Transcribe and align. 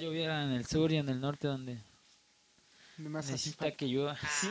lloviera 0.00 0.42
en 0.42 0.50
el 0.52 0.66
sur 0.66 0.90
y 0.92 0.96
en 0.96 1.08
el 1.08 1.20
norte 1.20 1.46
donde 1.48 1.80
Más 2.98 3.24
así. 3.26 3.32
necesita 3.32 3.70
que 3.76 3.86
llueva. 3.86 4.16
Sí. 4.40 4.50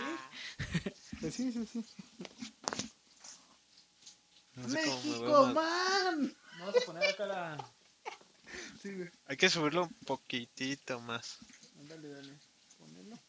Pues 1.20 1.34
sí, 1.36 1.52
sí, 1.52 1.66
sí. 1.66 1.86
No 4.56 4.70
sé 4.70 4.70
me 4.70 4.86
¡México, 4.86 5.48
man! 5.48 6.36
Vamos 6.60 6.76
a 6.78 6.86
poner 6.86 7.10
acá 7.10 7.26
la... 7.26 7.72
Sí, 8.82 8.94
güey. 8.96 9.10
Hay 9.26 9.36
que 9.36 9.50
subirlo 9.50 9.84
un 9.84 9.94
poquitito 10.06 11.02
más. 11.02 11.40
Dale, 11.90 12.08
dale. 12.08 12.40
Ponelo. 12.78 13.20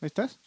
¿Ahí 0.00 0.06
estás? 0.08 0.38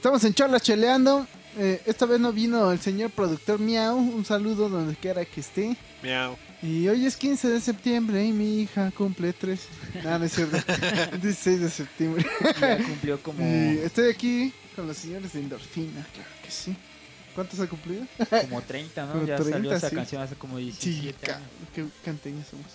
Estamos 0.00 0.24
en 0.24 0.34
charla 0.34 0.58
cheleando. 0.58 1.26
Eh, 1.58 1.82
esta 1.86 2.06
vez 2.06 2.20
no 2.20 2.32
vino 2.32 2.70
el 2.70 2.80
señor 2.80 3.10
productor 3.10 3.58
Miau. 3.58 3.96
Un 3.98 4.24
saludo 4.24 4.68
donde 4.68 4.94
quiera 4.96 5.24
que 5.24 5.40
esté. 5.40 5.76
Miau. 6.02 6.36
Y 6.62 6.86
hoy 6.88 7.06
es 7.06 7.16
15 7.16 7.48
de 7.48 7.60
septiembre 7.60 8.24
y 8.24 8.32
mi 8.32 8.60
hija 8.62 8.90
cumple 8.96 9.32
3. 9.32 9.60
Nada, 10.04 10.18
no 10.18 10.24
es 10.26 10.32
cierto. 10.32 10.56
16 11.22 11.60
de 11.60 11.70
septiembre. 11.70 12.26
Ya 12.60 12.76
cumplió 12.78 13.22
como, 13.22 13.42
Y 13.44 13.78
estoy 13.78 14.10
aquí 14.10 14.52
con 14.76 14.86
los 14.86 14.96
señores 14.96 15.32
de 15.32 15.40
Endorfina, 15.40 16.06
claro 16.14 16.28
que 16.44 16.50
sí. 16.50 16.76
¿Cuántos 17.34 17.58
ha 17.60 17.66
cumplido? 17.68 18.04
como 18.48 18.60
30, 18.62 19.06
¿no? 19.06 19.12
Como 19.12 19.26
ya 19.26 19.36
30, 19.36 19.52
salió 19.56 19.72
esa 19.74 19.88
sí. 19.90 19.96
canción 19.96 20.22
hace 20.22 20.34
como 20.34 20.58
17 20.58 21.26
ca- 21.26 21.36
años. 21.36 21.48
qué 21.74 21.84
canteños 22.04 22.46
somos. 22.50 22.66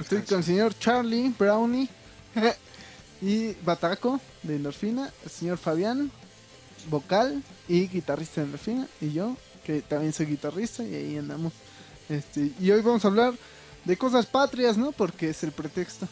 Estoy 0.00 0.22
con 0.22 0.38
el 0.38 0.44
señor 0.44 0.78
Charlie 0.78 1.32
Brownie 1.38 1.88
y 3.20 3.52
Bataco 3.64 4.20
de 4.42 4.56
Endorfina, 4.56 5.12
el 5.24 5.30
señor 5.30 5.58
Fabián, 5.58 6.10
vocal 6.88 7.42
y 7.68 7.88
guitarrista 7.88 8.40
de 8.40 8.46
Endorfina, 8.46 8.88
y 9.00 9.12
yo, 9.12 9.36
que 9.64 9.82
también 9.82 10.12
soy 10.12 10.26
guitarrista, 10.26 10.82
y 10.82 10.94
ahí 10.94 11.18
andamos. 11.18 11.52
Este, 12.08 12.52
y 12.58 12.70
hoy 12.70 12.80
vamos 12.80 13.04
a 13.04 13.08
hablar 13.08 13.34
de 13.84 13.96
cosas 13.96 14.26
patrias, 14.26 14.76
¿no? 14.76 14.92
Porque 14.92 15.30
es 15.30 15.42
el 15.42 15.52
pretexto. 15.52 16.08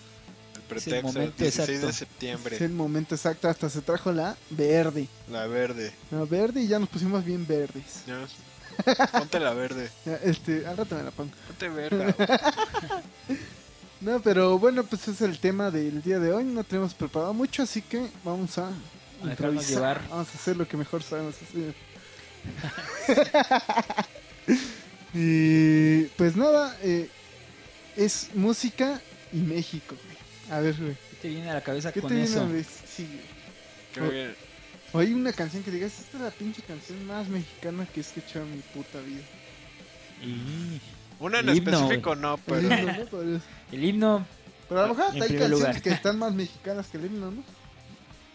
El 0.55 0.62
pretexto, 0.62 0.95
el 0.97 1.03
momento 1.03 1.34
16 1.42 1.69
exacto. 1.69 1.86
de 1.86 1.92
septiembre. 1.92 2.56
Es 2.56 2.62
el 2.62 2.73
momento 2.73 3.14
exacto, 3.14 3.48
hasta 3.48 3.70
se 3.70 3.81
trajo 3.81 4.12
la 4.12 4.36
verde. 4.50 5.08
La 5.31 5.47
verde. 5.47 5.92
La 6.11 6.25
verde 6.25 6.62
y 6.62 6.69
ya 6.69 6.78
nos 6.78 6.89
pusimos 6.89 7.25
bien 7.25 7.47
verdes. 7.47 8.03
Ya. 8.06 8.27
Ponte 9.19 9.41
la 9.41 9.55
verde. 9.55 9.91
Ya, 10.05 10.17
Este, 10.17 10.67
al 10.67 10.77
rato 10.77 10.97
me 10.97 11.03
la 11.03 11.11
pongo. 11.11 11.33
Ponte 11.47 11.69
verga. 11.69 12.14
No, 14.01 14.20
pero 14.20 14.58
bueno, 14.58 14.84
pues 14.84 15.08
es 15.08 15.23
el 15.23 15.39
tema 15.39 15.70
del 15.70 16.03
día 16.03 16.19
de 16.19 16.30
hoy. 16.30 16.45
No 16.45 16.62
tenemos 16.64 16.92
preparado 16.92 17.33
mucho, 17.33 17.62
así 17.62 17.80
que 17.80 18.06
vamos 18.25 18.58
a 18.58 18.70
dejarnos 19.22 19.64
improvisar. 19.64 19.69
llevar. 19.75 20.09
Vamos 20.09 20.28
a 20.28 20.33
hacer 20.39 20.56
lo 20.56 20.67
que 20.69 20.77
mejor 20.77 21.03
sabemos 21.03 21.34
hacer. 21.36 21.75
y 25.14 26.05
pues 26.17 26.36
nada, 26.36 26.77
eh, 26.83 27.08
es 27.96 28.30
música 28.35 29.01
y 29.33 29.39
México. 29.39 29.95
A 30.51 30.61
ver, 30.61 30.74
güey. 30.79 30.95
¿Qué 31.11 31.17
te 31.23 31.29
viene 31.29 31.51
a 31.51 31.55
la 31.55 31.61
cabeza 31.63 31.92
¿Qué 31.92 32.01
con 32.01 32.11
te 32.11 32.23
eso? 32.23 32.45
viene 32.46 32.61
a 32.61 32.63
la- 32.63 32.64
Sí, 32.86 33.07
güey. 33.07 33.20
Creo 33.95 34.11
que 34.11 34.35
O 34.92 34.98
hay 35.01 35.13
una 35.13 35.33
canción 35.33 35.62
que 35.62 35.70
digas, 35.70 35.98
esta 35.98 36.18
es 36.18 36.23
la 36.23 36.30
pinche 36.30 36.62
canción 36.62 37.05
más 37.07 37.29
mexicana 37.29 37.86
que 37.86 38.01
he 38.01 38.02
escuchado 38.02 38.45
en 38.45 38.57
mi 38.57 38.62
puta 38.62 39.01
vida. 39.01 39.23
Y 40.23 40.80
Una 41.18 41.41
en 41.41 41.48
El 41.48 41.57
himno, 41.57 41.70
específico 41.73 42.14
no, 42.14 42.35
El 42.35 42.41
pero. 42.46 42.61
himno, 42.62 42.92
¿no? 42.92 43.05
Pero, 43.11 43.41
el 43.73 43.85
himno 43.85 44.27
pero 44.68 44.80
a 44.83 44.86
lo 44.89 44.95
mejor 44.95 45.12
hay 45.14 45.20
canciones 45.20 45.51
lugar. 45.51 45.83
que 45.83 45.91
están 45.91 46.18
más 46.18 46.33
mexicanas 46.35 46.86
que 46.89 46.96
el 46.98 47.07
himno, 47.07 47.30
¿no? 47.30 47.42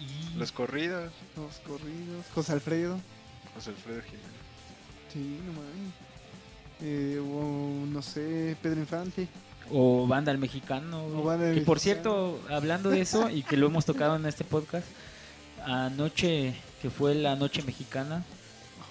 Y 0.02 0.38
Los 0.40 0.52
corridos. 0.52 1.12
Los 1.38 1.56
corridos, 1.68 2.26
José 2.34 2.54
Alfredo. 2.54 3.00
José 3.56 3.70
Alfredo 3.72 4.02
Jiménez. 4.02 4.32
Sí, 5.14 5.40
no 5.46 5.54
mames. 5.54 5.94
Eh, 6.82 7.20
o 7.20 7.86
no 7.86 8.02
sé, 8.02 8.56
Pedro 8.62 8.80
Infante. 8.80 9.28
o 9.72 10.08
banda 10.08 10.32
el 10.32 10.38
mexicano. 10.38 11.06
O 11.06 11.24
Banda 11.24 11.54
que 11.54 11.62
por 11.62 11.80
cierto, 11.80 12.40
hablando 12.50 12.90
de 12.90 13.02
eso 13.02 13.30
y 13.30 13.44
que 13.44 13.56
lo 13.58 13.68
hemos 13.68 13.86
tocado 13.86 14.16
en 14.16 14.26
este 14.26 14.44
podcast, 14.44 14.86
anoche 15.66 16.56
que 16.82 16.90
fue 16.90 17.14
la 17.16 17.36
noche 17.36 17.62
mexicana 17.64 18.24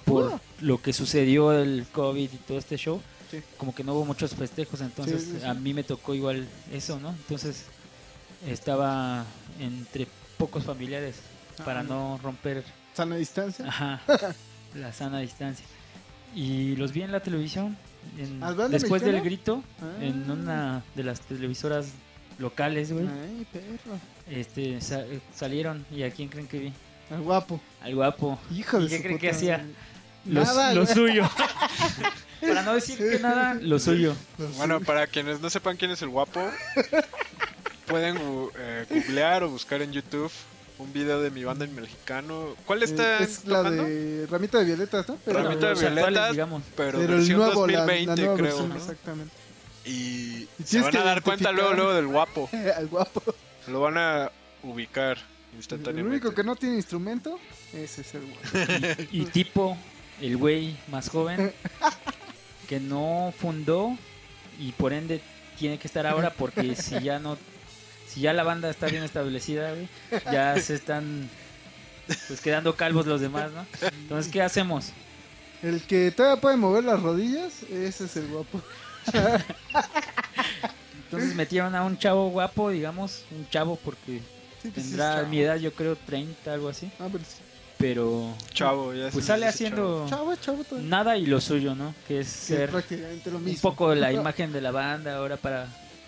por 0.04 0.32
Ah. 0.34 0.41
lo 0.60 0.81
que 0.81 0.92
sucedió 0.92 1.53
el 1.53 1.87
COVID 1.92 2.31
y 2.32 2.37
todo 2.38 2.59
este 2.59 2.77
show, 2.77 3.00
Sí. 3.31 3.41
como 3.59 3.75
que 3.75 3.84
no 3.84 3.94
hubo 3.94 4.04
muchos 4.04 4.34
festejos, 4.34 4.81
entonces 4.81 5.22
Sí, 5.22 5.31
sí, 5.32 5.38
sí. 5.41 5.47
a 5.47 5.54
mí 5.54 5.75
me 5.75 5.82
tocó 5.84 6.15
igual 6.15 6.48
eso, 6.72 6.98
¿no? 7.00 7.10
Entonces 7.10 7.65
estaba 8.47 9.25
entre 9.59 10.06
pocos 10.41 10.65
familiares 10.65 11.17
para 11.65 11.81
Ah, 11.81 11.84
no 11.84 12.19
romper 12.23 12.65
Sana 12.95 13.17
distancia. 13.17 13.67
ajá, 13.69 14.01
la 14.75 14.93
sana 14.93 15.21
distancia. 15.21 15.65
Y 16.34 16.75
los 16.77 16.93
vi 16.93 17.03
en 17.03 17.12
la 17.12 17.21
televisión, 17.21 17.77
en- 18.19 18.43
¿Al 18.43 18.55
banda 18.55 18.69
después 18.78 19.03
mexicana? 19.03 19.12
del 19.12 19.25
grito, 19.25 19.62
Ah. 19.83 20.03
en 20.03 20.31
una 20.31 20.83
de 20.95 21.05
las 21.05 21.21
televisoras 21.21 21.89
locales, 22.39 22.91
güey. 22.93 23.06
Ay, 23.06 23.47
perro. 23.53 23.99
Este, 24.31 24.81
sa- 24.81 25.05
salieron 25.34 25.84
y 25.91 26.03
a 26.05 26.11
quién 26.11 26.28
creen 26.28 26.47
que 26.49 26.59
vi? 26.59 26.72
Al 27.11 27.21
guapo. 27.22 27.61
Al 27.83 27.95
guapo. 27.95 28.39
Hijo 28.55 28.78
de 28.78 28.87
¿Y 28.87 28.89
qué 28.89 28.97
su 28.97 29.03
creen 29.03 29.19
que 29.19 29.31
hacía? 29.31 29.65
Los- 30.25 30.47
Nada, 30.47 30.72
lo 30.75 30.87
suyo. 30.87 31.28
Para 32.41 32.62
no 32.62 32.75
decir 32.75 32.97
que 32.99 33.19
nada, 33.19 33.53
lo 33.55 33.78
suyo. 33.78 34.15
Bueno, 34.57 34.81
para 34.81 35.07
quienes 35.07 35.41
no 35.43 35.51
sepan 35.51 35.77
quién 35.77 35.91
es 35.91 36.01
el 36.01 36.09
guapo, 36.09 36.41
pueden 37.91 38.17
gu- 38.17 38.51
eh, 38.56 38.87
googlear 38.89 39.43
o 39.43 39.49
buscar 39.51 39.83
en 39.83 39.93
YouTube 39.93 40.31
un 40.78 40.93
video 40.95 41.21
de 41.21 41.31
mi 41.31 41.45
banda 41.45 41.65
en 41.67 41.75
mexicano. 41.75 42.55
¿Cuál 42.65 42.83
está 42.83 43.19
Eh, 43.21 43.25
es 43.25 43.45
la 43.45 43.59
tocando? 43.59 43.84
de 43.84 44.27
Ramita 44.31 44.59
de 44.59 44.65
Violetas, 44.65 45.09
¿no? 45.09 45.19
Pero, 45.25 45.43
Ramita 45.43 45.67
de 45.67 45.71
los 45.75 45.83
actuales, 45.83 46.05
Violeta, 46.06 46.31
digamos. 46.31 46.62
pero, 46.77 46.99
pero 46.99 47.03
el 47.12 47.19
versión 47.19 47.39
nuevo, 47.39 47.67
la, 47.67 47.78
2020 47.81 48.06
la 48.06 48.17
nueva 48.17 48.34
creo, 48.34 48.47
versión, 48.47 48.69
¿no? 48.71 48.77
exactamente. 48.77 49.34
Y 49.84 49.91
Y 49.91 50.49
se 50.65 50.81
van 50.81 50.91
que 50.91 50.99
a 50.99 51.05
dar 51.05 51.23
cuenta 51.23 51.53
luego, 51.53 51.73
luego 51.75 51.93
del 51.95 52.06
guapo. 52.06 52.49
Al 52.77 52.87
guapo. 52.89 53.23
Lo 53.69 53.81
van 53.81 53.99
a 53.99 54.31
ubicar 54.62 55.19
El 55.53 55.57
instantáneamente. 55.59 56.17
único 56.17 56.34
que 56.34 56.45
no 56.45 56.57
tiene 56.57 56.77
instrumento, 56.77 57.39
ese 57.75 58.01
es 58.01 58.15
el 58.15 58.22
guapo. 58.22 59.03
Y 59.12 59.25
tipo, 59.27 59.77
el 60.22 60.37
güey 60.39 60.77
más 60.91 61.11
joven, 61.11 61.53
que 62.69 62.81
no 62.81 63.34
fundó 63.39 63.97
y 64.59 64.72
por 64.72 64.93
ende 64.95 65.21
tiene 65.59 65.78
que 65.78 65.87
estar 65.89 66.07
ahora 66.07 66.31
porque 66.31 66.75
si 66.75 67.01
ya 67.03 67.19
no, 67.19 67.37
si 68.12 68.21
ya 68.22 68.32
la 68.32 68.43
banda 68.43 68.69
está 68.71 68.87
bien 68.87 69.03
establecida, 69.03 69.71
güey, 69.72 69.88
ya 70.32 70.59
se 70.60 70.75
están 70.75 71.28
pues 72.28 72.41
quedando 72.41 72.75
calvos 72.76 73.06
los 73.06 73.21
demás, 73.21 73.50
¿no? 73.53 73.65
Entonces, 74.03 74.31
¿qué 74.32 74.43
hacemos? 74.43 74.91
El 75.62 75.82
que 75.82 76.10
todavía 76.10 76.41
puede 76.41 76.56
mover 76.56 76.84
las 76.84 77.00
rodillas, 77.03 77.62
ese 77.71 78.04
es 78.04 78.16
el 78.16 78.26
guapo. 78.28 78.60
Entonces 81.04 81.34
metieron 81.34 81.75
a 81.75 81.84
un 81.84 81.98
chavo 81.98 82.28
guapo, 82.31 82.71
digamos, 82.71 83.25
un 83.31 83.48
chavo 83.50 83.76
porque 83.76 84.21
Sí, 84.62 84.71
pues 84.75 84.87
tendrá 84.88 85.16
chavo. 85.16 85.28
mi 85.28 85.41
edad, 85.41 85.56
yo 85.56 85.72
creo 85.72 85.97
30, 85.97 86.53
algo 86.53 86.68
así, 86.68 86.91
Ah, 86.98 87.09
pero 87.10 87.24
sí. 87.24 87.36
pero 87.78 88.34
Chavo, 88.53 88.92
ya 88.92 89.09
pues 89.10 89.24
sale 89.24 89.47
haciendo 89.47 90.07
Chavo, 90.09 90.36
chavo 90.36 90.62
todavía. 90.65 90.89
nada 90.91 91.16
y 91.16 91.24
lo 91.27 91.41
suyo, 91.41 91.74
¿no? 91.74 91.95
Que 92.07 92.21
es 92.21 92.28
ser 92.28 92.68
prácticamente 92.71 93.30
lo 93.30 93.39
un 93.39 93.57
poco 93.57 93.95
la 93.95 94.12
imagen 94.12 94.53
de 94.53 94.60
la 94.60 94.71
banda 94.71 95.16
ahora 95.16 95.36
para 95.39 95.66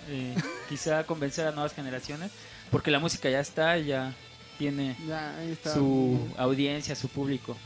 eh, 0.08 0.34
quizá 0.69 1.04
convencer 1.04 1.46
a 1.46 1.52
nuevas 1.52 1.75
generaciones, 1.75 2.31
porque 2.70 2.90
la 2.90 2.99
música 2.99 3.28
ya 3.31 3.40
está, 3.40 3.78
ya 3.78 4.14
tiene 4.58 4.96
Ya, 5.06 5.37
ahí 5.38 5.52
está. 5.52 5.75
su 5.75 6.19
audiencia, 6.37 6.94
su 6.94 7.08
público. 7.08 7.56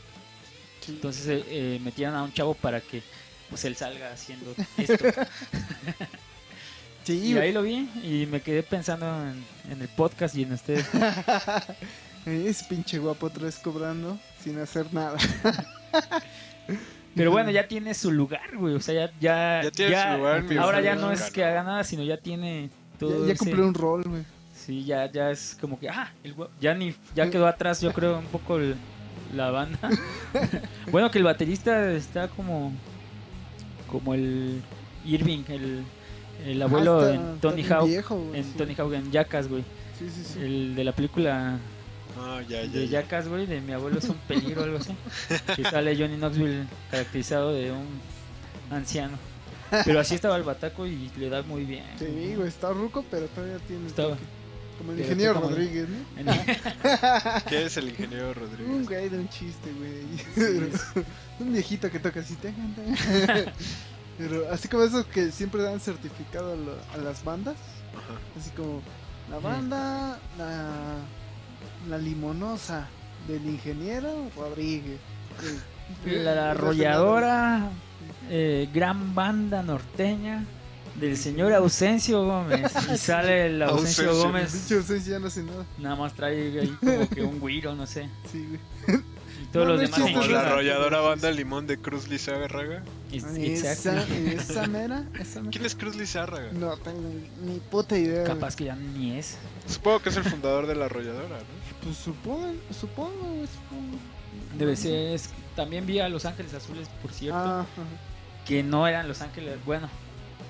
Sí. 0.81 0.93
Entonces 0.93 1.27
eh, 1.27 1.43
eh, 1.47 1.79
metieron 1.83 2.15
a 2.15 2.23
un 2.23 2.33
chavo 2.33 2.53
para 2.53 2.79
que 2.81 3.03
pues 3.49 3.63
él 3.65 3.75
salga 3.75 4.11
haciendo 4.11 4.53
esto. 4.77 5.05
Sí, 7.03 7.31
Y 7.31 7.37
ahí 7.37 7.53
lo 7.53 7.61
vi 7.63 7.89
y 8.03 8.25
me 8.29 8.41
quedé 8.41 8.63
pensando 8.63 9.05
en, 9.05 9.41
en 9.71 9.81
el 9.81 9.87
podcast 9.87 10.35
y 10.35 10.43
en 10.43 10.51
ustedes. 10.51 10.85
es 12.25 12.63
pinche 12.63 12.99
guapo 12.99 13.27
otra 13.27 13.45
vez 13.45 13.57
cobrando 13.59 14.19
sin 14.43 14.59
hacer 14.59 14.93
nada. 14.93 15.17
Pero 17.17 17.31
bueno, 17.31 17.51
ya 17.51 17.67
tiene 17.67 17.93
su 17.93 18.11
lugar, 18.11 18.55
güey. 18.55 18.75
O 18.75 18.79
sea, 18.79 18.93
ya. 18.93 19.11
Ya, 19.19 19.63
Ya 19.63 19.71
tiene 19.71 19.95
su 20.01 20.17
lugar 20.17 20.45
Ahora 20.59 20.81
ya 20.81 20.95
no 20.95 21.11
es 21.11 21.29
que 21.31 21.43
haga 21.43 21.63
nada, 21.63 21.83
sino 21.83 22.03
ya 22.03 22.17
tiene 22.17 22.69
todo. 22.99 23.21
ya 23.21 23.27
ya 23.27 23.33
ese- 23.33 23.39
cumplió 23.39 23.67
un 23.67 23.73
rol, 23.73 24.03
güey. 24.03 24.23
Sí, 24.55 24.83
ya, 24.85 25.09
ya 25.11 25.31
es 25.31 25.57
como 25.61 25.79
que, 25.79 25.87
ah, 25.89 26.11
el 26.23 26.35
ya 26.59 26.73
ni, 26.73 26.93
ya 27.15 27.29
quedó 27.29 27.47
atrás, 27.47 27.79
yo 27.81 27.93
creo, 27.93 28.19
un 28.19 28.25
poco 28.25 28.57
el- 28.57 28.75
la 29.35 29.49
banda. 29.51 29.79
bueno, 30.91 31.09
que 31.11 31.17
el 31.19 31.23
baterista 31.23 31.91
está 31.91 32.27
como, 32.27 32.73
como 33.89 34.13
el 34.13 34.61
Irving, 35.05 35.43
el, 35.47 35.83
el 36.45 36.61
abuelo 36.61 36.99
Ah, 36.99 37.11
está- 37.11 37.15
en 37.15 37.39
Tony 37.39 37.63
Hawk, 37.63 37.87
viejo, 37.87 38.15
güey, 38.17 38.39
en 38.39 38.45
sí. 38.45 38.53
Tony 38.57 38.75
Hawk 38.77 38.93
en 38.93 39.11
Jackass, 39.11 39.47
güey. 39.47 39.63
Sí, 39.97 40.09
sí, 40.09 40.23
sí. 40.23 40.39
El 40.39 40.75
de 40.75 40.83
la 40.83 40.91
película 40.91 41.57
Ah, 42.19 42.41
ya, 42.47 42.63
ya. 42.63 42.67
de. 42.79 42.87
Jackass, 42.87 43.27
güey, 43.27 43.45
de 43.45 43.61
mi 43.61 43.73
abuelo 43.73 43.99
es 43.99 44.05
un 44.09 44.17
peligro 44.27 44.61
o 44.61 44.63
algo 44.65 44.77
así. 44.77 44.93
Que 45.55 45.63
sale 45.63 45.95
Johnny 45.95 46.17
Knoxville 46.17 46.65
caracterizado 46.91 47.53
de 47.53 47.71
un 47.71 47.87
anciano. 48.71 49.17
Pero 49.85 49.99
así 49.99 50.15
estaba 50.15 50.35
el 50.37 50.43
bataco 50.43 50.87
y 50.87 51.11
le 51.17 51.29
da 51.29 51.41
muy 51.43 51.65
bien. 51.65 51.83
Sí, 51.99 52.33
güey, 52.35 52.47
está 52.47 52.71
ruco, 52.71 53.03
pero 53.11 53.27
todavía 53.27 53.57
tiene. 53.67 53.87
Estaba. 53.87 54.09
toque. 54.11 54.21
Como 54.77 54.91
el 54.91 54.99
ingeniero 54.99 55.33
Rodríguez, 55.33 55.87
¿no? 55.89 55.97
En- 56.19 56.27
¿Qué 57.49 57.65
es 57.65 57.77
el 57.77 57.89
ingeniero 57.89 58.27
Un 58.29 58.35
Rodríguez? 58.35 58.87
güey 58.87 59.09
de 59.09 59.17
un 59.17 59.27
chiste, 59.29 59.71
güey. 59.73 60.63
un 61.39 61.51
viejito 61.51 61.89
que 61.89 61.99
toca 61.99 62.19
así. 62.19 62.35
tacan. 62.35 62.75
Pero 64.19 64.51
así 64.51 64.67
como 64.67 64.83
esos 64.83 65.05
que 65.07 65.31
siempre 65.31 65.61
dan 65.63 65.79
certificado 65.79 66.53
a, 66.53 66.55
lo- 66.55 66.77
a 66.93 66.97
las 67.03 67.23
bandas. 67.23 67.55
Ajá. 67.93 68.19
Así 68.39 68.51
como 68.51 68.81
la 69.31 69.39
banda, 69.39 70.19
la, 70.37 70.97
la 71.89 71.97
limonosa 71.97 72.87
del 73.27 73.45
ingeniero 73.45 74.29
Rodríguez. 74.35 74.99
El- 76.05 76.25
La, 76.25 76.35
la 76.35 76.51
arrolladora, 76.51 77.69
eh, 78.29 78.67
gran 78.73 79.15
banda 79.15 79.63
norteña 79.63 80.43
del 80.99 81.15
señor 81.15 81.53
Ausencio 81.53 82.23
Gómez. 82.25 82.71
Y 82.93 82.97
sale 82.97 83.45
el 83.47 83.61
Ausencio, 83.61 84.09
Ausencio. 84.09 84.77
Gómez, 84.81 85.05
ya 85.05 85.19
no 85.19 85.27
hace 85.27 85.43
nada. 85.43 85.65
nada 85.77 85.95
más 85.95 86.13
trae 86.13 86.59
ahí 86.59 86.75
como 86.79 87.07
que 87.09 87.21
un 87.23 87.39
güiro, 87.39 87.73
no 87.75 87.85
sé. 87.87 88.09
Sí, 88.31 88.45
güey. 88.47 89.01
Todos 89.57 89.67
No, 89.67 89.73
los 89.73 89.77
no 89.81 89.85
es 89.85 89.91
demás. 89.91 90.05
chiste, 90.07 90.13
Como 90.13 90.25
es 90.25 90.31
la 90.31 90.41
arrolladora 90.51 90.99
banda 91.01 91.31
Limón 91.31 91.67
de 91.67 91.77
Cruz 91.77 92.07
Lizárraga. 92.07 92.83
It's- 93.11 93.37
Esa, 93.37 93.71
esa 94.01 94.67
mera, 94.67 95.03
esa 95.19 95.39
mera. 95.41 95.51
¿Quién 95.51 95.65
es 95.65 95.75
Cruz 95.75 95.95
Lizárraga? 95.95 96.49
No 96.51 96.77
tengo 96.77 97.01
ni 97.43 97.59
puta 97.59 97.97
idea. 97.97 98.23
Capaz 98.23 98.55
que 98.55 98.65
ya 98.65 98.75
ni 98.75 99.17
es. 99.17 99.37
Supongo 99.67 99.99
que 100.01 100.09
es 100.09 100.17
el 100.17 100.23
fundador 100.25 100.67
de 100.67 100.75
la 100.75 100.85
arrolladora, 100.85 101.37
¿no? 101.39 101.77
Pues 101.83 101.97
supongo, 101.97 102.53
supongo. 102.79 103.97
Debe 104.57 104.75
ser. 104.75 105.13
es- 105.15 105.29
También 105.55 105.85
vi 105.85 105.99
a 105.99 106.07
Los 106.09 106.25
Ángeles 106.25 106.53
Azules, 106.53 106.87
por 107.01 107.11
cierto. 107.11 107.37
Ah, 107.39 107.65
que 108.45 108.61
no 108.63 108.87
eran 108.87 109.07
Los 109.07 109.21
Ángeles, 109.21 109.57
bueno, 109.65 109.89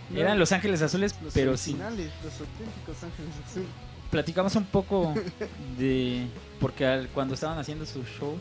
No, 0.10 0.20
eran 0.20 0.38
Los 0.38 0.52
Ángeles 0.52 0.82
Azules, 0.82 1.16
los 1.24 1.34
pero 1.34 1.56
sí. 1.58 1.72
originales, 1.72 2.12
Los 2.24 2.34
auténticos 2.34 3.04
ángeles 3.04 3.32
azules. 3.48 3.68
Platicamos 4.12 4.56
un 4.56 4.66
poco 4.66 5.14
de. 5.78 6.28
Porque 6.60 6.86
al- 6.86 7.08
cuando 7.10 7.34
estaban 7.36 7.58
haciendo 7.58 7.86
su 7.86 8.04
show, 8.04 8.38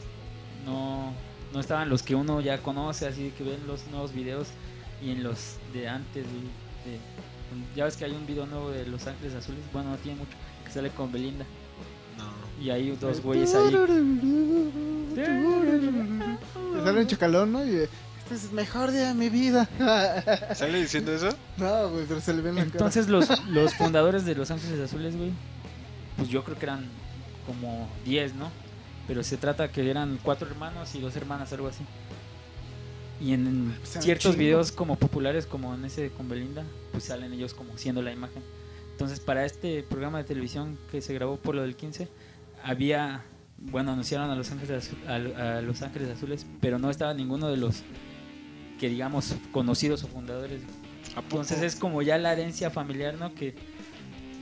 no, 0.67 1.13
no 1.55 1.61
estaban 1.61 1.89
los 1.89 2.03
que 2.03 2.15
uno 2.15 2.43
ya 2.43 2.59
conoce, 2.63 3.07
así 3.07 3.33
que 3.39 3.45
ven 3.45 3.67
los 3.67 3.87
nuevos 3.87 4.13
videos 4.13 4.49
y 5.03 5.13
en 5.13 5.23
los 5.23 5.57
de 5.73 5.89
antes. 5.89 6.25
de- 6.25 6.91
de- 6.91 7.01
ya 7.75 7.85
ves 7.85 7.97
que 7.97 8.05
hay 8.05 8.13
un 8.13 8.27
video 8.27 8.47
nuevo 8.47 8.71
de 8.71 8.87
Los 8.87 9.07
Ángeles 9.07 9.35
Azules, 9.35 9.61
bueno, 9.73 9.91
no 9.91 9.97
tiene 9.97 10.19
mucho, 10.19 10.33
que 10.65 10.71
sale 10.71 10.91
con 10.91 11.11
Belinda. 11.13 11.45
No. 12.19 12.65
Y 12.65 12.71
hay 12.71 12.91
dos 12.97 13.21
güeyes 13.23 13.55
ahí. 13.55 13.73
Sale 16.85 17.01
un 17.01 17.07
chacalón, 17.07 17.53
¿no? 17.53 17.65
Y 17.65 17.77
eh, 17.77 17.89
este 18.23 18.35
es 18.35 18.45
el 18.45 18.53
mejor 18.53 18.91
día 18.91 19.09
de 19.09 19.15
mi 19.15 19.29
vida. 19.29 19.69
¿Sale 20.55 20.81
diciendo 20.81 21.13
eso? 21.15 21.29
no, 21.57 21.91
güey, 21.91 22.05
pero 22.07 22.21
se 22.21 22.35
le 22.35 22.43
ve 22.43 22.51
en 22.51 22.57
la 22.57 22.63
Entonces 22.63 23.09
los, 23.09 23.29
los 23.49 23.75
fundadores 23.75 24.25
de 24.25 24.35
Los 24.35 24.51
Ángeles 24.51 24.81
Azules, 24.81 25.17
güey, 25.17 25.31
pues 26.17 26.29
yo 26.29 26.45
creo 26.45 26.59
que 26.59 26.65
eran 26.67 26.87
como 27.47 27.89
10, 28.05 28.35
¿no? 28.35 28.51
Pero 29.07 29.23
se 29.23 29.37
trata 29.37 29.71
que 29.71 29.89
eran 29.89 30.19
cuatro 30.23 30.49
hermanos 30.49 30.95
y 30.95 31.01
dos 31.01 31.17
hermanas, 31.17 31.53
algo 31.53 31.69
así. 31.69 31.85
Y 33.21 33.33
en 33.33 33.75
Pues 33.79 34.05
ciertos 34.05 34.37
videos 34.37 34.73
como 34.73 34.97
populares, 34.97 35.47
como 35.47 35.75
en 35.75 35.85
ese 35.85 36.11
con 36.11 36.29
Belinda, 36.29 36.65
pues 36.93 37.05
salen 37.05 37.33
ellos 37.33 37.55
como 37.55 37.79
siendo 37.79 38.03
la 38.03 38.13
imagen. 38.13 38.43
Entonces 38.93 39.21
para 39.21 39.45
este 39.45 39.83
programa 39.83 40.19
de 40.19 40.25
televisión 40.25 40.79
que 40.91 41.01
se 41.01 41.15
grabó 41.15 41.37
por 41.37 41.55
lo 41.55 41.63
del 41.63 41.77
15, 41.77 42.09
había, 42.63 43.25
bueno, 43.59 43.93
anunciaron 43.93 44.31
a 44.31 44.35
Los 44.35 44.51
Ángeles, 44.51 44.91
a, 45.07 45.15
a 45.15 45.61
Los 45.63 45.83
Ángeles 45.83 46.11
Azules, 46.11 46.47
pero 46.61 46.79
no 46.79 46.91
estaba 46.91 47.15
ninguno 47.15 47.49
de 47.49 47.57
los 47.57 47.83
que 48.79 48.89
digamos 48.89 49.35
conocidos 49.53 50.03
o 50.05 50.09
fundadores. 50.09 50.61
Entonces 51.17 51.63
es 51.63 51.77
como 51.77 52.03
ya 52.03 52.19
la 52.19 52.33
herencia 52.33 52.71
familiar, 52.71 53.15
¿no? 53.15 53.35
Que 53.35 53.55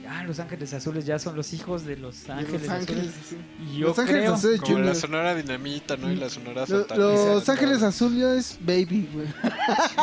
ah, 0.07 0.23
los 0.23 0.39
Ángeles 0.39 0.73
Azules 0.73 1.05
ya 1.05 1.19
son 1.19 1.35
los 1.35 1.53
hijos 1.53 1.85
de 1.85 1.97
los 1.97 2.25
De 2.25 2.33
Ángeles, 2.33 2.61
Los 2.61 2.69
Ángeles, 2.69 3.03
Azules. 3.09 3.15
sí. 3.29 3.37
Y 3.71 3.77
yo 3.79 3.87
Los 3.87 3.99
Ángeles 3.99 4.21
creo, 4.21 4.33
Azules 4.33 4.61
Como 4.61 4.79
la 4.79 4.95
sonora 4.95 5.35
dinamita, 5.35 5.97
¿no? 5.97 6.11
Y 6.11 6.15
la 6.15 6.29
sonora 6.29 6.65
Lo-. 6.67 7.33
Los 7.35 7.49
Ángeles 7.49 7.83
Azules 7.83 8.51
es 8.51 8.59
baby, 8.61 9.09
güey. 9.13 9.27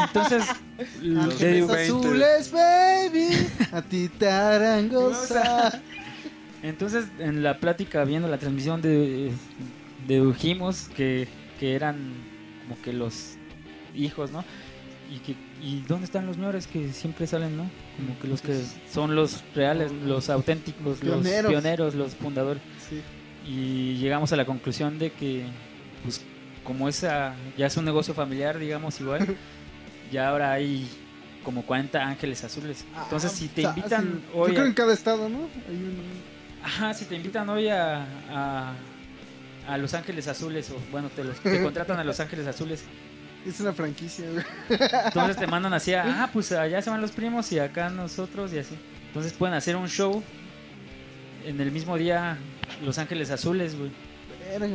entonces 0.07 0.45
Los 1.03 1.35
Ángeles. 1.35 1.71
Azules, 1.71 2.53
baby. 2.53 3.49
A 3.73 3.83
ti 3.83 4.09
te 4.09 4.29
harán 4.29 4.89
gozar. 4.93 5.81
entonces 6.63 7.07
en 7.19 7.43
la 7.43 7.59
plática 7.59 8.05
viendo 8.05 8.29
la 8.29 8.39
transmisión 8.39 8.83
de 8.83 9.33
dedujimos 10.07 10.89
que, 10.97 11.29
que 11.61 11.75
eran 11.75 11.97
como 12.63 12.81
que 12.83 12.93
los 12.93 13.35
hijos, 13.95 14.31
¿no? 14.31 14.45
Y 15.11 15.19
que 15.19 15.37
y 15.63 15.81
dónde 15.89 16.07
están 16.07 16.27
los 16.27 16.37
señores 16.37 16.67
que 16.67 16.93
siempre 16.93 17.27
salen, 17.27 17.57
¿no? 17.57 17.71
Como 17.97 18.19
que 18.19 18.27
los 18.29 18.43
que 18.43 18.61
son 18.91 19.15
los 19.15 19.43
reales, 19.55 19.93
los 19.93 20.29
auténticos, 20.29 20.83
los 20.85 20.99
Pioneros. 20.99 21.51
pioneros, 21.51 21.95
los 21.95 22.15
fundadores. 22.17 22.63
Sí. 22.89 23.01
y 23.47 23.95
llegamos 23.99 24.33
a 24.33 24.37
la 24.37 24.45
conclusión 24.45 24.99
de 24.99 25.13
que 25.13 25.45
pues 26.05 26.21
como 26.65 26.89
esa 26.89 27.35
ya 27.57 27.67
es 27.67 27.77
un 27.77 27.85
negocio 27.85 28.13
familiar 28.15 28.59
digamos 28.59 29.01
igual 29.01 29.37
ya 30.13 30.29
ahora 30.29 30.53
hay 30.53 30.87
como 31.45 31.63
40 31.65 32.01
ángeles 32.07 32.45
azules 32.45 32.85
entonces 33.05 33.33
Ah, 33.33 33.37
si 33.37 33.49
te 33.49 33.63
invitan 33.63 34.23
Yo 34.33 34.41
hoy 34.41 34.51
creo 34.53 34.65
a, 34.65 34.69
en 34.69 34.75
cada 34.75 34.93
estado, 34.93 35.29
¿no? 35.29 35.49
Hay 35.69 35.75
un. 35.75 35.97
ajá 36.63 36.95
si 36.95 37.05
te 37.07 37.17
invitan 37.17 37.49
hoy 37.49 37.69
a, 37.69 38.05
a 38.31 38.73
a 39.69 39.79
Los 39.79 39.95
Ángeles 39.95 40.27
Azules 40.29 40.71
o 40.71 40.77
bueno 40.91 41.09
te 41.09 41.25
los 41.25 41.39
te 41.41 41.63
contratan 41.65 41.99
a 41.99 42.05
Los 42.05 42.21
Ángeles 42.21 42.47
Azules 42.47 42.85
Es 43.47 43.59
una 43.61 43.73
franquicia, 43.73 44.25
güey. 44.31 44.45
entonces 45.07 45.37
te 45.37 45.47
mandan 45.47 45.75
así 45.75 45.93
a, 45.95 46.05
ah 46.25 46.31
pues 46.33 46.53
allá 46.53 46.81
se 46.81 46.91
van 46.91 47.01
los 47.01 47.11
primos 47.13 47.51
y 47.53 47.59
acá 47.59 47.91
nosotros 47.91 48.53
y 48.53 48.59
así 48.59 48.77
entonces 49.09 49.33
pueden 49.33 49.55
hacer 49.55 49.77
un 49.77 49.89
show 49.89 50.23
en 51.45 51.61
el 51.61 51.73
mismo 51.73 51.97
día 51.99 52.39
Los 52.85 52.99
Ángeles 52.99 53.31
Azules 53.31 53.77
güey 53.77 53.91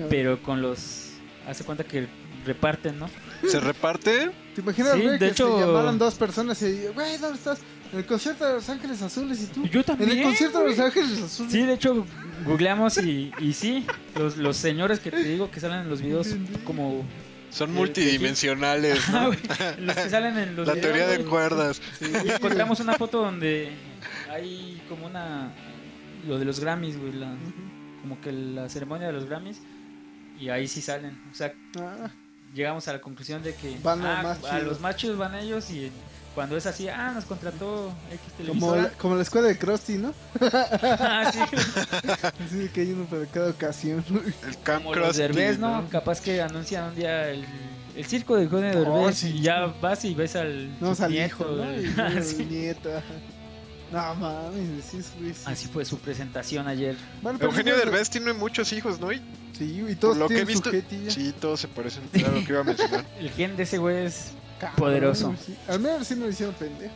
pero 0.10 0.42
con 0.44 0.62
los 0.62 1.12
hace 1.48 1.64
cuenta 1.64 1.84
que 1.84 2.08
reparten 2.46 3.00
no 3.00 3.10
¿Se 3.48 3.60
reparte? 3.60 4.32
¿Te 4.56 4.62
imaginas, 4.62 4.94
Sí, 4.94 5.02
güey, 5.02 5.12
de 5.14 5.20
que 5.20 5.28
hecho- 5.28 5.60
se 5.60 5.66
llamaran 5.66 5.98
dos 6.00 6.16
personas 6.16 6.60
y, 6.64 6.88
güey, 6.94 7.18
¿dónde 7.18 7.38
estás? 7.38 7.60
En 7.94 8.00
el 8.00 8.06
concierto 8.06 8.46
de 8.46 8.54
Los 8.56 8.68
Ángeles 8.68 9.02
Azules 9.02 9.44
y 9.44 9.46
tú. 9.46 9.64
Yo 9.68 9.84
también. 9.84 10.10
En 10.12 10.18
el 10.18 10.24
concierto 10.24 10.60
de 10.62 10.70
Los 10.72 10.80
Ángeles 10.80 11.22
Azules. 11.22 11.52
Sí, 11.52 11.62
de 11.64 11.74
hecho, 11.74 12.04
googleamos 12.46 12.98
y, 12.98 13.32
y 13.40 13.54
sí, 13.54 13.86
los, 14.16 14.38
los 14.38 14.58
señores 14.58 15.00
que 15.00 15.12
te 15.12 15.24
digo 15.24 15.52
que 15.52 15.60
salen 15.60 15.82
en 15.82 15.90
los 15.90 16.02
videos 16.02 16.30
como... 16.66 17.04
Son 17.50 17.70
Eh, 17.70 17.74
multidimensionales, 17.74 19.00
Ajá, 19.10 19.22
¿no? 19.22 19.28
güey, 19.28 19.40
los 19.80 19.96
que 19.96 20.10
salen 20.10 20.38
en 20.38 20.56
los 20.56 20.68
La 20.68 20.74
videos, 20.74 20.88
teoría 20.88 21.08
de 21.08 21.18
güey. 21.18 21.30
cuerdas. 21.30 21.82
Y 22.02 22.30
encontramos 22.32 22.80
una 22.80 22.94
foto 22.96 23.22
donde 23.22 23.72
hay 24.30 24.82
como 24.90 25.06
una... 25.06 25.54
Lo 26.28 26.38
de 26.40 26.46
los 26.46 26.60
Grammys, 26.60 26.98
güey, 27.00 27.14
la- 27.14 27.36
como 28.02 28.20
que 28.22 28.32
la 28.32 28.68
ceremonia 28.70 29.08
de 29.08 29.14
los 29.14 29.26
Grammys. 29.26 29.62
Y 30.40 30.50
ahí 30.50 30.68
sí 30.68 30.82
salen. 30.82 31.18
O 31.32 31.34
sea, 31.34 31.54
Ah, 31.80 32.10
llegamos 32.54 32.88
a 32.88 32.94
la 32.94 33.02
conclusión 33.02 33.42
de 33.44 33.56
que 33.56 33.78
Van 33.82 34.00
los 34.00 34.08
ah, 34.08 34.38
a 34.52 34.60
los 34.60 34.80
machos 34.82 35.18
van 35.18 35.36
ellos 35.36 35.70
y 35.72 35.92
cuando 36.38 36.56
es 36.56 36.68
así, 36.68 36.88
ah, 36.88 37.14
nos 37.16 37.26
contrató 37.26 37.92
X 38.12 38.20
como, 38.22 38.38
la, 38.38 38.46
televisora. 38.84 38.90
como 39.00 39.16
la 39.16 39.22
escuela 39.24 39.48
de 39.48 39.58
Krusty, 39.58 39.94
¿no? 39.98 40.14
Ah, 40.40 41.32
sí. 41.34 41.40
Así 42.46 42.70
que 42.72 42.82
hay 42.82 42.92
uno 42.92 43.06
para 43.06 43.26
cada 43.26 43.50
ocasión. 43.50 44.06
El 44.48 44.58
Camp 44.62 44.84
Como 44.86 44.96
los 44.98 45.18
Derbez, 45.18 45.58
¿no? 45.58 45.88
Capaz 45.90 46.22
que 46.22 46.40
anuncian 46.40 46.90
un 46.90 46.96
día 46.96 47.28
el, 47.32 47.44
el 47.96 48.06
circo 48.06 48.36
de 48.36 48.44
Eugenio 48.44 48.70
Oh, 48.70 49.00
Derbez 49.00 49.18
sí. 49.18 49.30
y 49.38 49.42
ya 49.42 49.66
vas 49.82 50.06
y 50.06 50.14
ves 50.14 50.36
al 50.36 50.80
No, 50.80 50.92
al 51.00 51.10
nieto. 51.12 51.26
hijo, 51.26 51.46
¿no? 51.56 51.64
el- 52.08 52.24
Sí. 52.24 52.46
nieto. 52.46 52.92
No 53.92 54.14
mames, 54.14 54.86
sí, 54.86 55.00
güey. 55.20 55.34
Sí. 55.34 55.42
Así 55.46 55.68
fue 55.70 55.86
su 55.86 55.98
presentación 55.98 56.68
ayer. 56.68 56.96
Bueno, 57.24 57.40
pero 57.40 57.50
Eugenio 57.50 57.74
sí, 57.74 57.80
Derbez 57.80 58.10
tiene 58.12 58.34
muchos 58.34 58.72
hijos, 58.74 59.00
¿no? 59.00 59.12
Y 59.12 59.20
Sí, 59.58 59.84
y 59.90 59.96
todos 59.96 60.18
lo 60.18 60.28
que 60.28 60.36
he 60.36 60.38
tienen 60.46 60.54
visto, 60.54 60.70
su 60.70 60.76
jetilla. 60.76 61.10
sí, 61.10 61.34
todos 61.40 61.62
se 61.62 61.68
parecen. 61.68 62.04
Era 62.14 62.28
lo 62.30 62.46
que 62.46 62.52
iba 62.52 62.60
a 62.60 62.64
mencionar. 62.64 63.04
El 63.20 63.32
gen 63.32 63.56
de 63.58 63.64
ese 63.64 63.80
güey 63.80 64.06
es 64.06 64.34
Cabrón, 64.60 64.76
poderoso. 64.78 65.36
sí. 65.46 65.56
Al 65.68 65.80
menos 65.80 66.08
sí 66.08 66.16
no 66.16 66.26
lo 66.26 66.30
hicieron 66.32 66.56
pendejo, 66.56 66.94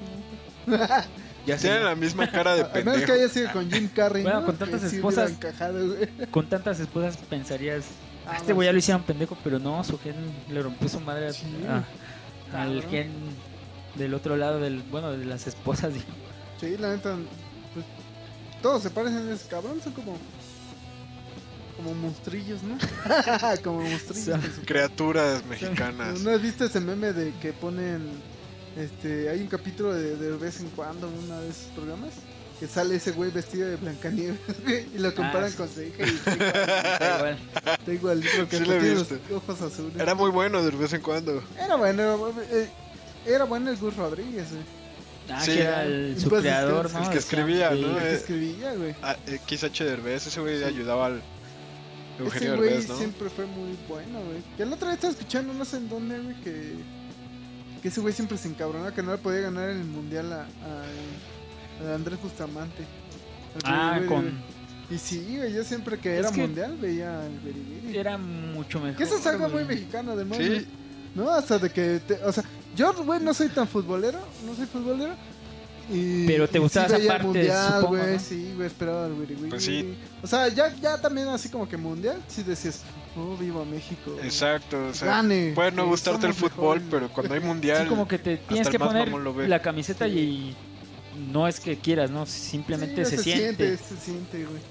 ¿no? 0.68 0.78
ya 1.46 1.58
Tienen 1.58 1.84
la 1.86 1.96
misma 1.96 2.30
cara 2.30 2.56
de 2.56 2.62
Al 2.64 2.72
menos 2.74 2.84
que 2.84 3.00
pendejo. 3.08 3.14
haya 3.14 3.30
sido 3.30 3.52
con 3.52 3.70
Jim 3.72 3.90
Carrey, 3.96 4.24
Bueno, 4.24 4.40
¿no? 4.42 4.46
con 4.48 4.58
tantas 4.58 4.82
Que 4.82 4.90
sí 4.90 4.96
esposas- 4.98 5.26
hubiera 5.32 5.50
encajado, 5.50 5.88
güey. 5.88 6.08
con 6.32 6.48
tantas 6.50 6.80
esposas 6.80 7.18
pensarías, 7.18 7.86
Ah, 8.26 8.32
"Ah, 8.34 8.38
este 8.38 8.50
no, 8.50 8.56
güey 8.56 8.66
ya 8.68 8.72
sí. 8.72 8.74
lo 8.74 8.80
hicieron 8.80 9.04
pendejo, 9.04 9.38
pero 9.44 9.58
no, 9.60 9.84
su 9.84 9.98
gen 10.00 10.16
le 10.50 10.62
rompió 10.62 10.88
su 10.90 11.00
madre 11.00 11.28
a- 11.28 11.34
Sí. 11.34 11.46
a- 12.54 12.62
al 12.62 12.84
gen 12.84 13.12
del 13.96 14.14
otro 14.14 14.38
lado 14.38 14.60
del, 14.60 14.82
bueno, 14.84 15.12
de 15.12 15.26
las 15.26 15.48
esposas. 15.48 15.94
digo. 15.94 16.06
Sí, 16.60 16.78
la 16.78 16.90
neta, 16.90 17.16
pues, 17.74 17.86
todos 18.62 18.84
se 18.84 18.90
parecen 18.92 19.28
a 19.30 19.34
ese 19.34 19.48
cabrón, 19.48 19.82
son 19.84 19.94
como. 19.94 20.18
Como 21.84 21.96
monstrillos, 21.96 22.62
¿no? 22.64 22.78
como 23.64 23.82
monstrillos. 23.82 24.40
su- 24.56 24.62
Criaturas 24.66 25.44
mexicanas. 25.50 26.20
¿No 26.22 26.32
has 26.32 26.42
visto 26.42 26.66
ese 26.66 26.80
meme 26.80 27.14
de 27.14 27.34
que 27.42 27.54
ponen. 27.54 28.02
Este, 28.78 29.30
hay 29.30 29.42
un 29.42 29.48
capítulo 29.48 29.94
de, 29.94 30.16
de 30.16 30.32
vez 30.38 30.62
en 30.62 30.70
cuando, 30.70 31.08
en 31.08 31.14
uno 31.26 31.42
de 31.42 31.50
esos 31.50 31.66
programas, 31.76 32.12
que 32.60 32.68
sale 32.68 32.96
ese 32.96 33.12
güey 33.12 33.30
vestido 33.30 33.68
de 33.68 33.76
Blancanieves, 33.76 34.38
güey, 34.64 34.86
y 34.96 34.98
lo 35.00 35.14
comparan 35.14 35.46
Ah, 35.46 35.50
sí. 35.50 35.58
con 35.58 35.68
su 35.70 35.82
hija 35.82 36.06
y 36.06 36.16
está 36.16 37.18
igual, 37.18 37.38
Da 37.86 37.94
igual. 37.94 38.24
está 38.24 38.38
porque 38.38 38.58
Sí 38.58 38.64
tiene 38.64 38.94
los 38.96 39.08
ojos 39.34 39.62
azules. 39.62 39.94
Era 40.00 40.16
muy 40.16 40.30
bueno 40.32 40.64
de 40.64 40.72
vez 40.72 40.94
en 40.94 41.02
cuando. 41.02 41.44
Era 41.60 41.76
bueno, 41.76 42.30
eh, 42.52 42.70
era 43.26 43.44
bueno 43.44 43.72
el 43.72 43.78
Gus 43.78 43.96
Rodríguez, 43.98 44.50
güey. 44.52 44.64
Ah, 45.30 45.42
Sí. 45.44 45.52
que 45.54 45.62
era 45.64 45.84
el, 45.84 46.16
su 46.20 46.30
Pues, 46.30 46.42
creador, 46.42 46.92
¿no? 46.92 46.98
el 47.00 47.04
que 47.04 47.10
O 47.10 47.12
sea, 47.12 47.20
escribía, 47.20 47.70
¿no? 47.72 47.76
El 47.76 47.98
que 47.98 48.10
Eh, 48.10 48.14
escribía, 48.16 48.74
güey. 48.74 48.96
Ah, 49.02 49.18
eh, 49.28 49.40
XH 49.46 49.84
Derbez, 49.84 50.28
ese 50.28 50.40
güey 50.40 50.60
Sí. 50.60 50.64
ayudaba 50.64 51.08
al 51.08 51.22
Eugenio 52.20 52.54
Ese 52.56 52.88
güey 52.88 52.98
siempre 52.98 53.30
fue 53.30 53.46
muy 53.46 53.78
bueno, 53.88 54.20
güey. 54.22 54.42
Que 54.58 54.64
el 54.64 54.74
otro 54.74 54.88
día 54.88 54.96
estaba 54.96 55.12
escuchando, 55.14 55.54
no 55.54 55.66
sé 55.66 55.78
en 55.78 55.90
dónde, 55.90 56.20
güey, 56.20 56.36
que, 56.42 56.74
que 57.82 57.88
ese 57.88 58.02
güey 58.02 58.14
siempre 58.14 58.38
se 58.38 58.48
encabronaba 58.48 58.94
que 58.94 59.02
no 59.04 59.12
le 59.12 59.18
podía 59.18 59.42
ganar 59.42 59.70
el 59.70 59.84
mundial 59.86 60.32
a, 60.34 60.42
a- 60.42 61.90
a 61.92 61.96
Andrés 61.96 62.22
Bustamante. 62.22 62.84
Al 63.56 63.62
Ah, 63.66 64.00
con... 64.08 64.32
Y 64.90 64.98
sí, 64.98 65.36
güey, 65.38 65.54
yo 65.54 65.64
siempre 65.64 65.98
que 65.98 66.14
Es 66.16 66.20
era 66.20 66.32
que- 66.32 66.42
mundial 66.42 66.78
veía 66.78 67.22
al 67.22 67.40
Biri 67.40 67.60
Biri. 67.84 67.98
Era 67.98 68.18
mucho 68.18 68.80
mejor. 68.80 68.98
Que 68.98 69.04
eso 69.04 69.18
es 69.18 69.26
algo 69.26 69.48
muy 69.50 69.64
mexicano, 69.66 70.12
además, 70.12 70.38
Sí. 70.38 70.48
güey. 70.48 70.66
¿No? 71.16 71.30
Hasta 71.30 71.58
de 71.60 71.70
que, 71.70 72.00
te- 72.06 72.24
o 72.24 72.32
sea, 72.32 72.44
yo, 72.76 72.94
güey, 73.04 73.20
no 73.22 73.34
soy 73.34 73.50
tan 73.50 73.68
futbolero, 73.68 74.20
no 74.46 74.56
soy 74.56 74.66
futbolero. 74.66 75.14
Y, 75.90 76.26
Pero 76.26 76.48
te 76.48 76.60
gustaba 76.60 76.86
esa 76.88 77.08
parte, 77.08 77.24
mundial, 77.24 77.68
supongo, 77.68 77.88
güey, 77.98 78.14
¿no? 78.14 78.20
sí, 78.20 78.54
güey, 78.56 78.68
esperaba 78.68 79.08
el 79.08 79.14
wiri 79.14 79.36
wiri. 79.36 79.50
Pues 79.50 79.64
sí. 79.66 79.96
O 80.24 80.28
sea, 80.28 80.48
ya, 80.48 80.74
ya 80.76 80.98
también 81.02 81.28
así 81.28 81.50
como 81.50 81.68
que 81.68 81.78
mundial, 81.78 82.22
sí 82.28 82.44
decías, 82.44 82.82
oh, 83.18 83.36
viva 83.36 83.66
México. 83.66 84.16
Exacto, 84.24 84.88
o 84.88 84.94
sea, 84.94 85.08
Gane. 85.08 85.52
puede 85.54 85.72
no 85.72 85.88
gustarte 85.88 86.28
el 86.28 86.34
fútbol, 86.34 86.82
pero 86.90 87.10
cuando 87.10 87.34
hay 87.34 87.40
mundial, 87.40 87.84
Sí, 87.84 87.90
como 87.90 88.08
que 88.08 88.20
te 88.20 88.38
tienes 88.38 88.70
que 88.70 88.80
poner 88.80 89.10
la 89.48 89.62
camiseta 89.62 90.06
Sí. 90.06 90.12
y 90.12 90.56
no 91.32 91.48
es 91.48 91.60
que 91.60 91.78
quieras, 91.78 92.10
¿no? 92.10 92.26
Simplemente 92.26 93.04
Sí, 93.06 93.18
se, 93.18 93.24
siente. 93.24 93.78
Se 93.78 93.98
siente, 93.98 94.46
güey. 94.46 94.62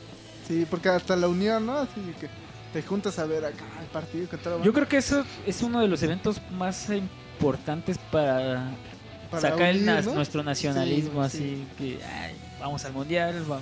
Sí, 0.48 0.66
porque 0.68 0.88
hasta 0.88 1.16
la 1.16 1.28
unión, 1.28 1.66
¿no? 1.66 1.78
Así 1.78 2.00
que 2.18 2.28
te 2.72 2.82
juntas 2.82 3.18
a 3.18 3.26
ver 3.26 3.44
acá 3.44 3.64
el 3.80 3.86
partido 3.88 4.28
que 4.28 4.36
todo 4.36 4.62
Yo 4.62 4.72
creo 4.72 4.88
que 4.88 4.96
eso 4.96 5.24
es 5.46 5.62
uno 5.62 5.80
de 5.80 5.88
los 5.88 6.02
eventos 6.02 6.40
más 6.52 6.88
importantes 6.90 7.98
para, 8.10 8.70
sacar 9.38 9.62
el 9.62 9.84
nas- 9.86 10.12
nuestro 10.12 10.42
nacionalismo, 10.42 11.22
Sí, 11.28 11.36
así 11.36 11.66
que 11.78 12.04
ay, 12.04 12.34
vamos 12.60 12.84
al 12.84 12.92
mundial, 12.92 13.50
va- 13.50 13.60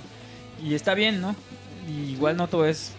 y 0.63 0.73
está 0.73 0.93
bien, 0.93 1.21
¿no? 1.21 1.35
Y 1.87 2.11
igual 2.11 2.35
no 2.37 2.47
todo 2.47 2.65
es 2.65 2.91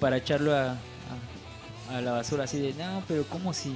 para 0.00 0.16
echarlo 0.18 0.54
a, 0.54 0.72
a- 0.72 1.96
a 1.96 2.00
la 2.00 2.12
basura, 2.12 2.44
así 2.44 2.58
de, 2.60 2.74
no, 2.74 3.02
pero 3.08 3.24
¿cómo 3.24 3.52
si, 3.52 3.74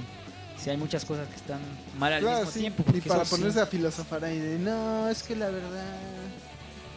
si 0.61 0.69
hay 0.69 0.77
muchas 0.77 1.03
cosas 1.05 1.27
que 1.27 1.35
están 1.35 1.59
mal 1.97 2.13
al 2.13 2.21
Claro, 2.21 2.37
mismo 2.37 2.51
sí. 2.51 2.59
tiempo? 2.59 2.83
Y 2.93 3.01
para 3.01 3.25
sí, 3.25 3.31
ponerse 3.31 3.59
a 3.59 3.65
filosofar 3.65 4.23
ahí 4.23 4.37
de, 4.39 4.59
no, 4.59 5.09
es 5.09 5.23
que 5.23 5.35
la 5.35 5.47
verdad, 5.49 5.95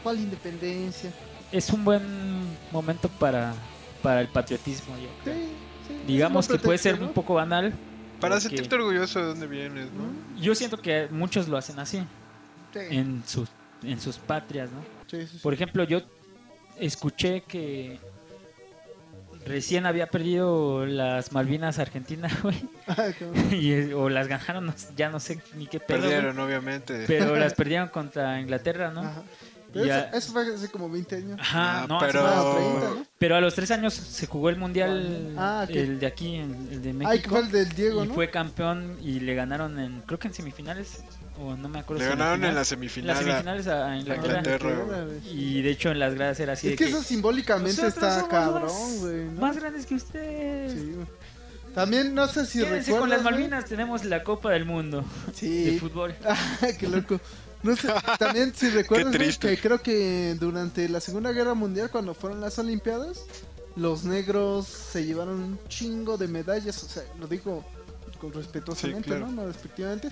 ¿cuál 0.03 0.19
independencia? 0.19 1.11
es 1.53 1.71
un 1.71 1.85
buen 1.85 2.03
momento 2.73 3.09
para, 3.09 3.55
para 4.03 4.21
el 4.21 4.29
patriotismo, 4.29 4.95
yo 4.97 5.05
Sí, 5.05 5.09
creo. 5.25 5.35
sí, 5.89 5.95
Digamos 6.07 6.49
que 6.49 6.59
puede 6.59 6.77
ser 6.79 6.93
pretexto, 6.93 7.05
un 7.05 7.09
¿no? 7.09 7.15
poco 7.15 7.35
banal. 7.35 7.73
Para 8.21 8.37
porque 8.37 8.49
sentirte 8.49 8.75
orgulloso 8.75 9.21
de 9.21 9.27
dónde 9.27 9.47
vienes, 9.47 9.87
¿no? 9.93 10.41
Yo 10.41 10.55
siento 10.55 10.79
que 10.81 11.09
muchos 11.11 11.49
lo 11.49 11.57
hacen 11.57 11.79
así, 11.79 12.03
Sí, 12.73 12.81
en 12.91 13.23
sus, 13.27 13.49
en 13.83 14.01
sus 14.01 14.19
patrias, 14.19 14.71
¿no? 14.71 14.81
sí, 15.07 15.23
sí, 15.23 15.33
sí. 15.33 15.39
Por 15.39 15.55
ejemplo, 15.55 15.85
yo 15.85 16.03
escuché 16.79 17.43
que 17.43 17.99
recién 19.47 19.87
había 19.87 20.09
perdido 20.09 20.85
las 20.85 21.33
Malvinas 21.33 21.79
Argentina, 21.79 22.29
güey. 22.43 22.69
Y, 23.53 23.93
o 23.93 24.09
las 24.09 24.29
ganaron, 24.29 24.75
ya 24.97 25.09
no 25.09 25.21
sé 25.21 25.41
ni 25.55 25.67
qué 25.67 25.81
pedo. 25.81 26.01
Perdieron, 26.03 26.39
obviamente. 26.39 27.05
Pero 27.07 27.37
las 27.39 27.55
perdieron 27.55 27.89
contra 27.89 28.41
Inglaterra, 28.41 28.91
¿no? 28.91 29.01
Ajá. 29.03 29.23
Pero 29.83 30.17
eso, 30.17 30.33
fue 30.33 30.55
hace 30.55 30.69
como 30.71 30.89
20 30.91 31.17
años. 31.17 31.39
Ajá, 31.41 31.83
Ah, 31.83 31.87
no, 31.89 31.99
pero- 31.99 32.27
hace 32.27 32.37
más. 32.37 32.45
Ah, 32.47 32.55
30, 32.81 32.91
¿no? 33.01 33.07
pero 33.19 33.37
a 33.37 33.41
los 33.41 33.55
tres 33.55 33.71
años 33.71 33.95
se 33.95 34.27
jugó 34.27 34.49
el 34.51 34.57
mundial, 34.57 35.35
Ah, 35.39 35.67
el 35.69 35.99
de 36.01 36.07
aquí, 36.07 36.37
el, 36.37 36.51
el 36.73 36.83
de 36.83 36.93
México. 36.93 37.11
Ay, 37.11 37.21
que 37.21 37.29
fue 37.29 37.41
el 37.41 37.51
del 37.51 37.69
Diego, 37.71 38.05
y 38.05 38.09
¿no? 38.09 38.15
fue 38.15 38.31
campeón 38.31 38.97
y 39.03 39.21
le 39.21 39.35
ganaron 39.35 39.79
en, 39.79 40.01
creo 40.03 40.19
que 40.19 40.29
en 40.29 40.35
semifinales, 40.35 41.03
o 41.39 41.55
no 41.57 41.69
me 41.69 41.81
acuerdo 41.81 42.01
Le 42.03 42.07
si 42.09 42.13
en 42.13 42.19
la 42.19 42.25
ganaron 42.25 42.45
en 42.45 42.55
la 42.55 42.61
las 42.61 42.69
semifinal. 42.69 43.17
a- 43.17 43.19
semifinales 43.21 43.67
a, 43.69 43.91
a 43.93 43.97
Inglaterra. 43.99 44.39
Inglaterra. 44.39 45.07
Y 45.31 45.63
de 45.63 45.71
hecho 45.71 45.91
en 45.91 45.99
las 45.99 46.15
gradas 46.15 46.41
era 46.41 46.53
así 46.55 46.69
Es 46.69 46.73
de 46.73 46.77
que 46.79 46.85
que 46.85 46.91
eso 46.91 47.03
simbólicamente 47.03 47.83
"Nosotros 47.83 48.17
está 48.17 48.29
cabrón, 48.29 48.63
más- 48.65 48.99
güey. 49.01 49.25
¿no? 49.27 49.41
Más 49.41 49.57
grandes 49.59 49.87
que 49.87 49.95
ustedes. 49.97 50.73
Sí, 50.73 50.93
güey. 50.95 51.07
También 51.75 52.15
no 52.15 52.27
sé 52.27 52.47
si 52.47 52.61
Quédense 52.61 52.91
recuerdas. 52.91 53.01
con 53.01 53.09
las. 53.11 53.23
Malvinas 53.23 53.65
tenemos 53.67 54.03
la 54.07 54.23
Copa 54.25 54.51
del 54.53 54.65
Mundo 54.65 55.05
de 55.43 55.77
fútbol. 55.79 56.15
Ah, 56.27 56.37
qué 56.79 56.89
loco. 56.89 57.21
No 57.63 57.77
sé, 57.77 57.89
también 58.19 58.55
si 58.55 58.71
recuerdas 58.71 59.39
que 59.39 59.59
creo 59.59 59.81
que 59.83 60.37
durante 60.39 60.89
la 60.89 61.01
Segunda 61.01 61.33
Guerra 61.33 61.55
Mundial 61.55 61.91
cuando 61.91 62.15
fueron 62.15 62.41
las 62.41 62.59
Olimpiadas, 62.59 63.25
los 63.77 64.05
negros 64.05 64.67
se 64.67 65.05
llevaron 65.05 65.41
un 65.43 65.59
chingo 65.69 66.17
de 66.17 66.29
medallas, 66.29 66.83
o 66.83 66.89
sea, 66.89 67.03
lo 67.19 67.27
digo 67.27 67.65
con 68.21 68.33
respetuosamente, 68.33 69.03
Sí, 69.03 69.11
claro. 69.11 69.27
¿no? 69.27 69.43
No 69.43 69.47
respectivamente, 69.47 70.11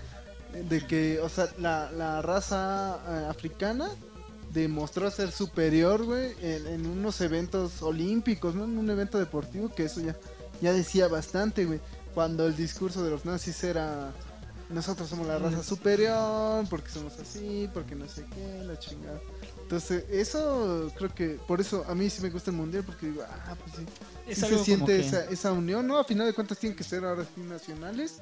de 0.68 0.86
que, 0.86 1.18
o 1.20 1.28
sea, 1.28 1.48
la, 1.58 1.90
la 1.90 2.22
raza 2.22 3.00
eh, 3.08 3.26
africana 3.28 3.88
demostró 4.52 5.10
ser 5.10 5.32
superior, 5.32 6.04
güey, 6.04 6.32
en, 6.40 6.66
en 6.66 6.86
unos 6.86 7.20
eventos 7.20 7.82
olímpicos, 7.82 8.54
¿no? 8.54 8.64
En 8.64 8.78
un 8.78 8.88
evento 8.88 9.18
deportivo, 9.18 9.68
que 9.74 9.84
eso 9.84 10.00
ya, 10.00 10.16
ya 10.60 10.72
decía 10.72 11.08
bastante, 11.08 11.64
güey. 11.64 11.80
Cuando 12.14 12.46
el 12.46 12.54
discurso 12.54 13.02
de 13.02 13.10
los 13.10 13.24
nazis 13.24 13.64
era, 13.64 14.12
nosotros 14.70 15.08
somos 15.08 15.26
la 15.26 15.38
raza 15.38 15.62
superior, 15.62 16.66
porque 16.68 16.90
somos 16.90 17.18
así, 17.18 17.68
porque 17.72 17.94
no 17.94 18.08
sé 18.08 18.24
qué, 18.34 18.64
la 18.64 18.78
chingada. 18.78 19.20
Entonces, 19.62 20.04
eso 20.10 20.90
creo 20.96 21.14
que, 21.14 21.38
por 21.46 21.60
eso 21.60 21.84
a 21.88 21.94
mí 21.94 22.10
sí 22.10 22.20
me 22.22 22.30
gusta 22.30 22.50
el 22.50 22.56
mundial, 22.56 22.84
porque 22.84 23.06
digo, 23.06 23.22
ah, 23.28 23.54
pues 23.62 23.76
sí, 23.76 23.84
Es 24.26 24.38
sí 24.38 24.46
se 24.46 24.58
siente 24.64 24.96
que- 25.00 25.06
esa, 25.06 25.24
esa 25.26 25.52
unión, 25.52 25.86
¿no? 25.86 25.98
A 25.98 26.04
final 26.04 26.26
de 26.26 26.32
cuentas 26.34 26.58
tienen 26.58 26.76
que 26.76 26.84
ser 26.84 27.04
ahora 27.04 27.24
sí 27.34 27.40
nacionales. 27.42 28.20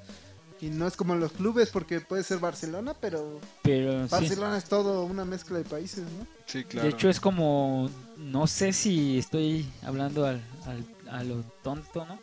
Y 0.61 0.67
no 0.71 0.87
es 0.87 0.95
como 0.97 1.17
los 1.17 1.33
clubes, 1.33 1.71
porque 1.71 2.01
puede 2.01 2.23
ser 2.23 2.39
Barcelona, 2.39 2.95
pero 3.01 3.41
Pero 3.65 4.05
sí. 4.05 4.11
Barcelona 4.13 4.57
es 4.57 4.65
todo 4.67 5.03
una 5.05 5.25
mezcla 5.25 5.59
de 5.59 5.65
países, 5.65 6.05
¿no? 6.05 6.25
Sí, 6.47 6.63
claro. 6.63 6.87
De 6.89 6.95
hecho 6.95 7.09
es 7.09 7.19
como, 7.19 7.91
no 8.17 8.47
sé 8.47 8.73
si 8.73 9.19
estoy 9.19 9.69
hablando 9.83 10.25
al, 10.25 10.41
al- 10.67 10.87
a 11.13 11.25
lo 11.25 11.43
tonto, 11.65 12.07
¿no? 12.07 12.21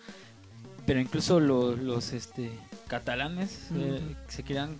Pero 0.85 1.01
incluso 1.01 1.41
lo- 1.41 1.75
los 1.75 2.13
este 2.13 2.49
catalanes 2.89 3.69
eh, 3.73 4.01
se 4.27 4.43
querían 4.43 4.75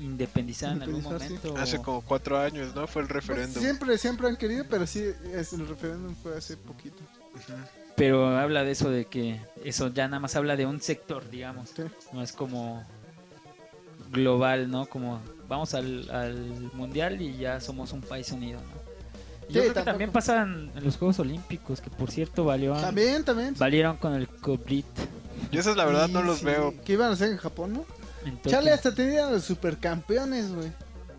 independizar 0.00 0.72
en 0.72 0.82
algún 0.82 1.02
momento. 1.02 1.54
Hace 1.58 1.76
como 1.82 2.00
cuatro 2.00 2.38
años, 2.38 2.74
¿no? 2.74 2.86
Fue 2.86 3.02
el 3.02 3.08
Pues 3.08 3.26
referéndum. 3.26 3.62
siempre, 3.62 3.98
siempre 3.98 4.28
han 4.28 4.36
querido, 4.38 4.64
pero 4.70 4.86
sí, 4.86 5.04
es, 5.34 5.52
el 5.52 5.68
referéndum 5.68 6.14
fue 6.22 6.36
hace 6.38 6.56
poquito. 6.56 7.02
Pero 7.96 8.38
habla 8.38 8.64
de 8.64 8.70
eso 8.70 8.88
de 8.88 9.04
que 9.04 9.38
eso 9.62 9.88
ya 9.88 10.08
nada 10.08 10.20
más 10.20 10.34
habla 10.36 10.56
de 10.56 10.64
un 10.64 10.80
sector, 10.80 11.28
digamos. 11.28 11.68
Sí. 11.76 11.82
No 12.14 12.22
es 12.22 12.32
como 12.32 12.82
global, 14.10 14.70
¿no? 14.70 14.86
Como 14.86 15.20
vamos 15.48 15.74
al, 15.74 16.08
al 16.10 16.70
mundial 16.72 17.20
y 17.20 17.36
ya 17.36 17.60
somos 17.60 17.92
un 17.92 18.00
país 18.00 18.30
unido, 18.32 18.60
¿no? 18.60 18.80
Y 19.48 19.52
Sí, 19.52 19.54
Yo 19.54 19.60
creo 19.62 19.62
que 19.62 19.74
tampoco. 19.74 19.84
también 19.90 20.12
pasan 20.12 20.70
en 20.76 20.84
los 20.84 20.96
Juegos 20.96 21.18
Olímpicos, 21.18 21.80
que 21.80 21.90
por 21.90 22.10
cierto 22.10 22.44
valió, 22.44 22.72
También, 22.74 23.24
también. 23.24 23.54
valieron 23.58 23.96
con 23.96 24.14
el 24.14 24.28
COVID. 24.28 24.84
Yo 25.50 25.60
esas 25.60 25.76
la 25.76 25.84
verdad 25.84 26.08
no 26.08 26.20
Sí, 26.20 26.26
los 26.26 26.38
sí, 26.38 26.44
veo. 26.44 26.74
Que 26.84 26.92
iban 26.94 27.12
a 27.12 27.16
ser 27.16 27.30
en 27.30 27.36
Japón, 27.38 27.72
¿no? 27.72 27.84
en. 28.24 28.40
Chale, 28.42 28.72
hasta 28.72 28.94
tenían 28.94 29.32
los 29.32 29.44
supercampeones, 29.44 30.52
güey. 30.52 30.72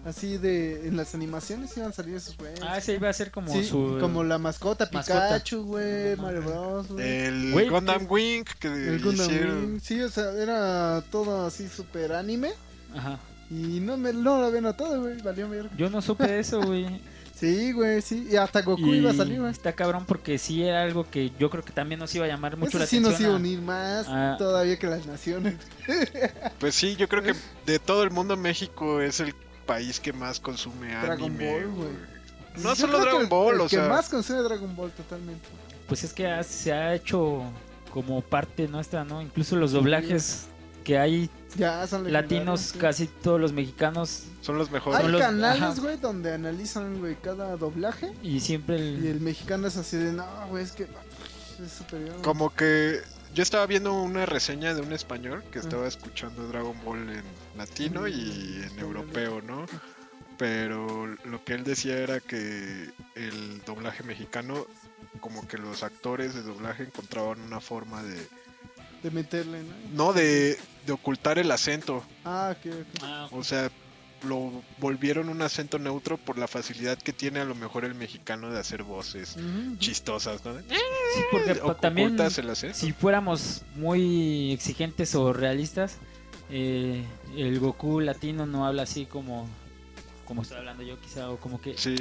Así 0.04 0.38
de, 0.38 0.88
en 0.88 0.98
las 0.98 1.13
animaciones 1.13 1.78
iban 1.78 1.92
a 1.92 1.94
salir 1.94 2.16
esos 2.16 2.36
güeyes. 2.36 2.60
Ah, 2.63 2.78
ese 2.80 2.96
iba 2.96 3.08
a 3.08 3.13
ser 3.13 3.30
como 3.30 3.54
Sí, 3.54 3.63
su... 3.63 3.98
como 4.00 4.24
la 4.24 4.40
mascota 4.40 4.90
mascota. 4.92 5.28
Pikachu, 5.28 5.63
güey, 5.63 6.16
Mario 6.16 6.42
Bros, 6.42 6.88
güey. 6.88 7.08
El 7.08 7.51
Güey, 7.51 7.70
Gundam 7.70 8.08
Wing 8.10 8.44
que 8.60 8.68
El 8.68 9.00
Gundam. 9.04 9.28
Wing. 9.30 9.80
Sí, 9.80 10.01
o 10.01 10.10
sea, 10.10 10.32
era 10.32 11.04
todo 11.12 11.46
así 11.46 11.68
super 11.70 12.13
anime. 12.13 12.51
Ajá. 12.96 13.20
Y 13.51 13.80
no 13.80 13.96
me 13.98 14.12
no 14.12 14.40
lo 14.40 14.46
había 14.48 14.62
notado, 14.62 15.01
güey. 15.01 15.22
Valió 15.22 15.48
verga. 15.50 15.70
Yo 15.78 15.90
no 15.92 16.01
supe 16.01 16.40
eso, 16.40 16.62
güey. 16.62 16.88
Sí, 17.42 17.72
güey, 17.74 18.02
sí. 18.04 18.28
Y 18.32 18.36
hasta 18.36 18.62
Goku 18.62 18.86
Y 18.86 18.98
iba 19.00 19.10
a 19.12 19.14
salir, 19.16 19.40
güey. 19.40 19.52
está 19.52 19.74
cabrón 19.74 20.06
porque 20.06 20.38
sí 20.38 20.64
era 20.64 20.84
algo 20.84 21.10
que 21.10 21.32
yo 21.40 21.50
creo 21.50 21.64
que 21.64 21.74
también 21.74 22.00
nos 22.00 22.14
iba 22.16 22.26
a 22.26 22.28
llamar 22.28 22.56
mucho 22.56 22.70
Eso 22.70 22.80
la 22.80 22.86
sí 22.86 22.98
atención. 22.98 23.12
nos 23.14 23.22
iba 23.22 23.34
a 23.34 23.36
unir 23.36 23.62
más 23.62 24.38
todavía 24.38 24.78
que 24.78 24.88
las 24.88 25.06
naciones. 25.08 25.56
Pues 26.60 26.76
sí, 26.76 26.96
yo 26.96 27.10
creo 27.10 27.24
que 27.24 27.34
de 27.66 27.80
todo 27.80 28.04
el 28.04 28.12
mundo 28.12 28.38
México 28.38 29.02
es 29.02 29.20
el 29.20 29.34
país 29.66 30.00
que 30.00 30.14
más 30.14 30.40
consume 30.40 30.92
Dragon 31.02 31.32
anime. 31.32 31.52
Ball, 31.52 31.68
güey. 31.72 31.90
No 32.58 32.70
Yo 32.70 32.76
solo 32.76 32.98
que 32.98 33.02
Dragon 33.04 33.22
el- 33.24 33.28
Ball, 33.28 33.56
el 33.56 33.62
o 33.62 33.64
que 33.64 33.76
sea, 33.78 33.88
más 33.88 34.08
consume 34.10 34.42
Dragon 34.44 34.76
Ball 34.76 34.92
totalmente. 34.92 35.48
Pues 35.88 36.04
es 36.04 36.14
que 36.14 36.28
ha- 36.28 36.44
se 36.44 36.72
ha 36.72 36.94
hecho 36.94 37.42
como 37.92 38.22
parte 38.22 38.68
nuestra, 38.68 39.04
¿no? 39.04 39.22
Incluso 39.22 39.56
los 39.56 39.72
doblajes 39.72 40.46
que 40.84 40.98
hay 41.00 41.30
Ya 41.58 41.86
son 41.88 42.12
latinos, 42.12 42.62
sí. 42.62 42.77
casi 42.79 43.08
todos 43.08 43.39
los 43.39 43.51
mexicanos 43.53 44.24
Son 44.41 44.58
los 44.58 44.72
mejores. 44.72 45.01
Hay 45.01 45.12
los- 45.12 45.22
canales, 45.22 45.79
güey, 45.79 45.98
donde 45.98 46.34
analizan, 46.34 47.00
güey, 47.00 47.15
cada 47.22 47.58
doblaje. 47.58 48.12
y 48.24 48.39
siempre 48.39 48.77
Y 48.77 49.08
el, 49.08 49.20
mexicano 49.20 49.67
es 49.67 49.75
así 49.77 49.98
de, 49.98 50.13
no, 50.13 50.25
güey, 50.50 50.63
es 50.63 50.72
que 50.72 50.84
es 50.84 51.72
superior. 51.72 52.12
güey". 52.12 52.22
Como 52.22 52.53
que 52.55 53.01
yo 53.34 53.43
estaba 53.43 53.65
viendo 53.65 53.93
una 53.93 54.25
reseña 54.25 54.74
de 54.74 54.81
un 54.81 54.93
español 54.93 55.43
que 55.51 55.60
estaba 55.60 55.88
escuchando 55.88 56.48
Dragon 56.48 56.75
Ball 56.86 57.10
en 57.10 57.24
latino 57.58 58.08
y 58.08 58.62
en 58.63 58.79
europeo, 58.79 59.41
¿no? 59.41 59.65
Pero 60.38 61.08
lo 61.25 61.43
que 61.43 61.53
él 61.53 61.63
decía 61.63 61.98
era 61.98 62.20
que 62.20 62.89
el 63.15 63.62
doblaje 63.65 64.03
mexicano, 64.03 64.65
como 65.20 65.48
que 65.48 65.58
los 65.58 65.84
actores 65.84 66.34
de 66.34 66.41
doblaje 66.41 66.84
encontraban 66.84 67.39
una 67.41 67.60
forma 67.60 68.01
de... 68.03 68.27
De 69.03 69.12
meterle, 69.12 69.63
¿no? 69.93 70.05
No, 70.08 70.13
de, 70.13 70.58
de 70.86 70.94
ocultar 70.94 71.38
el 71.40 71.52
acento. 71.52 72.04
Ah. 72.26 72.56
Ah, 73.02 73.28
O 73.32 73.44
sea, 73.44 73.70
lo 74.24 74.52
volvieron 74.78 75.30
un 75.30 75.42
acento 75.42 75.80
neutro 75.80 76.18
por 76.18 76.38
la 76.38 76.48
facilidad 76.48 76.98
que 76.98 77.12
tiene 77.12 77.40
a 77.40 77.46
lo 77.46 77.56
mejor 77.56 77.86
el 77.86 77.96
mexicano 77.96 78.52
de 78.52 78.60
hacer 78.60 78.84
voces 78.84 79.36
chistosas, 79.80 80.46
¿no? 80.46 80.58
sí, 80.60 81.22
porque 81.32 81.56
también 81.82 82.10
Ocultas 82.10 82.38
el 82.38 82.50
acento. 82.52 82.78
si 82.78 82.94
fuéramos 82.94 83.64
muy 83.76 84.52
exigentes 84.54 85.16
o 85.16 85.34
realistas, 85.34 85.98
eh, 86.52 87.04
el 87.36 87.60
Goku 87.60 88.00
latino 88.00 88.46
no 88.46 88.66
habla 88.68 88.84
así 88.84 89.06
como 89.08 89.48
como 90.26 90.44
estoy 90.44 90.58
hablando 90.60 90.84
yo 90.84 91.00
quizá 91.02 91.30
o 91.30 91.38
como 91.38 91.60
que 91.60 91.76
Sí, 91.78 91.96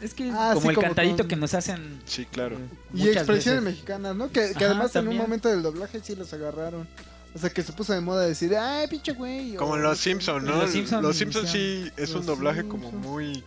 es 0.00 0.14
que 0.14 0.30
Ah, 0.34 0.50
como 0.54 0.62
sí, 0.62 0.68
el 0.70 0.74
como 0.74 0.86
cantadito 0.86 1.18
con- 1.18 1.28
que 1.28 1.36
nos 1.36 1.52
hacen 1.54 2.00
sí, 2.06 2.24
claro. 2.24 2.56
eh, 2.56 2.68
Y 2.94 3.08
expresiones 3.08 3.62
veces. 3.62 3.62
mexicanas, 3.62 4.16
¿no? 4.16 4.28
Que, 4.32 4.52
que 4.52 4.64
Ajá, 4.64 4.66
además 4.66 4.96
en 4.96 5.06
un 5.08 5.16
momento 5.18 5.48
del 5.50 5.62
doblaje 5.62 6.00
sí 6.00 6.16
los 6.16 6.32
agarraron. 6.32 6.88
O 7.34 7.38
sea, 7.38 7.48
que 7.50 7.62
se 7.62 7.72
puso 7.72 7.92
de 7.94 8.00
moda 8.00 8.26
decir, 8.26 8.54
ay, 8.56 8.86
pinche 8.88 9.12
güey. 9.12 9.54
Como 9.54 9.76
en 9.76 9.82
Los 9.82 9.98
Simpsons, 9.98 10.44
¿no? 10.44 10.56
Los 10.56 10.70
Simpson 10.70 11.02
Los 11.02 11.16
Simpsons 11.16 11.50
sí 11.50 11.90
es 11.96 12.14
un 12.14 12.26
doblaje 12.26 12.64
como 12.68 12.92
muy 12.92 13.42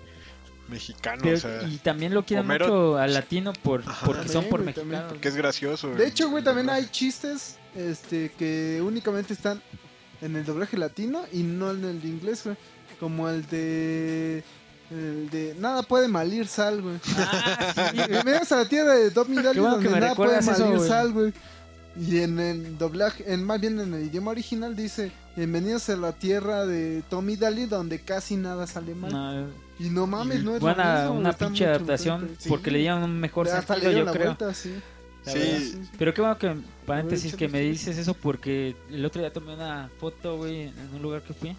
mexicano, 0.67 1.21
Pero- 1.23 1.37
o 1.37 1.39
sea, 1.39 1.63
y 1.63 1.77
también 1.77 2.13
lo 2.13 2.25
quieren 2.25 2.45
Homero- 2.47 2.65
mucho 2.65 2.97
al 2.97 3.13
latino 3.13 3.53
por 3.53 3.81
Ajá. 3.85 4.03
porque 4.05 4.27
son 4.27 4.45
por 4.45 4.63
güey, 4.63 4.73
también. 4.73 4.87
mexicanos. 4.89 5.11
porque 5.13 5.27
es 5.27 5.35
gracioso. 5.35 5.89
De 5.89 6.07
hecho, 6.07 6.29
güey, 6.31 6.43
también 6.43 6.69
hay 6.71 6.87
chistes 6.87 7.57
este, 7.75 8.31
que 8.31 8.81
únicamente 8.83 9.33
están 9.33 9.61
en 10.21 10.35
el 10.35 10.43
doblaje 10.45 10.77
latino 10.77 11.21
y 11.31 11.43
no 11.43 11.69
en 11.69 11.83
el 11.85 12.01
de 12.01 12.07
inglés, 12.07 12.41
güey. 12.43 12.55
Como 12.99 13.29
el 13.29 13.45
de... 13.47 14.43
El 14.91 15.29
de 15.31 15.55
nada 15.59 15.81
puede 15.83 16.07
malir 16.07 16.47
sal, 16.47 16.81
güey. 16.81 16.95
Ah, 17.17 17.91
sí. 17.91 17.97
Bienvenidos 18.07 18.51
a 18.51 18.57
la 18.57 18.69
tierra 18.69 18.93
de 18.93 19.09
Tommy 19.11 19.37
Daly 19.41 19.59
bueno 19.59 19.77
que 19.79 19.85
donde 19.85 19.99
nada 19.99 20.15
puede 20.15 20.37
eso, 20.39 20.51
malir 20.51 20.77
güey. 20.77 20.89
sal, 20.89 21.11
güey. 21.11 21.33
Y 21.97 22.19
en 22.19 22.39
el 22.39 22.77
doblaje, 22.77 23.23
en, 23.33 23.43
más 23.43 23.59
bien 23.61 23.79
en 23.79 23.93
el 23.93 24.05
idioma 24.07 24.31
original 24.31 24.75
dice, 24.75 25.11
bienvenidos 25.35 25.87
a 25.89 25.95
la 25.95 26.11
tierra 26.11 26.65
de 26.65 27.03
Tommy 27.09 27.37
Daly 27.37 27.65
donde 27.67 27.99
casi 27.99 28.35
nada 28.35 28.67
sale 28.67 28.93
mal. 28.93 29.11
No, 29.13 29.47
Y 29.79 29.89
no 29.89 30.05
mames, 30.05 30.43
no 30.43 30.55
es 30.55 30.61
buena 30.61 31.03
mismo, 31.03 31.19
una 31.19 31.31
pinche 31.33 31.65
adaptación 31.65 32.29
sí. 32.37 32.49
porque 32.49 32.69
le 32.71 32.79
dieron 32.79 33.01
un 33.03 33.17
mejor 33.19 33.47
Hasta 33.47 33.75
sentido 33.75 33.91
yo 33.93 34.03
la 34.05 34.11
creo. 34.11 34.25
vuelta, 34.25 34.53
sí. 34.53 34.73
Pero 35.97 36.13
qué 36.13 36.21
bueno 36.21 36.37
que, 36.37 36.55
paréntesis, 36.85 37.33
que 37.33 37.47
me 37.47 37.61
dices 37.61 37.97
eso 37.97 38.13
porque 38.13 38.75
el 38.91 39.03
otro 39.05 39.21
día 39.21 39.31
tomé 39.33 39.53
una 39.55 39.89
foto, 39.99 40.37
güey, 40.37 40.63
en 40.63 40.73
un 40.95 41.01
lugar 41.01 41.21
que 41.21 41.33
fui 41.33 41.55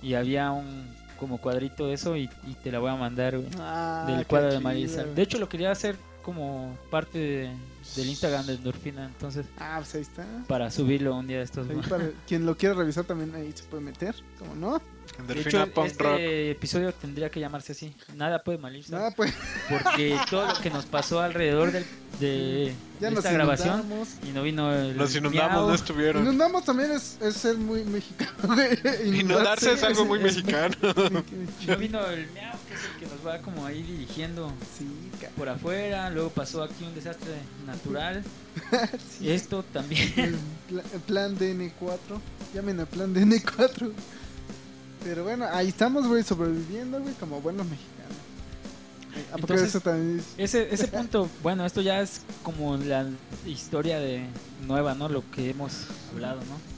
y 0.00 0.14
había 0.14 0.50
un 0.52 0.86
como 1.18 1.38
cuadrito 1.38 1.86
de 1.88 1.94
eso 1.94 2.16
y, 2.16 2.30
y 2.46 2.54
te 2.62 2.72
la 2.72 2.78
voy 2.78 2.90
a 2.90 2.96
mandar, 2.96 3.36
güey, 3.36 3.48
Ah, 3.58 4.06
del 4.08 4.26
cuadro 4.26 4.52
de. 4.52 4.60
Marisa. 4.60 5.04
De 5.04 5.22
hecho, 5.22 5.38
lo 5.38 5.48
quería 5.48 5.70
hacer 5.72 5.96
como 6.22 6.76
parte 6.90 7.18
de- 7.18 7.50
del 7.96 8.08
Instagram 8.08 8.46
de 8.46 8.54
Endorfina, 8.54 9.04
entonces, 9.06 9.46
Ah, 9.58 9.76
pues 9.78 9.94
ahí 9.94 10.02
está. 10.02 10.24
para 10.48 10.70
subirlo 10.70 11.16
un 11.16 11.26
día 11.26 11.38
de 11.38 11.44
estos. 11.44 11.68
Ahí 11.68 11.76
para 11.88 12.10
quien 12.26 12.46
lo 12.46 12.56
quiera 12.56 12.74
revisar 12.74 13.04
también 13.04 13.34
ahí 13.34 13.52
se 13.54 13.64
puede 13.64 13.82
meter, 13.82 14.14
¿cómo 14.38 14.54
no? 14.54 14.78
De 14.78 15.18
Endorfina 15.18 15.64
hecho, 15.64 15.74
Punk 15.74 15.86
este 15.88 16.02
Rock. 16.04 16.18
episodio 16.20 16.92
tendría 16.94 17.28
que 17.30 17.40
llamarse 17.40 17.72
así. 17.72 17.94
Nada 18.14 18.42
puede 18.42 18.56
malirse. 18.58 18.92
Nada, 18.92 19.10
pues 19.10 19.34
Porque 19.68 20.16
todo 20.30 20.46
lo 20.46 20.54
que 20.60 20.70
nos 20.70 20.86
pasó 20.86 21.20
alrededor 21.20 21.72
del- 21.72 21.84
de, 22.20 22.72
ya 23.00 23.08
de 23.08 23.14
nos 23.16 23.24
esta 23.24 23.32
grabación 23.32 23.80
inundamos. 23.80 24.08
y 24.26 24.32
no 24.32 24.42
vino 24.44 24.72
el 24.72 24.96
Los 24.96 25.14
inundamos, 25.16 25.52
miau, 25.52 25.68
no 25.68 25.74
estuvieron. 25.74 26.22
Inundamos 26.22 26.64
también 26.64 26.92
es, 26.92 27.18
es 27.20 27.34
ser 27.34 27.56
muy 27.58 27.84
mexicano. 27.84 28.30
güey. 28.44 28.78
Inundarse 29.20 29.72
es 29.72 29.82
algo 29.82 30.04
muy 30.04 30.18
es- 30.20 30.24
mexicano. 30.36 30.74
no 31.66 31.76
vino 31.76 32.06
el 32.06 32.30
miau, 32.30 32.51
que 32.98 33.06
nos 33.06 33.26
va 33.26 33.38
como 33.38 33.64
ahí 33.66 33.82
dirigiendo 33.82 34.52
Sí, 34.78 34.86
por 35.36 35.48
afuera. 35.48 36.10
Luego 36.10 36.30
pasó 36.30 36.62
aquí 36.62 36.84
un 36.84 36.94
desastre 36.94 37.32
natural. 37.66 38.22
sí. 39.18 39.30
Esto 39.30 39.62
también. 39.72 40.12
El, 40.16 40.36
pla- 40.68 40.82
el 40.94 41.00
plan 41.00 41.38
DN4. 41.38 41.72
Llamen 42.54 42.80
al 42.80 42.86
plan 42.86 43.14
DN4. 43.14 43.92
Pero 45.04 45.24
bueno, 45.24 45.46
ahí 45.50 45.68
estamos, 45.68 46.06
güey, 46.06 46.22
sobreviviendo, 46.22 47.00
güey, 47.00 47.14
como 47.14 47.40
buenos 47.40 47.66
mexicanos. 47.66 48.12
Eh, 49.16 49.24
¿A 49.32 49.36
Entonces- 49.38 49.68
eso 49.68 49.80
también 49.80 50.20
es- 50.20 50.54
Ese, 50.54 50.72
ese 50.72 50.88
punto, 50.96 51.28
bueno, 51.42 51.66
esto 51.66 51.80
ya 51.82 52.00
es 52.00 52.20
como 52.42 52.76
la 52.76 53.06
historia 53.46 53.98
de 53.98 54.24
nueva, 54.66 54.94
¿no? 54.94 55.08
Lo 55.08 55.28
que 55.32 55.50
hemos 55.50 55.72
hablado, 56.12 56.36
¿no? 56.40 56.72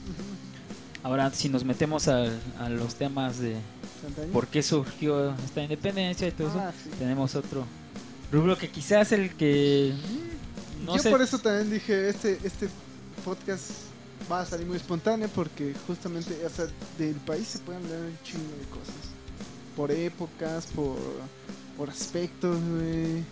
Ahora, 1.03 1.29
si 1.31 1.49
nos 1.49 1.63
metemos 1.63 2.07
al- 2.07 2.39
a, 2.59 2.67
los 2.69 2.95
temas 2.95 3.37
de? 3.39 3.57
Por 4.33 4.47
qué 4.47 4.61
surgió 4.63 5.33
esta 5.45 5.61
independencia 5.63 6.27
y 6.27 6.31
todo 6.31 6.49
eso, 6.49 6.59
Ah, 6.59 6.71
sí. 6.83 6.89
tenemos 6.99 7.35
otro 7.35 7.65
rubro 8.31 8.57
que 8.57 8.69
quizás 8.69 9.11
el 9.11 9.35
que 9.35 9.93
mm, 10.81 10.85
no 10.85 10.97
Yo 10.97 11.03
sé 11.03 11.09
por 11.09 11.21
eso 11.21 11.37
también 11.39 11.69
dije, 11.71 12.09
este, 12.09 12.39
este 12.43 12.67
podcast 13.23 13.71
va 14.31 14.41
a 14.41 14.45
salir 14.45 14.65
muy 14.67 14.77
espontáneo 14.77 15.29
porque 15.33 15.73
justamente, 15.87 16.35
o 16.45 16.49
sea, 16.49 16.65
del 16.97 17.15
país 17.15 17.47
se 17.47 17.59
pueden 17.59 17.83
hablar 17.83 17.99
un 18.01 18.17
chingo 18.23 18.43
de 18.59 18.65
cosas. 18.69 18.95
Por 19.75 19.91
épocas, 19.91 20.65
por, 20.67 20.97
por 21.77 21.89
aspectos, 21.89 22.57
güey. 22.71 23.23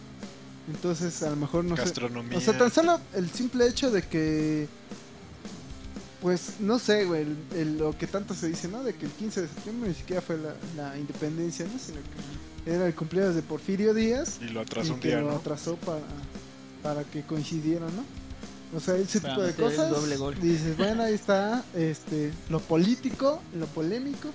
Entonces, 0.67 1.21
a 1.23 1.29
lo 1.31 1.35
mejor 1.35 1.63
no 1.65 1.75
sé. 1.75 1.83
Gastronomía. 1.83 2.37
O 2.37 2.41
sea, 2.41 2.57
tan 2.57 2.71
solo 2.71 2.99
el 3.13 3.29
simple 3.31 3.67
hecho 3.67 3.91
de 3.91 4.01
que, 4.03 4.67
pues, 6.23 6.53
no 6.59 6.79
sé, 6.79 7.05
güey, 7.05 7.21
el- 7.21 7.37
el- 7.59 7.77
lo 7.77 7.95
que 7.95 8.07
tanto 8.07 8.33
se 8.33 8.47
dice, 8.47 8.67
¿no? 8.67 8.81
De 8.83 8.95
que 8.95 9.05
el 9.05 9.11
15 9.11 9.41
de 9.41 9.47
septiembre 9.47 9.89
ni 9.89 9.95
siquiera 9.95 10.21
fue 10.23 10.37
la, 10.39 10.55
la 10.75 10.97
independencia, 10.97 11.65
¿no? 11.71 11.77
Sino 11.77 11.97
que 12.65 12.71
era 12.73 12.87
el 12.87 12.95
cumpleaños 12.95 13.35
de 13.35 13.41
Porfirio 13.43 13.93
Díaz 13.93 14.39
Y 14.41 14.45
lo 14.45 14.61
y 14.61 14.63
atrasó 14.63 14.93
un 14.95 14.99
que 14.99 15.09
día, 15.09 15.19
lo 15.21 15.29
¿no? 15.31 15.35
atrasó 15.35 15.75
para, 15.75 16.01
para 16.81 17.03
que 17.03 17.21
coincidieran, 17.23 17.89
¿no? 17.95 18.03
O 18.75 18.79
sea, 18.79 18.95
ese 18.95 19.21
Para 19.21 19.33
tipo 19.35 19.43
de 19.43 19.49
el 19.51 19.55
cosas. 19.55 19.91
doble 19.91 20.17
gol. 20.17 20.35
Dices, 20.41 20.75
bueno, 20.77 21.03
ahí 21.03 21.13
está 21.13 21.63
este, 21.75 22.31
lo 22.49 22.59
político, 22.59 23.39
lo 23.55 23.67
polémico 23.67 24.29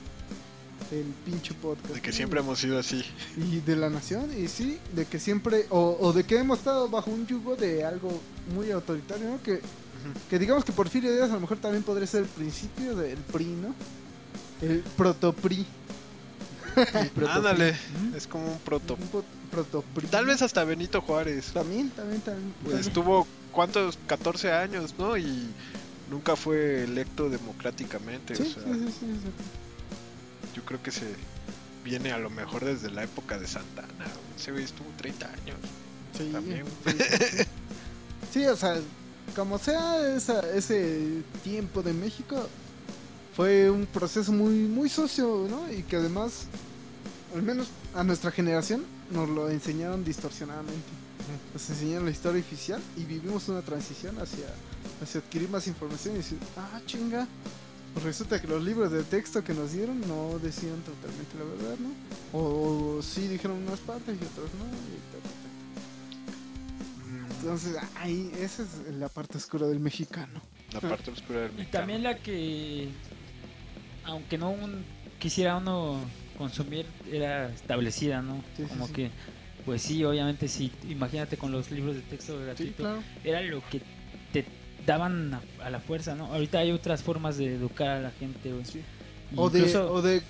del 0.92 1.06
pinche 1.24 1.54
podcast. 1.54 1.94
De 1.94 2.00
que 2.00 2.10
¿no? 2.10 2.16
siempre 2.16 2.40
hemos 2.40 2.58
sido 2.60 2.78
así. 2.78 3.02
Y 3.36 3.58
de 3.60 3.74
la 3.76 3.90
nación, 3.90 4.30
y 4.38 4.46
sí, 4.46 4.78
de 4.94 5.06
que 5.06 5.18
siempre, 5.18 5.66
o, 5.70 5.96
o 6.00 6.12
de 6.12 6.22
que 6.24 6.38
hemos 6.38 6.58
estado 6.58 6.88
bajo 6.88 7.10
un 7.10 7.26
yugo 7.26 7.56
de 7.56 7.84
algo 7.84 8.20
muy 8.54 8.70
autoritario, 8.70 9.28
¿no? 9.28 9.42
Que, 9.42 9.60
que 10.28 10.38
digamos 10.38 10.64
que 10.64 10.72
Porfirio 10.72 11.12
Díaz 11.12 11.30
a 11.30 11.34
lo 11.34 11.40
mejor 11.40 11.58
también 11.58 11.82
podría 11.82 12.06
ser 12.06 12.22
el 12.22 12.28
principio 12.28 12.94
del 12.96 13.18
PRI, 13.18 13.44
¿no? 13.44 13.74
El 14.60 14.80
protopri. 14.96 15.66
Ándale, 17.28 17.76
es 18.16 18.26
como 18.26 18.52
un 18.52 18.58
proto. 18.58 18.94
Un 18.94 19.24
protopri. 19.50 20.06
Tal 20.08 20.26
vez 20.26 20.42
hasta 20.42 20.64
Benito 20.64 21.00
Juárez. 21.00 21.52
También, 21.52 21.90
también, 21.90 22.20
también. 22.20 22.52
Pues 22.62 22.74
también. 22.74 22.88
estuvo, 22.88 23.26
¿cuántos? 23.52 23.98
14 24.06 24.52
años, 24.52 24.94
¿no? 24.98 25.16
Y 25.16 25.48
nunca 26.10 26.36
fue 26.36 26.84
electo 26.84 27.28
democráticamente. 27.28 28.36
Sí, 28.36 28.42
o 28.42 28.46
sí, 28.46 28.52
sea, 28.54 28.62
sí, 28.62 28.80
sí, 28.86 29.06
sí. 29.06 30.54
yo 30.56 30.64
creo 30.64 30.82
que 30.82 30.90
se 30.90 31.06
viene 31.84 32.12
a 32.12 32.18
lo 32.18 32.30
mejor 32.30 32.64
desde 32.64 32.90
la 32.90 33.04
época 33.04 33.38
de 33.38 33.46
Santana. 33.46 34.06
Ese 34.36 34.52
güey 34.52 34.64
estuvo 34.64 34.88
30 34.96 35.26
años. 35.26 35.58
Sí, 36.16 36.30
También. 36.32 36.64
sí, 36.86 36.92
sí, 36.92 37.26
sí. 37.38 37.44
Sí, 38.32 38.44
o 38.46 38.56
sea, 38.56 38.76
como 39.34 39.58
sea 39.58 40.14
esa, 40.16 40.40
ese 40.54 41.22
tiempo 41.42 41.82
de 41.82 41.92
México, 41.92 42.48
fue 43.34 43.70
un 43.70 43.86
proceso 43.86 44.32
muy, 44.32 44.54
muy 44.54 44.88
socio, 44.88 45.46
¿no? 45.48 45.72
Y 45.72 45.82
que 45.82 45.96
además, 45.96 46.46
al 47.34 47.42
menos 47.42 47.68
a 47.94 48.02
nuestra 48.02 48.30
generación, 48.30 48.84
nos 49.10 49.28
lo 49.28 49.48
enseñaron 49.48 50.04
distorsionadamente. 50.04 50.88
Nos 51.52 51.68
enseñaron 51.70 52.06
la 52.06 52.10
historia 52.10 52.40
oficial 52.40 52.80
y 52.96 53.04
vivimos 53.04 53.48
una 53.48 53.62
transición 53.62 54.18
hacia, 54.18 54.46
hacia 55.02 55.20
adquirir 55.20 55.48
más 55.50 55.66
información 55.66 56.14
y 56.14 56.18
decir, 56.18 56.38
ah, 56.56 56.80
chinga. 56.86 57.26
Pues 57.94 58.04
resulta 58.04 58.40
que 58.40 58.46
los 58.46 58.62
libros 58.62 58.92
de 58.92 59.02
texto 59.02 59.42
que 59.42 59.54
nos 59.54 59.72
dieron 59.72 60.00
no 60.02 60.38
decían 60.40 60.80
totalmente 60.82 61.38
la 61.38 61.44
verdad, 61.44 61.76
¿no? 61.80 62.38
O, 62.38 63.02
sí 63.02 63.26
dijeron 63.28 63.58
unas 63.66 63.80
partes 63.80 64.14
y 64.14 64.24
otras 64.24 64.50
no. 64.54 64.66
y 64.66 64.98
ta, 65.12 65.17
ta, 65.17 65.17
ta. 65.17 65.17
Entonces, 67.40 67.76
ahí, 67.96 68.30
esa 68.40 68.62
es 68.62 68.94
la 68.94 69.08
parte 69.08 69.36
oscura 69.38 69.66
del 69.66 69.80
mexicano. 69.80 70.40
La 70.72 70.80
parte 70.80 71.10
oscura 71.10 71.40
del 71.40 71.50
Y 71.52 71.54
mexicano. 71.56 71.80
también 71.82 72.02
la 72.02 72.16
que, 72.18 72.88
aunque 74.04 74.38
no 74.38 74.50
un- 74.50 74.84
quisiera 75.18 75.56
uno 75.56 76.00
consumir, 76.36 76.86
era 77.10 77.48
establecida, 77.50 78.22
¿no? 78.22 78.42
Sí, 78.56 78.62
Como 78.64 78.86
sí. 78.86 78.92
que, 78.92 79.10
pues 79.64 79.82
sí, 79.82 80.04
obviamente 80.04 80.48
sí, 80.48 80.70
imagínate 80.88 81.36
con 81.36 81.50
los 81.52 81.70
libros 81.70 81.96
de 81.96 82.02
texto 82.02 82.38
Sí, 82.38 82.44
gratuito, 82.44 82.76
claro. 82.82 83.02
era 83.24 83.40
lo 83.42 83.62
que 83.68 83.82
te 84.32 84.44
daban 84.86 85.34
a, 85.34 85.40
a 85.62 85.70
la 85.70 85.80
fuerza, 85.80 86.14
¿no? 86.14 86.26
Ahorita 86.26 86.58
hay 86.60 86.70
otras 86.72 87.02
formas 87.02 87.36
de 87.38 87.54
educar 87.54 87.88
a 87.88 88.00
la 88.00 88.10
gente, 88.12 88.52
güey. 88.52 88.64
Sí. 88.64 88.80
Y 89.32 89.34
O 89.36 89.50
de, 89.50 89.58
incluso 89.60 89.92
o 89.92 90.00
de 90.02 90.22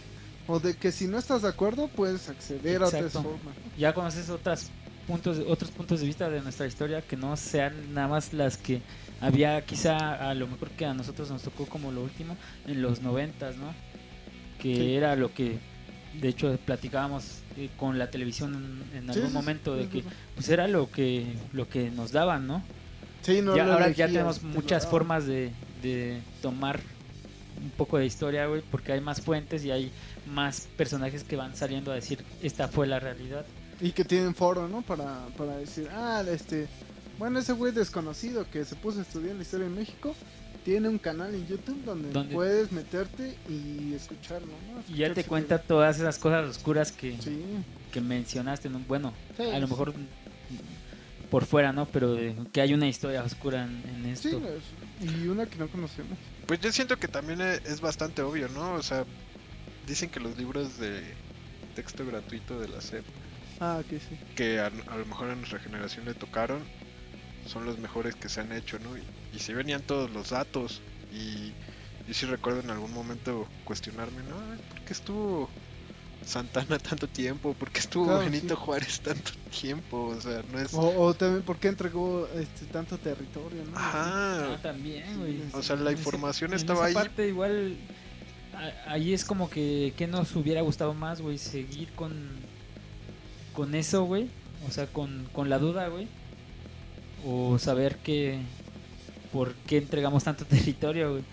o 0.51 0.59
de 0.61 0.75
que 0.75 0.91
si 0.93 1.07
no 1.07 1.19
estás 1.19 1.43
de 1.43 1.49
acuerdo 1.49 1.89
puedes 1.89 2.31
acceder 2.31 2.83
a 2.83 2.87
otras 2.87 3.13
formas. 3.13 3.55
ya 3.77 3.93
conoces 3.93 4.31
otras 4.31 4.71
puntos, 5.09 5.39
otros 5.49 5.71
puntos 5.71 6.01
de 6.01 6.07
vista 6.07 6.29
de 6.29 6.43
nuestra 6.43 6.67
historia 6.67 7.01
que 7.01 7.17
no 7.17 7.35
sean 7.37 7.95
nada 7.95 8.09
más 8.09 8.35
las 8.35 8.59
que 8.59 8.83
había 9.21 9.65
quizá 9.65 10.29
a 10.31 10.35
lo 10.35 10.47
mejor 10.47 10.69
que 10.71 10.85
a 10.85 10.93
nosotros 10.93 11.31
nos 11.31 11.43
tocó 11.43 11.65
como 11.67 11.91
lo 11.91 12.03
último 12.03 12.37
en 12.67 12.83
los 12.83 13.01
noventas, 13.01 13.57
¿no? 13.57 13.75
Que 14.61 14.75
Sí. 14.77 14.95
era 14.95 15.17
lo 15.17 15.33
que 15.33 15.59
de 16.21 16.29
hecho 16.29 16.57
platicábamos 16.65 17.41
eh, 17.57 17.71
con 17.79 17.99
la 17.99 18.11
televisión 18.11 18.85
en, 18.95 19.09
algún 19.11 19.29
sí, 19.29 19.33
momento 19.33 19.75
de 19.77 19.89
que 19.89 20.05
pues 20.35 20.49
era 20.51 20.69
lo 20.69 20.91
que 20.91 21.27
lo 21.53 21.69
que 21.69 21.91
nos 21.91 22.13
daban, 22.13 22.47
¿no? 22.47 22.63
Sí, 23.23 23.41
no 23.43 23.57
ya, 23.57 23.73
ahora 23.73 23.91
ya 23.91 24.07
tenemos 24.07 24.43
muchas 24.43 24.87
formas 24.87 25.27
de, 25.27 25.51
de 25.83 26.21
tomar 26.43 26.81
un 27.63 27.71
poco 27.71 27.99
de 27.99 28.07
historia, 28.07 28.47
güey, 28.47 28.63
porque 28.71 28.93
hay 28.93 29.01
más 29.01 29.21
fuentes 29.21 29.65
y 29.65 29.71
hay 29.71 29.91
más 30.27 30.69
personajes 30.77 31.25
que 31.25 31.35
van 31.35 31.57
saliendo 31.57 31.91
a 31.93 31.95
decir 31.95 32.23
esta 32.43 32.69
fue 32.69 32.87
la 32.87 33.01
realidad. 33.01 33.45
Y 33.81 33.93
que 33.93 34.05
tienen 34.05 34.35
foro, 34.35 34.67
¿no? 34.69 34.83
Para, 34.83 35.27
para 35.37 35.57
decir, 35.57 35.89
ah, 35.93 36.23
este, 36.29 36.67
bueno, 37.19 37.39
ese 37.39 37.53
güey 37.53 37.73
desconocido 37.73 38.49
que 38.51 38.65
se 38.65 38.75
puso 38.75 38.99
a 38.99 39.03
estudiar 39.03 39.37
la 39.37 39.43
historia 39.43 39.69
de 39.69 39.75
México, 39.75 40.15
tiene 40.65 40.89
un 40.89 40.99
canal 40.99 41.35
en 41.35 41.47
YouTube 41.47 41.83
donde, 41.85 42.11
Donde- 42.11 42.35
puedes 42.35 42.73
meterte 42.73 43.37
y 43.49 43.95
escucharlo, 43.95 44.49
¿no? 44.49 44.81
Y 44.93 44.99
ya 44.99 45.07
Escuchar 45.07 45.15
te 45.15 45.25
cuenta 45.25 45.59
todas 45.63 45.97
esas 45.99 46.19
cosas 46.19 46.49
oscuras 46.51 46.91
que, 46.93 47.17
Sí, 47.23 47.41
que 47.93 48.01
mencionaste, 48.01 48.69
¿no? 48.69 48.81
Bueno, 48.89 49.13
Sí, 49.37 49.45
a 49.45 49.59
lo 49.61 49.67
sí. 49.67 49.73
mejor 49.73 49.95
por 51.31 51.45
fuera, 51.47 51.73
¿no? 51.73 51.87
Pero 51.87 52.15
de- 52.15 52.35
que 52.53 52.61
hay 52.61 52.75
una 52.75 52.89
historia 52.89 53.23
oscura 53.23 53.65
en, 53.65 54.05
en 54.07 54.17
sí, 54.17 54.29
esto. 54.29 54.41
es- 54.49 55.09
y 55.11 55.29
una 55.29 55.47
que 55.47 55.57
no 55.59 55.69
conocemos. 55.69 56.19
Pues 56.47 56.61
yo 56.61 56.73
siento 56.73 56.97
que 56.97 57.07
también 57.09 57.41
e- 57.41 57.61
es 57.67 57.81
bastante 57.81 58.23
obvio, 58.23 58.49
¿no? 58.49 58.73
O 58.75 58.83
sea, 58.83 59.05
dicen 59.87 60.09
que 60.11 60.19
los 60.21 60.37
libros 60.37 60.79
de 60.79 61.03
texto 61.77 62.05
gratuito 62.05 62.59
de 62.59 62.69
la 62.69 62.81
SEP, 62.81 63.05
Ah, 63.61 63.83
que 63.89 63.99
sí. 63.99 64.17
que 64.37 64.61
a, 64.61 64.67
a 64.67 64.97
lo 64.97 65.07
mejor 65.07 65.31
a 65.31 65.35
nuestra 65.37 65.59
generación 65.59 66.05
le 66.07 66.15
tocaron, 66.15 66.63
son 67.47 67.65
los 67.65 67.79
mejores 67.79 68.15
que 68.15 68.29
se 68.29 68.41
han 68.41 68.53
hecho, 68.53 68.79
¿no? 68.79 68.97
Y, 68.97 69.03
y 69.33 69.39
si 69.41 69.53
venían 69.53 69.83
todos 69.83 70.11
los 70.11 70.31
datos. 70.31 70.81
Y 71.13 71.49
yo 72.07 72.15
sí 72.15 72.27
recuerdo 72.27 72.61
en 72.61 72.71
algún 72.71 72.93
momento 72.93 73.49
cuestionarme, 73.65 74.23
¿no? 74.25 74.37
¿Por 74.69 74.81
qué 74.85 74.93
estuvo 74.93 75.49
Santana 76.25 76.79
tanto 76.91 77.09
tiempo? 77.09 77.55
¿Por 77.55 77.71
qué 77.71 77.81
estuvo 77.81 78.05
Claro, 78.07 78.21
Benito 78.21 78.55
sí. 78.55 78.61
Juárez 78.63 79.01
tanto 79.01 79.33
tiempo? 79.61 80.05
O 80.17 80.21
sea, 80.21 80.43
no 80.53 80.59
es... 80.61 80.73
O, 80.75 80.81
o 81.03 81.15
también, 81.15 81.43
¿por 81.43 81.59
qué 81.59 81.69
entregó 81.69 82.29
este, 82.35 82.67
tanto 82.67 82.99
territorio, 82.99 83.65
no? 83.65 83.77
Ajá. 83.77 84.55
Ah, 84.55 84.59
también, 84.63 85.19
güey. 85.19 85.39
Sí, 85.39 85.49
O 85.53 85.63
sea, 85.63 85.77
la 85.77 85.93
información 85.93 86.53
en 86.53 86.57
estaba 86.59 86.81
esa 86.81 86.87
ahí. 86.89 86.95
parte 86.95 87.27
igual 87.29 87.77
ahí 88.87 89.13
es 89.15 89.25
como 89.25 89.49
que 89.49 89.95
que 89.97 90.07
nos 90.07 90.35
hubiera 90.35 90.61
gustado 90.63 90.93
más, 90.95 91.21
güey, 91.21 91.39
seguir 91.39 91.93
con 91.93 92.48
con 93.59 93.75
eso, 93.75 94.05
güey, 94.05 94.29
o 94.69 94.71
sea, 94.71 94.87
con, 94.87 95.25
con 95.33 95.51
la 95.51 95.59
duda, 95.59 95.89
güey, 95.89 96.07
o 97.27 97.59
saber 97.59 97.97
que 97.97 98.39
por 99.33 99.53
qué 99.67 99.79
entregamos 99.79 100.23
tanto 100.23 100.45
territorio, 100.47 101.11
güey. 101.11 101.25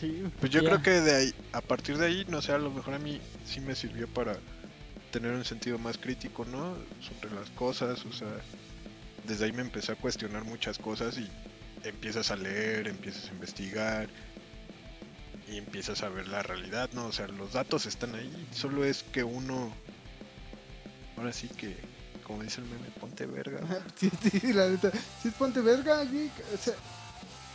Sí, 0.00 0.22
Pues 0.40 0.50
yo 0.50 0.62
Ya. 0.62 0.70
creo 0.70 0.82
que 0.82 0.90
de 1.02 1.14
ahí, 1.14 1.34
a 1.52 1.60
partir 1.60 1.98
de 1.98 2.06
ahí, 2.06 2.24
no 2.26 2.40
sé, 2.40 2.52
a 2.52 2.58
lo 2.58 2.70
mejor 2.70 2.94
a 2.94 2.98
mí 2.98 3.20
sí 3.44 3.60
me 3.60 3.74
sirvió 3.74 4.08
para 4.08 4.34
tener 5.10 5.32
un 5.32 5.44
sentido 5.44 5.78
más 5.78 5.98
crítico, 5.98 6.46
¿no? 6.46 6.74
Sobre 7.02 7.34
las 7.34 7.50
cosas, 7.50 8.02
o 8.06 8.12
sea, 8.14 8.28
desde 9.28 9.44
ahí 9.44 9.52
me 9.52 9.60
empecé 9.60 9.92
a 9.92 9.96
cuestionar 9.96 10.42
muchas 10.44 10.78
cosas 10.78 11.18
y 11.18 11.28
empiezas 11.86 12.30
a 12.30 12.36
leer, 12.36 12.88
empiezas 12.88 13.28
a 13.28 13.32
investigar 13.34 14.08
y 15.52 15.58
empiezas 15.58 16.02
a 16.02 16.08
ver 16.08 16.28
la 16.28 16.42
realidad, 16.42 16.88
¿no? 16.94 17.08
O 17.08 17.12
sea, 17.12 17.28
los 17.28 17.52
datos 17.52 17.84
están 17.84 18.14
ahí, 18.14 18.32
solo 18.52 18.86
es 18.86 19.02
que 19.02 19.22
uno, 19.22 19.70
ahora 21.24 21.32
sí 21.32 21.48
que, 21.48 21.74
como 22.26 22.42
dice 22.42 22.60
el 22.60 22.66
meme, 22.66 22.86
ponte 23.00 23.24
verga. 23.24 23.60
Sí, 23.96 24.10
sí, 24.20 24.52
la 24.52 24.68
neta. 24.68 24.92
Sí, 25.22 25.30
ponte 25.30 25.60
verga, 25.60 26.04
güey. 26.04 26.30
O 26.54 26.58
sea, 26.62 26.74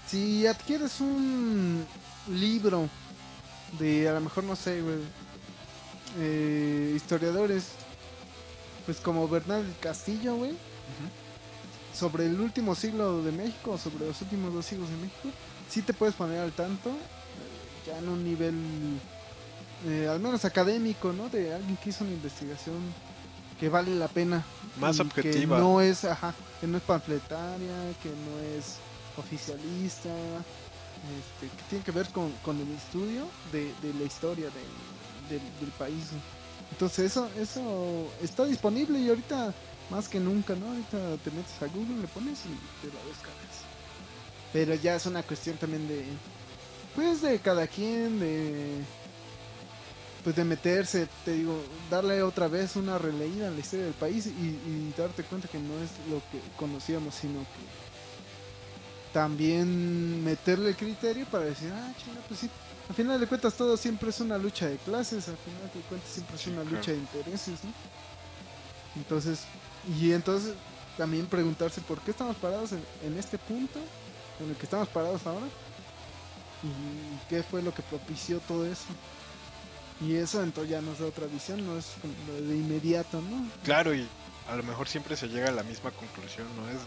si 0.07 0.47
adquieres 0.47 0.99
un 1.01 1.85
libro 2.29 2.89
de, 3.77 4.09
a 4.09 4.13
lo 4.13 4.21
mejor, 4.21 4.43
no 4.43 4.55
sé, 4.55 4.81
güey, 4.81 4.97
eh, 6.17 6.93
historiadores, 6.95 7.65
pues 8.87 8.99
como 8.99 9.27
Bernal 9.27 9.63
Castillo, 9.79 10.35
güey, 10.35 10.57
sobre 11.93 12.25
el 12.25 12.39
último 12.39 12.73
siglo 12.73 13.21
de 13.21 13.31
México, 13.31 13.77
sobre 13.77 14.07
los 14.07 14.19
últimos 14.23 14.51
dos 14.51 14.65
siglos 14.65 14.89
de 14.89 14.95
México, 14.95 15.29
sí 15.69 15.83
te 15.83 15.93
puedes 15.93 16.15
poner 16.15 16.39
al 16.39 16.53
tanto, 16.53 16.89
eh, 16.89 17.85
ya 17.85 17.99
en 17.99 18.09
un 18.09 18.23
nivel, 18.23 18.55
eh, 19.85 20.07
al 20.09 20.19
menos 20.19 20.43
académico, 20.43 21.13
¿no? 21.13 21.29
De 21.29 21.53
alguien 21.53 21.77
que 21.77 21.91
hizo 21.91 22.03
una 22.03 22.13
investigación 22.13 22.77
que 23.59 23.69
vale 23.69 23.93
la 23.95 24.07
pena. 24.07 24.43
Más 24.79 24.99
objetiva. 24.99 25.57
Que 25.57 25.61
no 25.61 25.81
es, 25.81 26.05
ajá, 26.05 26.33
que 26.61 26.67
no 26.67 26.77
es 26.77 26.83
panfletaria, 26.83 27.75
que 28.01 28.09
no 28.09 28.57
es 28.57 28.75
oficialista, 29.17 30.09
este, 30.09 31.47
que 31.55 31.63
tiene 31.69 31.83
que 31.85 31.91
ver 31.91 32.07
con, 32.09 32.31
con 32.43 32.57
el 32.59 32.71
estudio 32.73 33.27
de, 33.51 33.73
de 33.81 33.93
la 33.99 34.05
historia 34.05 34.45
de- 34.47 35.33
del- 35.35 35.59
del 35.59 35.69
país. 35.77 36.05
Entonces 36.71 37.11
eso, 37.11 37.29
eso 37.37 38.07
está 38.21 38.45
disponible 38.45 38.99
y 38.99 39.09
ahorita 39.09 39.53
más 39.89 40.07
que 40.07 40.19
nunca, 40.19 40.55
¿no? 40.55 40.67
Ahorita 40.67 40.97
te 41.23 41.31
metes 41.31 41.61
a 41.61 41.65
Google, 41.67 42.01
le 42.01 42.07
pones 42.07 42.39
y 42.45 42.85
te 42.85 42.93
lo 42.93 42.99
descargas. 43.09 43.65
Pero 44.53 44.73
ya 44.75 44.95
es 44.95 45.05
una 45.05 45.23
cuestión 45.23 45.57
también 45.57 45.87
de, 45.87 46.05
pues 46.95 47.21
de 47.21 47.39
cada 47.39 47.67
quien, 47.67 48.19
de, 48.19 48.81
pues 50.23 50.35
de 50.35 50.43
meterse, 50.43 51.07
te 51.23 51.31
digo, 51.31 51.61
darle 51.89 52.21
otra 52.23 52.47
vez 52.47 52.75
una 52.75 52.97
releída 52.97 53.47
a 53.47 53.51
la 53.51 53.59
historia 53.59 53.85
del 53.85 53.93
país 53.93 54.27
y, 54.27 54.29
y 54.29 54.93
darte 54.97 55.23
cuenta 55.23 55.47
que 55.47 55.59
no 55.59 55.73
es 55.79 55.91
lo 56.09 56.17
que 56.31 56.39
conocíamos, 56.57 57.15
sino 57.15 57.39
que 57.39 59.13
también 59.13 60.23
meterle 60.23 60.69
el 60.69 60.75
criterio 60.75 61.25
para 61.25 61.45
decir, 61.45 61.71
ah, 61.73 61.93
chinga, 61.97 62.19
pues 62.27 62.41
sí. 62.41 62.49
Al 62.89 62.95
final 62.95 63.19
de 63.19 63.27
cuentas 63.27 63.53
todo 63.53 63.77
siempre 63.77 64.09
es 64.09 64.19
una 64.19 64.37
lucha 64.37 64.67
de 64.67 64.77
clases, 64.77 65.27
al 65.29 65.37
final 65.37 65.71
de 65.73 65.81
cuentas 65.81 66.09
siempre 66.09 66.35
es 66.35 66.47
una 66.47 66.63
lucha 66.63 66.91
de 66.91 66.97
intereses, 66.97 67.63
¿no? 67.63 67.71
Entonces, 68.95 69.41
y 69.99 70.11
entonces 70.11 70.53
también 70.97 71.27
preguntarse 71.27 71.81
por 71.81 72.01
qué 72.01 72.11
estamos 72.11 72.35
parados 72.37 72.71
en, 72.71 72.83
en 73.03 73.17
este 73.17 73.37
punto, 73.37 73.79
en 74.39 74.49
el 74.49 74.55
que 74.55 74.63
estamos 74.63 74.89
parados 74.89 75.25
ahora, 75.27 75.45
y 76.63 77.29
qué 77.29 77.43
fue 77.43 77.61
lo 77.61 77.73
que 77.73 77.83
propició 77.83 78.39
todo 78.39 78.65
eso. 78.65 78.85
Y 80.01 80.15
eso 80.15 80.41
entonces 80.41 80.71
ya 80.71 80.81
nos 80.81 80.99
da 80.99 81.05
otra 81.07 81.27
visión, 81.27 81.65
no 81.65 81.77
es 81.77 81.87
de 82.27 82.55
inmediato, 82.55 83.21
¿no? 83.21 83.45
Claro, 83.63 83.93
y 83.93 84.07
a 84.49 84.55
lo 84.55 84.63
mejor 84.63 84.87
siempre 84.87 85.17
se 85.17 85.27
llega 85.27 85.49
a 85.49 85.51
la 85.51 85.63
misma 85.63 85.91
conclusión, 85.91 86.47
¿no? 86.55 86.69
Es 86.69 86.77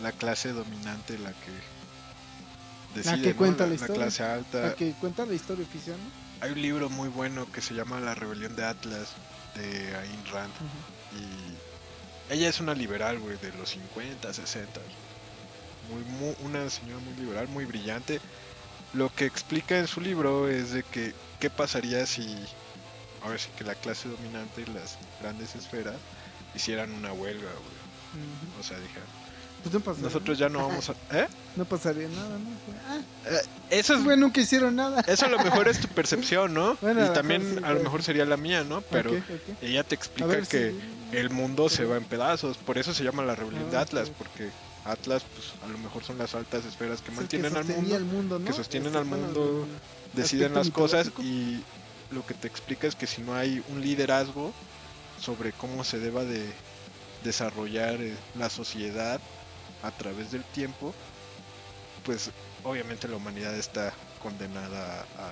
la 0.00 0.12
clase 0.12 0.52
dominante 0.52 1.18
la 1.18 1.30
que 1.32 2.94
decide, 2.94 3.20
que 3.22 3.30
¿no? 3.30 3.36
cuenta 3.36 3.64
la 3.64 3.70
la, 3.70 3.74
historia. 3.74 3.94
clase 4.02 4.22
alta. 4.22 4.60
La 4.60 4.74
que 4.74 4.92
cuenta 4.92 5.26
la 5.26 5.34
historia 5.34 5.64
oficial, 5.64 5.96
¿no? 5.98 6.44
Hay 6.46 6.52
un 6.52 6.62
libro 6.62 6.88
muy 6.88 7.08
bueno 7.08 7.50
que 7.52 7.60
se 7.60 7.74
llama 7.74 8.00
La 8.00 8.14
rebelión 8.14 8.56
de 8.56 8.64
Atlas 8.64 9.08
de 9.56 9.94
Ayn 9.96 10.24
Rand 10.32 10.52
y 11.12 12.32
ella 12.32 12.48
es 12.48 12.60
una 12.60 12.74
liberal, 12.74 13.18
güey, 13.18 13.36
de 13.38 13.52
los 13.58 13.70
50, 13.70 14.32
60. 14.32 14.80
Muy, 15.90 16.02
muy- 16.04 16.36
una 16.44 16.70
señora 16.70 17.00
muy 17.00 17.14
liberal, 17.14 17.48
muy 17.48 17.64
brillante. 17.64 18.20
Lo 18.92 19.08
que 19.14 19.24
explica 19.24 19.78
en 19.78 19.86
su 19.86 20.00
libro 20.00 20.48
es 20.48 20.72
de 20.72 20.82
que 20.82 21.14
qué 21.38 21.48
pasaría 21.50 22.04
si 22.06 22.36
ahora 23.22 23.38
sí 23.38 23.48
que 23.56 23.64
la 23.64 23.74
clase 23.74 24.08
dominante 24.08 24.62
y 24.62 24.70
las 24.72 24.98
grandes 25.20 25.54
esferas 25.54 25.96
hicieran 26.54 26.92
una 26.92 27.12
huelga, 27.12 27.48
güey. 27.50 27.80
O 28.60 28.62
sea, 28.64 28.76
dijeron, 28.80 29.04
Pues 29.62 29.72
no 29.72 29.80
pasaría, 29.80 30.08
nosotros 30.08 30.38
ya 30.38 30.48
no 30.48 30.66
vamos 30.66 30.90
a... 30.90 30.94
¿Eh? 31.16 31.28
No 31.54 31.64
pasaría 31.64 32.08
nada, 32.08 32.38
¿no? 32.38 32.50
Ah, 32.88 32.98
Eh, 33.26 33.40
Eso 33.78 33.94
es... 33.94 34.00
pues 34.02 34.18
nunca 34.18 34.40
hicieron 34.40 34.74
nada. 34.74 35.02
Eso 35.06 35.26
a 35.26 35.28
lo 35.28 35.38
mejor 35.38 35.68
es 35.68 35.80
tu 35.80 35.86
percepción, 35.88 36.52
¿no? 36.52 36.76
Bueno, 36.80 37.02
a 37.02 37.06
y 37.06 37.12
también 37.12 37.42
sí, 37.58 37.62
a 37.64 37.72
lo 37.72 37.80
mejor 37.80 38.00
ser. 38.00 38.06
sería 38.16 38.24
la 38.24 38.36
mía, 38.36 38.64
¿no? 38.64 38.80
Pero 38.80 39.12
ella 39.62 39.84
te 39.84 39.94
A 39.94 39.98
explica 39.98 40.26
ver 40.26 40.46
que 40.48 40.72
si- 40.72 41.16
el 41.16 41.30
mundo 41.30 41.68
se 41.68 41.84
va 41.84 41.96
en 41.96 42.04
pedazos. 42.04 42.56
Por 42.56 42.78
eso 42.78 42.92
se 42.94 43.04
llama 43.04 43.22
la 43.24 43.36
rebelión 43.36 43.70
de 43.70 43.76
Ah, 43.76 43.82
Atlas, 43.82 44.08
ok. 44.08 44.14
porque 44.18 44.50
Atlas, 44.84 45.24
pues 45.34 45.52
a 45.62 45.68
lo 45.68 45.78
mejor 45.78 46.02
son 46.04 46.18
las 46.18 46.34
altas 46.34 46.64
esferas 46.64 47.02
que 47.02 47.10
mantienen 47.12 47.56
al 47.56 47.64
mundo, 47.64 47.96
el 47.96 48.04
mundo, 48.04 48.38
¿no? 48.38 48.44
que 48.46 48.52
sostienen 48.52 48.88
Este, 48.88 48.98
al 48.98 49.04
mundo, 49.04 49.66
deciden 50.14 50.54
las 50.54 50.70
cosas 50.70 51.10
y 51.18 51.62
lo 52.10 52.26
que 52.26 52.34
te 52.34 52.48
explica 52.48 52.86
es 52.86 52.94
que 52.94 53.06
si 53.06 53.22
no 53.22 53.34
hay 53.34 53.62
un 53.68 53.80
liderazgo 53.80 54.52
sobre 55.20 55.52
cómo 55.52 55.84
se 55.84 55.98
deba 55.98 56.24
de 56.24 56.50
desarrollar 57.22 58.00
eh, 58.00 58.16
la 58.38 58.48
sociedad 58.48 59.20
a 59.82 59.90
través 59.90 60.32
del 60.32 60.44
tiempo, 60.44 60.94
pues 62.04 62.30
obviamente 62.64 63.08
la 63.08 63.16
humanidad 63.16 63.54
está 63.54 63.92
condenada 64.22 65.02
a... 65.18 65.30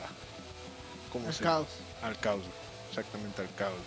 ¿cómo 1.13 1.29
el 1.29 1.35
se 1.35 1.43
caos. 1.43 1.69
al 2.03 2.19
caos, 2.19 2.43
exactamente 2.91 3.43
al 3.43 3.55
caos. 3.55 3.81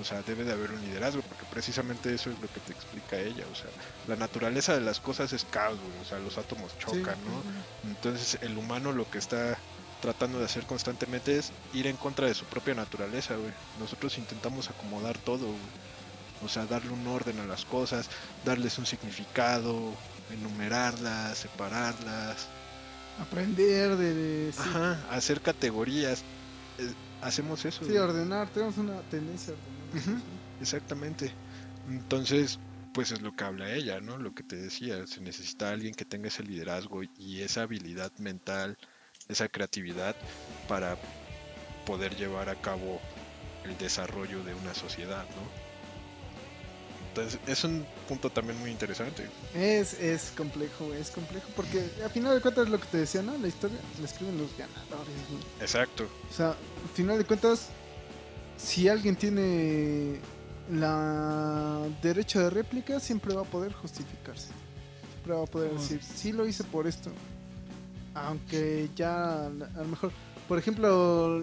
O 0.00 0.04
sea, 0.04 0.22
debe 0.22 0.44
de 0.44 0.52
haber 0.52 0.72
un 0.72 0.80
liderazgo, 0.82 1.22
precisamente 1.56 2.12
eso 2.12 2.28
es 2.30 2.38
lo 2.38 2.48
que 2.48 2.60
te 2.60 2.72
explica 2.74 3.18
ella. 3.18 3.46
O 3.50 3.54
sea, 3.54 3.70
la 4.08 4.16
naturaleza 4.16 4.74
de 4.74 4.82
las 4.82 5.00
cosas 5.00 5.32
es 5.32 5.46
caos, 5.46 5.78
güey. 5.80 5.98
O 6.02 6.04
sea, 6.04 6.18
los 6.18 6.36
átomos 6.36 6.78
chocan, 6.78 7.16
¿no? 7.24 7.88
Entonces 7.90 8.36
el 8.42 8.58
humano 8.58 8.92
lo 8.92 9.10
que 9.10 9.16
está 9.16 9.56
tratando 10.02 10.38
de 10.38 10.44
hacer 10.44 10.66
constantemente 10.66 11.38
es 11.38 11.52
ir 11.72 11.86
en 11.86 11.96
contra 11.96 12.26
de 12.26 12.34
su 12.34 12.44
propia 12.44 12.74
naturaleza, 12.74 13.36
güey. 13.36 13.52
Nosotros 13.80 14.18
intentamos 14.18 14.68
acomodar 14.68 15.16
todo, 15.16 15.46
güey. 15.46 15.56
O 16.44 16.48
sea, 16.50 16.66
darle 16.66 16.90
un 16.90 17.06
orden 17.06 17.40
a 17.40 17.46
las 17.46 17.64
cosas, 17.64 18.10
darles 18.44 18.76
un 18.76 18.84
significado, 18.84 19.94
enumerarlas, 20.30 21.38
separarlas, 21.38 22.48
Aprender 23.18 23.96
de... 23.96 24.12
de- 24.12 24.52
sí. 24.52 24.58
ajá, 24.60 25.00
hacer 25.10 25.40
categorías. 25.40 26.22
Eh, 26.76 26.92
hacemos 27.22 27.64
eso. 27.64 27.78
Sí, 27.78 27.86
güey. 27.92 27.96
ordenar, 27.96 28.46
tenemos 28.50 28.76
una 28.76 29.00
tendencia. 29.10 29.54
Exactamente. 30.60 31.32
Entonces, 31.88 32.58
pues 32.92 33.12
es 33.12 33.20
lo 33.20 33.34
que 33.36 33.44
habla 33.44 33.72
ella, 33.72 34.00
¿no? 34.00 34.16
Lo 34.16 34.34
que 34.34 34.42
te 34.42 34.56
decía, 34.56 35.06
se 35.06 35.20
necesita 35.20 35.70
alguien 35.70 35.94
que 35.94 36.04
tenga 36.04 36.28
ese 36.28 36.42
liderazgo 36.42 37.02
y 37.18 37.42
esa 37.42 37.62
habilidad 37.62 38.10
mental, 38.18 38.78
esa 39.28 39.48
creatividad 39.48 40.16
para 40.68 40.96
poder 41.84 42.16
llevar 42.16 42.48
a 42.48 42.54
cabo 42.54 43.00
el 43.64 43.76
desarrollo 43.78 44.42
de 44.44 44.54
una 44.54 44.74
sociedad, 44.74 45.24
¿no? 45.24 45.66
Entonces, 47.08 47.40
es 47.46 47.64
un 47.64 47.86
punto 48.08 48.28
también 48.28 48.58
muy 48.60 48.70
interesante. 48.70 49.26
Es, 49.54 49.94
es 49.94 50.32
complejo, 50.36 50.92
es 50.92 51.10
complejo 51.10 51.48
porque 51.56 51.90
al 52.04 52.10
final 52.10 52.34
de 52.34 52.42
cuentas 52.42 52.68
lo 52.68 52.78
que 52.78 52.86
te 52.88 52.98
decía, 52.98 53.22
¿no? 53.22 53.36
La 53.38 53.48
historia 53.48 53.78
la 53.98 54.06
escriben 54.06 54.36
los 54.36 54.50
ganadores, 54.56 55.14
güey. 55.30 55.42
Exacto. 55.60 56.08
O 56.30 56.34
sea, 56.34 56.48
al 56.50 56.90
final 56.94 57.16
de 57.16 57.24
cuentas, 57.24 57.68
si 58.58 58.88
alguien 58.88 59.16
tiene 59.16 60.20
la 60.70 61.80
derecho 62.02 62.40
de 62.40 62.50
réplica, 62.50 63.00
siempre 63.00 63.34
va 63.34 63.42
a 63.42 63.44
poder 63.44 63.72
justificarse. 63.72 64.48
Siempre 65.12 65.34
va 65.34 65.42
a 65.42 65.46
poder 65.46 65.72
decir, 65.72 66.02
sí 66.02 66.32
lo 66.32 66.46
hice 66.46 66.64
por 66.64 66.86
esto. 66.86 67.10
Aunque 68.14 68.88
ya, 68.96 69.46
a 69.46 69.48
lo 69.48 69.84
mejor, 69.84 70.10
por 70.48 70.58
ejemplo, 70.58 71.42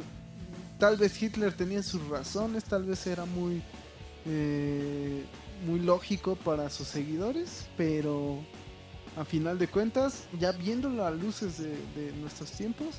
tal 0.80 0.98
vez 0.98 1.22
Hitler 1.22 1.54
tenía 1.54 1.84
sus 1.84 2.06
razones, 2.08 2.64
tal 2.64 2.84
vez 2.84 3.06
era 3.06 3.26
muy, 3.26 3.62
eh, 4.26 5.24
muy 5.68 5.80
lógico 5.80 6.36
para 6.36 6.70
sus 6.70 6.88
seguidores, 6.88 7.68
pero 7.78 8.40
a 9.16 9.24
final 9.24 9.60
de 9.60 9.68
cuentas, 9.68 10.24
ya 10.40 10.52
viéndolo 10.52 11.06
a 11.06 11.12
luces 11.12 11.60
de, 11.60 11.70
de 11.96 12.12
nuestros 12.20 12.52
tiempos, 12.52 12.96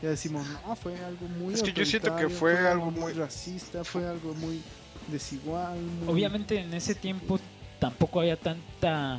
ya 0.00 0.08
decimos, 0.10 0.46
no, 0.66 0.74
fue 0.76 0.96
algo 1.04 1.26
muy 1.28 1.54
Es 1.54 1.62
que 1.62 1.72
yo 1.72 1.84
siento 1.84 2.14
que 2.16 2.28
fue 2.28 2.56
algo 2.66 2.90
muy- 2.90 3.12
racista, 3.12 3.84
fue 3.84 4.06
algo 4.06 4.32
muy 4.34 4.62
desigual. 5.08 5.78
muy- 5.80 6.08
Obviamente 6.12 6.60
en 6.60 6.72
ese 6.74 6.94
tiempo 6.94 7.38
tampoco 7.78 8.20
había 8.20 8.36
tanta 8.36 9.18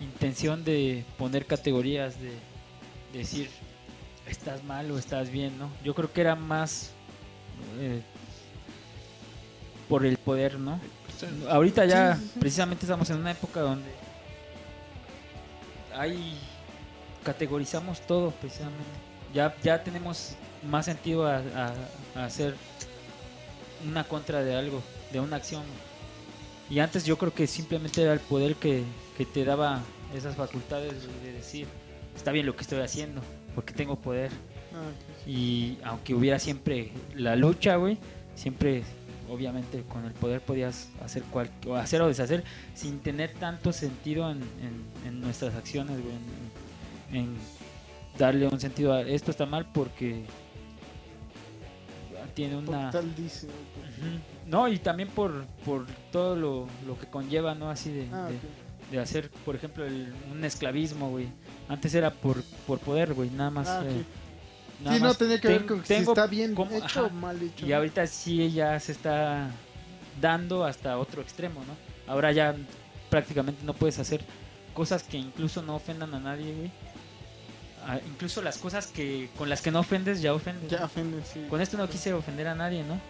intención 0.00 0.64
de 0.64 1.04
poner 1.16 1.46
categorías, 1.46 2.14
de 2.20 2.32
decir 3.12 3.48
estás 4.26 4.62
mal 4.64 4.90
o 4.90 4.98
estás 4.98 5.30
bien, 5.30 5.58
¿no? 5.58 5.70
Yo 5.82 5.94
creo 5.94 6.12
que 6.12 6.20
era 6.20 6.34
más 6.36 6.90
eh, 7.80 8.02
por 9.88 10.04
el 10.06 10.16
poder, 10.18 10.58
¿no? 10.58 10.78
Ahorita 11.48 11.84
ya 11.86 12.14
Sí, 12.14 12.20
sí, 12.22 12.30
sí. 12.34 12.38
precisamente 12.40 12.84
estamos 12.84 13.08
en 13.10 13.16
una 13.16 13.30
época 13.32 13.60
donde 13.60 13.90
hay 15.96 16.38
categorizamos 17.24 18.00
todo 18.02 18.30
precisamente. 18.32 18.84
Ya, 19.34 19.54
ya 19.62 19.82
tenemos 19.82 20.34
más 20.68 20.84
sentido 20.86 21.26
a, 21.26 21.36
a- 21.38 21.74
a 22.20 22.24
hacer 22.24 22.54
una 23.86 24.04
contra 24.04 24.42
de 24.42 24.54
algo, 24.56 24.82
de 25.12 25.20
una 25.20 25.36
acción. 25.36 25.62
Y 26.70 26.80
antes 26.80 27.04
yo 27.04 27.16
creo 27.16 27.32
que 27.32 27.46
simplemente 27.46 28.02
era 28.02 28.12
el 28.12 28.20
poder 28.20 28.54
que, 28.56 28.82
que 29.16 29.24
te 29.24 29.44
daba 29.44 29.80
esas 30.14 30.36
facultades 30.36 30.92
de- 31.06 31.26
de 31.26 31.32
decir, 31.32 31.66
está 32.16 32.30
bien 32.32 32.46
lo 32.46 32.54
que 32.56 32.62
estoy 32.62 32.80
haciendo, 32.80 33.20
porque 33.54 33.72
tengo 33.72 33.96
poder. 33.96 34.30
Ah. 34.74 34.90
Y 35.28 35.78
aunque 35.82 36.14
hubiera 36.14 36.38
siempre 36.38 36.90
la 37.14 37.36
lucha, 37.36 37.76
güey, 37.76 37.96
siempre, 38.34 38.82
obviamente, 39.30 39.82
con 39.88 40.04
el 40.04 40.12
poder 40.12 40.40
podías 40.42 40.90
hacer, 41.02 41.22
cual, 41.24 41.50
o 41.66 41.74
hacer 41.74 42.02
o 42.02 42.08
deshacer 42.08 42.44
sin 42.74 43.00
tener 43.00 43.32
tanto 43.34 43.72
sentido 43.72 44.30
en, 44.30 44.38
en- 44.42 45.06
en 45.08 45.20
nuestras 45.22 45.54
acciones, 45.54 45.98
güey. 46.02 46.14
En, 47.12 47.18
en 47.18 47.36
darle 48.18 48.46
un 48.48 48.60
sentido 48.60 48.92
a 48.92 49.00
esto 49.02 49.30
está 49.30 49.46
mal 49.46 49.66
porque 49.72 50.24
tiene 52.34 52.54
Por 52.62 52.74
una. 52.74 52.90
tal 52.90 53.14
dice. 53.14 53.48
No, 54.46 54.68
y 54.68 54.78
también 54.78 55.08
por, 55.08 55.44
por 55.64 55.86
todo 56.12 56.36
lo, 56.36 56.66
lo 56.86 56.98
que 56.98 57.06
conlleva, 57.06 57.54
¿no? 57.54 57.70
Así 57.70 57.90
de, 57.90 58.08
Ah, 58.12 58.28
de- 58.90 58.98
hacer, 59.00 59.30
por 59.44 59.54
ejemplo, 59.56 59.84
el- 59.86 60.12
un 60.32 60.42
esclavismo, 60.44 61.10
güey. 61.10 61.28
Antes 61.68 61.94
era 61.94 62.10
por, 62.10 62.42
por 62.66 62.78
poder, 62.78 63.12
güey, 63.14 63.28
nada 63.30 63.50
más. 63.50 63.68
Ah, 63.68 63.82
eh, 63.84 64.04
nada 64.82 64.96
Sí, 64.96 65.02
no 65.02 65.14
tenía 65.14 65.40
que 65.40 65.48
ver 65.48 65.66
con 65.66 65.82
si 65.82 65.88
tengo 65.88 66.12
está 66.12 66.26
bien 66.26 66.52
hecho 66.52 66.84
ajá. 66.84 67.02
o 67.04 67.10
mal 67.10 67.40
hecho. 67.42 67.66
Y 67.66 67.72
ahorita 67.72 68.06
sí 68.06 68.50
ya 68.52 68.78
se 68.80 68.92
está 68.92 69.50
dando 70.20 70.64
hasta 70.64 70.98
otro 70.98 71.20
extremo, 71.20 71.60
¿no? 71.66 72.12
Ahora 72.12 72.32
ya 72.32 72.54
prácticamente 73.10 73.62
no 73.64 73.74
puedes 73.74 73.98
hacer 73.98 74.22
cosas 74.74 75.02
que 75.02 75.18
incluso 75.18 75.60
no 75.62 75.74
ofendan 75.76 76.14
a 76.14 76.20
nadie, 76.20 76.54
güey. 76.54 76.70
Incluso 78.06 78.42
las 78.42 78.58
cosas 78.58 78.86
que 78.88 79.30
con 79.38 79.48
las 79.48 79.62
que 79.62 79.70
no 79.70 79.80
ofendes 79.80 80.20
ya 80.20 80.34
ofendes. 80.34 80.70
Ya 80.70 80.84
ofende, 80.84 81.22
sí. 81.24 81.46
Con 81.48 81.60
esto 81.60 81.76
no 81.76 81.88
quise 81.88 82.12
ofender 82.12 82.48
a 82.48 82.54
nadie, 82.54 82.82
¿no? 82.84 83.00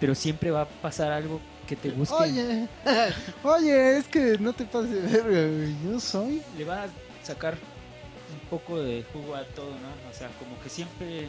Pero 0.00 0.14
siempre 0.14 0.50
va 0.50 0.62
a 0.62 0.68
pasar 0.68 1.12
algo 1.12 1.40
que 1.68 1.76
te 1.76 1.90
busque. 1.90 2.14
Oye, 2.14 2.68
oye, 3.44 3.98
es 3.98 4.08
que 4.08 4.36
no 4.38 4.52
te 4.52 4.64
pases 4.64 4.90
de 4.90 5.20
verga. 5.22 5.74
Yo 5.84 6.00
soy. 6.00 6.42
Le 6.56 6.64
va 6.64 6.84
a 6.84 6.88
sacar 7.24 7.54
un 7.54 8.48
poco 8.48 8.78
de 8.80 9.04
jugo 9.12 9.34
a 9.34 9.44
todo, 9.44 9.70
¿no? 9.70 10.10
O 10.10 10.14
sea, 10.16 10.28
como 10.38 10.58
que 10.62 10.68
siempre 10.68 11.28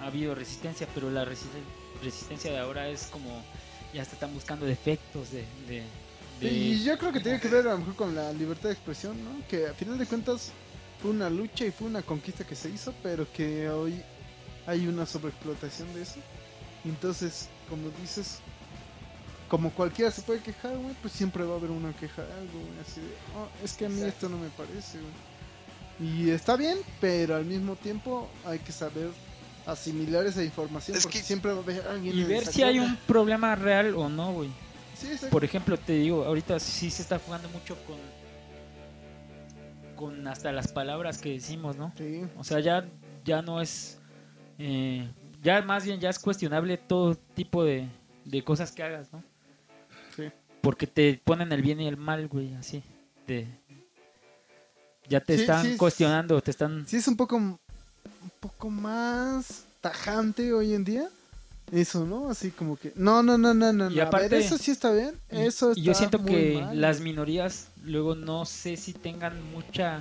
ha 0.00 0.06
habido 0.06 0.34
resistencia, 0.34 0.86
pero 0.94 1.10
la 1.10 1.24
resisten- 1.24 1.62
resistencia 2.02 2.50
de 2.52 2.58
ahora 2.58 2.88
es 2.88 3.06
como 3.12 3.42
ya 3.92 4.04
te 4.04 4.14
están 4.14 4.34
buscando 4.34 4.66
defectos 4.66 5.30
de, 5.30 5.44
de, 5.68 5.82
de- 6.40 6.52
Y 6.52 6.82
yo 6.84 6.98
creo 6.98 7.12
que 7.12 7.20
tiene 7.20 7.38
que 7.40 7.46
ver 7.48 7.66
a 7.68 7.72
lo 7.72 7.78
mejor 7.78 7.94
con 7.94 8.14
la 8.14 8.32
libertad 8.32 8.70
de 8.70 8.74
expresión, 8.74 9.16
¿no? 9.24 9.30
Que 9.48 9.68
a 9.68 9.72
final 9.74 9.98
de 9.98 10.06
cuentas 10.06 10.50
fue 11.04 11.10
una 11.10 11.28
lucha 11.28 11.66
y 11.66 11.70
fue 11.70 11.86
una 11.86 12.00
conquista 12.00 12.44
que 12.44 12.54
se 12.56 12.70
hizo, 12.70 12.94
pero 13.02 13.30
que 13.30 13.68
hoy 13.68 14.00
hay 14.66 14.86
una 14.86 15.04
sobreexplotación 15.04 15.92
de 15.92 16.00
eso. 16.00 16.14
Entonces, 16.82 17.50
como 17.68 17.90
dices, 18.00 18.38
como 19.50 19.68
cualquiera 19.70 20.10
se 20.10 20.22
puede 20.22 20.40
quejar, 20.40 20.74
güey, 20.78 20.94
pues 21.02 21.12
siempre 21.12 21.44
va 21.44 21.52
a 21.52 21.56
haber 21.58 21.70
una 21.72 21.92
queja 21.92 22.22
de 22.22 22.32
algo, 22.32 22.52
güey, 22.58 22.80
así 22.80 23.02
de, 23.02 23.06
"Oh, 23.36 23.48
es 23.62 23.74
que 23.74 23.84
a 23.84 23.88
mí 23.90 23.96
Exacto. 23.98 24.14
esto 24.26 24.28
no 24.30 24.38
me 24.38 24.48
parece, 24.48 24.98
güey. 24.98 26.08
Y 26.10 26.30
está 26.30 26.56
bien, 26.56 26.78
pero 27.02 27.36
al 27.36 27.44
mismo 27.44 27.76
tiempo 27.76 28.26
hay 28.46 28.60
que 28.60 28.72
saber 28.72 29.10
asimilar 29.66 30.24
esa 30.24 30.42
información 30.42 30.96
Es 30.96 31.02
porque 31.02 31.18
que- 31.18 31.24
siempre 31.26 31.52
va 31.52 31.58
a 31.58 31.62
haber 31.62 31.86
alguien 31.86 32.18
y 32.18 32.24
ver 32.24 32.46
si 32.46 32.62
hay 32.62 32.78
un 32.78 32.96
problema 33.06 33.54
real 33.56 33.94
o 33.94 34.08
no, 34.08 34.32
güey. 34.32 34.48
Sí. 34.98 35.08
Por 35.30 35.44
ejemplo, 35.44 35.76
te 35.76 35.92
digo, 35.92 36.24
ahorita 36.24 36.58
sí 36.58 36.90
se 36.90 37.02
está 37.02 37.18
jugando 37.18 37.50
mucho 37.50 37.76
con 37.86 37.96
con 40.04 40.26
hasta 40.28 40.52
las 40.52 40.68
palabras 40.68 41.18
que 41.18 41.30
decimos, 41.32 41.76
¿no? 41.76 41.92
Sí. 41.96 42.22
O 42.36 42.44
sea, 42.44 42.60
ya, 42.60 42.84
ya 43.24 43.40
no 43.42 43.60
es. 43.60 43.98
eh, 44.58 45.08
ya 45.42 45.62
más 45.62 45.84
bien 45.84 46.00
ya 46.00 46.10
es 46.10 46.18
cuestionable 46.18 46.76
todo 46.78 47.14
tipo 47.34 47.64
de, 47.64 47.88
de 48.24 48.42
cosas 48.44 48.72
que 48.72 48.82
hagas, 48.82 49.12
¿no? 49.12 49.22
Sí. 50.16 50.24
Porque 50.60 50.86
te 50.86 51.20
ponen 51.24 51.52
el 51.52 51.62
bien 51.62 51.80
y 51.80 51.88
el 51.88 51.96
mal, 51.96 52.28
güey, 52.28 52.54
así. 52.54 52.82
De, 53.26 53.46
ya 55.08 55.20
te 55.20 55.36
Sí, 55.36 55.40
están 55.42 55.64
sí, 55.64 55.76
cuestionando, 55.76 56.40
te 56.40 56.50
están. 56.50 56.86
sí 56.86 56.96
es 56.96 57.08
un 57.08 57.16
poco 57.16 57.36
un 57.36 57.58
poco 58.40 58.68
más 58.70 59.64
tajante 59.80 60.52
hoy 60.52 60.72
en 60.74 60.84
día 60.84 61.08
eso 61.72 62.04
no 62.06 62.28
así 62.30 62.50
como 62.50 62.76
que 62.76 62.92
no 62.96 63.22
no 63.22 63.36
no 63.38 63.52
no 63.54 63.72
no 63.72 63.90
Y 63.90 64.00
a 64.00 64.04
aparte- 64.08 64.28
ver, 64.30 64.40
eso 64.42 64.56
sí 64.58 64.70
está 64.70 64.92
bien 64.92 65.14
eso 65.30 65.72
y 65.74 65.82
yo 65.82 65.92
está 65.92 65.98
siento 66.00 66.18
muy 66.18 66.30
que 66.30 66.60
mal. 66.62 66.80
las 66.80 67.00
minorías 67.00 67.68
luego 67.84 68.14
no 68.14 68.44
sé 68.44 68.76
si 68.76 68.92
tengan 68.92 69.34
mucha. 69.52 70.00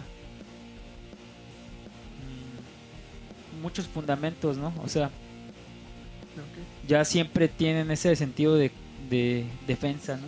mm, 3.58 3.62
muchos 3.62 3.88
fundamentos, 3.88 4.58
¿no? 4.58 4.74
O 4.84 4.88
sea, 4.88 5.08
Ok. 5.08 6.88
ya 6.88 7.06
siempre 7.06 7.48
tienen 7.48 7.92
ese 7.92 8.16
sentido 8.16 8.56
de, 8.56 8.72
de 9.10 9.46
defensa, 9.68 10.18
¿no? 10.18 10.28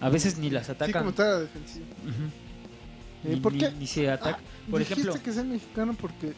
A 0.00 0.10
veces 0.10 0.38
ni 0.38 0.50
las 0.50 0.66
sí 0.66 0.72
atacan. 0.72 0.92
como 1.00 1.10
está 1.10 1.40
defensivo 1.40 1.86
Ujú. 2.04 2.24
Eh, 3.24 3.30
Ni, 3.34 3.40
¿por 3.40 3.52
ni- 3.52 3.58
qué? 3.58 3.70
ni 3.72 3.86
se 3.86 4.08
ataca. 4.10 4.38
Por 4.70 4.78
dijiste 4.80 5.00
ejemplo, 5.02 5.22
que 5.24 5.32
sea 5.32 5.42
mexicano 5.42 5.94
porque 6.00 6.34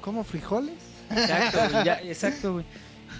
como 0.00 0.24
frijoles 0.24 0.74
exacto, 1.10 1.58
güey, 1.70 1.84
ya- 1.84 2.02
exacto, 2.02 2.54
güey. 2.54 2.64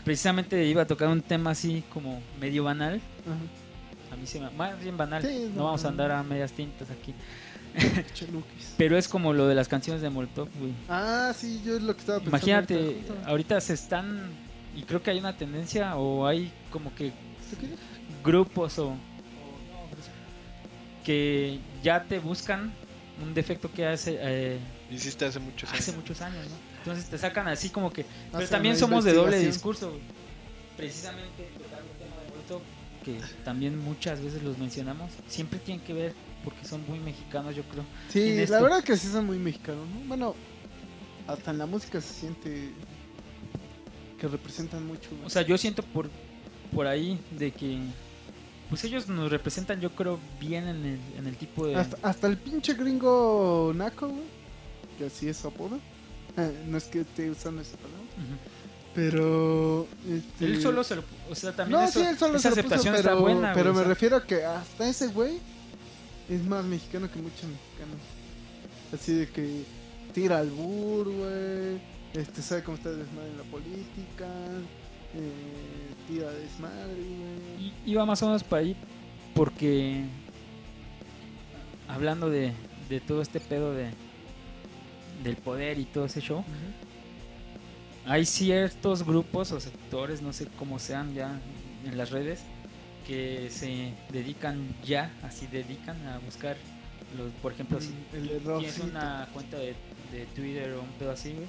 Precisamente 0.05 0.64
iba 0.66 0.83
a 0.83 0.87
tocar 0.87 1.07
un 1.09 1.20
tema 1.22 1.51
así 1.53 1.85
como 1.92 2.20
medio 2.40 2.64
banal. 2.64 3.01
Ajá. 3.25 3.35
A 3.35 3.62
Más 4.57 4.81
bien 4.81 4.97
banal. 4.97 5.23
Sí, 5.23 5.51
no 5.51 5.57
no, 5.57 5.65
vamos 5.65 5.85
a 5.85 5.89
andar 5.89 6.11
a 6.11 6.23
medias 6.23 6.53
tintas 6.53 6.91
aquí. 6.91 7.15
Pero 8.77 8.99
es 8.99 9.09
como 9.09 9.33
lo 9.33 9.49
de 9.49 9.55
las 9.55 9.69
canciones 9.69 10.03
de 10.03 10.11
Molotov, 10.11 10.49
güey. 10.59 10.73
ah 10.89 11.33
sí 11.35 11.63
yo 11.65 11.77
es 11.77 11.83
lo 11.83 11.95
que 11.95 12.01
estaba 12.01 12.19
pensando 12.19 12.37
Imagínate, 12.37 13.03
ahorita, 13.25 13.61
se 13.61 13.75
están. 13.75 14.31
Y 14.75 14.83
creo 14.83 15.03
que 15.03 15.11
hay 15.11 15.19
una 15.19 15.37
tendencia 15.37 15.97
o 15.97 16.27
hay 16.27 16.53
como 16.71 16.95
que 16.95 17.13
grupos 18.25 18.79
o, 18.79 18.89
o 18.89 18.97
que 21.05 21.59
ya 21.83 22.05
te 22.05 22.19
buscan 22.19 22.73
un 23.23 23.35
defecto 23.35 23.71
que 23.71 23.87
hace 23.87 24.19
eh, 24.21 24.59
Hiciste 24.91 25.27
hace 25.27 25.39
muchos 25.39 25.71
años. 25.71 25.81
hace 25.81 25.93
muchos 25.93 26.21
años, 26.21 26.47
¿no? 26.49 26.57
Entonces 26.79 27.05
te 27.07 27.19
sacan 27.19 27.49
así 27.49 27.69
como 27.71 27.93
que... 27.93 28.05
Pero 28.33 28.49
también 28.49 28.77
somos 28.77 29.05
de 29.05 29.13
doble 29.13 29.39
discurso, 29.39 29.91
güey. 29.91 30.03
Precisamente, 30.77 31.49
tocando 31.59 32.63
que 33.03 33.19
también 33.45 33.79
muchas 33.79 34.21
veces 34.23 34.43
los 34.43 34.59
mencionamos, 34.59 35.11
siempre 35.29 35.59
tienen 35.59 35.85
que 35.85 35.93
ver, 35.93 36.15
porque 36.45 36.65
son 36.65 36.85
muy 36.87 36.99
mexicanos, 36.99 37.55
yo 37.55 37.62
creo. 37.65 37.85
Sí, 38.09 38.47
la 38.47 38.61
verdad 38.61 38.83
que 38.83 38.97
sí 38.97 39.09
son 39.09 39.27
muy 39.27 39.38
mexicanos, 39.38 39.87
¿no? 39.88 40.07
Bueno, 40.07 40.35
hasta 41.27 41.51
en 41.51 41.59
la 41.59 41.67
música 41.67 42.01
se 42.01 42.12
siente 42.12 42.71
que 44.19 44.29
representan 44.29 44.87
mucho. 44.87 45.11
O 45.25 45.31
sea, 45.31 45.43
yo 45.43 45.59
siento 45.59 45.83
por, 45.83 46.09
por 46.75 46.87
ahí 46.87 47.19
de 47.38 47.51
que... 47.51 47.79
Pues 48.69 48.85
ellos 48.85 49.07
nos 49.07 49.31
representan, 49.31 49.81
yo 49.81 49.91
creo, 49.91 50.19
bien 50.41 50.67
en 50.67 50.85
el, 50.87 51.01
en 51.19 51.27
el 51.27 51.37
tipo 51.37 51.67
de... 51.67 51.77
hasta, 51.77 51.99
hasta 52.01 52.27
el 52.27 52.38
pinche 52.38 52.73
gringo 52.73 53.71
naco, 53.75 54.09
güey, 54.09 54.23
que 54.97 55.07
así 55.07 55.29
es 55.29 55.37
su 55.37 55.49
apodo. 55.49 55.79
Eh, 56.38 56.65
no 56.69 56.79
es 56.79 56.85
que 56.85 57.01
esté 57.01 57.31
usando 57.31 57.61
esa 57.61 57.77
palabra, 57.77 58.01
Ujú. 58.01 58.62
Pero... 58.94 59.87
este, 60.09 60.44
Él 60.44 60.61
solo 60.62 60.85
se 60.85 60.96
lo... 60.96 61.05
O 61.31 61.35
sea, 61.35 61.52
también 61.52 61.81
No, 61.81 61.87
eso- 61.87 62.00
sí, 62.00 62.07
él 62.07 62.18
solo 62.18 62.37
esa 62.37 62.50
se 62.50 62.57
lo 62.57 62.62
puso, 62.62 62.74
aceptación 62.74 62.94
pero, 62.96 63.09
está 63.11 63.20
buena, 63.22 63.52
pero 63.55 63.72
güey, 63.72 63.74
me 63.74 63.81
o 63.81 63.85
sea, 63.85 63.88
refiero 63.94 64.16
a 64.16 64.26
que 64.26 64.44
hasta 64.44 64.88
ese 64.88 65.09
güey 65.09 65.38
es 66.28 66.42
más 66.44 66.64
mexicano 66.64 67.11
que 67.11 67.18
muchos 67.18 67.44
mexicanos. 67.44 67.98
Así 68.92 69.14
de 69.14 69.28
que 69.28 69.64
tira 70.12 70.38
al 70.38 70.50
bur, 70.50 71.05
güey, 71.11 71.81
este, 72.14 72.42
sabe 72.42 72.62
cómo 72.62 72.76
está 72.76 72.90
el 72.90 72.98
desmadre 72.98 73.31
en 73.31 73.38
la 73.38 73.44
política, 73.44 74.28
eh, 75.14 75.94
tira 76.09 76.31
desmadre, 76.31 76.94
güey. 76.94 77.66
Y- 77.87 77.90
iba 77.92 78.05
más 78.05 78.22
o 78.22 78.26
menos 78.26 78.44
para 78.44 78.62
ahí 78.62 78.76
porque 79.35 80.05
hablando 81.88 82.28
de, 82.31 82.52
de 82.88 83.00
todo 83.00 83.22
este 83.22 83.40
pedo 83.40 83.72
de 83.72 83.90
del 85.24 85.37
poder 85.37 85.78
y 85.78 85.85
todo 85.85 86.05
ese 86.07 86.20
show, 86.20 86.44
hay 88.07 88.25
ciertos 88.27 89.05
grupos 89.05 89.53
o 89.53 89.61
sectores, 89.61 90.23
no 90.23 90.33
sé 90.33 90.47
cómo 90.59 90.79
sean 90.79 91.15
ya 91.15 91.41
en 91.85 91.97
las 91.97 92.11
redes, 92.11 92.41
que 93.07 93.49
se 93.51 93.93
dedican 94.11 94.75
ya, 94.85 95.11
así 95.23 95.47
dedican 95.47 96.07
a 96.07 96.19
buscar, 96.19 96.57
los, 97.17 97.31
por 97.43 97.53
ejemplo, 97.53 97.81
si 97.81 97.91
Mm, 97.91 98.17
el 98.17 98.29
tienes 98.59 98.79
una 98.79 99.29
cuenta 99.33 99.57
de, 99.59 99.75
de 100.12 100.27
Twitter 100.35 100.73
o 100.75 100.83
un 100.83 100.93
pedo 100.99 101.11
así, 101.12 101.33
güey, 101.33 101.47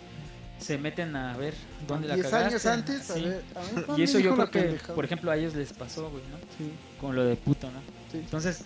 se 0.59 0.77
meten 0.77 1.15
a 1.15 1.35
ver 1.37 1.53
dónde 1.87 2.07
la 2.07 2.15
10 2.15 2.27
cagaste. 2.29 2.47
años 2.47 2.65
antes, 2.65 3.09
a 3.11 3.15
ver, 3.15 3.43
a 3.55 3.59
ver, 3.61 3.85
Y 3.95 4.03
¿dónde 4.03 4.03
eso 4.03 4.19
yo 4.19 4.33
creo 4.35 4.49
que, 4.51 4.79
por 4.93 5.05
ejemplo, 5.05 5.31
a 5.31 5.37
ellos 5.37 5.55
les 5.55 5.73
pasó, 5.73 6.09
güey, 6.09 6.23
¿no? 6.31 6.37
Sí, 6.57 6.71
Con 6.99 7.15
lo 7.15 7.23
de 7.25 7.35
puto, 7.35 7.71
¿no? 7.71 7.79
sí. 8.11 8.17
Entonces, 8.19 8.65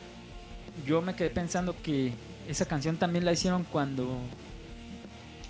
yo 0.85 1.01
me 1.01 1.15
quedé 1.15 1.29
pensando 1.29 1.75
que 1.81 2.13
esa 2.47 2.65
canción 2.65 2.97
también 2.97 3.25
la 3.25 3.31
hicieron 3.33 3.63
cuando 3.63 4.19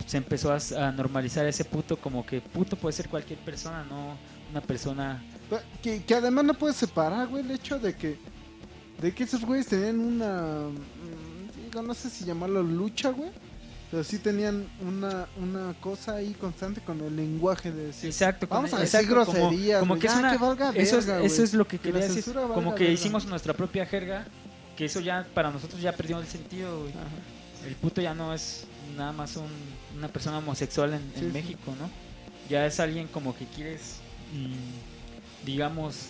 se 0.07 0.17
empezó 0.17 0.51
a, 0.51 0.57
a 0.87 0.91
normalizar 0.91 1.45
ese 1.45 1.63
puto, 1.65 1.97
como 1.97 2.25
que 2.25 2.41
puto 2.41 2.75
puede 2.75 2.93
ser 2.93 3.07
cualquier 3.09 3.37
persona, 3.39 3.83
no 3.83 4.17
una 4.49 4.61
persona. 4.61 5.23
Que, 5.83 6.01
que 6.03 6.15
además 6.15 6.45
no 6.45 6.53
puedes 6.55 6.77
separar, 6.77 7.27
güey, 7.27 7.43
el 7.43 7.51
hecho 7.51 7.77
de 7.77 7.93
que 7.95 8.17
de 9.01 9.13
que 9.13 9.25
esos 9.25 9.45
güeyes 9.45 9.67
tenían 9.67 9.99
una 9.99 10.69
mm, 10.69 11.65
digo, 11.65 11.81
no 11.83 11.93
sé 11.93 12.09
si 12.09 12.25
llamarlo 12.25 12.63
lucha, 12.63 13.09
güey, 13.11 13.29
pero 13.91 14.03
sí 14.03 14.17
tenían 14.17 14.67
una 14.81 15.27
una 15.37 15.73
cosa 15.79 16.15
ahí 16.15 16.33
constante 16.33 16.81
con 16.81 16.99
el 17.01 17.15
lenguaje 17.15 17.71
de 17.71 17.87
decir, 17.87 18.09
Exacto, 18.09 18.47
vamos 18.49 18.73
a 18.73 18.79
decir 18.79 19.01
exacto, 19.01 19.31
groserías, 19.31 19.79
como, 19.81 19.99
que 19.99 20.07
es 20.07 20.13
ya, 20.13 20.19
una. 20.19 20.31
que 20.31 20.37
valga 20.37 20.71
eso, 20.73 20.97
es, 20.99 21.05
verga, 21.05 21.23
eso 21.23 21.35
güey. 21.35 21.43
es 21.43 21.53
lo 21.53 21.67
que 21.67 21.77
quería 21.79 22.01
decir. 22.07 22.33
Como 22.33 22.73
que 22.73 22.85
verga. 22.85 22.93
hicimos 22.93 23.25
nuestra 23.27 23.53
propia 23.53 23.85
jerga, 23.85 24.25
que 24.75 24.85
eso 24.85 24.99
ya 25.01 25.27
para 25.33 25.51
nosotros 25.51 25.79
ya 25.81 25.91
perdió 25.91 26.17
el 26.19 26.27
sentido. 26.27 26.87
El 27.65 27.75
puto 27.75 28.01
ya 28.01 28.13
no 28.13 28.33
es 28.33 28.65
nada 28.97 29.11
más 29.11 29.35
un- 29.35 29.45
una 29.97 30.07
persona 30.09 30.37
homosexual 30.37 30.93
en, 30.93 31.01
en 31.01 31.13
Sí, 31.13 31.19
sí. 31.21 31.25
México, 31.33 31.73
¿no? 31.79 31.89
Ya 32.49 32.65
es 32.65 32.79
alguien 32.79 33.07
como 33.07 33.35
que 33.35 33.45
quieres, 33.45 33.97
mm, 34.33 35.45
digamos, 35.45 36.09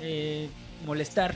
eh, 0.00 0.48
molestar 0.86 1.34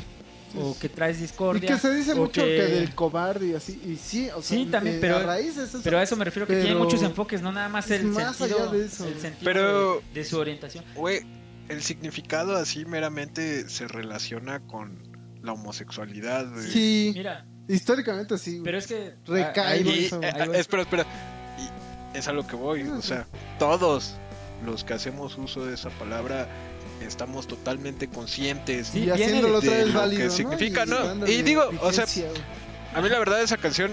Sí, 0.53 0.59
o 0.61 0.72
sí. 0.75 0.81
que 0.81 0.88
traes 0.88 1.18
Y 1.18 1.22
discordia. 1.22 1.68
que 1.68 1.79
se 1.79 1.92
dice 1.94 2.14
mucho 2.14 2.42
que- 2.42 2.57
que 2.57 2.62
del 2.62 2.94
cobarde 2.94 3.49
y 3.49 3.55
así, 3.55 3.81
y 3.85 3.96
sí, 3.96 4.29
o 4.35 4.42
sea, 4.42 4.57
Sí, 4.59 4.66
también, 4.66 4.96
eh, 4.96 4.99
pero- 5.01 5.16
a 5.18 5.22
raíz 5.25 5.57
de 5.57 5.64
eso, 5.64 5.81
Pero 5.83 5.99
a 5.99 6.03
eso 6.03 6.16
me 6.16 6.25
refiero 6.25 6.46
que 6.46 6.57
tiene 6.61 6.75
muchos 6.77 7.03
enfoques, 7.03 7.42
no 7.42 7.53
nada 7.53 7.68
más 7.68 7.90
es 7.90 8.01
el 8.01 8.07
más 8.07 8.37
sentido, 8.37 8.62
allá 8.62 8.72
de 8.72 8.85
eso. 8.87 9.07
el 9.07 9.20
sentido 9.20 9.44
Pero- 9.44 10.03
de, 10.14 10.20
de 10.20 10.25
su 10.25 10.38
orientación. 10.38 10.85
Güey, 10.94 11.20
el 11.68 11.83
significado 11.83 12.57
así 12.57 12.85
meramente 12.85 13.68
se 13.68 13.88
relaciona 13.88 14.61
con 14.61 14.99
la 15.42 15.53
homosexualidad. 15.53 16.46
sí, 16.72 17.12
Mira, 17.14 17.44
históricamente 17.68 18.38
sí, 18.38 18.52
güey. 18.52 18.64
pero 18.64 18.79
es 18.79 18.87
que 18.87 19.14
Recae, 19.26 19.66
ahí- 19.66 19.83
güey, 19.85 20.02
Y, 20.02 20.05
eso. 20.07 20.20
eh, 20.22 20.33
ahí 20.35 20.48
voy. 20.48 20.57
espera, 20.57 20.83
espera. 20.83 21.07
Y 22.14 22.16
es 22.18 22.29
a 22.29 22.33
lo 22.33 22.46
que 22.46 22.57
voy. 22.57 22.83
O 22.88 23.02
sea, 23.02 23.26
todos 23.59 24.14
los 24.64 24.85
que 24.85 24.94
hacemos 24.94 25.37
uso 25.38 25.64
de 25.66 25.74
esa 25.74 25.90
palabra 25.90 26.48
estamos 27.02 27.46
totalmente 27.46 28.09
conscientes. 28.09 28.88
Sí, 28.88 29.05
y 29.05 29.11
haciéndolo 29.11 29.61
de 29.61 29.68
otra 29.68 29.79
vez 29.85 29.92
lo 29.94 30.00
válido, 30.00 30.20
que 30.22 30.26
¿no? 30.29 30.33
significa, 30.33 30.87
¿no? 30.87 31.26
Y 31.26 31.42
digo, 31.42 31.68
o 31.81 31.92
sea. 31.92 32.05
A 32.94 33.02
mí 33.02 33.09
la 33.11 33.18
verdad 33.18 33.42
esa 33.42 33.59
canción 33.59 33.90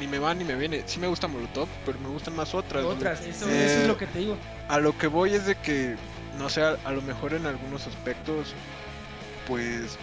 ni 0.00 0.08
me 0.08 0.18
va 0.18 0.34
ni 0.34 0.42
me 0.44 0.56
viene. 0.56 0.82
Sí 0.86 0.98
me 0.98 1.06
gusta 1.06 1.28
Molotov, 1.28 1.68
pero 1.86 1.98
me 2.00 2.08
gustan 2.08 2.34
más 2.34 2.52
otras. 2.54 2.84
otras, 2.84 3.20
eso, 3.20 3.48
Eh, 3.48 3.66
eso 3.66 3.80
es 3.82 3.86
lo 3.86 3.96
que 3.96 4.06
te 4.08 4.18
digo. 4.18 4.36
A 4.68 4.80
lo 4.80 4.96
que 4.98 5.06
voy 5.06 5.34
es 5.34 5.46
de 5.46 5.54
que, 5.54 5.94
no 6.38 6.48
sé, 6.48 6.62
a, 6.62 6.76
a 6.84 6.90
lo 6.92 7.00
mejor 7.02 7.32
en 7.34 7.46
algunos 7.46 7.86
aspectos, 7.86 8.54
pues 9.46 9.96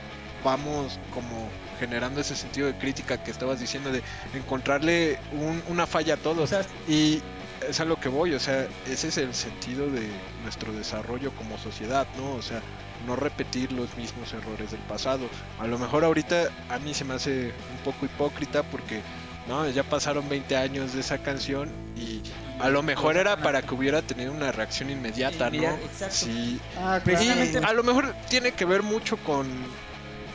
vamos 0.44 1.00
como 1.14 1.50
generando 1.80 2.22
ese 2.22 2.36
sentido 2.36 2.68
de 2.68 2.76
crítica 2.78 3.18
que 3.24 3.32
estabas 3.32 3.60
diciendo, 3.60 3.92
de 3.92 4.04
encontrarle 4.36 5.18
un- 5.32 5.64
una 5.68 5.88
falla 5.88 6.14
a 6.16 6.18
todo. 6.18 6.44
O 6.44 6.48
sea, 6.48 6.62
Y 6.88 7.22
es 7.68 7.80
a 7.80 7.86
lo 7.86 8.00
que 8.00 8.10
voy, 8.10 8.34
o 8.34 8.40
sea, 8.40 8.68
ese 8.88 9.08
es 9.10 9.18
el 9.18 9.34
sentido 9.36 9.88
de 9.90 10.08
nuestro 10.44 10.74
desarrollo 10.74 11.32
como 11.36 11.58
sociedad, 11.60 12.08
¿no? 12.18 12.32
O 12.34 12.42
sea, 12.42 12.60
no 13.06 13.16
repetir 13.16 13.72
los 13.72 13.96
mismos 13.98 14.32
errores 14.34 14.72
del 14.72 14.80
pasado. 14.82 15.28
A 15.60 15.68
lo 15.68 15.78
mejor 15.80 16.04
ahorita 16.04 16.50
a 16.70 16.80
mí 16.80 16.94
se 16.94 17.04
me 17.04 17.14
hace 17.16 17.46
un 17.72 17.78
poco 17.84 18.06
hipócrita 18.06 18.64
porque, 18.64 19.02
no, 19.48 19.68
ya 19.70 19.84
pasaron 19.84 20.28
20 20.30 20.56
años 20.58 20.94
de 20.94 21.02
esa 21.02 21.18
canción 21.20 21.70
y 21.96 22.22
a 22.62 22.70
lo 22.70 22.84
mejor 22.84 23.18
era 23.18 23.38
para 23.38 23.62
que 23.64 23.74
hubiera 23.74 24.02
tenido 24.04 24.32
una 24.32 24.52
reacción 24.52 24.90
inmediata, 24.92 25.50
¿no? 25.50 25.76
Exacto. 25.86 26.16
Sí. 26.16 26.60
Ah. 26.78 27.00
A 27.64 27.74
lo 27.74 27.84
mejor 27.84 28.14
tiene 28.30 28.52
que 28.52 28.66
ver 28.66 28.84
mucho 28.84 29.18
con 29.18 29.48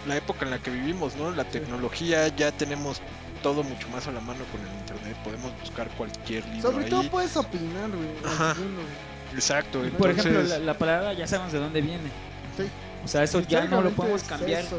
la 0.07 0.17
época 0.17 0.45
en 0.45 0.51
la 0.51 0.59
que 0.59 0.71
vivimos, 0.71 1.17
¿no? 1.17 1.31
La 1.31 1.45
tecnología, 1.45 2.29
ya 2.29 2.53
tenemos 2.53 3.01
todo 3.43 3.63
mucho 3.63 3.89
más 3.89 4.07
a 4.07 4.13
la 4.13 4.21
mano 4.21 4.45
con 4.51 4.61
el 4.61 4.73
internet, 4.81 5.17
podemos 5.23 5.53
buscar 5.61 5.89
cualquier 5.91 6.45
libro 6.47 6.71
Sobre 6.71 6.85
ahí. 6.85 6.91
todo 6.91 7.11
puedes 7.11 7.37
opinar, 7.37 7.91
güey. 7.91 8.09
Ajá. 8.25 8.57
Exacto, 9.35 9.81
Por 9.99 10.11
entonces, 10.11 10.19
ejemplo, 10.27 10.43
la, 10.43 10.59
la 10.59 10.75
palabra 10.79 11.13
ya 11.13 11.27
sabemos 11.27 11.53
de 11.53 11.59
dónde 11.59 11.81
viene. 11.81 12.09
Sí. 12.57 12.65
O 13.05 13.09
sea, 13.09 13.23
eso 13.23 13.41
ya 13.41 13.65
no 13.67 13.83
lo 13.83 13.91
podemos 13.91 14.23
es 14.23 14.29
cambiar, 14.29 14.65
eso, 14.65 14.79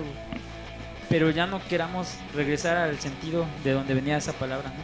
pero 1.09 1.29
ya 1.29 1.45
no 1.45 1.65
queramos 1.67 2.07
regresar 2.33 2.75
al 2.77 2.99
sentido 2.99 3.45
de 3.63 3.71
donde 3.71 3.93
venía 3.93 4.17
esa 4.17 4.33
palabra. 4.33 4.69
¿no? 4.69 4.75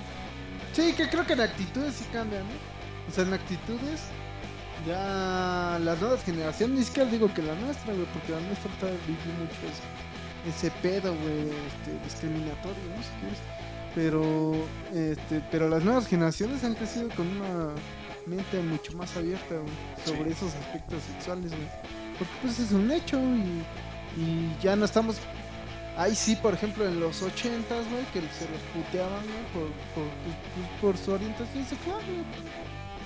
Sí, 0.73 0.93
que 0.93 1.10
creo 1.10 1.25
que 1.25 1.34
en 1.34 1.41
actitudes 1.41 1.95
sí 1.95 2.06
cambian, 2.13 2.43
¿no? 2.43 3.10
O 3.10 3.12
sea, 3.13 3.23
en 3.25 3.34
actitudes 3.34 4.01
ya 4.88 5.77
las 5.82 5.99
nuevas 5.99 6.23
generaciones, 6.23 6.77
ni 6.79 6.86
siquiera 6.86 7.10
digo 7.10 7.34
que 7.34 7.41
la 7.41 7.56
nuestra, 7.56 7.93
güey, 7.93 8.06
porque 8.13 8.32
la 8.32 8.39
nuestra 8.41 8.71
está 8.71 8.88
viviendo 9.08 9.43
mucho 9.43 9.56
ese, 9.67 9.84
ese 10.47 10.71
pedo, 10.82 11.13
güey, 11.15 11.41
este, 11.67 12.03
discriminatorio, 12.03 12.84
¿no? 12.95 13.03
Si 13.03 13.10
quieres. 13.19 13.39
Pero, 13.95 14.53
este, 14.93 15.41
pero 15.51 15.69
las 15.69 15.84
nuevas 15.84 16.08
generaciones 16.08 16.63
han 16.63 16.73
crecido 16.73 17.10
con 17.10 17.27
una 17.27 17.69
mente 18.25 18.60
mucho 18.62 18.93
más 18.97 19.15
abierta, 19.15 19.56
güey, 19.56 19.73
sobre 20.06 20.29
Sí. 20.32 20.38
esos 20.38 20.56
aspectos 20.56 21.03
sexuales, 21.03 21.51
güey. 21.51 21.67
Porque 22.17 22.34
pues 22.41 22.60
es 22.60 22.71
un 22.71 22.91
hecho 22.91 23.19
y, 23.19 23.63
y 24.21 24.56
ya 24.62 24.75
no 24.75 24.86
estamos 24.86 25.17
Ahí 25.95 26.15
sí, 26.15 26.36
por 26.36 26.56
ejemplo, 26.56 26.88
en 26.88 26.99
los 26.99 27.21
80s, 27.21 27.88
güey, 27.91 28.03
que 28.13 28.21
se 28.34 28.49
los 28.49 28.60
puteaban, 28.73 29.21
güey, 29.21 29.43
por, 29.53 29.67
por, 29.93 30.03
pues, 30.23 30.36
pues, 30.56 30.82
por 30.82 30.97
su 30.97 31.12
orientación 31.12 31.63
sexual, 31.65 32.01
güey. 32.03 32.23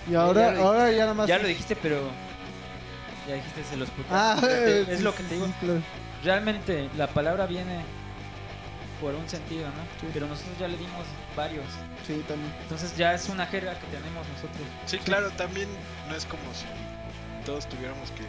Y 0.10 0.16
ahora, 0.16 0.54
ya 0.54 0.62
ahora 0.62 0.92
ya 0.92 1.00
nada 1.02 1.14
más. 1.14 1.28
Ya 1.28 1.38
lo 1.38 1.50
dijiste, 1.50 1.76
pero 1.76 2.00
ya 3.28 3.36
dijiste 3.36 3.64
se 3.66 3.76
los 3.76 3.90
putas. 3.90 4.10
Ah, 4.10 4.38
sí, 4.40 4.48
es 4.90 5.02
lo 5.02 5.14
que 5.14 5.24
te 5.24 5.34
digo. 5.36 5.48
sí, 5.48 5.54
claro. 5.60 5.82
Realmente 6.24 6.90
la 6.98 7.08
palabra 7.08 7.46
viene 7.46 7.84
por 9.00 9.14
un 9.14 9.28
sentido, 9.30 9.66
¿no? 9.68 10.10
Pero 10.14 10.28
nosotros 10.28 10.58
ya 10.60 10.68
le 10.68 10.78
dimos 10.78 11.06
varios. 11.36 11.66
Sí, 12.06 12.24
también. 12.28 12.52
Entonces 12.64 12.96
ya 12.98 13.14
es 13.14 13.30
una 13.30 13.46
jerga 13.46 13.78
que 13.80 13.86
tenemos 13.88 14.28
nosotros. 14.28 14.68
sí, 14.86 14.98
claro, 15.00 15.30
también 15.32 15.70
no 16.10 16.16
es 16.16 16.26
como 16.26 16.44
si 16.54 16.66
todos 17.46 17.68
tuviéramos 17.70 18.12
que 18.12 18.24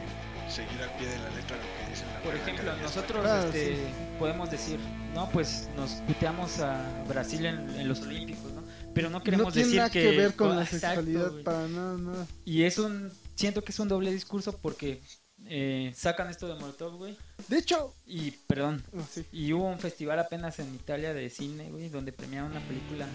seguir 0.50 0.80
al 0.82 0.90
pie 0.96 1.06
de 1.08 1.18
la 1.18 1.28
letra 1.30 1.56
lo 1.56 1.62
que 1.62 1.90
dice 1.90 2.04
la 2.06 2.20
Por 2.20 2.34
ejemplo, 2.34 2.76
nosotros 2.76 3.22
Claro, 3.22 3.48
este, 3.48 3.76
sí. 3.76 3.82
podemos 4.18 4.50
decir, 4.50 4.78
no, 5.14 5.28
pues 5.30 5.68
nos 5.76 5.90
puteamos 6.06 6.60
a 6.60 6.84
Brasil 7.06 7.44
en, 7.46 7.68
en 7.78 7.88
los 7.88 8.00
Olímpicos, 8.00 8.52
¿no? 8.52 8.62
Pero 8.94 9.10
no 9.10 9.22
queremos 9.22 9.46
no 9.46 9.52
tiene 9.52 9.66
decir 9.66 9.78
nada 9.78 9.90
que, 9.90 10.02
que, 10.02 10.16
ver 10.16 10.34
con 10.34 10.52
oh, 10.52 10.54
la 10.54 10.66
sexualidad 10.66 11.32
para 11.44 11.68
nada, 11.68 11.98
nada. 11.98 12.26
Y 12.44 12.62
es 12.62 12.78
un, 12.78 13.12
siento 13.34 13.62
que 13.62 13.72
es 13.72 13.78
un 13.78 13.88
doble 13.88 14.10
discurso 14.10 14.56
porque 14.56 15.00
eh, 15.48 15.92
sacan 15.94 16.28
esto 16.30 16.46
de 16.48 16.54
Molotov, 16.60 16.96
güey. 16.96 17.16
De 17.48 17.58
hecho, 17.58 17.94
Y, 18.06 18.30
perdón, 18.32 18.82
sí. 19.10 19.24
y 19.32 19.52
hubo 19.52 19.66
un 19.68 19.78
festival 19.78 20.18
apenas 20.18 20.58
en 20.58 20.74
Italia 20.74 21.14
de 21.14 21.30
cine, 21.30 21.70
güey, 21.70 21.88
donde 21.88 22.12
premiaron 22.12 22.50
una 22.50 22.60
película 22.60 23.06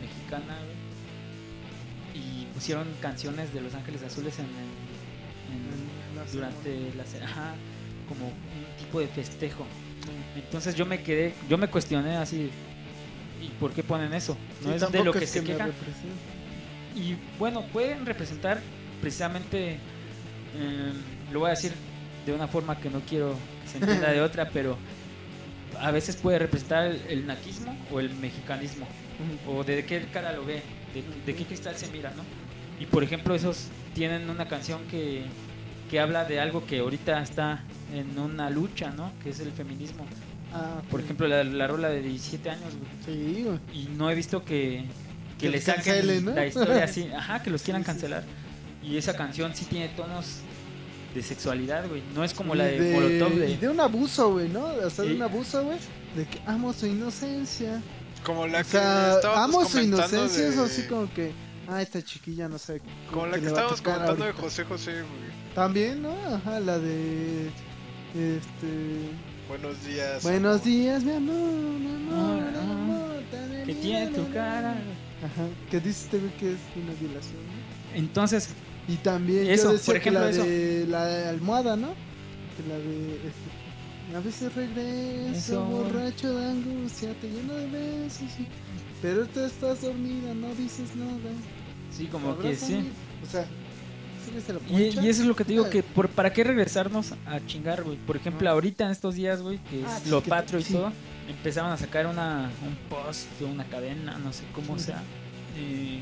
mexicana, 0.00 0.56
güey. 0.64 0.90
Y 2.22 2.46
pusieron 2.52 2.86
canciones 3.00 3.52
de 3.54 3.60
Los 3.60 3.74
Ángeles 3.74 4.02
Azules 4.02 4.38
en, 4.38 4.46
el- 4.46 4.50
en- 5.54 6.16
la 6.16 6.24
durante 6.32 6.94
la 6.96 7.04
ce- 7.04 7.22
ajá, 7.22 7.54
como 8.08 8.26
un 8.26 8.76
tipo 8.78 9.00
de 9.00 9.06
festejo. 9.08 9.64
Entonces 10.34 10.74
yo 10.74 10.84
me 10.86 11.02
quedé, 11.02 11.34
yo 11.48 11.56
me 11.58 11.68
cuestioné 11.68 12.16
así, 12.16 12.50
¿y 13.40 13.48
por 13.60 13.72
qué 13.72 13.82
ponen 13.82 14.12
eso? 14.12 14.36
No 14.62 14.70
Sí, 14.70 14.74
es 14.84 14.92
de 14.92 15.04
lo 15.04 15.12
que 15.12 15.24
es 15.24 15.30
se 15.30 15.40
me 15.42 15.48
quejan. 15.48 15.72
Y 16.96 17.14
bueno, 17.38 17.62
pueden 17.72 18.04
representar 18.04 18.60
precisamente, 19.00 19.74
eh, 20.56 20.92
lo 21.32 21.40
voy 21.40 21.48
a 21.48 21.50
decir 21.50 21.72
de 22.26 22.32
una 22.32 22.48
forma 22.48 22.78
que 22.78 22.90
no 22.90 23.00
quiero 23.00 23.34
que 23.62 23.68
se 23.68 23.78
entienda 23.78 24.10
de 24.10 24.20
otra, 24.20 24.48
pero 24.52 24.76
a 25.80 25.90
veces 25.90 26.16
puede 26.16 26.38
representar 26.38 26.86
el, 26.86 27.00
el 27.08 27.26
naquismo 27.26 27.76
o 27.90 28.00
el 28.00 28.10
mexicanismo, 28.16 28.86
o 29.46 29.64
de 29.64 29.84
qué 29.84 30.04
cara 30.12 30.32
lo 30.32 30.44
ve, 30.44 30.62
de, 30.94 31.02
de 31.26 31.34
qué 31.34 31.44
cristal 31.44 31.76
se 31.76 31.88
mira, 31.88 32.12
¿no? 32.16 32.22
Y 32.82 32.86
por 32.86 33.02
ejemplo, 33.04 33.34
esos 33.34 33.66
tienen 33.94 34.28
una 34.30 34.48
canción 34.48 34.80
que, 34.90 35.24
que 35.90 36.00
habla 36.00 36.24
de 36.24 36.40
algo 36.40 36.66
que 36.66 36.78
ahorita 36.80 37.22
está 37.22 37.62
en 37.94 38.18
una 38.18 38.48
lucha, 38.50 38.90
¿no? 38.90 39.12
Que 39.22 39.30
es 39.30 39.40
el 39.40 39.52
feminismo. 39.52 40.06
Ah, 40.52 40.80
Por 40.90 41.00
ok. 41.00 41.04
ejemplo, 41.04 41.28
la, 41.28 41.44
la 41.44 41.66
rola 41.66 41.88
de 41.90 42.02
17 42.02 42.50
años, 42.50 42.72
güey 42.76 42.90
Sí, 43.18 43.42
güey. 43.44 43.58
y 43.72 43.88
no 43.96 44.10
he 44.10 44.14
visto 44.14 44.44
que, 44.44 44.84
que, 45.38 45.46
Que 45.46 45.48
le 45.50 45.60
saquen 45.60 45.84
cancelen, 45.84 46.24
¿no? 46.24 46.32
la 46.34 46.46
historia 46.46 46.84
así, 46.84 47.08
ajá, 47.16 47.42
que 47.42 47.50
los 47.50 47.62
quieran 47.62 47.82
Sí, 47.82 47.86
sí, 47.86 47.92
cancelar. 47.92 48.24
Y 48.82 48.96
esa 48.96 49.14
canción 49.14 49.54
sí 49.54 49.66
tiene 49.66 49.88
tonos 49.90 50.38
de 51.14 51.22
sexualidad, 51.22 51.88
güey. 51.88 52.02
No 52.14 52.22
es 52.24 52.32
como 52.34 52.54
Y 52.54 52.58
la 52.58 52.64
de, 52.64 52.92
Molotov 52.92 53.32
y 53.32 53.38
de, 53.38 53.56
de 53.56 53.68
un 53.68 53.80
abuso, 53.80 54.32
güey, 54.32 54.48
¿no? 54.48 54.64
O 54.66 54.90
sea, 54.90 55.04
de 55.04 55.14
un 55.14 55.22
abuso, 55.22 55.64
güey. 55.64 55.78
De 56.14 56.26
que 56.26 56.40
amo 56.46 56.72
su 56.72 56.86
inocencia. 56.86 57.82
Como 58.24 58.46
la 58.46 58.60
O 58.60 58.62
que 58.64 58.70
sea, 58.70 59.14
estábamos 59.16 59.44
amo 59.56 59.64
su 59.68 59.80
inocencia. 59.80 60.50
De- 60.50 60.60
así 60.64 60.82
como 60.88 61.12
que, 61.12 61.32
ah, 61.68 61.80
esta 61.82 62.02
chiquilla 62.02 62.48
no 62.48 62.58
sabe. 62.58 62.82
Como 63.10 63.26
la 63.26 63.38
que 63.38 63.46
a 63.46 63.48
estábamos 63.48 63.80
comentando 63.82 64.14
de 64.16 64.22
ahorita. 64.24 64.42
José 64.42 64.64
José, 64.64 64.92
güey. 64.92 65.30
También, 65.54 66.02
¿no? 66.02 66.12
Ajá, 66.34 66.60
la 66.60 66.78
de. 66.78 67.46
Este. 68.14 69.10
Buenos 69.48 69.84
días. 69.84 70.22
Buenos 70.22 70.52
amor. 70.56 70.64
días, 70.64 71.02
mi 71.04 71.12
amor, 71.12 71.34
mi 71.36 71.86
amor, 71.94 72.42
Ah, 72.42 72.50
mi 72.52 72.58
amor. 72.82 73.22
tan 73.30 73.66
que 73.66 73.74
tiene 73.74 74.06
tu 74.08 74.32
cara. 74.32 74.72
Ajá, 75.22 75.48
que 75.70 75.80
dice 75.80 76.04
este 76.04 76.18
güey 76.18 76.32
que 76.38 76.52
es 76.52 76.58
una 76.76 76.92
violación, 77.00 77.36
¿no? 77.46 77.96
Entonces, 77.98 78.50
Y 78.90 78.96
también 78.96 79.48
Eso, 79.50 79.64
yo 79.64 79.72
decía 79.74 79.86
por 79.86 79.96
ejemplo, 79.96 80.20
que 80.20 80.26
la 80.26 80.30
eso. 80.30 80.44
de 80.44 80.86
la 80.88 81.28
almohada, 81.30 81.76
¿no? 81.76 81.88
Que 82.56 82.68
la 82.68 82.78
de 82.78 83.14
este, 83.16 84.16
a 84.16 84.20
veces 84.20 84.54
regreso 84.54 85.32
Eso. 85.38 85.64
borracho 85.64 86.34
de 86.34 86.46
angustia, 86.46 87.14
te 87.20 87.28
lleno 87.30 87.54
de 87.54 87.66
besos, 87.68 88.22
y- 88.38 88.46
pero 89.00 89.26
tú 89.26 89.40
estás 89.40 89.82
dormida, 89.82 90.34
no 90.34 90.48
dices 90.54 90.94
nada. 90.96 91.12
sí, 91.96 92.06
como 92.06 92.36
que 92.38 92.56
sí. 92.56 92.90
O 93.26 93.30
sea, 93.30 93.44
sí 93.44 94.32
Y, 94.74 94.82
y 95.04 95.08
eso 95.08 95.22
es 95.22 95.26
lo 95.28 95.34
que 95.36 95.44
te 95.44 95.52
digo, 95.52 95.68
que 95.70 95.82
por, 95.82 96.08
¿para 96.08 96.32
qué 96.32 96.42
regresarnos 96.44 97.12
a 97.26 97.40
chingar, 97.46 97.82
güey? 97.82 97.96
Por 97.98 98.16
ejemplo, 98.16 98.48
Ah. 98.48 98.52
ahorita 98.52 98.84
en 98.84 98.90
estos 98.90 99.14
días, 99.14 99.40
güey, 99.42 99.58
que 99.70 99.80
es 99.80 99.86
Ah, 99.86 100.00
sí, 100.02 100.10
lo 100.10 100.20
patrio 100.22 100.58
y 100.60 100.62
sí. 100.64 100.72
todo, 100.74 100.92
empezaban 101.28 101.72
a 101.72 101.76
sacar 101.76 102.06
una, 102.06 102.50
un 102.66 102.76
post, 102.88 103.26
una 103.42 103.64
cadena, 103.64 104.18
no 104.18 104.32
sé 104.32 104.42
cómo 104.52 104.72
Ujú. 104.74 104.82
sea. 104.82 105.02
Y 105.56 106.00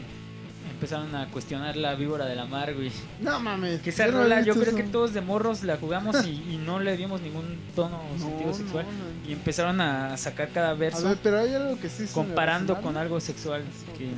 empezaron 0.78 1.12
a 1.16 1.26
cuestionar 1.26 1.76
la 1.76 1.96
víbora 1.96 2.26
de 2.26 2.36
la 2.36 2.44
mar, 2.46 2.72
güey. 2.74 2.92
No 3.20 3.40
mames. 3.40 3.80
Que 3.80 3.90
esa 3.90 4.06
yo 4.06 4.12
rola 4.12 4.40
yo 4.42 4.54
creo 4.54 4.76
que 4.76 4.84
todos 4.84 5.12
de 5.12 5.20
morros 5.20 5.64
la 5.64 5.76
jugamos 5.76 6.24
y, 6.24 6.30
y 6.54 6.56
no 6.64 6.78
le 6.78 6.96
dimos 6.96 7.20
ningún 7.20 7.58
tono 7.74 8.00
o 8.00 8.16
No, 8.16 8.24
sentido 8.24 8.54
sexual. 8.54 8.84
no. 8.86 9.28
Y 9.28 9.32
empezaron 9.32 9.80
a 9.80 10.16
sacar 10.16 10.50
cada 10.50 10.70
A 10.70 10.74
verso 10.74 11.08
ver, 11.08 11.18
pero 11.22 11.40
hay 11.40 11.52
algo 11.52 11.78
que 11.80 11.88
sí 11.88 12.06
se 12.06 12.12
comparando 12.12 12.80
con 12.80 12.96
algo 12.96 13.18
sexual. 13.20 13.62
Que... 13.98 14.08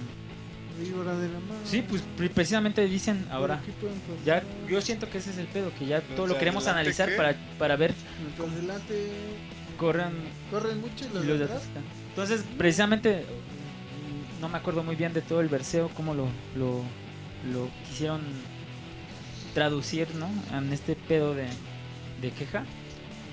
Víbora 0.85 1.15
de 1.17 1.29
la 1.29 1.41
mar. 1.41 1.59
Sí, 1.65 1.83
pues 1.87 2.03
pre- 2.17 2.29
precisamente 2.31 2.85
dicen 2.87 3.27
ahora. 3.31 3.61
Ya, 4.25 4.43
yo 4.69 4.81
siento 4.83 5.09
que 5.11 5.19
ese 5.19 5.31
es 5.31 5.39
el 5.39 5.47
pedo, 5.47 5.73
que 5.79 5.87
ya 5.87 6.01
todo 6.03 6.27
lo 6.27 6.33
sea, 6.35 6.39
queremos 6.41 6.65
¿adelante 6.67 6.81
analizar 6.81 7.09
qué? 7.11 7.17
para, 7.17 7.35
para 7.59 7.77
ver 7.77 7.95
corran 9.79 10.13
corren 10.51 10.81
mucho 10.81 11.07
y 11.11 11.15
los 11.15 11.25
y 11.25 11.27
de 11.27 11.33
los 11.33 11.39
de 11.39 11.45
atrás. 11.47 11.63
atrás. 11.69 11.85
Entonces, 12.11 12.45
precisamente, 12.59 13.25
no 14.41 14.49
me 14.49 14.59
acuerdo 14.59 14.83
muy 14.83 14.97
bien 14.97 15.13
de 15.13 15.23
todo 15.23 15.41
el 15.41 15.49
verseo, 15.49 15.91
cómo 15.95 16.15
lo, 16.15 16.27
lo, 16.57 16.83
lo 17.53 17.69
quisieron 17.89 18.21
traducir, 19.55 20.09
¿no? 20.15 20.29
En 20.57 20.73
este 20.73 20.97
pedo 20.97 21.35
de, 21.35 21.47
de 22.21 22.31
queja. 22.31 22.65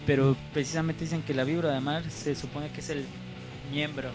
Pero 0.05 0.35
precisamente 0.53 1.03
dicen 1.03 1.21
que 1.21 1.33
la 1.33 1.43
vibra 1.43 1.71
de 1.71 1.81
mar 1.81 2.09
se 2.09 2.35
supone 2.35 2.69
que 2.69 2.81
es 2.81 2.89
el 2.89 3.05
miembro. 3.71 4.09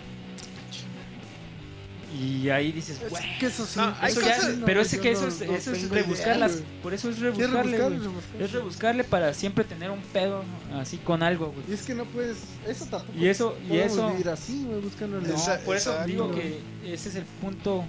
Y 2.15 2.51
ahí 2.51 2.73
dices, 2.73 3.01
Es 3.01 3.43
eso 3.43 3.65
sí. 3.65 3.79
No, 3.79 3.95
hay 4.01 4.13
Eso 4.13 4.21
cosas- 4.21 4.43
ya- 4.43 4.49
no, 4.59 4.67
pero 4.67 4.81
ese 4.83 4.97
yo 4.97 5.03
que 5.03 5.13
no- 5.13 5.19
eso 5.19 5.29
es, 5.29 5.41
no 5.49 5.55
eso 5.57 5.73
es 5.73 5.89
rebuscarlas. 5.89 6.53
idea. 6.57 6.65
Por 6.83 6.93
eso 6.95 7.09
es 7.11 7.19
rebuscarle. 7.19 7.53
rebuscarle, 7.57 7.79
güey. 7.97 7.99
rebuscarle. 8.09 8.45
Es 8.45 8.53
rebuscarle 8.53 9.05
para 9.05 9.33
siempre 9.35 9.65
tener 9.65 9.91
un 9.91 10.03
pedo 10.03 10.45
así 10.75 10.99
con 10.99 11.23
algo, 11.23 11.53
güey. 11.53 11.65
Y 11.71 11.73
es 11.73 11.83
que 11.83 11.95
no 11.95 12.05
puedes. 12.05 12.37
Eso 12.69 12.85
tampoco. 12.87 13.19
Y 13.19 13.29
eso, 13.29 13.57
y 13.67 13.77
eso, 13.79 14.11
vivir 14.11 14.29
así, 14.29 14.65
güey, 14.65 14.81
buscando 14.83 15.19
el- 15.19 15.27
no, 15.29 15.35
Esa- 15.35 15.59
por 15.61 15.75
eso 15.77 15.91
exacto. 15.91 16.09
digo 16.11 16.31
que 16.35 16.61
ese 16.85 17.09
es 17.09 17.15
el 17.15 17.25
punto 17.41 17.85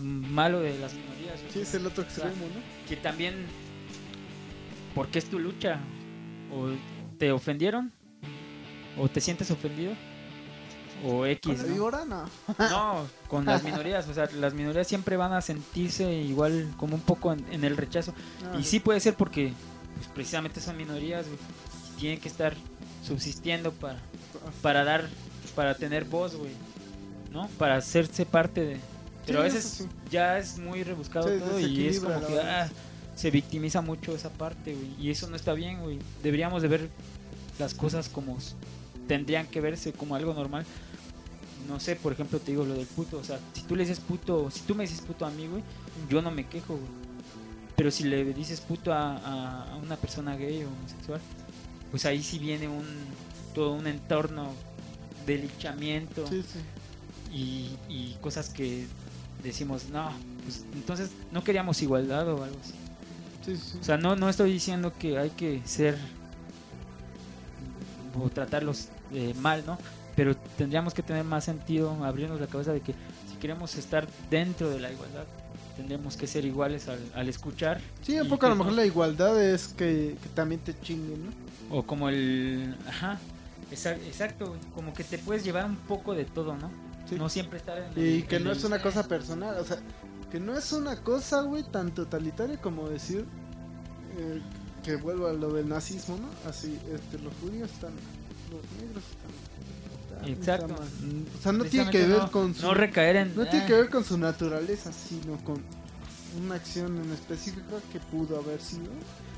malo 0.00 0.60
de 0.60 0.78
las 0.78 0.92
minorías. 0.94 1.40
Sí, 1.52 1.60
es 1.60 1.74
el 1.74 1.86
otro 1.86 2.04
extremo, 2.04 2.30
¿no? 2.30 2.88
Que 2.88 2.96
también, 2.96 3.34
porque 4.94 5.18
es 5.18 5.24
tu 5.26 5.38
lucha, 5.38 5.80
o 6.52 6.68
te 7.18 7.32
ofendieron, 7.32 7.90
o 8.96 9.08
te 9.08 9.20
sientes 9.20 9.50
ofendido, 9.50 9.92
o 11.04 11.18
Con 11.18 11.28
X, 11.28 11.58
la 11.58 11.64
¿no? 11.64 11.74
víbora, 11.74 12.04
no. 12.04 12.24
No, 12.58 13.06
con 13.28 13.44
las 13.44 13.62
minorías, 13.64 14.08
o 14.08 14.14
sea, 14.14 14.28
las 14.38 14.54
minorías 14.54 14.86
siempre 14.86 15.16
van 15.16 15.32
a 15.32 15.40
sentirse 15.40 16.12
igual 16.12 16.72
como 16.76 16.94
un 16.94 17.00
poco 17.00 17.32
en, 17.32 17.44
en 17.50 17.64
el 17.64 17.76
rechazo. 17.76 18.14
No, 18.42 18.58
Y 18.58 18.64
sí 18.64 18.80
puede 18.80 19.00
ser 19.00 19.14
porque 19.14 19.52
pues, 19.96 20.08
precisamente 20.08 20.60
son 20.60 20.76
minorías, 20.76 21.26
güey, 21.26 21.38
tienen 21.98 22.20
que 22.20 22.28
estar 22.28 22.54
subsistiendo 23.06 23.72
para, 23.72 23.98
para 24.62 24.84
dar, 24.84 25.08
para 25.54 25.74
tener 25.74 26.04
voz, 26.04 26.36
güey, 26.36 26.52
¿no? 27.32 27.48
Para 27.58 27.76
hacerse 27.76 28.26
parte 28.26 28.64
de... 28.64 28.80
Pero 29.26 29.40
a 29.40 29.42
veces 29.42 29.64
sí. 29.64 29.88
ya 30.10 30.38
es 30.38 30.58
muy 30.58 30.82
rebuscado 30.84 31.28
Sí, 31.28 31.38
todo 31.38 31.60
y 31.60 31.86
es 31.86 32.00
como 32.00 32.26
que 32.26 32.40
ah, 32.40 32.66
se 33.14 33.30
victimiza 33.30 33.82
mucho 33.82 34.14
esa 34.14 34.30
parte, 34.30 34.74
güey, 34.74 34.94
y 34.98 35.10
eso 35.10 35.28
no 35.28 35.36
está 35.36 35.52
bien, 35.52 35.80
güey. 35.80 35.98
Deberíamos 36.22 36.62
de 36.62 36.68
ver 36.68 36.88
las 37.58 37.74
cosas 37.74 38.08
como 38.08 38.38
tendrían 39.08 39.46
que 39.46 39.60
verse 39.60 39.92
como 39.92 40.14
algo 40.14 40.32
normal. 40.34 40.64
No 41.68 41.78
sé, 41.78 41.96
por 41.96 42.12
ejemplo, 42.12 42.38
te 42.40 42.50
digo 42.52 42.64
lo 42.64 42.74
del 42.74 42.86
puto, 42.86 43.18
o 43.18 43.24
sea, 43.24 43.38
si 43.52 43.62
tú 43.62 43.76
le 43.76 43.82
dices 43.84 44.00
puto, 44.00 44.50
si 44.50 44.60
tú 44.60 44.74
me 44.74 44.84
dices 44.84 45.00
puto 45.02 45.26
a 45.26 45.30
mí, 45.30 45.46
güey, 45.46 45.62
yo 46.08 46.22
no 46.22 46.30
me 46.30 46.46
quejo, 46.46 46.74
güey. 46.74 46.88
Pero 47.76 47.90
si 47.90 48.04
le 48.04 48.24
dices 48.32 48.60
puto 48.60 48.92
a, 48.92 49.16
a- 49.18 49.72
a 49.72 49.76
una 49.76 49.96
persona 49.96 50.34
gay 50.36 50.64
o 50.64 50.68
homosexual, 50.68 51.20
pues 51.90 52.04
ahí 52.06 52.22
sí 52.22 52.38
viene 52.38 52.66
un 52.68 52.84
todo 53.54 53.72
un 53.74 53.86
entorno 53.86 54.52
de 55.26 55.38
linchamiento 55.38 56.26
Sí, 56.26 56.42
sí. 56.42 56.58
y, 57.34 57.76
y 57.92 58.16
cosas 58.20 58.48
que 58.50 58.86
decimos, 59.42 59.88
no, 59.90 60.10
pues 60.44 60.64
entonces 60.74 61.10
no 61.32 61.44
queríamos 61.44 61.80
igualdad 61.82 62.26
o 62.28 62.42
algo 62.44 62.56
así. 62.62 62.72
Sí, 63.44 63.56
sí. 63.56 63.78
O 63.80 63.84
sea, 63.84 63.96
no, 63.96 64.16
no 64.16 64.28
estoy 64.28 64.52
diciendo 64.52 64.92
que 64.98 65.18
hay 65.18 65.30
que 65.30 65.60
ser 65.64 65.96
o 68.20 68.28
tratarlos 68.30 68.88
eh, 69.12 69.34
mal, 69.40 69.62
¿no? 69.66 69.78
Pero 70.18 70.34
tendríamos 70.56 70.94
que 70.94 71.02
tener 71.04 71.22
más 71.22 71.44
sentido, 71.44 71.92
abrirnos 72.04 72.40
la 72.40 72.48
cabeza 72.48 72.72
de 72.72 72.80
que 72.80 72.92
si 73.30 73.36
queremos 73.40 73.76
estar 73.76 74.04
dentro 74.28 74.68
de 74.68 74.80
la 74.80 74.90
igualdad, 74.90 75.22
tendríamos 75.76 76.16
que 76.16 76.26
ser 76.26 76.44
iguales 76.44 76.88
al, 76.88 76.98
al 77.14 77.28
escuchar. 77.28 77.80
Sí, 78.02 78.18
un 78.18 78.28
poco 78.28 78.46
a 78.46 78.48
lo 78.48 78.56
mejor 78.56 78.72
la 78.72 78.84
igualdad 78.84 79.40
es 79.40 79.68
que, 79.68 80.16
que 80.20 80.28
también 80.34 80.60
te 80.60 80.74
chinguen, 80.80 81.26
¿no? 81.26 81.30
O 81.78 81.84
como 81.84 82.08
el... 82.08 82.74
Ajá, 82.88 83.16
exa- 83.70 83.96
exacto, 84.08 84.56
como 84.74 84.92
que 84.92 85.04
te 85.04 85.18
puedes 85.18 85.44
llevar 85.44 85.66
un 85.66 85.76
poco 85.76 86.14
de 86.14 86.24
todo, 86.24 86.56
¿no? 86.56 86.68
Sí. 87.08 87.14
No 87.14 87.28
siempre 87.28 87.58
estar 87.58 87.78
en 87.78 87.92
Y 88.02 88.16
el- 88.16 88.26
que 88.26 88.36
en 88.36 88.44
no 88.44 88.50
el- 88.50 88.56
es 88.58 88.64
una 88.64 88.82
cosa 88.82 89.06
personal, 89.06 89.56
o 89.60 89.64
sea, 89.64 89.78
que 90.32 90.40
no 90.40 90.58
es 90.58 90.72
una 90.72 90.96
cosa, 90.96 91.42
güey, 91.42 91.62
tan 91.62 91.92
totalitaria 91.94 92.60
como 92.60 92.88
decir 92.88 93.24
eh, 94.18 94.40
que 94.82 94.96
vuelvo 94.96 95.28
a 95.28 95.32
lo 95.32 95.52
del 95.52 95.68
nazismo, 95.68 96.16
¿no? 96.16 96.50
Así, 96.50 96.76
este, 96.92 97.22
los 97.22 97.32
judíos 97.40 97.70
están, 97.70 97.92
los 98.50 98.62
negros 98.82 99.04
están. 99.04 99.47
Exacto. 100.26 100.74
O 100.74 101.42
sea, 101.42 101.52
no 101.52 101.64
tiene 101.64 101.90
que 101.90 102.06
ver 102.06 102.18
no- 102.18 102.30
con 102.30 102.54
su, 102.54 102.62
No 102.62 102.74
recaer 102.74 103.16
en... 103.16 103.36
no 103.36 103.44
tiene 103.44 103.64
ah, 103.64 103.66
que 103.66 103.74
ver 103.74 103.90
con 103.90 104.04
su 104.04 104.18
naturaleza, 104.18 104.92
sino 104.92 105.36
con 105.44 105.62
una 106.42 106.56
acción 106.56 106.96
en 106.98 107.10
específica 107.12 107.76
que 107.92 108.00
pudo 108.00 108.38
haber 108.38 108.60
sido 108.60 108.90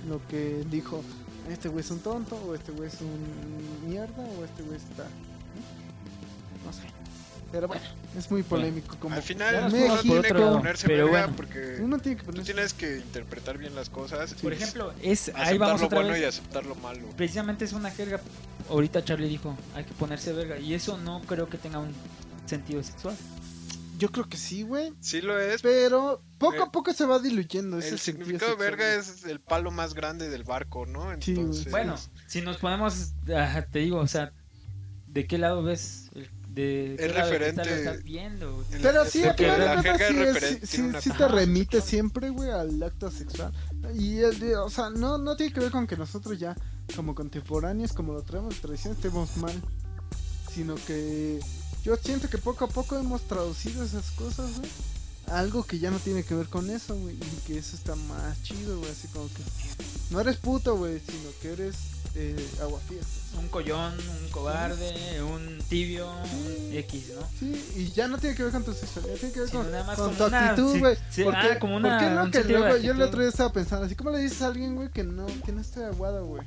lo 0.08 0.26
que 0.28 0.64
dijo, 0.70 1.02
este 1.48 1.68
güey 1.68 1.84
es 1.84 1.90
un 1.90 2.00
tonto, 2.00 2.36
o 2.36 2.54
este 2.54 2.72
güey 2.72 2.88
es 2.88 2.98
un 3.00 3.88
mierda, 3.88 4.22
o 4.22 4.44
este 4.44 4.62
güey 4.62 4.76
está... 4.76 5.04
No 6.64 6.72
sé. 6.72 6.99
Pero 7.52 7.66
bueno, 7.66 7.82
es 8.16 8.30
muy 8.30 8.42
polémico. 8.44 8.96
Como 9.00 9.14
Al 9.16 9.22
final, 9.22 9.72
uno 9.72 9.98
tiene 10.02 10.22
que 10.22 10.34
ponerse 10.34 10.86
pero 10.86 11.04
verga 11.06 11.20
bueno. 11.22 11.36
porque 11.36 11.78
uno 11.80 11.98
tiene 11.98 12.16
que 12.16 12.22
tú 12.24 12.30
ponerse. 12.30 12.52
tienes 12.52 12.74
que 12.74 12.96
interpretar 12.98 13.58
bien 13.58 13.74
las 13.74 13.90
cosas. 13.90 14.34
Por 14.34 14.52
ejemplo, 14.52 14.92
es 15.02 15.28
ahí 15.30 15.34
aceptar 15.34 15.58
vamos 15.58 15.80
lo 15.80 15.86
otra 15.88 15.98
bueno 15.98 16.12
vez. 16.12 16.22
y 16.22 16.24
aceptar 16.26 16.64
lo 16.66 16.74
malo. 16.76 17.08
Precisamente 17.16 17.64
es 17.64 17.72
una 17.72 17.90
jerga. 17.90 18.20
Ahorita 18.68 19.04
Charlie 19.04 19.28
dijo, 19.28 19.56
hay 19.74 19.84
que 19.84 19.92
ponerse 19.94 20.32
verga. 20.32 20.58
Y 20.58 20.74
eso 20.74 20.96
no 20.98 21.20
creo 21.22 21.48
que 21.48 21.58
tenga 21.58 21.80
un 21.80 21.92
sentido 22.46 22.82
sexual. 22.84 23.16
Yo 23.98 24.10
creo 24.10 24.28
que 24.28 24.36
sí, 24.38 24.62
güey. 24.62 24.94
Sí 25.00 25.20
lo 25.20 25.38
es. 25.38 25.60
Pero 25.60 26.22
poco 26.38 26.56
Eh, 26.56 26.62
a 26.62 26.70
poco 26.70 26.92
se 26.94 27.04
va 27.04 27.18
diluyendo 27.18 27.78
ese 27.78 27.90
El 27.90 27.98
sentido 27.98 28.24
significado 28.26 28.56
de 28.56 28.62
verga 28.64 28.94
es 28.94 29.24
el 29.24 29.40
palo 29.40 29.70
más 29.72 29.92
grande 29.92 30.30
del 30.30 30.44
barco, 30.44 30.86
¿no? 30.86 31.10
Sí. 31.20 31.32
Entonces, 31.32 31.70
Bueno, 31.70 31.96
si 32.26 32.40
nos 32.40 32.56
ponemos, 32.56 33.12
ah, 33.36 33.66
te 33.70 33.80
digo, 33.80 33.98
o 33.98 34.06
sea, 34.06 34.32
¿de 35.06 35.26
qué 35.26 35.36
lado 35.36 35.62
ves? 35.62 35.99
¿De 36.54 36.94
Es 36.98 37.14
referente- 37.14 37.64
lo 37.64 37.74
estás 37.76 38.02
viendo? 38.02 38.54
güey? 38.56 38.66
el- 38.72 38.80
Pero 38.82 39.04
sí, 39.04 39.22
porque 39.24 39.44
final 39.50 39.82
de 39.82 40.38
sí, 40.40 40.66
sí, 40.66 40.90
sí, 41.00 41.10
te 41.12 41.28
remite 41.28 41.76
sexual. 41.76 41.82
siempre, 41.90 42.30
güey, 42.30 42.50
al 42.50 42.82
acto 42.82 43.10
sexual. 43.10 43.52
Y, 43.94 44.18
el 44.18 44.38
de- 44.40 44.56
o 44.56 44.68
sea, 44.68 44.90
no, 44.90 45.16
no 45.18 45.36
tiene 45.36 45.52
que 45.52 45.60
ver 45.60 45.70
con 45.70 45.86
que 45.86 45.96
nosotros 45.96 46.38
ya, 46.38 46.56
como 46.96 47.14
contemporáneos, 47.14 47.92
como 47.92 48.12
lo 48.14 48.22
traemos 48.22 48.54
de 48.54 48.60
tradición, 48.60 48.94
estemos 48.94 49.36
mal. 49.36 49.54
Sino 50.52 50.74
que 50.86 51.38
yo 51.84 51.96
siento 51.96 52.28
que 52.28 52.38
poco 52.38 52.64
a 52.64 52.68
poco 52.68 52.98
hemos 52.98 53.22
traducido 53.22 53.84
esas 53.84 54.10
cosas, 54.10 54.58
güey. 54.58 54.70
a 55.28 55.38
Algo 55.38 55.62
que 55.62 55.78
ya 55.78 55.92
no 55.92 55.98
tiene 56.00 56.24
que 56.24 56.34
ver 56.34 56.48
con 56.48 56.68
eso, 56.70 56.96
güey. 56.96 57.14
Y 57.14 57.40
que 57.46 57.56
eso 57.58 57.76
está 57.76 57.94
más 57.94 58.42
chido, 58.42 58.78
güey. 58.80 58.90
Así 58.90 59.06
como 59.08 59.28
que 59.28 59.42
no 60.10 60.20
eres 60.20 60.36
puto, 60.38 60.76
güey, 60.76 60.98
sino 60.98 61.30
que 61.40 61.52
eres 61.52 61.76
eh, 62.14 62.48
aguafiestas. 62.60 63.20
Un 63.38 63.48
collón, 63.48 63.94
un 64.22 64.28
cobarde, 64.30 65.22
un 65.22 65.58
tibio, 65.68 66.08
un 66.10 66.72
X, 66.76 67.12
¿no? 67.14 67.22
Sí, 67.38 67.64
y 67.76 67.90
ya 67.92 68.08
no 68.08 68.18
tiene 68.18 68.34
que 68.34 68.42
ver 68.42 68.52
con 68.52 68.64
tu 68.64 68.72
sexualidad, 68.72 69.14
tiene 69.16 69.32
que 69.32 69.40
ver 69.40 69.48
Sino 69.48 69.62
con, 69.62 69.70
nada 69.72 69.84
más 69.84 69.96
con 69.96 70.06
como 70.06 70.18
tu 70.18 70.24
una- 70.26 70.48
actitud, 70.50 70.78
güey. 70.80 70.96
sí, 71.10 71.22
¿Por 71.24 71.36
ah, 71.36 71.58
como 71.60 71.74
¿Por 71.74 71.80
una- 71.86 71.98
qué 72.00 72.10
no 72.10 72.24
un 72.24 72.30
que 72.32 72.44
luego, 72.44 72.76
yo 72.78 72.92
el 72.92 73.02
otro 73.02 73.20
día 73.20 73.28
estaba 73.28 73.52
pensando 73.52 73.86
así, 73.86 73.94
¿cómo 73.94 74.10
le 74.10 74.18
dices 74.18 74.42
a 74.42 74.48
alguien, 74.48 74.74
güey, 74.74 74.88
que 74.90 75.04
no, 75.04 75.26
que 75.44 75.52
no 75.52 75.60
esté 75.60 75.84
aguada, 75.84 76.20
güey? 76.20 76.42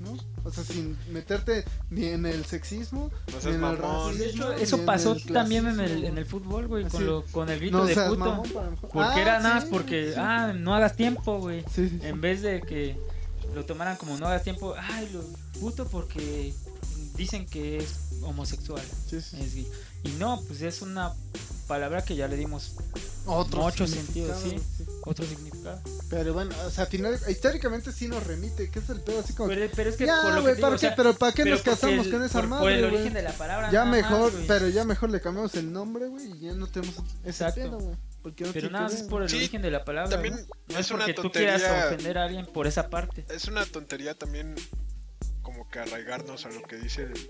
¿No? 0.00 0.12
O 0.44 0.50
sea, 0.50 0.62
sin 0.62 0.96
meterte 1.10 1.64
ni 1.90 2.06
en 2.06 2.26
el 2.26 2.44
sexismo, 2.44 3.10
No 3.32 3.38
ni 3.42 3.48
en 3.48 3.54
el 3.54 3.60
mamón. 3.60 4.16
De 4.18 4.24
racismo, 4.26 4.44
hecho, 4.52 4.52
eso 4.62 4.78
pasó 4.84 5.16
también 5.32 5.66
en 5.66 5.80
el, 5.80 6.04
en 6.04 6.18
el 6.18 6.26
fútbol, 6.26 6.66
güey, 6.68 6.84
con, 6.84 7.04
lo- 7.06 7.24
con 7.32 7.48
el 7.48 7.58
grito 7.58 7.78
No 7.78 7.86
de 7.86 7.94
puto. 7.94 8.16
mamón. 8.18 8.48
Porque 8.80 8.98
Ah, 9.00 9.20
era 9.20 9.40
nada 9.40 9.54
más 9.56 9.64
porque, 9.64 10.10
sí. 10.12 10.14
ah, 10.18 10.52
no 10.54 10.74
hagas 10.74 10.94
tiempo, 10.94 11.38
güey. 11.40 11.62
Sí, 11.74 11.88
sí, 11.88 11.98
sí. 12.00 12.06
En 12.06 12.20
vez 12.20 12.42
de 12.42 12.60
que 12.60 12.96
lo 13.54 13.64
tomaran 13.64 13.96
como 13.96 14.16
no 14.18 14.26
hagas 14.26 14.42
tiempo, 14.42 14.74
ay, 14.76 15.08
lo 15.12 15.22
puto 15.60 15.86
porque 15.86 16.54
dicen 17.16 17.46
que 17.46 17.78
es 17.78 17.94
homosexual. 18.22 18.82
Sí, 19.08 19.20
sí. 19.20 19.36
es 19.40 19.54
gay. 19.54 19.68
Y 20.04 20.08
no, 20.18 20.40
pues 20.46 20.60
es 20.62 20.82
una 20.82 21.12
palabra 21.66 22.02
que 22.04 22.14
ya 22.14 22.28
le 22.28 22.36
dimos 22.36 22.72
Otro 23.24 23.62
mucho 23.62 23.86
sentido, 23.86 24.34
sí. 24.38 24.58
sí. 24.76 24.84
otro 25.02 25.24
significado. 25.24 25.80
Pero 26.10 26.34
bueno, 26.34 26.54
o 26.66 26.70
sea, 26.70 26.84
al 26.84 26.90
final, 26.90 27.18
históricamente 27.28 27.90
sí 27.90 28.06
nos 28.08 28.26
remite, 28.26 28.70
¿qué 28.70 28.80
es 28.80 28.90
el 28.90 29.00
pedo? 29.00 29.20
Así 29.20 29.32
como, 29.32 29.48
Pero, 29.48 29.70
pero 29.74 29.88
es 29.90 29.96
que 29.96 30.04
ya, 30.04 30.20
por 30.20 30.34
lo 30.34 30.42
que 30.44 30.48
digo, 30.54 30.60
¿para 30.60 30.76
o 30.76 30.78
qué? 30.78 30.90
pero 30.94 31.14
¿para 31.14 31.32
qué 31.32 31.42
pero 31.44 31.54
nos 31.56 31.64
casamos 31.64 32.04
el- 32.06 32.12
con 32.12 32.22
esa 32.22 32.40
por, 32.40 32.48
madre, 32.48 32.62
por 32.64 32.72
el 32.72 32.84
origen 32.84 33.14
de 33.14 33.22
la 33.22 33.32
palabra. 33.32 33.70
Ya 33.72 33.84
más, 33.84 33.92
mejor, 33.96 34.32
pero 34.46 34.68
ya 34.68 34.84
mejor 34.84 35.10
le 35.10 35.20
cambiamos 35.22 35.54
el 35.54 35.72
nombre, 35.72 36.06
güey, 36.08 36.32
y 36.32 36.38
ya 36.40 36.52
no 36.52 36.66
tenemos 36.66 36.96
ese 37.24 37.30
Exacto. 37.44 37.60
pedo, 37.62 37.78
güey. 37.78 37.96
Porque 38.24 38.42
no 38.44 38.52
Pero 38.54 38.70
nada 38.70 38.84
más 38.84 38.94
es 38.94 39.02
por 39.02 39.22
el 39.22 39.28
Sí, 39.28 39.36
origen 39.36 39.60
de 39.62 39.70
la 39.70 39.84
palabra. 39.84 40.10
También 40.10 40.34
¿no? 40.34 40.40
No 40.68 40.78
es 40.78 40.86
es 40.86 40.90
una 40.90 41.04
porque 41.04 41.14
tú 41.22 41.30
quieras 41.30 41.60
tontería. 41.62 41.86
ofender 41.86 42.18
a 42.18 42.24
alguien 42.24 42.46
por 42.46 42.66
esa 42.66 42.88
parte. 42.90 43.24
Es 43.28 43.44
una 43.44 43.64
tontería 43.66 44.14
también 44.18 44.56
como 45.42 45.68
que 45.70 45.78
arraigarnos 45.78 46.46
a 46.46 46.48
lo 46.50 46.62
que 46.62 46.76
dice 46.76 47.02
el, 47.02 47.28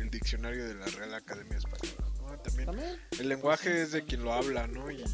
el 0.00 0.10
diccionario 0.10 0.66
de 0.66 0.74
la 0.74 0.86
Real 0.86 1.14
Academia 1.14 1.56
Española, 1.56 2.04
¿no? 2.20 2.36
También 2.40 2.66
También. 2.66 3.00
el 3.18 3.28
lenguaje 3.28 3.80
es 3.82 3.92
de 3.92 4.04
quien 4.04 4.24
lo 4.24 4.32
habla, 4.34 4.66
¿no? 4.66 4.90
Y 4.90 5.04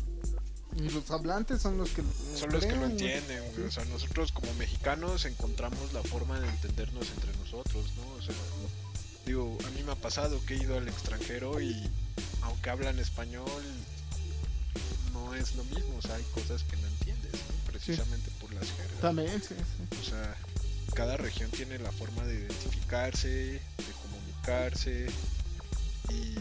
Y 0.77 0.89
los 0.89 1.11
hablantes 1.11 1.61
son 1.61 1.77
los 1.77 1.91
que 1.91 2.03
son 2.37 2.51
los 2.51 2.65
que 2.65 2.75
lo 2.75 2.87
entienden. 2.87 3.43
Sí. 3.55 3.61
O 3.63 3.71
sea, 3.71 3.85
nosotros 3.85 4.33
como 4.33 4.53
mexicanos 4.55 5.27
encontramos 5.27 5.93
la 5.93 6.03
forma 6.03 6.41
de 6.41 6.49
entendernos 6.49 7.07
entre 7.11 7.37
nosotros, 7.37 7.93
¿no? 7.97 8.09
O 8.15 8.23
sea, 8.23 8.35
digo, 9.27 9.59
a 9.67 9.71
mí 9.73 9.83
me 9.83 9.93
ha 9.93 9.97
pasado 9.97 10.41
que 10.47 10.55
he 10.55 10.63
ido 10.63 10.79
al 10.79 10.89
extranjero 10.89 11.61
y 11.61 11.77
aunque 12.41 12.71
hablan 12.71 12.99
español, 12.99 13.63
no 15.13 15.35
es 15.35 15.55
lo 15.57 15.65
mismo, 15.65 15.97
o 15.99 16.03
sea, 16.03 16.15
hay 16.17 16.25
cosas 16.35 16.63
que 16.65 16.77
no 16.77 16.87
entiendes, 16.87 17.33
¿no? 17.33 17.71
Precisamente 17.73 18.31
por 18.41 18.53
las 18.55 18.71
jergas. 18.73 19.01
También, 19.01 19.43
sí, 19.43 19.55
sí. 19.55 19.99
O 20.01 20.05
sea, 20.05 20.35
cada 20.95 21.17
región 21.17 21.51
tiene 21.51 21.79
la 21.79 21.93
forma 21.93 22.25
de 22.25 22.35
identificarse, 22.35 23.29
de 23.29 23.93
comunicarse 24.03 25.07
y 26.11 26.35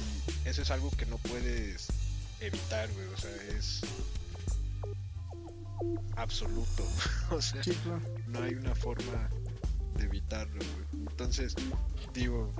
eso 0.48 0.62
es 0.62 0.72
algo 0.72 0.90
que 0.92 1.06
no 1.06 1.18
puedes 1.18 1.88
evitar, 2.40 2.90
güey. 2.94 3.08
O 3.08 3.18
sea, 3.18 3.32
es 3.58 3.82
absoluto. 6.16 6.84
o 7.32 7.42
sea, 7.42 7.64
Sí, 7.64 7.72
claro. 7.84 8.02
no 8.28 8.44
hay 8.44 8.54
una 8.56 8.76
forma 8.76 9.30
de 9.98 10.06
evitarlo, 10.06 10.60
güey. 10.60 11.04
Entonces, 11.10 11.56
digo, 12.14 12.52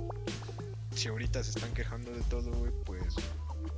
si 0.94 1.08
ahorita 1.08 1.42
se 1.44 1.50
están 1.50 1.72
quejando 1.74 2.10
de 2.12 2.20
todo, 2.22 2.50
güey, 2.52 2.72
pues 2.84 3.14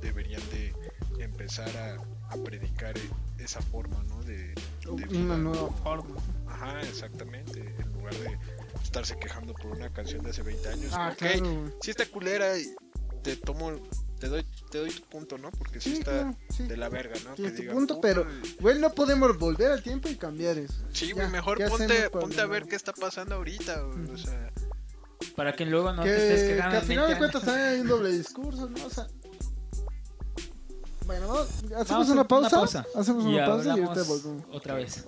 deberían 0.01 0.41
de 0.49 0.73
empezar 1.19 1.69
a, 1.77 2.33
a 2.33 2.37
predicar 2.43 2.97
e- 2.97 3.43
esa 3.43 3.61
forma, 3.61 4.01
¿no? 4.03 4.23
De, 4.23 4.53
de 4.55 5.05
vida, 5.07 5.19
Una 5.19 5.37
¿no? 5.37 5.51
nueva 5.53 5.69
forma. 5.83 6.15
Ajá, 6.47 6.81
exactamente. 6.81 7.59
En 7.79 7.91
lugar 7.93 8.13
de 8.15 8.37
estarse 8.83 9.17
quejando 9.19 9.53
por 9.53 9.67
una 9.71 9.89
canción 9.91 10.23
de 10.23 10.29
hace 10.31 10.43
20 10.43 10.69
años. 10.69 10.91
Ah, 10.93 11.09
ok, 11.11 11.17
claro, 11.17 11.39
güey. 11.39 11.73
si 11.81 11.91
está 11.91 12.05
culera 12.05 12.57
y 12.57 12.73
te 13.23 13.35
tomo, 13.37 13.71
te 14.19 14.27
doy, 14.27 14.45
te 14.71 14.77
doy 14.79 14.91
tu 14.91 15.01
punto, 15.03 15.37
¿no? 15.37 15.49
Porque 15.51 15.79
si 15.81 15.91
Sí, 15.91 15.97
está 15.99 16.11
claro, 16.11 16.37
sí. 16.49 16.63
de 16.67 16.77
la 16.77 16.89
verga, 16.89 17.15
¿no? 17.27 17.35
Tienes 17.35 17.55
tu 17.55 17.61
digan, 17.61 17.75
punto, 17.75 17.95
"Puta, 17.95 18.07
pero- 18.07 18.27
Güey, 18.59 18.79
no 18.79 18.91
podemos 18.93 19.37
volver 19.37 19.71
al 19.71 19.81
tiempo 19.83 20.09
y 20.09 20.15
cambiar 20.15 20.57
eso. 20.57 20.83
Sí, 20.91 21.07
Ya, 21.07 21.13
güey, 21.15 21.29
mejor 21.29 21.57
¿qué 21.57 21.67
ponte, 21.67 22.09
ponte 22.09 22.41
a 22.41 22.45
ver 22.45 22.65
qué 22.65 22.75
está 22.75 22.93
pasando 22.93 23.35
ahorita, 23.35 23.81
güey. 23.81 24.09
O 24.09 24.17
sea, 24.17 24.51
Para 25.35 25.53
que 25.53 25.65
luego 25.65 25.91
no 25.93 26.03
que, 26.03 26.09
te 26.09 26.15
estés 26.33 26.41
que 26.49 26.55
quejando. 26.55 26.77
al 26.77 26.81
en 26.83 26.87
final 26.89 27.07
de 27.07 27.13
20 27.15 27.31
cuentas 27.31 27.55
hay 27.55 27.79
un 27.79 27.87
doble 27.87 28.09
discurso, 28.11 28.69
¿no? 28.69 28.85
O 28.85 28.89
sea. 28.89 29.07
Bueno, 31.05 31.27
vamos, 31.27 31.47
hacemos 31.49 31.87
Vamos 31.89 32.09
una, 32.09 32.27
pausa, 32.27 32.85
Hacemos 32.95 33.25
y 33.25 33.27
una 33.27 33.45
pausa 33.45 33.77
y 33.77 33.81
ahorita 33.81 34.03
volvemos. 34.03 34.43
otra 34.51 34.75
vez. 34.75 35.05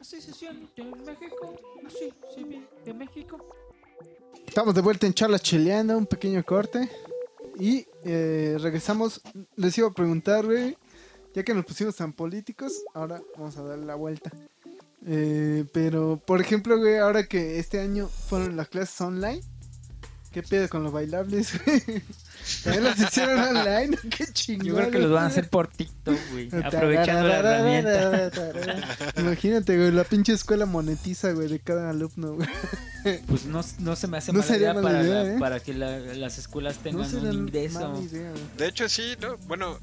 Asociación 0.00 0.68
de 0.76 0.84
México, 0.84 1.56
sí, 1.88 2.12
sí, 2.34 2.66
de 2.84 2.94
México. 2.94 3.38
Estamos 4.46 4.74
de 4.74 4.80
vuelta 4.80 5.06
en 5.06 5.14
charla 5.14 5.38
cheleando, 5.38 5.96
un 5.96 6.06
pequeño 6.06 6.44
corte. 6.44 6.90
Y 7.58 7.86
eh, 8.04 8.56
regresamos. 8.60 9.20
Les 9.56 9.76
iba 9.78 9.88
a 9.88 9.92
preguntar, 9.92 10.44
güey, 10.44 10.76
ya 11.34 11.42
que 11.42 11.54
nos 11.54 11.64
pusimos 11.64 11.96
tan 11.96 12.12
políticos, 12.12 12.82
ahora 12.92 13.22
vamos 13.36 13.56
a 13.56 13.62
darle 13.62 13.86
la 13.86 13.94
vuelta. 13.94 14.30
Eh, 15.06 15.64
pero, 15.72 16.20
por 16.24 16.40
ejemplo, 16.40 16.78
güey, 16.78 16.96
ahora 16.96 17.26
que 17.26 17.58
este 17.58 17.80
año 17.80 18.08
fueron 18.08 18.56
las 18.56 18.68
clases 18.68 19.00
online, 19.00 19.40
¿qué 20.32 20.42
pedo 20.42 20.68
con 20.68 20.82
los 20.82 20.92
bailables, 20.92 21.60
güey? 21.64 22.02
¿También 22.62 22.84
las 22.84 22.98
hicieron 23.00 23.38
online? 23.56 23.96
¡Qué 24.16 24.26
chingón! 24.32 24.66
Yo 24.66 24.74
creo 24.76 24.90
que 24.90 24.98
los 24.98 25.10
van 25.12 25.24
a 25.24 25.26
hacer 25.28 25.48
por 25.48 25.68
TikTok, 25.68 26.16
güey. 26.32 26.48
Aprovechando 26.64 27.28
la 27.28 27.38
herramienta. 27.38 28.30
Imagínate, 29.20 29.76
güey, 29.76 29.90
la 29.92 30.04
pinche 30.04 30.32
escuela 30.32 30.66
monetiza, 30.66 31.32
güey, 31.32 31.48
de 31.48 31.58
cada 31.60 31.90
alumno, 31.90 32.34
güey. 32.34 32.48
Pues 33.26 33.44
no, 33.46 33.60
no 33.80 33.96
se 33.96 34.06
me 34.08 34.18
hace 34.18 34.32
No 34.32 34.38
mala 34.40 34.48
sería 34.50 34.70
idea, 34.72 34.74
mala 34.82 34.88
para, 34.88 35.02
idea, 35.04 35.22
la- 35.24 35.34
¿eh? 35.34 35.38
para 35.38 35.60
que 35.60 35.74
la- 35.74 35.98
las 35.98 36.38
escuelas 36.38 36.78
tengan 36.78 37.10
No 37.12 37.18
un 37.28 37.32
ingreso. 37.34 38.02
idea, 38.02 38.32
de 38.56 38.66
hecho 38.68 38.88
sí, 38.88 39.14
¿no? 39.20 39.36
Bueno, 39.46 39.78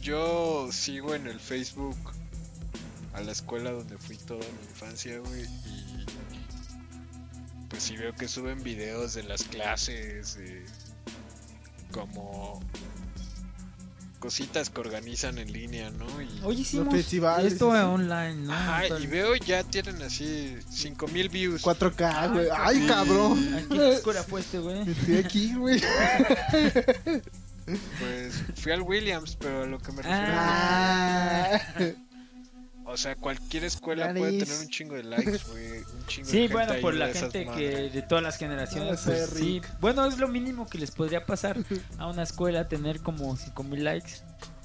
yo 0.00 0.68
sigo 0.72 1.14
en 1.14 1.26
el 1.28 1.38
Facebook 1.38 1.96
a 3.14 3.20
la 3.20 3.30
escuela 3.32 3.70
donde 3.70 3.96
fui 3.98 4.16
toda 4.16 4.40
mi 4.40 4.68
infancia, 4.70 5.18
güey, 5.20 5.42
y 5.42 6.04
pues 7.68 7.82
sí 7.84 7.96
veo 7.96 8.12
que 8.14 8.26
suben 8.28 8.62
videos 8.62 9.14
de 9.14 9.22
las 9.22 9.44
clases, 9.44 10.36
de 10.36 10.64
como 11.92 12.60
cositas 14.18 14.70
que 14.70 14.80
organizan 14.80 15.38
en 15.38 15.52
línea, 15.52 15.90
¿no? 15.90 16.06
Y, 16.22 16.28
Hoy 16.44 16.60
hicimos 16.60 16.94
festivales, 16.94 17.54
esto 17.54 17.72
sí, 17.72 17.76
sí. 17.78 17.82
online, 17.84 18.34
¿no? 18.46 18.52
Ajá, 18.52 18.86
y 19.00 19.06
veo 19.08 19.34
ya 19.34 19.64
tienen 19.64 20.00
así 20.00 20.56
5000 20.70 21.28
views. 21.28 21.62
4K, 21.62 22.32
güey. 22.32 22.46
Ay, 22.56 22.80
Sí. 22.82 22.86
cabrón. 22.86 23.54
¿A 23.54 23.68
qué 23.74 23.92
escuela 23.94 24.22
fue 24.22 24.40
este, 24.42 24.58
güey? 24.60 24.88
Estoy 24.88 25.16
aquí, 25.16 25.54
güey. 25.54 25.82
Pues 27.98 28.42
fui 28.56 28.72
al 28.72 28.82
Williams, 28.82 29.36
pero 29.38 29.62
a 29.62 29.66
lo 29.66 29.78
que 29.78 29.92
me 29.92 30.02
refiero 30.02 30.32
Ah. 30.36 31.60
O 32.92 32.96
sea, 32.98 33.16
cualquier 33.16 33.64
escuela 33.64 34.12
puede 34.14 34.44
tener 34.44 34.60
un 34.60 34.68
chingo 34.68 34.94
de 34.94 35.02
likes, 35.04 35.38
güey. 35.50 35.78
Un 35.78 36.06
chingo 36.06 36.26
de 36.26 36.30
Sí, 36.32 36.38
gente 36.40 36.52
bueno, 36.52 36.74
por 36.82 36.92
de 36.92 36.98
la 36.98 37.08
gente 37.08 37.46
que 37.46 37.90
de 37.90 38.02
todas 38.02 38.22
las 38.22 38.36
generaciones, 38.36 39.00
soy 39.00 39.14
pues, 39.14 39.30
sí. 39.30 39.62
Bueno, 39.80 40.04
es 40.06 40.18
lo 40.18 40.28
mínimo 40.28 40.66
que 40.68 40.76
les 40.78 40.90
podría 40.90 41.24
pasar 41.24 41.56
a 41.98 42.06
una 42.08 42.22
escuela 42.22 42.68
tener 42.68 43.00
como 43.00 43.34
5000 43.36 43.84
likes. 43.84 44.12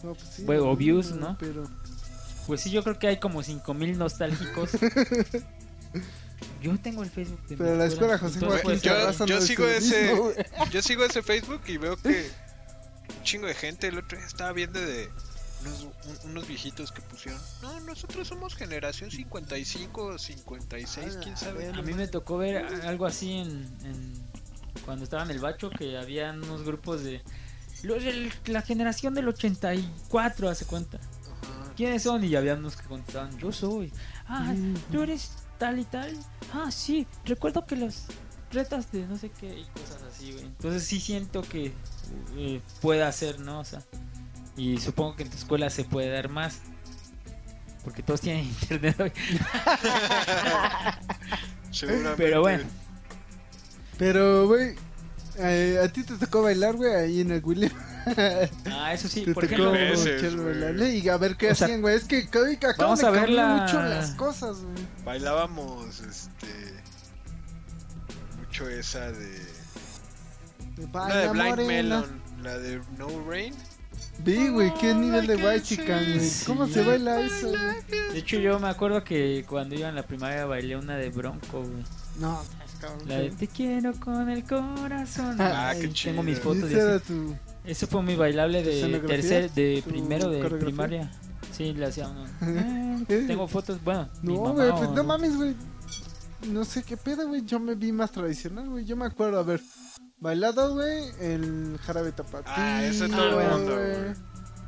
No, 0.04 0.14
pues 0.14 0.28
sí, 0.36 0.46
o 0.46 0.54
no, 0.54 0.76
views, 0.76 1.12
¿no? 1.12 1.38
Pero. 1.40 1.64
Pues 2.46 2.62
sí, 2.62 2.70
yo 2.70 2.84
creo 2.84 3.00
que 3.00 3.08
hay 3.08 3.18
como 3.18 3.42
5000 3.44 3.98
nostálgicos. 3.98 4.72
Yo 6.62 6.78
tengo 6.80 7.04
el 7.04 7.10
Facebook 7.10 7.42
de 7.48 7.56
mi 7.56 7.58
Pero 7.58 7.76
la 7.76 7.86
escuela 7.86 8.18
José 8.18 8.40
Joaquín 8.40 8.62
pues, 8.64 8.82
yo- 8.82 9.26
yo 9.26 9.36
no 9.36 9.42
sigo 9.42 9.68
ese-. 9.68 10.16
Yo 10.72 10.82
sigo 10.82 11.04
ese 11.06 11.22
Facebook 11.22 11.62
y 11.68 11.78
veo 11.78 11.96
que 11.98 12.30
chingo 13.24 13.48
de 13.48 13.54
gente. 13.54 13.88
El 13.88 14.00
otro 14.00 14.18
día 14.18 14.28
estaba 14.28 14.54
viendo 14.54 14.80
de 14.80 15.10
unos, 15.62 15.82
un- 15.84 16.30
unos 16.32 16.48
viejitos 16.48 16.92
que 16.92 17.02
pusieron. 17.02 17.40
No, 17.62 17.80
nosotros 17.82 18.28
somos 18.28 18.56
generación 18.56 19.12
55, 19.12 20.18
56, 20.18 21.16
Ah, 21.16 21.20
quién 21.24 21.38
sabe. 21.38 21.70
A 21.70 21.82
mí 21.82 21.94
me 21.94 22.08
tocó 22.08 22.38
ver 22.38 22.58
algo 22.86 23.06
así 23.06 23.32
en, 23.34 23.50
en- 23.84 24.28
cuando 24.86 25.04
estaba 25.04 25.24
en 25.24 25.32
el 25.32 25.40
bacho 25.40 25.70
que 25.70 25.98
había 25.98 26.32
unos 26.32 26.64
grupos 26.64 27.04
de 27.04 27.22
los 27.84 28.04
del- 28.04 28.32
la 28.46 28.62
generación 28.62 29.14
del 29.14 29.28
84 29.28 30.50
hace 30.50 30.66
cuenta. 30.66 30.98
Ajá. 30.98 31.74
¿Quiénes 31.76 32.04
son? 32.04 32.24
Y 32.24 32.36
había 32.36 32.56
unos 32.56 32.76
que 32.76 32.84
contestaban, 32.88 33.38
yo 33.38 33.52
soy. 33.52 33.92
Ah, 34.28 34.54
tú 34.92 35.02
eres 35.02 35.32
tal 35.58 35.80
y 35.80 35.86
tal. 35.86 36.16
Ah, 36.54 36.72
sí, 36.72 37.06
recuerdo 37.26 37.66
que 37.66 37.76
las 37.76 38.06
retas 38.52 38.92
de 38.92 39.06
no 39.06 39.18
sé 39.18 39.30
qué 39.30 39.60
y 39.60 39.66
cosas 39.66 40.02
así, 40.10 40.32
güey. 40.32 40.46
Entonces 40.46 40.84
sí 40.84 41.00
siento 41.02 41.42
que 41.42 41.74
eh, 42.38 42.62
puede 42.82 43.04
hacer, 43.04 43.40
¿no? 43.40 43.60
O 43.60 43.66
sea, 43.66 43.84
y 44.58 44.78
supongo 44.80 45.16
que 45.16 45.24
en 45.24 45.30
tu 45.30 45.38
escuela 45.38 45.70
se 45.70 45.84
puede 45.86 46.10
dar 46.12 46.30
más. 46.30 46.60
Porque 47.84 48.04
todos 48.04 48.20
tienen 48.20 48.44
internet 48.62 49.00
hoy. 49.00 49.12
Seguramente. 51.72 52.16
Pero 52.18 52.42
bueno. 52.42 52.64
Pero, 53.98 54.48
güey, 54.48 54.76
eh, 55.38 55.80
a 55.84 55.88
ti 55.92 56.04
te 56.04 56.16
tocó 56.18 56.44
bailar, 56.44 56.76
güey, 56.76 56.94
ahí 56.94 57.22
en 57.22 57.32
el 57.32 57.44
William. 57.44 57.72
Ah, 58.72 58.94
eso 58.94 59.10
sí, 59.10 59.26
te 59.26 59.34
por 59.34 59.46
tocó 59.48 59.70
bailarle 59.72 60.96
y 60.96 61.10
a 61.10 61.18
ver 61.18 61.36
qué 61.36 61.52
O 61.52 61.56
sea, 61.56 61.66
hacían, 61.68 61.82
güey. 61.82 61.98
Es 61.98 62.06
que 62.06 62.20
acaban 62.20 62.76
vamos 62.78 63.04
a 63.04 63.10
ver 63.10 63.30
la- 63.30 63.48
mucho 63.48 63.82
las 63.82 64.12
cosas, 64.12 64.62
güey. 64.62 64.78
Bailábamos, 65.04 66.00
este. 66.00 66.48
Mucho 68.40 68.70
esa 68.70 69.12
de. 69.12 69.28
De 70.78 70.86
Una 70.86 71.16
de 71.18 71.28
Blind 71.30 71.50
Morena. 71.50 71.68
Melon, 71.68 72.22
la 72.44 72.58
de 72.60 72.82
No 72.98 73.08
Rain. 73.30 73.54
Vi, 74.24 74.50
güey, 74.50 74.74
qué 74.80 74.94
nivel 74.94 75.28
de 75.28 75.34
Ay, 75.36 75.44
white 75.44 75.62
qué 75.62 75.76
chican, 75.76 76.04
güey. 76.06 76.20
sí. 76.20 76.46
¿Cómo 76.46 76.68
se 76.68 76.84
baila 76.84 77.22
eso, 77.22 77.50
güey? 77.50 78.12
de 78.14 78.20
hecho 78.20 78.38
yo 78.40 78.60
me 78.60 78.68
acuerdo 78.68 79.04
que 79.04 79.46
cuando 79.48 79.76
iba 79.76 79.88
en 79.90 79.96
la 79.96 80.04
primaria 80.04 80.46
bailé 80.46 80.76
una 80.76 80.98
de 80.98 81.10
Bronco, 81.10 81.62
güey. 81.62 81.84
No, 82.20 82.42
cabrón. 82.82 83.08
La 83.08 83.18
de 83.20 83.30
te 83.32 83.48
quiero 83.48 83.94
con 84.00 84.30
el 84.30 84.44
corazón. 84.44 85.40
Ah, 85.40 85.70
Ay, 85.70 85.76
qué 85.82 85.82
Tengo 85.88 85.94
chido. 85.94 86.24
mis 86.24 86.38
Y 86.38 86.42
fotos 86.42 86.70
de 86.70 86.96
ese. 86.96 87.00
tu... 87.06 87.36
Eso 87.64 87.86
fue 87.88 88.02
mi 88.02 88.16
bailable 88.16 88.64
de 88.64 89.00
tercer, 89.02 89.52
de 89.52 89.82
¿Tu 89.84 89.90
primero 89.90 90.30
de 90.30 90.50
primaria. 90.50 91.12
Sí, 91.52 91.74
le 91.74 91.86
hacía 91.86 92.08
uno. 92.08 92.26
Eh, 93.10 93.24
tengo 93.28 93.48
fotos, 93.48 93.82
bueno, 93.84 94.10
mi 94.24 94.34
No, 94.34 94.42
mamá 94.46 94.54
güey, 94.54 94.72
pues 94.72 94.90
no 94.92 95.04
mames, 95.04 95.36
güey. 95.36 95.56
No 96.50 96.66
sé 96.66 96.84
qué 96.84 96.98
pedo, 96.98 97.28
güey. 97.28 97.44
Yo 97.46 97.60
me 97.60 97.76
vi 97.76 97.92
más 97.92 98.12
tradicional, 98.12 98.68
güey. 98.70 98.86
Yo 98.86 98.96
me 98.96 99.06
acuerdo 99.06 99.40
haber 99.40 99.62
bailado, 100.20 100.74
güey, 100.74 101.04
el 101.20 101.80
jarabe 101.86 102.12
tapatío. 102.12 102.54
Ah, 102.56 102.84
ese 102.84 103.08
todo 103.10 103.40
el 103.42 103.50
mundo, 103.50 103.76
güey. 103.76 104.16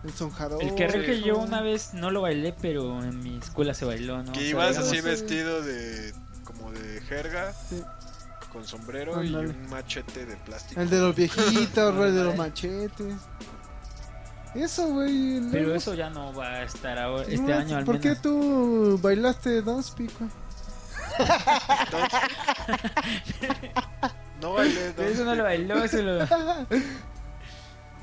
El 0.04 0.14
son 0.14 0.32
jarabe. 0.32 0.64
El 0.66 0.76
que 0.76 0.88
que 0.88 1.22
yo 1.22 1.38
una 1.38 1.62
vez 1.62 1.94
no 1.94 2.10
lo 2.12 2.22
bailé, 2.22 2.56
pero 2.62 3.04
en 3.04 3.20
mi 3.22 3.38
escuela 3.38 3.74
se 3.74 3.84
bailó, 3.86 4.24
¿no? 4.24 4.32
Que 4.32 4.40
O 4.40 4.42
sea, 4.42 4.50
ibas 4.50 4.78
así 4.78 4.96
sí. 4.98 5.02
vestido 5.02 5.62
de. 5.62 6.14
como 6.46 6.72
de 6.72 7.02
jerga, 7.02 7.52
Sí. 7.70 7.84
con 8.54 8.66
sombrero 8.66 9.22
y 9.24 9.34
un 9.36 9.70
machete 9.70 10.26
de 10.26 10.38
plástico. 10.38 10.80
El 10.80 10.90
de 10.90 11.00
los 11.00 11.16
viejitos, 11.16 11.96
güey, 11.98 12.12
de 12.12 12.24
los 12.24 12.36
machetes. 12.38 13.16
Eso, 14.56 14.88
güey. 14.88 15.42
Pero 15.52 15.64
luego- 15.66 15.76
eso 15.78 15.94
ya 15.94 16.10
no 16.10 16.34
va 16.34 16.48
a 16.48 16.64
estar 16.64 16.98
ahora, 16.98 17.24
no, 17.24 17.30
este 17.30 17.54
año 17.54 17.78
al 17.78 17.86
¿Por 17.86 18.00
menos. 18.00 18.18
qué 18.18 18.22
tú 18.24 18.98
bailaste 19.02 19.62
Don't 19.62 19.84
Speak, 19.84 20.12
güey? 20.18 20.32
No 24.42 24.54
bailé, 24.54 24.94
Pero 24.96 25.10
eso 25.10 25.26
no 25.26 25.36
lo 25.36 25.44
bailó, 25.44 25.84
eso 25.84 26.02
lo... 26.02 26.24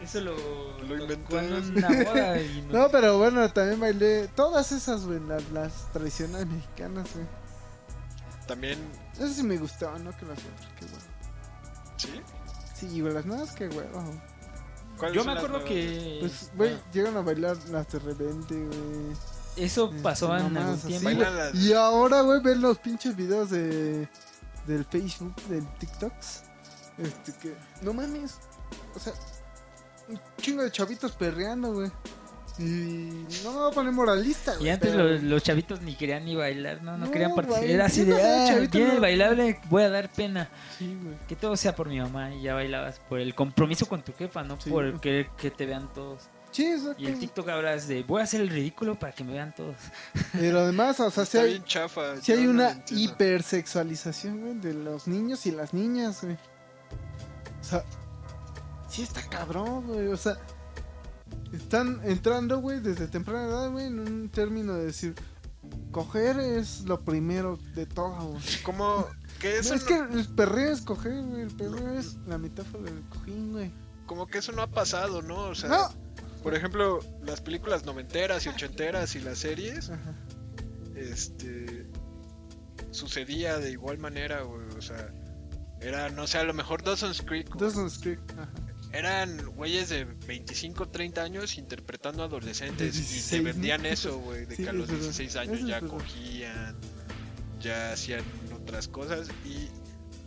Eso 0.02 0.20
lo... 0.20 0.34
Lo 0.82 0.94
inventó. 1.02 1.16
tocó 1.16 1.38
en 1.38 1.76
una 1.78 1.88
boda 2.04 2.40
y 2.40 2.66
no- 2.70 2.78
No, 2.80 2.88
pero 2.90 3.16
bueno, 3.18 3.50
también 3.50 3.80
bailé 3.80 4.28
todas 4.28 4.70
esas, 4.72 5.06
güey, 5.06 5.20
las, 5.20 5.42
las 5.52 5.90
tradicionales 5.92 6.46
mexicanas, 6.46 7.08
güey. 7.14 7.26
También. 8.46 8.78
Eso 9.14 9.28
sí 9.28 9.42
me 9.42 9.56
gustaba, 9.56 9.98
¿no? 9.98 10.10
Que 10.16 10.26
las 10.26 10.38
otras, 10.38 10.68
qué 10.78 10.84
bueno. 10.84 11.04
¿Sí? 11.96 12.20
Sí, 12.74 13.00
güey, 13.00 13.14
las 13.14 13.24
nuevas, 13.24 13.52
qué 13.52 13.68
huevo. 13.68 14.04
¿Cuáles 14.98 15.16
Yo 15.16 15.24
me 15.24 15.32
acuerdo 15.32 15.48
nuevas? 15.60 15.68
que... 15.68 16.18
Pues, 16.20 16.50
güey, 16.54 16.70
bueno, 16.72 16.84
llegan 16.92 17.16
a 17.16 17.22
bailar 17.22 17.56
las 17.70 17.88
de 17.90 17.98
repente, 17.98 18.54
güey. 18.54 19.16
eso 19.56 19.86
Este, 19.86 20.02
pasó 20.02 20.36
en 20.36 20.56
algún 20.58 20.78
tiempo. 20.80 21.08
Y 21.54 21.72
ahora, 21.72 22.20
güey, 22.20 22.40
ven 22.42 22.60
los 22.60 22.78
pinches 22.78 23.16
videos 23.16 23.48
de 23.50 24.06
del 24.66 24.84
Facebook, 24.84 25.34
del 25.48 25.66
TikToks. 25.78 26.42
Este 26.98 27.32
que. 27.40 27.54
No 27.82 27.92
mames. 27.92 28.38
O 28.94 28.98
sea, 28.98 29.12
un 30.08 30.20
chingo 30.40 30.62
de 30.62 30.70
chavitos 30.70 31.12
perreando, 31.12 31.72
güey. 31.72 31.90
Y 32.58 33.26
no 33.44 33.52
me 33.52 33.58
voy 33.58 33.70
a 33.70 33.74
poner 33.74 33.92
moralista, 33.92 34.54
güey. 34.54 34.66
Y 34.66 34.70
antes 34.70 34.90
pero- 34.90 35.04
los, 35.04 35.22
los 35.22 35.42
chavitos 35.42 35.82
ni 35.82 35.94
querían 35.94 36.24
ni 36.24 36.34
bailar, 36.34 36.82
no, 36.82 36.92
no, 36.96 37.04
No, 37.04 37.10
querían 37.12 37.34
participar. 37.34 37.68
Era 37.68 37.84
así 37.84 38.02
de, 38.04 38.14
ah, 38.14 38.58
viene 38.72 38.86
no- 38.88 38.94
el 38.94 39.00
bailable, 39.00 39.60
voy 39.68 39.82
a 39.82 39.90
dar 39.90 40.10
pena. 40.10 40.48
Sí, 40.78 40.96
güey. 41.02 41.16
Que 41.28 41.36
todo 41.36 41.54
sea 41.56 41.76
por 41.76 41.88
mi 41.90 42.00
mamá 42.00 42.34
y 42.34 42.40
ya 42.42 42.54
bailabas 42.54 42.98
por 43.10 43.20
el 43.20 43.34
compromiso 43.34 43.86
con 43.86 44.02
tu 44.02 44.14
jefa, 44.14 44.42
no 44.42 44.58
Sí. 44.58 44.70
por 44.70 44.98
querer 45.02 45.28
que 45.36 45.50
te 45.50 45.66
vean 45.66 45.92
todos. 45.92 46.30
Sí, 46.56 46.64
exacto. 46.64 47.02
Y 47.02 47.06
el 47.06 47.18
TikTok 47.18 47.46
hablas 47.50 47.86
de, 47.86 48.02
voy 48.04 48.22
a 48.22 48.24
hacer 48.24 48.40
el 48.40 48.48
ridículo 48.48 48.98
para 48.98 49.12
que 49.12 49.22
me 49.24 49.34
vean 49.34 49.54
todos. 49.54 49.76
Pero 50.32 50.60
además, 50.60 50.98
o 51.00 51.10
sea, 51.10 51.26
si 51.26 51.36
hay, 51.36 51.62
chafa. 51.66 52.16
si 52.22 52.32
hay 52.32 52.46
una 52.46 52.82
hipersexualización, 52.88 54.40
güey, 54.40 54.54
de 54.54 54.72
los 54.72 55.06
niños 55.06 55.44
y 55.44 55.50
las 55.50 55.74
niñas, 55.74 56.22
güey. 56.22 56.34
O 57.60 57.64
sea, 57.64 57.84
sí 58.88 59.02
está 59.02 59.20
cabrón, 59.28 59.86
güey. 59.86 60.06
O 60.06 60.16
sea, 60.16 60.38
están 61.52 62.00
entrando, 62.04 62.58
güey, 62.60 62.80
desde 62.80 63.06
temprana 63.06 63.48
edad, 63.48 63.70
güey, 63.70 63.88
en 63.88 63.98
un 63.98 64.28
término 64.30 64.72
de 64.72 64.86
decir, 64.86 65.14
coger 65.92 66.40
es 66.40 66.84
lo 66.84 67.00
primero 67.00 67.58
de 67.74 67.84
todo, 67.84 68.28
güey. 68.28 68.42
¿Cómo? 68.64 69.06
Que 69.40 69.58
eso 69.58 69.74
es 69.74 69.82
no- 69.82 69.88
que 69.88 70.14
el 70.18 70.26
perreo 70.34 70.72
es 70.72 70.80
coger, 70.80 71.20
güey. 71.22 71.42
El 71.42 71.54
perreo 71.54 71.98
es 71.98 72.14
la 72.26 72.38
metáfora 72.38 72.84
del 72.84 73.02
cojín, 73.10 73.52
güey. 73.52 73.70
Como 74.06 74.26
que 74.26 74.38
eso 74.38 74.52
no 74.52 74.62
ha 74.62 74.68
pasado, 74.68 75.20
¿no? 75.20 75.36
O 75.48 75.54
sea, 75.54 75.68
No. 75.68 76.05
Por 76.42 76.54
ejemplo, 76.54 77.00
las 77.24 77.40
películas 77.40 77.84
noventeras 77.84 78.46
y 78.46 78.48
ochenteras 78.48 79.14
y 79.16 79.20
las 79.20 79.38
series, 79.38 79.90
Ajá. 79.90 80.14
este. 80.94 81.86
sucedía 82.90 83.58
de 83.58 83.72
igual 83.72 83.98
manera, 83.98 84.42
güey. 84.42 84.66
O 84.78 84.82
sea, 84.82 85.10
era, 85.80 86.08
no 86.10 86.26
sé, 86.26 86.38
a 86.38 86.44
lo 86.44 86.54
mejor 86.54 86.82
Dawson's 86.82 87.20
Creek. 87.22 87.48
güey. 87.48 87.60
Dawson's 87.60 87.98
Creek. 87.98 88.20
Ajá. 88.32 88.48
Eran 88.92 89.44
güeyes 89.56 89.88
de 89.90 90.04
25, 90.04 90.88
30 90.88 91.20
años 91.22 91.58
interpretando 91.58 92.22
adolescentes 92.22 92.94
De 92.94 93.00
y 93.00 93.02
16, 93.02 93.28
te 93.28 93.38
¿no? 93.38 93.44
vendían 93.44 93.84
eso, 93.84 94.18
güey, 94.20 94.46
de 94.46 94.56
Sí, 94.56 94.62
que 94.62 94.68
a 94.70 94.72
los 94.72 94.84
es 94.88 94.94
verdad. 94.94 95.02
16 95.12 95.36
años 95.36 95.66
ya 95.66 95.80
cogían, 95.80 96.76
ya 97.60 97.92
hacían 97.92 98.22
otras 98.54 98.88
cosas 98.88 99.28
y 99.44 99.68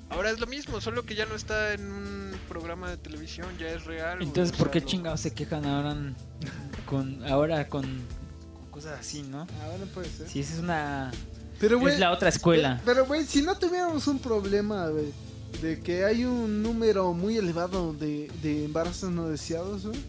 ahora 0.09 0.31
es 0.31 0.39
lo 0.39 0.47
mismo, 0.47 0.81
solo 0.81 1.03
que 1.05 1.15
ya 1.15 1.25
no 1.25 1.35
está 1.35 1.73
en 1.73 1.91
un 1.91 2.31
programa 2.47 2.89
de 2.89 2.97
televisión, 2.97 3.47
ya 3.57 3.67
es 3.69 3.85
real. 3.85 4.21
Entonces, 4.21 4.55
¿por 4.57 4.69
qué 4.71 4.83
chingados 4.83 5.21
se 5.21 5.33
quejan 5.33 5.65
ahora 5.65 5.91
en- 5.91 6.15
con, 6.85 7.23
ahora 7.27 7.67
con, 7.69 7.83
con 8.53 8.71
cosas 8.71 8.99
así, 8.99 9.21
no? 9.23 9.41
Ah, 9.41 9.67
bueno, 9.69 9.85
puede 9.93 10.09
ser. 10.09 10.27
Si 10.27 10.39
esa 10.39 10.53
es 10.53 10.59
una... 10.59 11.11
Pero, 11.59 11.85
es 11.89 11.99
la 11.99 12.11
otra 12.11 12.29
escuela. 12.29 12.81
Pero, 12.85 13.05
güey, 13.05 13.25
si 13.25 13.41
no 13.41 13.57
tuviéramos 13.57 14.07
un 14.07 14.19
problema, 14.19 14.87
güey, 14.87 15.11
de 15.61 15.79
que 15.81 16.05
hay 16.05 16.23
un 16.23 16.63
número 16.63 17.11
muy 17.13 17.37
elevado 17.37 17.91
de, 17.93 18.31
de 18.41 18.63
embarazos 18.65 19.11
no 19.11 19.27
deseados, 19.27 19.85
güey, 19.85 19.99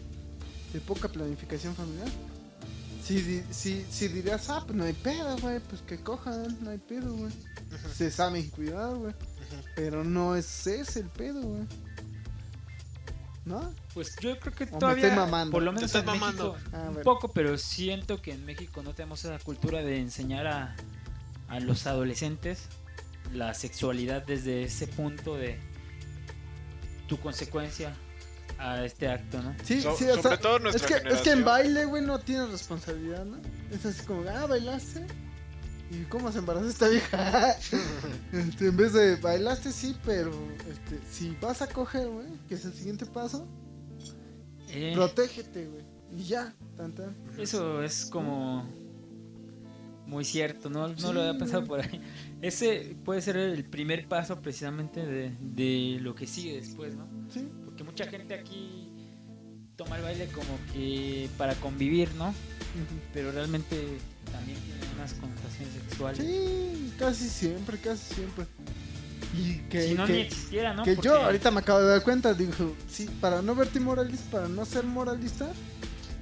de 0.71 0.79
poca 0.79 1.09
planificación 1.09 1.75
familiar, 1.75 2.07
si, 3.03 3.15
di- 3.21 3.43
si, 3.51 3.85
si 3.91 4.07
dirías, 4.07 4.49
ah, 4.49 4.63
pues 4.65 4.77
no 4.77 4.85
hay 4.85 4.93
pedo, 4.93 5.35
güey, 5.39 5.59
pues 5.59 5.81
que 5.81 5.97
cojan, 5.99 6.57
no 6.61 6.69
hay 6.69 6.77
pedo, 6.77 7.13
güey. 7.13 7.33
Se 7.93 8.09
saben 8.11 8.49
cuidar, 8.49 8.95
güey. 8.95 9.13
Pero 9.75 10.03
no 10.03 10.35
es 10.35 10.67
ese 10.67 10.99
el 11.01 11.07
pedo, 11.09 11.41
güey. 11.41 11.63
¿No? 13.43 13.73
Pues 13.95 14.15
yo 14.21 14.39
creo 14.39 14.53
que 14.53 14.65
me 14.67 14.71
todavía, 14.79 15.05
estoy 15.07 15.17
mamando. 15.19 15.51
por 15.51 15.63
lo 15.63 15.71
Te 15.71 15.75
menos 15.77 15.95
estás 15.95 16.01
en 16.13 16.19
México, 16.21 16.57
mamando. 16.71 16.77
Ah, 16.77 16.89
un 16.95 17.01
poco, 17.03 17.31
pero 17.33 17.57
siento 17.57 18.21
que 18.21 18.33
en 18.33 18.45
México 18.45 18.83
no 18.83 18.93
tenemos 18.93 19.25
esa 19.25 19.39
cultura 19.39 19.79
de 19.81 19.97
enseñar 19.99 20.45
a, 20.45 20.75
a 21.47 21.59
los 21.59 21.87
adolescentes 21.87 22.67
la 23.33 23.53
sexualidad 23.55 24.23
desde 24.25 24.63
ese 24.63 24.85
punto 24.87 25.37
de 25.37 25.59
tu 27.07 27.19
consecuencia 27.19 27.95
a 28.59 28.85
este 28.85 29.07
acto, 29.07 29.41
¿no? 29.41 29.55
Sí, 29.63 29.81
So- 29.81 29.95
sí, 29.97 30.05
o 30.05 30.15
sobre 30.17 30.21
sea, 30.21 30.39
todo 30.39 30.69
es 30.69 30.81
que, 30.83 30.95
es 31.09 31.21
que 31.21 31.31
en 31.31 31.43
baile, 31.43 31.85
güey, 31.85 32.03
no 32.03 32.19
tienes 32.19 32.51
responsabilidad, 32.51 33.25
¿no? 33.25 33.37
Es 33.71 33.83
así 33.85 34.05
como, 34.05 34.29
ah, 34.29 34.45
bailaste. 34.45 35.07
¿Y 35.91 36.03
cómo 36.05 36.31
se 36.31 36.39
embarazó 36.39 36.67
esta 36.67 36.87
vieja? 36.87 37.55
Este, 38.31 38.67
en 38.67 38.77
vez 38.77 38.93
de 38.93 39.17
bailaste, 39.17 39.71
sí, 39.73 39.95
pero 40.05 40.31
este, 40.69 40.99
si 41.11 41.35
vas 41.41 41.61
a 41.61 41.67
coger, 41.67 42.07
güey, 42.07 42.27
que 42.47 42.55
es 42.55 42.63
el 42.65 42.73
siguiente 42.73 43.05
paso, 43.05 43.45
Eh, 44.69 44.93
protégete, 44.95 45.67
güey. 45.67 45.83
Y 46.17 46.23
ya, 46.23 46.53
tan 46.77 46.93
tan. 46.93 47.15
eso 47.37 47.83
es 47.83 48.05
como 48.05 48.65
muy 50.07 50.23
cierto, 50.25 50.69
no, 50.69 50.87
no 50.89 50.95
Sí, 50.97 51.13
lo 51.13 51.21
había 51.21 51.37
pensado 51.37 51.65
por 51.65 51.81
ahí. 51.81 52.01
Ese 52.41 52.95
puede 53.03 53.21
ser 53.21 53.37
el 53.37 53.63
primer 53.65 54.07
paso 54.07 54.41
precisamente 54.41 55.05
de, 55.05 55.35
de 55.41 55.99
lo 56.01 56.15
que 56.15 56.25
sigue 56.27 56.55
después, 56.55 56.95
¿no? 56.95 57.05
Sí. 57.29 57.47
Porque 57.65 57.83
mucha 57.83 58.05
gente 58.07 58.33
aquí 58.33 58.91
toma 59.75 59.97
el 59.97 60.03
baile 60.03 60.27
como 60.27 60.57
que 60.73 61.29
para 61.37 61.55
convivir, 61.55 62.13
¿no? 62.15 62.33
Pero 63.13 63.31
realmente 63.31 63.77
también 64.31 64.59
tiene 64.59 64.79
unas 64.95 65.13
connotaciones 65.13 65.73
sexuales. 65.87 66.25
Sí, 66.25 66.93
casi 66.97 67.29
siempre, 67.29 67.77
casi 67.77 68.13
siempre. 68.15 68.45
Y 69.37 69.59
que, 69.69 69.87
si 69.89 69.93
no, 69.93 70.05
que- 70.05 70.13
ni 70.13 70.19
existiera, 70.21 70.73
¿no? 70.73 70.83
que 70.83 70.95
Porque- 70.95 71.07
yo 71.07 71.15
ahorita 71.21 71.51
me 71.51 71.59
acabo 71.59 71.79
de 71.79 71.87
dar 71.87 72.03
cuenta, 72.03 72.33
digo, 72.33 72.51
sí, 72.89 73.09
para 73.21 73.41
no 73.41 73.55
verte 73.55 73.79
moralista, 73.79 74.29
para 74.31 74.47
no 74.49 74.65
ser 74.65 74.83
moralista, 74.83 75.51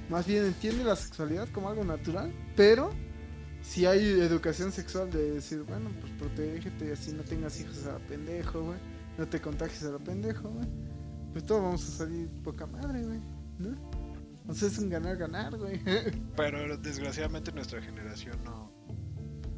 más 0.08 0.26
bien 0.26 0.44
entiende 0.44 0.84
la 0.84 0.94
sexualidad 0.96 1.48
como 1.50 1.68
algo 1.68 1.82
natural, 1.84 2.32
pero 2.56 2.90
si 3.62 3.84
hay 3.86 3.98
educación 4.20 4.70
sexual 4.72 5.10
de 5.10 5.32
decir, 5.32 5.62
bueno, 5.66 5.90
pues 6.00 6.12
protégete, 6.18 6.92
así 6.92 7.12
no 7.12 7.22
tengas 7.22 7.58
hijos 7.60 7.84
a 7.86 7.92
la 7.94 7.98
pendejo, 7.98 8.62
güey, 8.62 8.78
no 9.18 9.26
te 9.26 9.40
contagies 9.40 9.82
a 9.84 9.90
la 9.90 9.98
pendejo, 9.98 10.48
güey, 10.48 10.66
pues 11.32 11.44
todos 11.46 11.62
vamos 11.62 11.82
a 11.88 11.90
salir 11.98 12.28
poca 12.44 12.66
madre, 12.66 13.02
güey, 13.04 13.20
¿no? 13.58 13.89
O 14.48 14.54
sea, 14.54 14.68
es 14.68 14.78
un 14.78 14.88
ganar-ganar, 14.90 15.56
güey. 15.56 15.80
Pero 16.36 16.76
desgraciadamente 16.78 17.52
nuestra 17.52 17.80
generación 17.80 18.42
no, 18.44 18.72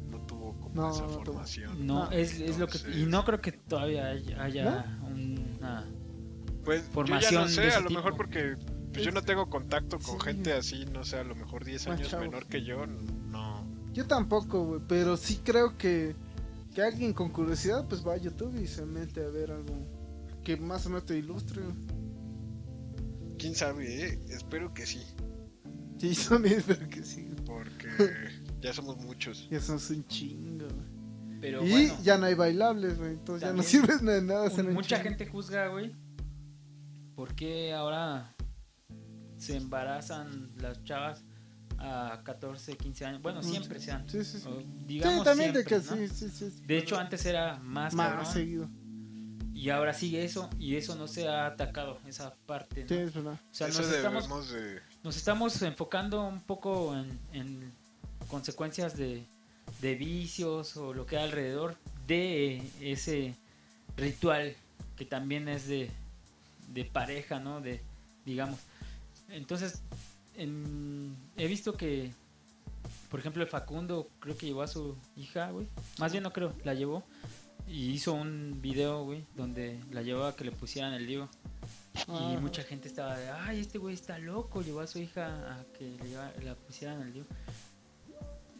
no 0.09 0.19
tuvo 0.25 0.57
como 0.59 0.75
No, 0.75 0.91
esa 0.91 1.01
no 1.03 1.07
tuvo. 1.09 1.23
formación. 1.25 1.85
No, 1.87 2.03
Ah, 2.03 2.09
es, 2.11 2.39
es 2.39 2.59
lo 2.59 2.67
que... 2.67 2.77
Y 2.95 3.05
no 3.05 3.23
creo 3.25 3.41
que 3.41 3.51
todavía 3.53 4.07
haya, 4.07 4.43
haya 4.43 4.99
una... 5.03 5.85
Pues 6.63 6.81
yo 6.83 6.87
ya 6.87 6.93
Formación 6.93 7.33
no 7.41 7.47
de 7.47 7.53
sé, 7.53 7.67
ese 7.67 7.77
a 7.77 7.81
lo 7.81 7.89
mejor 7.89 8.15
porque 8.15 8.55
pues, 8.93 9.03
yo 9.03 9.11
no 9.11 9.21
tengo 9.23 9.49
contacto 9.49 9.97
con 9.99 10.19
Sí. 10.19 10.25
gente 10.25 10.53
así, 10.53 10.85
no 10.85 11.03
sé, 11.03 11.17
a 11.17 11.23
lo 11.23 11.35
mejor 11.35 11.65
10 11.65 11.87
Más 11.87 11.99
años 11.99 12.13
menor 12.19 12.45
que 12.45 12.63
yo, 12.63 12.85
no. 12.85 13.65
Yo 13.93 14.05
tampoco, 14.07 14.63
güey, 14.65 14.81
pero 14.87 15.17
sí 15.17 15.41
creo 15.43 15.77
que, 15.77 16.15
que 16.73 16.81
alguien 16.81 17.13
con 17.13 17.29
curiosidad 17.29 17.85
pues 17.89 18.05
va 18.07 18.13
a 18.13 18.17
YouTube 18.17 18.55
y 18.61 18.67
se 18.67 18.85
mete 18.85 19.25
a 19.25 19.29
ver 19.29 19.51
algo 19.51 19.75
que 20.43 20.55
más 20.57 20.85
o 20.85 20.89
menos 20.89 21.05
te 21.05 21.17
ilustre. 21.17 21.61
güey. 21.63 21.75
¿Quién 23.43 23.55
sabe? 23.55 24.05
eh? 24.05 24.19
Espero 24.29 24.73
que 24.73 24.85
sí, 24.85 25.01
Sí, 25.97 26.13
yo 26.13 26.29
también 26.29 26.59
espero 26.59 26.87
que 26.89 27.03
sí. 27.03 27.27
porque 27.45 27.87
ya 28.61 28.71
somos 28.73 28.97
muchos. 28.97 29.49
Ya 29.49 29.59
somos 29.59 29.89
un 29.89 30.07
chingo, 30.07 30.65
güey. 30.65 31.39
Pero 31.41 31.65
Y 31.65 31.69
bueno, 31.71 31.97
ya 32.03 32.17
no 32.17 32.25
hay 32.27 32.35
bailables, 32.35 32.97
güey, 32.97 33.11
entonces 33.11 33.41
ya 33.41 33.53
no 33.53 33.61
También 33.61 33.69
sirve 33.99 34.13
de 34.13 34.21
nada 34.21 34.49
un- 34.49 34.73
mucha 34.73 34.95
chingo. 34.95 35.09
gente 35.09 35.27
juzga, 35.27 35.67
güey. 35.67 35.93
¿Por 37.15 37.35
qué 37.35 37.73
ahora 37.73 38.33
se 39.37 39.57
embarazan 39.57 40.53
las 40.57 40.81
chavas 40.85 41.25
a 41.79 42.21
14, 42.23 42.77
15 42.77 43.05
años? 43.05 43.21
Bueno, 43.21 43.41
Mm, 43.41 43.43
siempre 43.43 43.79
sean. 43.81 44.07
Sí, 44.09 44.23
sí, 44.23 44.39
sí. 44.39 44.47
o 44.47 44.59
Sí, 44.61 44.65
digamos 44.87 45.25
también 45.25 45.51
de 45.53 45.65
que 45.65 45.75
¿no? 45.75 45.81
sí, 45.81 46.07
sí, 46.07 46.29
sí. 46.29 46.61
De 46.65 46.77
hecho, 46.77 46.97
antes 46.97 47.25
era 47.25 47.57
más, 47.59 47.93
más 47.93 48.09
cabrón, 48.11 48.25
seguido. 48.33 48.69
Y 49.63 49.69
ahora 49.69 49.93
sigue 49.93 50.25
eso 50.25 50.49
y 50.59 50.75
eso 50.75 50.95
no 50.95 51.07
se 51.07 51.29
ha 51.29 51.45
atacado, 51.45 51.97
esa 52.05 52.33
parte. 52.45 52.81
¿no? 52.81 52.87
Sí, 52.89 52.95
es 52.95 53.13
verdad. 53.13 53.33
O 53.33 53.55
sea, 53.55 53.67
Eso 53.69 53.81
nos 53.81 53.91
estamos, 53.93 54.49
de... 54.51 54.81
nos 55.03 55.15
estamos 55.15 55.61
enfocando 55.61 56.21
un 56.27 56.41
poco 56.41 56.93
en, 56.97 57.17
en 57.31 57.71
consecuencias 58.27 58.97
de, 58.97 59.23
de 59.81 59.95
vicios 59.95 60.75
o 60.75 60.93
lo 60.93 61.05
que 61.05 61.15
hay 61.17 61.23
alrededor 61.23 61.77
de 62.07 62.61
ese 62.81 63.35
ritual 63.95 64.53
que 64.97 65.05
también 65.05 65.47
es 65.47 65.65
de, 65.67 65.89
de 66.73 66.83
pareja, 66.83 67.39
¿no? 67.39 67.61
De, 67.61 67.79
digamos. 68.25 68.59
Entonces, 69.29 69.81
en- 70.35 71.15
he 71.37 71.47
visto 71.47 71.73
que, 71.77 72.11
por 73.09 73.21
ejemplo, 73.21 73.41
el 73.41 73.49
Facundo 73.49 74.09
creo 74.19 74.35
que 74.37 74.47
llevó 74.47 74.61
a 74.63 74.67
su 74.67 74.97
hija, 75.15 75.51
güey. 75.51 75.67
Más 75.99 76.11
bien 76.11 76.23
no 76.23 76.33
creo, 76.33 76.51
la 76.65 76.73
llevó. 76.73 77.03
Y 77.67 77.91
hizo 77.91 78.13
un 78.13 78.59
video, 78.61 79.03
güey, 79.05 79.25
donde 79.35 79.79
la 79.91 80.01
llevó 80.01 80.25
a 80.25 80.35
que 80.35 80.43
le 80.43 80.51
pusieran 80.51 80.93
el 80.93 81.05
lío. 81.07 81.29
Y 81.95 82.01
Ah. 82.11 82.37
mucha 82.41 82.63
gente 82.63 82.87
estaba 82.87 83.17
de, 83.17 83.29
ay, 83.29 83.59
este 83.59 83.77
güey 83.77 83.93
está 83.95 84.17
loco, 84.17 84.61
llevó 84.61 84.81
a 84.81 84.87
su 84.87 84.99
hija 84.99 85.27
a 85.53 85.63
que 85.77 85.97
le 86.37 86.45
la 86.45 86.55
pusieran 86.55 87.01
al 87.01 87.13
lío. 87.13 87.25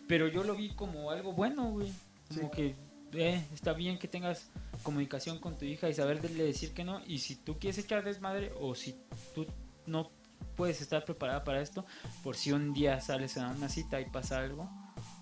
Pero 0.08 0.28
yo 0.28 0.44
lo 0.44 0.56
vi 0.56 0.70
como 0.70 1.12
algo 1.12 1.34
bueno, 1.34 1.72
güey. 1.72 1.92
Como 2.34 2.52
que 2.52 2.76
eh, 3.14 3.46
está 3.54 3.74
bien 3.74 4.00
que 4.00 4.08
tengas 4.08 4.50
comunicación 4.84 5.40
con 5.40 5.58
tu 5.58 5.66
hija 5.66 5.90
y 5.90 5.94
saberle 5.94 6.30
decir 6.44 6.74
que 6.74 6.84
no. 6.84 7.02
Y 7.06 7.20
si 7.20 7.36
tú 7.36 7.60
quieres 7.60 7.78
echar 7.78 8.04
desmadre 8.04 8.52
o 8.60 8.76
si 8.76 8.96
tú 9.36 9.46
no 9.86 10.12
puedes 10.56 10.82
estar 10.82 11.04
preparada 11.06 11.44
para 11.44 11.62
esto, 11.62 11.86
por 12.24 12.36
si 12.36 12.52
un 12.52 12.74
día 12.74 13.00
sales 13.02 13.38
a 13.38 13.50
una 13.50 13.70
cita 13.70 14.00
y 14.02 14.06
pasa 14.06 14.40
algo, 14.40 14.70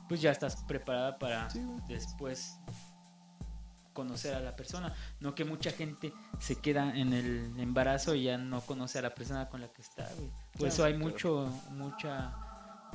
pues 0.08 0.22
ya 0.22 0.32
estás 0.32 0.58
preparada 0.64 1.18
para 1.20 1.50
Sí, 1.50 1.62
después 1.88 2.58
conocer 3.94 4.34
a 4.36 4.40
la 4.40 4.56
persona. 4.56 4.94
No 5.20 5.36
que 5.36 5.46
mucha 5.46 5.72
gente 5.72 6.14
se 6.40 6.56
queda 6.60 6.96
en 6.96 7.14
el 7.14 7.54
embarazo 7.60 8.16
y 8.16 8.24
ya 8.24 8.38
no 8.38 8.62
conoce 8.62 9.00
a 9.00 9.02
la 9.02 9.14
persona 9.14 9.50
con 9.50 9.62
la 9.62 9.68
que 9.70 9.82
está, 9.82 10.08
güey. 10.16 10.30
Por 10.30 10.52
Claro, 10.54 10.68
eso 10.74 10.84
hay 10.86 10.94
claro. 10.94 11.10
mucho, 11.10 11.50
mucha, 11.72 12.36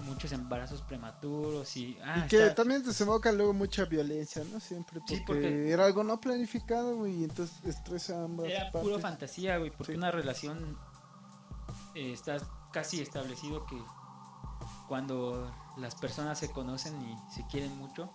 muchos 0.04 0.32
embarazos 0.32 0.82
prematuros 0.82 1.76
y... 1.76 1.96
ah, 2.04 2.22
y 2.24 2.28
que 2.28 2.42
está- 2.42 2.54
también 2.56 2.82
desemboca 2.84 3.32
luego 3.32 3.52
mucha 3.54 3.84
violencia, 3.86 4.42
¿no? 4.52 4.60
Siempre 4.60 5.00
porque, 5.00 5.16
Sí, 5.16 5.22
porque- 5.26 5.70
era 5.70 5.86
algo 5.86 6.04
no 6.04 6.20
planificado, 6.20 6.96
güey, 6.96 7.20
y 7.20 7.24
entonces 7.24 7.64
estresa 7.64 8.20
a 8.20 8.24
ambas 8.24 8.46
Era 8.48 8.64
partes. 8.70 8.82
puro 8.82 8.98
fantasía, 8.98 9.56
güey, 9.58 9.70
porque 9.70 9.92
Sí. 9.92 9.98
una 9.98 10.10
relación 10.10 10.78
eh, 11.94 12.12
está 12.12 12.36
casi 12.72 13.00
establecido 13.00 13.64
que 13.64 13.76
cuando 14.88 15.50
las 15.78 15.94
personas 15.94 16.38
se 16.38 16.50
conocen 16.50 16.94
y 17.02 17.16
se 17.34 17.46
quieren 17.46 17.76
mucho, 17.78 18.12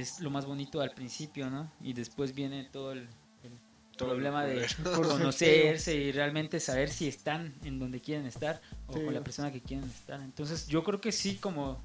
es 0.00 0.20
lo 0.20 0.30
más 0.30 0.44
bonito 0.46 0.80
al 0.80 0.90
principio, 0.90 1.50
¿no? 1.50 1.70
Y 1.80 1.92
después 1.92 2.34
viene 2.34 2.64
todo 2.64 2.92
el, 2.92 3.08
el 3.42 3.52
Todo 3.96 4.10
problema 4.10 4.44
el 4.46 4.60
de 4.60 4.66
conocerse 4.96 5.94
y 5.94 6.10
realmente 6.12 6.58
saber 6.60 6.88
si 6.90 7.06
están 7.08 7.54
en 7.64 7.78
donde 7.78 8.00
quieren 8.00 8.26
estar 8.26 8.60
o 8.88 8.94
Sí. 8.94 9.04
con 9.04 9.14
la 9.14 9.22
persona 9.22 9.52
que 9.52 9.60
quieren 9.60 9.88
estar. 9.88 10.20
Entonces 10.20 10.66
yo 10.66 10.82
creo 10.82 11.00
que 11.00 11.12
sí 11.12 11.36
como 11.36 11.78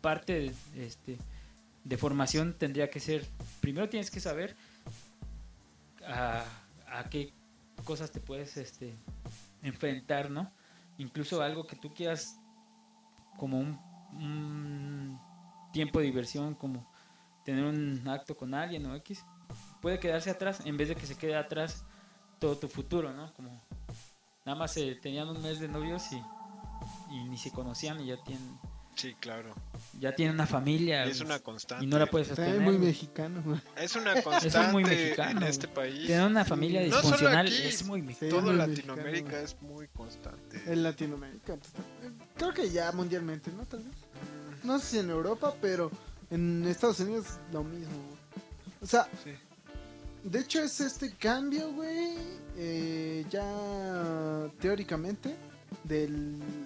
parte 0.00 0.32
de, 0.74 0.86
este, 0.86 1.18
de 1.84 1.96
formación 1.96 2.54
tendría 2.54 2.88
que 2.88 3.00
ser, 3.00 3.26
primero 3.60 3.88
tienes 3.88 4.10
que 4.10 4.20
saber 4.20 4.54
a, 6.06 6.44
a 6.88 7.08
qué 7.10 7.32
cosas 7.84 8.10
te 8.12 8.20
puedes 8.20 8.56
este, 8.56 8.94
enfrentar, 9.62 10.30
¿no? 10.30 10.50
Incluso 10.98 11.42
algo 11.42 11.66
que 11.66 11.76
tú 11.76 11.92
quieras 11.92 12.36
como 13.36 13.58
un, 13.58 13.78
un 14.12 15.18
tiempo 15.72 15.98
de 15.98 16.06
diversión, 16.06 16.54
como 16.54 16.88
tener 17.46 17.64
un 17.64 18.02
acto 18.08 18.36
con 18.36 18.52
alguien 18.54 18.84
o 18.86 18.94
X, 18.96 19.24
puede 19.80 20.00
quedarse 20.00 20.28
atrás 20.30 20.60
en 20.66 20.76
vez 20.76 20.88
de 20.88 20.96
que 20.96 21.06
se 21.06 21.14
quede 21.16 21.36
atrás 21.36 21.84
todo 22.40 22.58
tu 22.58 22.68
futuro, 22.68 23.12
¿no? 23.14 23.32
Como 23.34 23.62
nada 24.44 24.58
más 24.58 24.72
se 24.72 24.96
tenían 24.96 25.28
un 25.28 25.40
mes 25.40 25.60
de 25.60 25.68
novios 25.68 26.02
y, 26.12 26.16
y 27.14 27.24
ni 27.28 27.38
se 27.38 27.52
conocían 27.52 28.00
y 28.00 28.06
ya 28.06 28.22
tienen 28.24 28.58
Sí, 28.96 29.14
claro. 29.20 29.54
ya 30.00 30.14
tienen 30.14 30.34
una 30.36 30.46
familia 30.46 31.06
Y 31.06 31.10
es 31.10 31.20
una 31.20 31.38
constante. 31.38 31.84
y 31.84 31.86
no 31.88 31.98
la 31.98 32.06
puedes 32.06 32.28
sostener. 32.28 32.60
muy 32.60 32.76
güey. 32.76 32.86
mexicano, 32.88 33.42
güey. 33.44 33.60
Es 33.76 33.94
una 33.94 34.20
constante 34.22 34.72
muy 34.72 34.84
mexicano, 34.84 35.40
en 35.42 35.46
este 35.46 35.68
país. 35.68 36.06
Tener 36.06 36.26
una 36.26 36.44
familia 36.46 36.80
No 36.80 36.86
solo 36.88 37.02
disfuncional 37.02 37.46
aquí, 37.46 37.62
es 37.62 37.84
muy 37.84 38.14
Sí, 38.14 38.28
Todo 38.30 38.40
muy 38.40 38.54
Latinoamérica 38.56 39.12
mexicano, 39.12 39.44
es 39.44 39.62
muy 39.62 39.88
constante. 39.88 40.62
En 40.66 40.82
Latinoamérica. 40.82 41.56
pues, 41.56 41.72
eh, 42.02 42.10
Creo 42.36 42.54
que 42.54 42.70
ya 42.70 42.90
mundialmente, 42.92 43.52
¿no? 43.52 43.66
Tal 43.66 43.80
vez. 43.84 43.92
No 44.64 44.78
sé 44.78 44.86
si 44.86 44.98
en 44.98 45.10
Europa, 45.10 45.54
pero 45.60 45.90
en 46.30 46.64
Estados 46.66 47.00
Unidos 47.00 47.38
lo 47.52 47.62
mismo. 47.64 47.94
güey. 48.08 48.18
O 48.82 48.86
sea, 48.86 49.08
Sí. 49.24 49.32
de 50.24 50.40
hecho 50.40 50.60
es 50.62 50.80
este 50.80 51.14
cambio, 51.16 51.72
güey, 51.72 52.16
eh, 52.56 53.24
ya 53.30 54.48
teóricamente, 54.60 55.36
de 55.84 56.08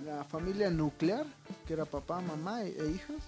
la 0.04 0.24
familia 0.24 0.70
nuclear, 0.70 1.24
que 1.66 1.72
era 1.74 1.84
papá, 1.84 2.20
mamá 2.20 2.62
e, 2.64 2.68
e 2.78 2.90
hijos, 2.90 3.22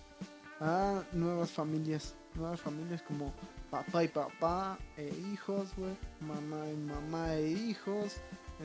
a 0.61 1.03
nuevas 1.12 1.51
familias. 1.51 2.14
Nuevas 2.35 2.61
familias 2.61 3.03
como 3.03 3.30
papá 3.70 4.05
y 4.05 4.09
papá 4.09 4.78
e 4.97 5.12
hijos, 5.33 5.68
güey, 5.76 5.95
mamá 6.20 6.66
y 6.70 6.76
mamá 6.76 7.35
e 7.35 7.51
hijos, 7.51 8.14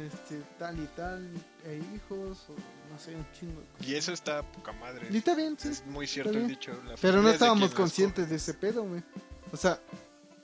este, 0.06 0.42
tal 0.60 0.80
y 0.80 0.86
tal 0.96 1.28
e 1.66 1.78
hijos, 1.96 2.46
o 2.50 2.54
no 2.92 3.00
sé, 3.00 3.16
un 3.16 3.26
chingo. 3.32 3.62
Y 3.82 3.96
eso 3.96 4.14
está 4.14 4.44
poca 4.44 4.72
madre. 4.74 5.08
Y 5.12 5.18
está 5.18 5.36
bien, 5.36 5.58
sí. 5.58 5.70
Es 5.70 5.86
muy 5.86 6.08
cierto 6.08 6.32
el 6.32 6.48
dicho. 6.48 6.72
la 6.88 6.96
Pero 7.02 7.22
no 7.22 7.28
de 7.28 7.34
estábamos 7.34 7.74
conscientes 7.74 8.30
de 8.30 8.36
ese 8.36 8.54
pedo, 8.54 8.84
güey. 8.84 9.04
O 9.52 9.58
sea, 9.58 9.80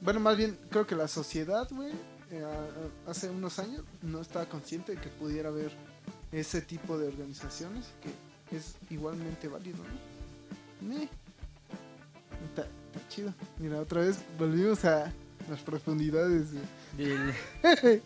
bueno, 0.01 0.19
más 0.19 0.37
bien 0.37 0.57
creo 0.69 0.87
que 0.87 0.95
la 0.95 1.07
sociedad, 1.07 1.67
güey, 1.71 1.91
eh, 2.31 2.43
hace 3.07 3.29
unos 3.29 3.59
años 3.59 3.83
no 4.01 4.21
estaba 4.21 4.45
consciente 4.47 4.95
de 4.95 5.01
que 5.01 5.09
pudiera 5.09 5.49
haber 5.49 5.71
ese 6.31 6.61
tipo 6.61 6.97
de 6.97 7.07
organizaciones 7.07 7.85
que 8.49 8.57
es 8.57 8.75
igualmente 8.89 9.47
válido, 9.47 9.77
¿no? 10.81 10.95
Está, 12.45 12.63
está 12.63 13.07
chido. 13.09 13.33
Mira, 13.57 13.79
otra 13.79 14.01
vez 14.01 14.17
volvimos 14.37 14.83
a 14.85 15.13
las 15.49 15.59
profundidades 15.61 16.47
de- 16.51 16.61
Del- 17.63 18.01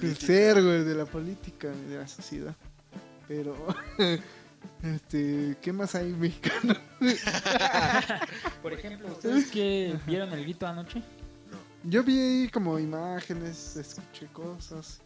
del 0.00 0.16
ser, 0.16 0.62
güey, 0.62 0.84
de 0.84 0.94
la 0.94 1.04
política, 1.06 1.68
de 1.68 1.98
la 1.98 2.06
sociedad. 2.08 2.54
Pero, 3.28 3.56
este, 4.82 5.56
¿qué 5.60 5.72
más 5.72 5.94
hay 5.94 6.12
mexicano? 6.12 6.74
Por 8.62 8.72
ejemplo, 8.72 9.08
¿ustedes 9.08 9.46
que 9.50 9.98
vieron 10.06 10.32
el 10.32 10.42
grito 10.42 10.66
anoche? 10.66 11.02
Yo 11.84 12.02
vi 12.02 12.48
como 12.52 12.78
imágenes, 12.78 13.76
escuché 13.76 14.26
cosas, 14.32 15.00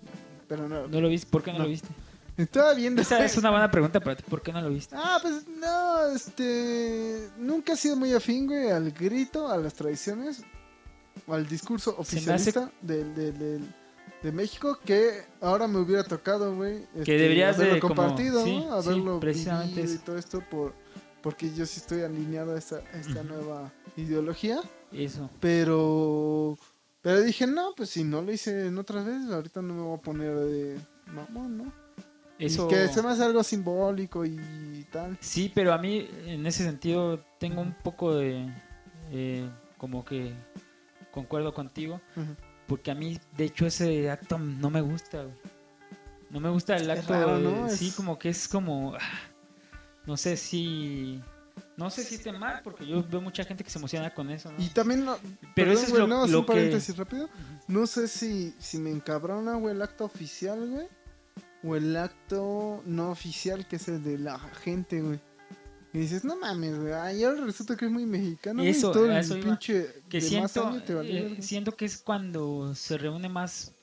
pero 0.48 0.68
no. 0.68 0.86
¿No 0.88 1.00
lo 1.00 1.08
viste? 1.08 1.30
¿Por 1.30 1.42
qué 1.42 1.52
no, 1.52 1.58
No. 1.58 1.64
lo 1.64 1.70
viste? 1.70 1.88
Estaba 2.36 2.72
viendo. 2.72 3.02
Esa 3.02 3.22
es 3.24 3.36
una 3.36 3.50
buena 3.50 3.70
pregunta 3.70 4.00
para 4.00 4.16
ti. 4.16 4.22
¿Por 4.28 4.40
qué 4.40 4.50
no 4.52 4.62
lo 4.62 4.70
viste? 4.70 4.96
Ah, 4.98 5.18
pues 5.20 5.46
no, 5.46 6.06
este. 6.14 7.28
Nunca 7.38 7.74
he 7.74 7.76
sido 7.76 7.96
muy 7.96 8.14
afín, 8.14 8.46
güey, 8.46 8.70
al 8.70 8.90
grito, 8.92 9.48
a 9.50 9.58
las 9.58 9.74
tradiciones, 9.74 10.42
al 11.28 11.46
discurso 11.48 11.92
me 11.96 12.02
hace- 12.02 12.16
oficialista 12.16 12.70
del- 12.82 13.14
del- 13.14 13.38
del- 13.38 13.74
de 14.22 14.32
México, 14.32 14.78
que 14.84 15.22
ahora 15.40 15.66
me 15.66 15.78
hubiera 15.78 16.04
tocado, 16.04 16.54
güey. 16.54 16.84
este, 16.94 17.12
deberías 17.18 17.56
de 17.56 17.64
haberlo 17.64 17.80
como- 17.80 17.94
compartido, 17.94 18.44
sí, 18.44 18.56
¿no? 18.66 18.82
sí, 18.82 18.88
Haberlo 18.88 19.20
precisamente 19.20 19.76
vivido 19.80 19.94
y 19.94 19.98
todo 19.98 20.18
esto, 20.18 20.42
por, 20.50 20.74
porque 21.22 21.52
yo 21.54 21.64
sí 21.64 21.80
estoy 21.80 22.02
alineado 22.02 22.54
a 22.54 22.58
esta, 22.58 22.76
a 22.92 22.98
esta 22.98 23.22
nueva 23.22 23.72
ideología. 23.96 24.60
Eso. 24.92 25.30
Pero. 25.40 26.58
Pero 27.02 27.22
dije, 27.22 27.46
no, 27.46 27.72
pues 27.74 27.88
si 27.90 28.04
no 28.04 28.20
lo 28.20 28.30
hice 28.30 28.66
en 28.66 28.76
otras 28.76 29.06
veces, 29.06 29.30
ahorita 29.30 29.62
no 29.62 29.72
me 29.74 29.80
voy 29.82 29.96
a 29.98 30.02
poner 30.02 30.34
de 30.36 30.78
mamón, 31.06 31.56
¿no? 31.56 31.72
Y 32.38 32.46
Eso. 32.46 32.68
que 32.68 32.88
se 32.88 33.02
me 33.02 33.08
hace 33.10 33.22
algo 33.24 33.42
simbólico 33.42 34.24
y 34.26 34.86
tal. 34.92 35.16
Sí, 35.20 35.50
pero 35.54 35.72
a 35.72 35.78
mí 35.78 36.06
en 36.26 36.44
ese 36.46 36.62
sentido 36.64 37.20
tengo 37.38 37.62
un 37.62 37.74
poco 37.82 38.14
de... 38.16 38.46
eh, 39.12 39.48
como 39.78 40.04
que 40.04 40.34
concuerdo 41.10 41.52
contigo. 41.54 42.00
Porque 42.66 42.90
a 42.90 42.94
mí, 42.94 43.18
de 43.36 43.44
hecho, 43.44 43.66
ese 43.66 44.10
acto 44.10 44.38
no 44.38 44.70
me 44.70 44.80
gusta, 44.80 45.22
güey. 45.22 45.34
No 46.30 46.38
me 46.40 46.48
gusta 46.50 46.76
el 46.76 46.88
acto. 46.90 47.12
raro. 47.12 47.68
Sí, 47.70 47.88
Es- 47.88 47.94
como 47.94 48.18
que 48.18 48.28
es 48.28 48.46
como. 48.48 48.94
ah, 48.94 48.98
No 50.06 50.16
sé 50.16 50.36
si. 50.36 51.20
No 51.76 51.90
sé 51.90 52.04
si 52.04 52.14
esté 52.16 52.32
mal, 52.32 52.60
porque 52.62 52.86
yo 52.86 53.02
veo 53.08 53.20
mucha 53.20 53.44
gente 53.44 53.64
que 53.64 53.70
se 53.70 53.78
emociona 53.78 54.14
con 54.14 54.30
eso, 54.30 54.50
¿no? 54.52 54.62
Y 54.62 54.68
también, 54.68 55.04
no, 55.04 55.16
Pero 55.54 55.72
eso 55.72 55.84
es 55.84 55.90
güey, 55.90 56.02
lo- 56.02 56.06
no, 56.06 56.26
lo 56.26 56.40
un 56.40 56.44
que- 56.46 56.52
paréntesis 56.52 56.96
rápido. 56.96 57.28
No 57.68 57.86
sé 57.86 58.06
si, 58.08 58.54
si 58.58 58.78
me 58.78 58.90
encabrona, 58.90 59.54
güey, 59.56 59.74
el 59.74 59.82
acto 59.82 60.04
oficial, 60.04 60.68
güey. 60.68 60.86
O 61.62 61.76
el 61.76 61.94
acto 61.96 62.82
no 62.86 63.10
oficial, 63.10 63.66
que 63.66 63.76
es 63.76 63.88
el 63.88 64.02
de 64.02 64.18
la 64.18 64.38
gente, 64.38 65.00
güey. 65.02 65.20
Y 65.92 65.98
dices, 65.98 66.24
no 66.24 66.36
mames, 66.36 66.78
güey. 66.78 66.92
Ahora 66.92 67.44
resulta 67.44 67.76
que 67.76 67.86
es 67.86 67.90
muy 67.90 68.06
mexicano, 68.06 68.62
güey. 68.62 68.70
Eso, 68.70 68.90
y 68.90 68.92
todo 68.92 69.06
el 69.10 69.16
eso 69.16 69.36
iba. 69.36 69.46
pinche 69.46 70.02
que 70.08 70.20
siento, 70.20 70.80
eh, 71.02 71.38
siento 71.40 71.76
que 71.76 71.84
es 71.84 71.98
cuando 71.98 72.74
se 72.74 72.96
reúne 72.96 73.28
más 73.28 73.74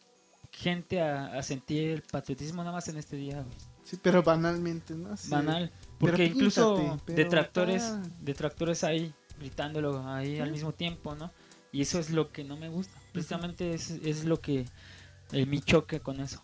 gente 0.51 1.01
a, 1.01 1.37
a 1.37 1.43
sentir 1.43 1.89
el 1.89 2.01
patriotismo 2.01 2.63
nada 2.63 2.73
más 2.75 2.87
en 2.87 2.97
este 2.97 3.15
día, 3.17 3.41
güey. 3.41 3.57
Sí, 3.83 3.97
pero 4.01 4.23
banalmente, 4.23 4.95
¿no? 4.95 5.15
Banal. 5.29 5.71
pero 5.71 5.97
Porque 5.99 6.25
incluso 6.25 6.77
píntate, 6.77 7.13
detractores, 7.13 7.83
tal. 7.83 8.13
detractores 8.21 8.83
ahí 8.83 9.13
gritándolo 9.39 10.05
ahí 10.07 10.39
al 10.39 10.51
mismo 10.51 10.73
tiempo, 10.73 11.15
¿no? 11.15 11.31
Y 11.71 11.81
eso 11.81 11.99
es 11.99 12.09
lo 12.09 12.31
que 12.31 12.43
no 12.43 12.57
me 12.57 12.69
gusta. 12.69 12.99
Precisamente 13.13 13.73
es, 13.73 13.91
es 13.91 14.25
lo 14.25 14.41
que 14.41 14.65
el 15.31 15.47
mi 15.47 15.61
choque 15.61 15.99
con 15.99 16.19
eso. 16.19 16.41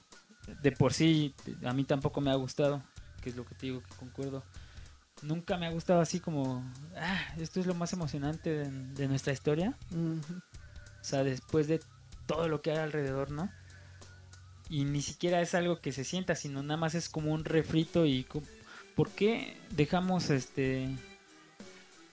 De 0.61 0.72
por 0.72 0.93
sí, 0.93 1.34
a 1.66 1.74
mí 1.74 1.84
tampoco 1.86 2.22
me 2.22 2.32
ha 2.32 2.36
gustado, 2.36 2.84
que 3.22 3.30
es 3.30 3.36
lo 3.36 3.45
que 3.45 3.55
te 3.55 3.66
digo 3.68 3.82
que 3.82 3.95
concuerdo. 3.95 4.43
Nunca 5.24 5.58
me 5.58 5.66
ha 5.66 5.72
gustado 5.72 6.02
así 6.02 6.20
como, 6.20 6.64
ah, 6.98 7.34
esto 7.38 7.60
es 7.60 7.66
lo 7.66 7.74
más 7.74 7.94
emocionante 7.94 8.50
de, 8.50 8.70
de 8.70 9.08
nuestra 9.08 9.34
historia. 9.34 9.78
O 9.92 11.04
sea, 11.04 11.24
después 11.24 11.68
de 11.68 11.80
todo 12.26 12.48
lo 12.48 12.62
que 12.62 12.72
hay 12.72 12.78
alrededor, 12.78 13.32
¿no? 13.32 13.50
Y 14.70 14.86
ni 14.86 15.02
siquiera 15.02 15.42
es 15.42 15.54
algo 15.56 15.82
que 15.82 15.92
se 15.92 16.04
sienta, 16.04 16.36
sino 16.36 16.64
nada 16.64 16.78
más 16.78 16.96
es 16.96 17.10
como 17.10 17.32
un 17.32 17.46
refrito 17.46 18.06
y... 18.06 18.26
¿Por 18.96 19.10
qué 19.10 19.58
dejamos 19.72 20.30
este... 20.30 20.88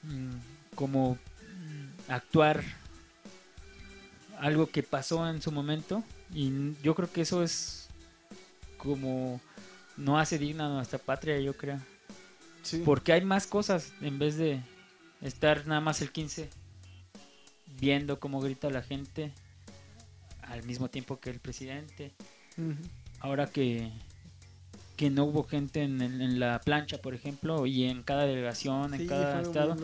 mm, 0.03 0.75
como 0.75 1.15
mm, 1.15 2.11
actuar 2.11 2.63
algo 4.39 4.67
que 4.67 4.83
pasó 4.83 5.29
en 5.29 5.43
su 5.43 5.53
momento? 5.53 6.03
Y 6.33 6.75
yo 6.83 6.95
creo 6.95 7.11
que 7.11 7.23
eso 7.23 7.43
es 7.43 7.89
como... 8.79 9.41
No 9.97 10.19
hace 10.19 10.39
digna 10.39 10.67
a 10.67 10.69
nuestra 10.71 10.99
patria, 10.99 11.39
yo 11.41 11.55
creo. 11.57 11.79
Sí. 12.63 12.83
Porque 12.85 13.13
hay 13.13 13.25
más 13.25 13.47
cosas 13.47 13.93
en 14.01 14.19
vez 14.19 14.37
de 14.37 14.63
estar 15.23 15.67
nada 15.67 15.81
más 15.81 16.01
el 16.03 16.13
15 16.13 16.49
viendo 17.81 18.21
cómo 18.21 18.41
grita 18.41 18.71
la 18.71 18.83
gente 18.83 19.33
al 20.43 20.63
mismo 20.65 20.89
tiempo 20.91 21.21
que 21.21 21.31
el 21.31 21.41
presidente. 21.41 22.13
Ahora 23.21 23.47
que, 23.47 23.91
que 24.97 25.11
no 25.11 25.25
hubo 25.25 25.45
gente 25.45 25.83
en, 25.83 26.01
en- 26.03 26.21
en 26.21 26.41
la 26.41 26.61
plancha, 26.61 26.99
por 27.01 27.15
ejemplo, 27.15 27.67
y 27.67 27.85
en 27.85 28.03
cada 28.03 28.25
delegación, 28.27 28.93
en 28.95 29.01
cada 29.09 29.41
estado, 29.49 29.75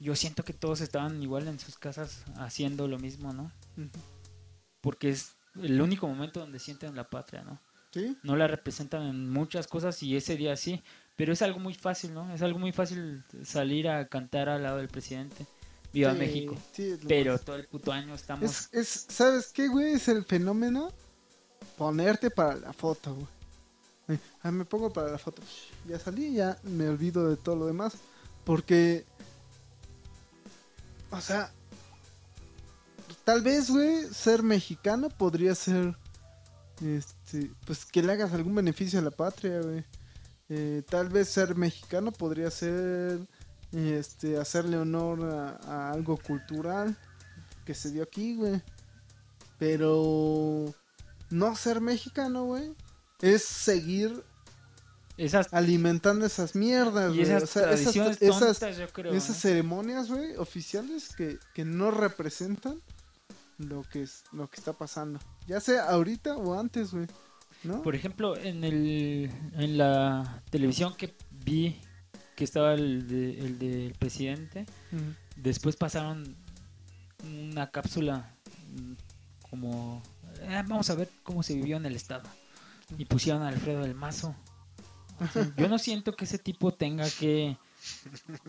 yo 0.00 0.16
siento 0.16 0.44
que 0.44 0.52
todos 0.54 0.80
estaban 0.80 1.22
igual 1.22 1.46
en 1.46 1.58
sus 1.60 1.76
casas 1.78 2.24
haciendo 2.36 2.88
lo 2.88 2.98
mismo, 2.98 3.32
¿no? 3.32 3.52
Porque 4.80 5.10
es 5.10 5.34
el 5.62 5.80
único 5.80 6.08
momento 6.08 6.40
donde 6.40 6.58
sienten 6.58 6.96
la 6.96 7.06
patria, 7.06 7.42
¿no? 7.42 7.60
Sí. 7.92 8.16
no 8.22 8.36
la 8.36 8.46
representan 8.46 9.02
en 9.02 9.28
muchas 9.28 9.66
cosas 9.66 10.00
y 10.04 10.14
ese 10.16 10.36
día 10.36 10.56
sí, 10.56 10.80
pero 11.20 11.34
es 11.34 11.42
algo 11.42 11.58
muy 11.58 11.74
fácil, 11.74 12.14
¿no? 12.14 12.32
Es 12.32 12.40
algo 12.40 12.58
muy 12.58 12.72
fácil 12.72 13.22
salir 13.44 13.90
a 13.90 14.08
cantar 14.08 14.48
al 14.48 14.62
lado 14.62 14.78
del 14.78 14.88
presidente. 14.88 15.46
Viva 15.92 16.12
Sí, 16.14 16.18
México. 16.18 16.56
sí, 16.72 16.96
Pero 17.06 17.32
más. 17.32 17.42
todo 17.42 17.56
el 17.56 17.66
puto 17.66 17.92
año 17.92 18.14
estamos... 18.14 18.50
Es, 18.50 18.68
es, 18.72 19.06
¿sabes 19.10 19.48
qué, 19.52 19.68
güey? 19.68 19.92
Es 19.92 20.08
el 20.08 20.24
fenómeno 20.24 20.90
ponerte 21.76 22.30
para 22.30 22.56
la 22.56 22.72
foto, 22.72 23.14
güey. 23.14 23.26
Ay, 24.08 24.20
ah, 24.42 24.50
me 24.50 24.64
pongo 24.64 24.90
para 24.90 25.10
la 25.10 25.18
foto. 25.18 25.42
Ya 25.86 25.98
salí, 25.98 26.32
ya 26.32 26.56
me 26.62 26.88
olvido 26.88 27.28
de 27.28 27.36
todo 27.36 27.54
lo 27.54 27.66
demás. 27.66 27.96
Porque, 28.44 29.04
o 31.10 31.20
sea, 31.20 31.52
tal 33.24 33.42
vez, 33.42 33.68
güey, 33.68 34.04
ser 34.06 34.42
mexicano 34.42 35.10
podría 35.10 35.54
ser, 35.54 35.94
este, 36.80 37.50
pues 37.66 37.84
que 37.84 38.02
le 38.02 38.12
hagas 38.12 38.32
algún 38.32 38.54
beneficio 38.54 38.98
a 38.98 39.02
la 39.02 39.10
patria, 39.10 39.60
güey. 39.60 39.84
Eh, 40.50 40.82
tal 40.88 41.08
vez 41.08 41.28
ser 41.28 41.54
mexicano 41.54 42.12
podría 42.12 42.50
ser, 42.50 43.20
este, 43.72 44.36
hacerle 44.36 44.76
honor 44.76 45.24
a, 45.24 45.50
a 45.64 45.92
algo 45.92 46.18
cultural 46.18 46.96
que 47.64 47.74
se 47.74 47.90
dio 47.90 48.02
aquí, 48.02 48.36
güey. 48.36 48.62
Pero 49.58 50.74
no 51.30 51.54
ser 51.56 51.80
mexicano, 51.80 52.44
güey, 52.44 52.74
es 53.20 53.44
seguir 53.44 54.24
esas, 55.16 55.52
alimentando 55.52 56.24
esas 56.24 56.54
mierdas, 56.54 57.14
y 57.14 57.20
esas 57.20 57.42
O 57.42 57.46
sea, 57.46 57.62
esas, 57.72 57.92
tradiciones 57.92 58.22
esas, 58.22 58.40
tontas, 58.40 58.76
yo 58.76 58.88
creo. 58.88 59.12
esas 59.12 59.36
ceremonias, 59.36 60.08
güey, 60.08 60.36
oficiales 60.36 61.14
que, 61.14 61.38
que 61.54 61.64
no 61.64 61.90
representan 61.90 62.80
lo 63.58 63.82
que 63.82 64.02
es 64.02 64.24
lo 64.32 64.48
que 64.48 64.56
está 64.56 64.72
pasando. 64.72 65.20
Ya 65.46 65.60
sea 65.60 65.90
ahorita 65.90 66.36
o 66.36 66.58
antes, 66.58 66.92
güey. 66.92 67.06
¿No? 67.62 67.82
Por 67.82 67.94
ejemplo, 67.94 68.36
en, 68.38 68.64
el, 68.64 69.30
en 69.54 69.76
la 69.78 70.42
televisión 70.50 70.94
que 70.96 71.14
vi 71.44 71.76
que 72.36 72.44
estaba 72.44 72.72
el, 72.72 73.06
de- 73.06 73.38
el 73.38 73.58
del 73.58 73.92
presidente, 73.98 74.64
después 75.36 75.76
pasaron 75.76 76.36
una 77.22 77.70
cápsula 77.70 78.34
mm, 78.74 78.92
como... 79.50 80.02
"Eh, 80.40 80.62
vamos 80.66 80.88
a 80.88 80.94
ver 80.94 81.10
cómo 81.22 81.42
se 81.42 81.54
vivió 81.54 81.76
en 81.76 81.84
el 81.84 81.96
estado. 81.96 82.28
Y 82.96 83.04
pusieron 83.04 83.42
a 83.42 83.48
Alfredo 83.48 83.82
del 83.82 83.94
Mazo. 83.94 84.34
Así, 85.18 85.40
Yo 85.58 85.68
no 85.68 85.78
siento 85.78 86.14
que 86.16 86.24
ese 86.24 86.38
tipo 86.38 86.72
tenga 86.72 87.04
que... 87.10 87.58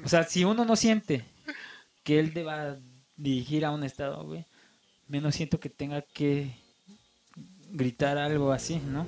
O 0.05 0.07
sea, 0.07 0.24
si 0.24 0.45
uno 0.45 0.64
no 0.64 0.76
siente 0.78 1.26
que 2.03 2.18
él 2.20 2.34
deba 2.34 2.78
dirigir 3.18 3.66
a 3.66 3.72
un 3.72 3.84
estado, 3.84 4.24
güey, 4.26 4.45
menos 5.07 5.36
siento 5.36 5.59
que 5.59 5.70
tenga 5.70 6.01
que 6.01 6.55
gritar 7.72 8.18
algo 8.18 8.52
así, 8.52 8.82
¿no? 8.92 9.06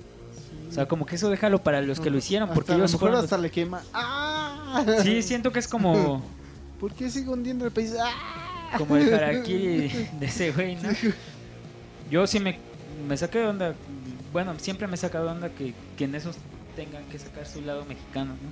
O 0.69 0.71
sea, 0.73 0.87
como 0.87 1.05
que 1.05 1.15
eso 1.15 1.29
déjalo 1.29 1.61
para 1.61 1.81
los 1.81 1.99
que 1.99 2.09
lo 2.09 2.17
hicieron, 2.17 2.49
Hasta 2.49 2.55
porque 2.55 2.71
a 2.71 2.75
lo 2.77 2.83
ellos 2.83 2.93
mejor 2.93 3.09
fueron... 3.09 3.23
hasta 3.23 3.37
le 3.37 3.51
quema. 3.51 3.81
¡Ah! 3.93 4.83
Sí, 5.03 5.21
siento 5.21 5.51
que 5.51 5.59
es 5.59 5.67
como, 5.67 6.23
¿Por 6.79 6.93
qué 6.93 7.09
sigo 7.09 7.33
hundiendo 7.33 7.65
el 7.65 7.71
país? 7.71 7.93
¡Ah! 7.99 8.75
como 8.77 8.97
el 8.97 9.13
harakiri 9.13 9.87
de 10.19 10.25
ese 10.25 10.51
güey, 10.51 10.75
¿no? 10.77 10.89
Yo 12.09 12.25
sí 12.25 12.39
me, 12.39 12.57
me 13.07 13.15
saqué 13.17 13.39
de 13.39 13.47
onda, 13.47 13.75
bueno, 14.31 14.53
siempre 14.57 14.87
me 14.87 14.95
he 14.95 14.97
sacado 14.97 15.25
de 15.25 15.31
onda 15.31 15.49
que, 15.49 15.73
que 15.95 16.05
en 16.05 16.15
esos 16.15 16.37
tengan 16.75 17.03
que 17.05 17.19
sacar 17.19 17.45
su 17.45 17.61
lado 17.61 17.85
mexicano, 17.85 18.31
¿no? 18.33 18.49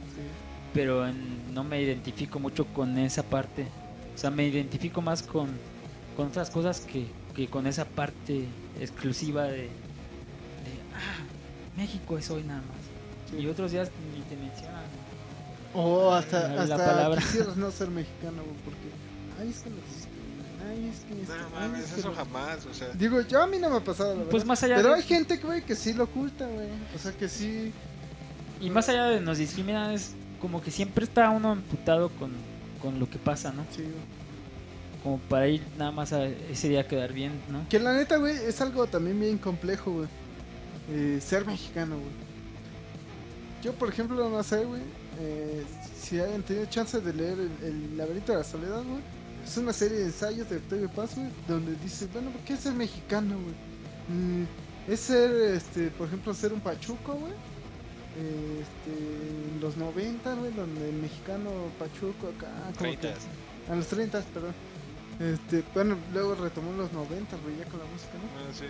Pero 0.76 1.08
en- 1.08 1.54
no 1.56 1.64
me 1.64 1.82
identifico 1.82 2.40
mucho 2.40 2.66
con 2.68 2.98
esa 3.00 3.24
parte. 3.24 3.66
O 4.14 4.18
sea, 4.18 4.30
me 4.30 4.46
identifico 4.48 5.02
más 5.02 5.24
con, 5.24 5.50
con 6.16 6.28
otras 6.28 6.52
cosas 6.52 6.82
que, 6.82 7.08
que 7.36 7.48
con 7.48 7.66
esa 7.66 7.86
parte 7.86 8.46
exclusiva 8.80 9.46
de, 9.46 9.70
ah, 11.02 11.78
México 11.78 12.18
es 12.18 12.30
hoy 12.30 12.44
nada 12.44 12.60
más. 12.62 13.30
Sí. 13.32 13.38
Y 13.44 13.48
otros 13.48 13.72
días 13.72 13.90
ni 14.16 14.22
te 14.24 14.36
mencionan. 14.36 14.84
O 15.74 16.12
hasta, 16.12 16.50
La 16.50 16.64
hasta 16.64 16.78
palabra. 16.78 17.22
quisieras 17.22 17.56
no 17.58 17.72
ser 17.72 17.90
mexicano, 17.90 18.44
güey, 18.44 18.58
porque. 18.66 18.90
Ay, 19.40 19.50
es 19.50 19.60
que 19.62 19.70
nos 19.70 19.80
discriminan, 19.86 20.70
Ay, 20.70 20.90
es 20.94 21.00
que. 21.06 21.22
esto, 21.22 21.36
No 21.38 21.50
mames, 21.60 21.86
es 21.86 21.92
que 21.94 22.00
eso 22.02 22.10
lo- 22.10 22.16
jamás, 22.16 22.66
o 22.66 22.74
sea. 22.74 22.90
Digo, 22.94 23.22
yo 23.22 23.42
a 23.42 23.48
mí 23.48 23.58
no 23.58 23.70
me 23.70 23.78
ha 23.78 23.84
pasado, 23.84 24.10
la 24.10 24.16
verdad. 24.18 24.32
Pues 24.32 24.46
más 24.46 24.62
allá 24.64 24.76
Pero 24.76 24.90
de- 24.90 24.96
hay 24.96 25.04
gente, 25.04 25.38
güey, 25.38 25.62
que 25.64 25.76
sí 25.76 25.94
lo 25.94 26.04
oculta, 26.06 26.46
güey. 26.48 26.68
O 26.96 27.00
sea, 27.00 27.14
que 27.14 27.30
sí. 27.30 27.72
Y 28.60 28.70
más 28.70 28.90
allá 28.90 29.06
de 29.06 29.22
nos 29.22 29.38
discriminan, 29.38 29.92
es 29.92 30.12
como 30.42 30.62
que 30.62 30.72
siempre 30.72 31.06
está 31.06 31.30
uno 31.30 31.52
amputado 31.52 32.10
con, 32.10 32.32
con 32.82 33.00
lo 33.00 33.10
que 33.10 33.18
pasa, 33.18 33.52
¿no? 33.54 33.64
sí 33.72 33.82
güey. 33.84 33.94
Como 35.04 35.18
para 35.20 35.48
ir 35.48 35.64
nada 35.80 35.92
más 35.92 36.14
a 36.14 36.26
ese 36.26 36.70
día 36.70 36.82
a 36.82 36.88
quedar 36.88 37.12
bien, 37.14 37.32
¿no? 37.50 37.68
Que 37.70 37.80
la 37.80 37.94
neta, 37.94 38.18
güey, 38.18 38.36
es 38.36 38.62
algo 38.62 38.86
también 38.86 39.20
bien 39.20 39.38
complejo, 39.40 39.92
güey. 39.92 40.08
Eh, 40.90 41.20
ser 41.22 41.46
mexicano, 41.46 41.96
güey. 41.98 42.10
Yo, 43.64 43.74
por 43.74 43.90
ejemplo, 43.90 44.28
no 44.30 44.44
sé, 44.44 44.64
güey. 44.66 44.82
eh, 45.20 45.64
si 46.00 46.20
hayan 46.20 46.42
tenido 46.42 46.66
chance 46.66 47.00
de 47.00 47.14
leer 47.14 47.38
el, 47.40 47.52
el 47.64 47.98
laberinto 47.98 48.32
de 48.32 48.40
la 48.40 48.44
soledad, 48.44 48.84
güey. 48.84 49.02
Es 49.46 49.58
una 49.58 49.74
serie 49.74 50.00
de 50.00 50.06
ensayos 50.06 50.50
de 50.50 50.58
Octavio 50.58 50.90
Paz, 50.90 51.16
güey. 51.16 51.28
Donde 51.48 51.76
dice, 51.76 52.08
bueno, 52.12 52.32
¿por 52.32 52.42
qué 52.42 52.54
es 52.54 52.60
ser 52.62 52.74
mexicano, 52.74 53.36
güey? 53.36 53.56
Mm, 54.20 54.46
es 54.88 55.00
ser, 55.00 55.32
este, 55.56 55.88
por 55.92 56.08
ejemplo, 56.08 56.34
ser 56.34 56.54
un 56.54 56.60
pachuco, 56.62 57.14
güey. 57.14 57.34
Eh, 58.18 58.62
Este, 58.62 58.92
en 59.56 59.62
los 59.62 59.78
90, 59.78 60.34
güey, 60.36 60.52
donde 60.54 60.90
el 60.90 60.96
mexicano 60.96 61.50
pachuco 61.80 62.28
acá. 62.36 62.50
como 62.78 62.92
que- 62.92 62.98
30. 62.98 63.14
a 63.70 63.76
los 63.76 63.88
30, 63.88 64.22
perdón. 64.34 64.54
Este, 65.20 65.64
bueno, 65.74 65.96
luego 66.14 66.34
retomó 66.36 66.72
en 66.72 66.78
los 66.80 66.92
90, 66.94 67.38
güey, 67.44 67.58
ya 67.58 67.66
con 67.66 67.80
la 67.80 67.86
música, 67.86 68.14
¿no? 68.16 68.50
Ah, 68.50 68.54
sí. 68.54 68.66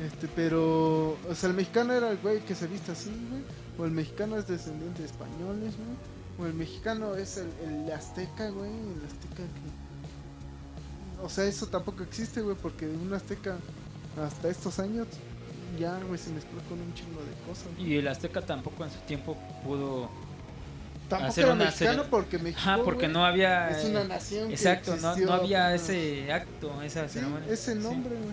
Este, 0.00 0.28
pero, 0.28 1.16
o 1.28 1.34
sea, 1.34 1.48
el 1.48 1.56
mexicano 1.56 1.92
era 1.94 2.10
el 2.10 2.18
güey 2.18 2.40
que 2.40 2.54
se 2.54 2.66
viste 2.66 2.92
así, 2.92 3.10
güey. 3.30 3.42
O 3.78 3.84
el 3.84 3.90
mexicano 3.92 4.36
es 4.38 4.46
descendiente 4.46 5.00
de 5.02 5.06
españoles, 5.08 5.74
güey. 5.76 5.96
O 6.38 6.46
el 6.46 6.54
mexicano 6.54 7.14
es 7.14 7.38
el, 7.38 7.48
el 7.66 7.90
azteca, 7.92 8.50
güey. 8.50 8.70
El 8.70 9.04
azteca 9.06 9.36
que... 9.36 11.22
O 11.24 11.28
sea, 11.30 11.44
eso 11.44 11.66
tampoco 11.66 12.02
existe, 12.02 12.42
güey, 12.42 12.56
porque 12.60 12.86
un 12.86 13.12
azteca 13.14 13.56
hasta 14.22 14.48
estos 14.48 14.78
años 14.78 15.06
ya, 15.78 15.98
güey, 16.06 16.18
se 16.18 16.30
mezcló 16.30 16.60
con 16.68 16.80
un 16.80 16.92
chingo 16.94 17.20
de 17.20 17.32
cosas. 17.46 17.66
Y 17.78 17.96
el 17.96 18.08
Azteca 18.08 18.40
tampoco 18.40 18.84
en 18.84 18.90
su 18.90 18.98
tiempo 19.00 19.36
pudo. 19.64 20.08
Tampoco 21.08 21.30
hacer 21.30 21.44
era 21.44 21.52
una 21.54 21.64
mexicano 21.66 21.92
serie- 22.02 22.10
porque 22.10 22.38
México, 22.38 22.60
Ajá, 22.60 22.78
porque 22.82 23.08
no 23.08 23.24
había. 23.26 23.70
es 23.70 23.84
una 23.84 24.04
nación 24.04 24.50
Exacto, 24.50 24.92
no, 24.96 25.08
existió, 25.10 25.26
no 25.26 25.32
había 25.34 25.74
ese 25.74 26.32
acto, 26.32 26.80
esa 26.82 27.06
Sí, 27.08 27.14
ceremonia. 27.14 27.52
ese 27.52 27.74
nombre, 27.74 28.14
güey, 28.14 28.30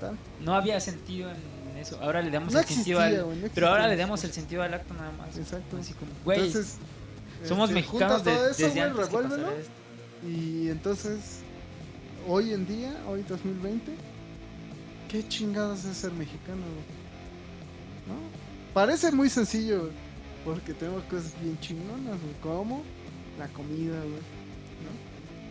tal. 0.00 0.16
No 0.40 0.54
había 0.54 0.80
sentido 0.80 1.30
en 1.30 1.76
eso. 1.78 1.98
Ahora 2.00 2.22
le 2.22 2.30
damos 2.30 2.52
No 2.52 2.60
el 2.60 2.66
sentido 2.66 3.00
al. 3.00 3.16
no 3.18 3.48
pero 3.54 3.68
ahora 3.68 3.86
le 3.88 3.96
damos 3.96 4.24
el 4.24 4.32
sentido 4.32 4.62
al 4.62 4.74
acto 4.74 4.94
nada 4.94 5.12
más. 5.12 5.36
Exacto. 5.36 5.76
Así 5.76 5.94
como, 5.94 6.10
güey, 6.24 6.46
Entonces, 6.46 6.78
somos 7.46 7.70
este, 7.70 7.80
mexicanos 7.80 8.24
de, 8.24 8.32
todo 8.32 8.48
eso, 8.50 8.62
desde 8.66 8.88
revuélvelo. 8.88 9.48
Y 10.26 10.68
entonces, 10.68 11.40
hoy 12.28 12.52
en 12.52 12.66
día, 12.66 12.94
hoy 13.08 13.24
2020, 13.28 13.92
¿qué 15.08 15.26
chingados 15.28 15.84
es 15.84 15.96
ser 15.96 16.12
mexicano? 16.12 16.62
¿No? 18.06 18.74
Parece 18.74 19.10
muy 19.12 19.30
sencillo, 19.30 19.90
porque 20.44 20.74
tenemos 20.74 21.02
cosas 21.04 21.32
bien 21.40 21.58
chingonas, 21.60 22.20
güey, 22.20 22.34
como 22.42 22.82
la 23.38 23.48
comida, 23.48 23.98
güey. 24.00 24.39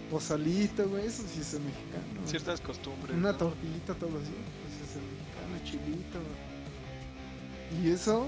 Pozolito, 0.09 0.87
güey, 0.89 1.05
eso 1.05 1.23
sí 1.23 1.41
es 1.41 1.53
mexicano. 1.53 2.25
Ciertas 2.25 2.61
costumbres. 2.61 3.15
Una 3.15 3.31
¿no? 3.31 3.37
tortillita 3.37 3.93
todos 3.93 4.13
los 4.13 4.23
días, 4.23 4.35
pues 4.63 4.89
es 4.89 4.95
mexicano, 4.95 5.63
chilito, 5.63 6.19
güey. 6.19 7.83
Y 7.85 7.91
eso 7.91 8.27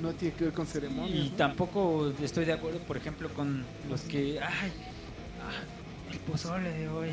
no 0.00 0.12
tiene 0.12 0.34
que 0.34 0.44
ver 0.44 0.52
con 0.52 0.66
ceremonias, 0.66 1.26
Y 1.26 1.30
¿no? 1.30 1.36
tampoco 1.36 2.12
estoy 2.20 2.44
de 2.44 2.52
acuerdo, 2.52 2.80
por 2.80 2.96
ejemplo, 2.96 3.28
con 3.30 3.64
los 3.88 4.02
que. 4.02 4.40
¡Ay! 4.40 4.72
ah, 5.42 6.12
el 6.12 6.18
pozole 6.20 6.70
de 6.70 6.88
hoy. 6.88 7.10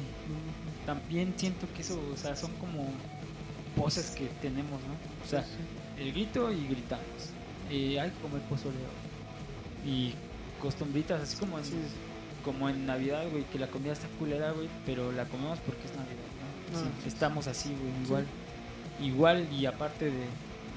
También 0.85 1.33
siento 1.37 1.67
que 1.75 1.81
eso, 1.81 1.99
o 2.13 2.17
sea, 2.17 2.35
son 2.35 2.51
como 2.53 2.91
poses 3.75 4.09
que 4.11 4.25
tenemos, 4.41 4.81
¿no? 4.81 4.93
O 5.25 5.29
sea, 5.29 5.45
el 5.97 6.11
grito 6.11 6.51
y 6.51 6.67
gritamos. 6.67 7.05
Eh, 7.69 7.99
hay 7.99 8.09
que 8.09 8.19
comer 8.19 8.41
pozole 8.43 8.75
hoy. 8.75 9.89
Y 9.89 10.13
costumbritas, 10.61 11.21
así 11.21 11.37
como 11.37 11.57
en, 11.57 11.65
Sí, 11.65 11.73
como 12.43 12.69
en 12.69 12.85
Navidad, 12.85 13.29
güey, 13.31 13.43
que 13.45 13.59
la 13.59 13.67
comida 13.67 13.93
está 13.93 14.07
culera, 14.19 14.51
güey, 14.51 14.69
pero 14.85 15.11
la 15.11 15.25
comemos 15.25 15.59
porque 15.59 15.85
es 15.85 15.95
Navidad, 15.95 16.23
¿no? 16.73 16.79
Sí, 16.79 17.07
estamos 17.07 17.47
así, 17.47 17.69
güey, 17.69 18.03
igual. 18.03 18.25
Igual, 19.01 19.53
y 19.53 19.65
aparte 19.65 20.05
de, 20.05 20.25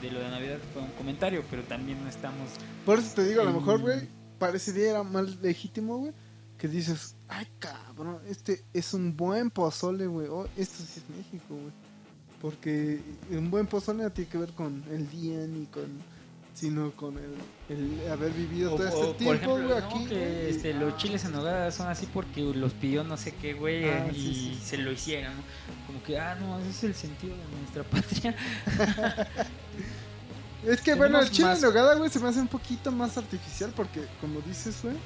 de 0.03 0.11
lo 0.11 0.21
de 0.21 0.31
Navidad 0.31 0.59
fue 0.73 0.83
un 0.83 0.91
comentario, 0.93 1.45
pero 1.51 1.63
también 1.65 2.03
no 2.03 2.09
estamos 2.09 2.51
Por 2.85 2.99
eso 2.99 3.15
te 3.15 3.25
digo, 3.25 3.43
a 3.43 3.45
lo 3.45 3.53
mejor, 3.53 3.81
güey, 3.81 4.09
parecería 4.39 4.91
era 4.91 5.03
más 5.03 5.37
legítimo, 5.41 5.99
güey, 5.99 6.13
que 6.59 6.69
dices, 6.69 7.17
ay, 7.29 7.47
cabrón, 7.59 8.21
este 8.29 8.65
es 8.73 8.95
un 8.95 9.17
buen 9.17 9.51
pozole, 9.51 10.07
güey, 10.07 10.29
oh, 10.29 10.47
esto 10.57 10.83
sí 10.83 11.01
es 11.01 11.17
México, 11.17 11.55
güey. 11.55 11.73
Porque 12.41 13.01
un 13.31 13.51
buen 13.51 13.67
pozole 13.67 14.03
no 14.05 14.11
tiene 14.11 14.31
que 14.31 14.39
ver 14.39 14.53
con 14.53 14.85
el 14.91 15.09
día 15.11 15.47
ni 15.47 15.67
con, 15.67 15.85
sino 16.57 16.91
con 16.93 17.19
el, 17.19 17.35
el 17.69 18.11
haber 18.11 18.33
vivido 18.33 18.73
O- 18.73 18.77
todo 18.79 18.87
o, 18.89 19.11
este 19.13 19.25
por 19.27 19.37
tiempo, 19.37 19.57
güey, 19.57 19.69
¿no? 19.69 19.77
aquí. 19.77 20.07
que 20.07 20.49
este, 20.49 20.73
los 20.73 20.97
chiles 20.97 21.23
en 21.27 21.33
nogada 21.33 21.71
son 21.71 21.87
así 21.89 22.09
porque 22.13 22.41
los 22.41 22.73
pidió 22.73 23.05
no 23.05 23.19
sé 23.19 23.33
qué 23.35 23.53
güey 23.53 23.85
Ah, 23.91 24.09
y 24.11 24.15
sí, 24.15 24.35
sí. 24.35 24.61
se 24.65 24.79
lo 24.79 24.91
hicieron, 24.91 25.35
¿no? 25.37 25.43
Como 25.87 26.03
que, 26.03 26.19
ah, 26.19 26.35
no, 26.41 26.59
ese 26.61 26.71
es 26.71 26.85
el 26.85 26.95
sentido 26.95 27.35
de 27.37 27.43
nuestra 27.61 27.83
patria. 27.91 28.35
Es 30.67 30.81
que 30.81 30.95
bueno, 30.95 31.21
el 31.21 31.31
chile 31.31 31.49
más- 31.49 31.59
en 31.59 31.65
nogada, 31.69 31.95
güey, 31.95 32.11
se 32.11 32.19
me 32.19 32.29
hace 32.29 32.41
un 32.41 32.49
poquito 32.49 32.91
más 32.91 33.17
artificial 33.17 33.73
porque, 33.77 34.01
como 34.21 34.41
dices, 34.41 34.79
güey, 34.83 34.97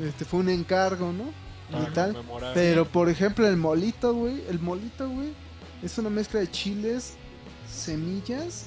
este 0.00 0.24
fue 0.24 0.40
un 0.40 0.48
encargo, 0.48 1.12
¿no? 1.12 1.26
Para 1.70 1.88
y 1.88 1.92
tal. 1.92 2.16
Pero 2.54 2.88
por 2.88 3.08
ejemplo, 3.08 3.46
el 3.46 3.56
molito, 3.56 4.12
güey, 4.14 4.42
el 4.48 4.58
molito, 4.58 5.08
güey, 5.08 5.32
es 5.82 5.96
una 5.98 6.10
mezcla 6.10 6.40
de 6.40 6.50
chiles, 6.50 7.12
semillas 7.70 8.66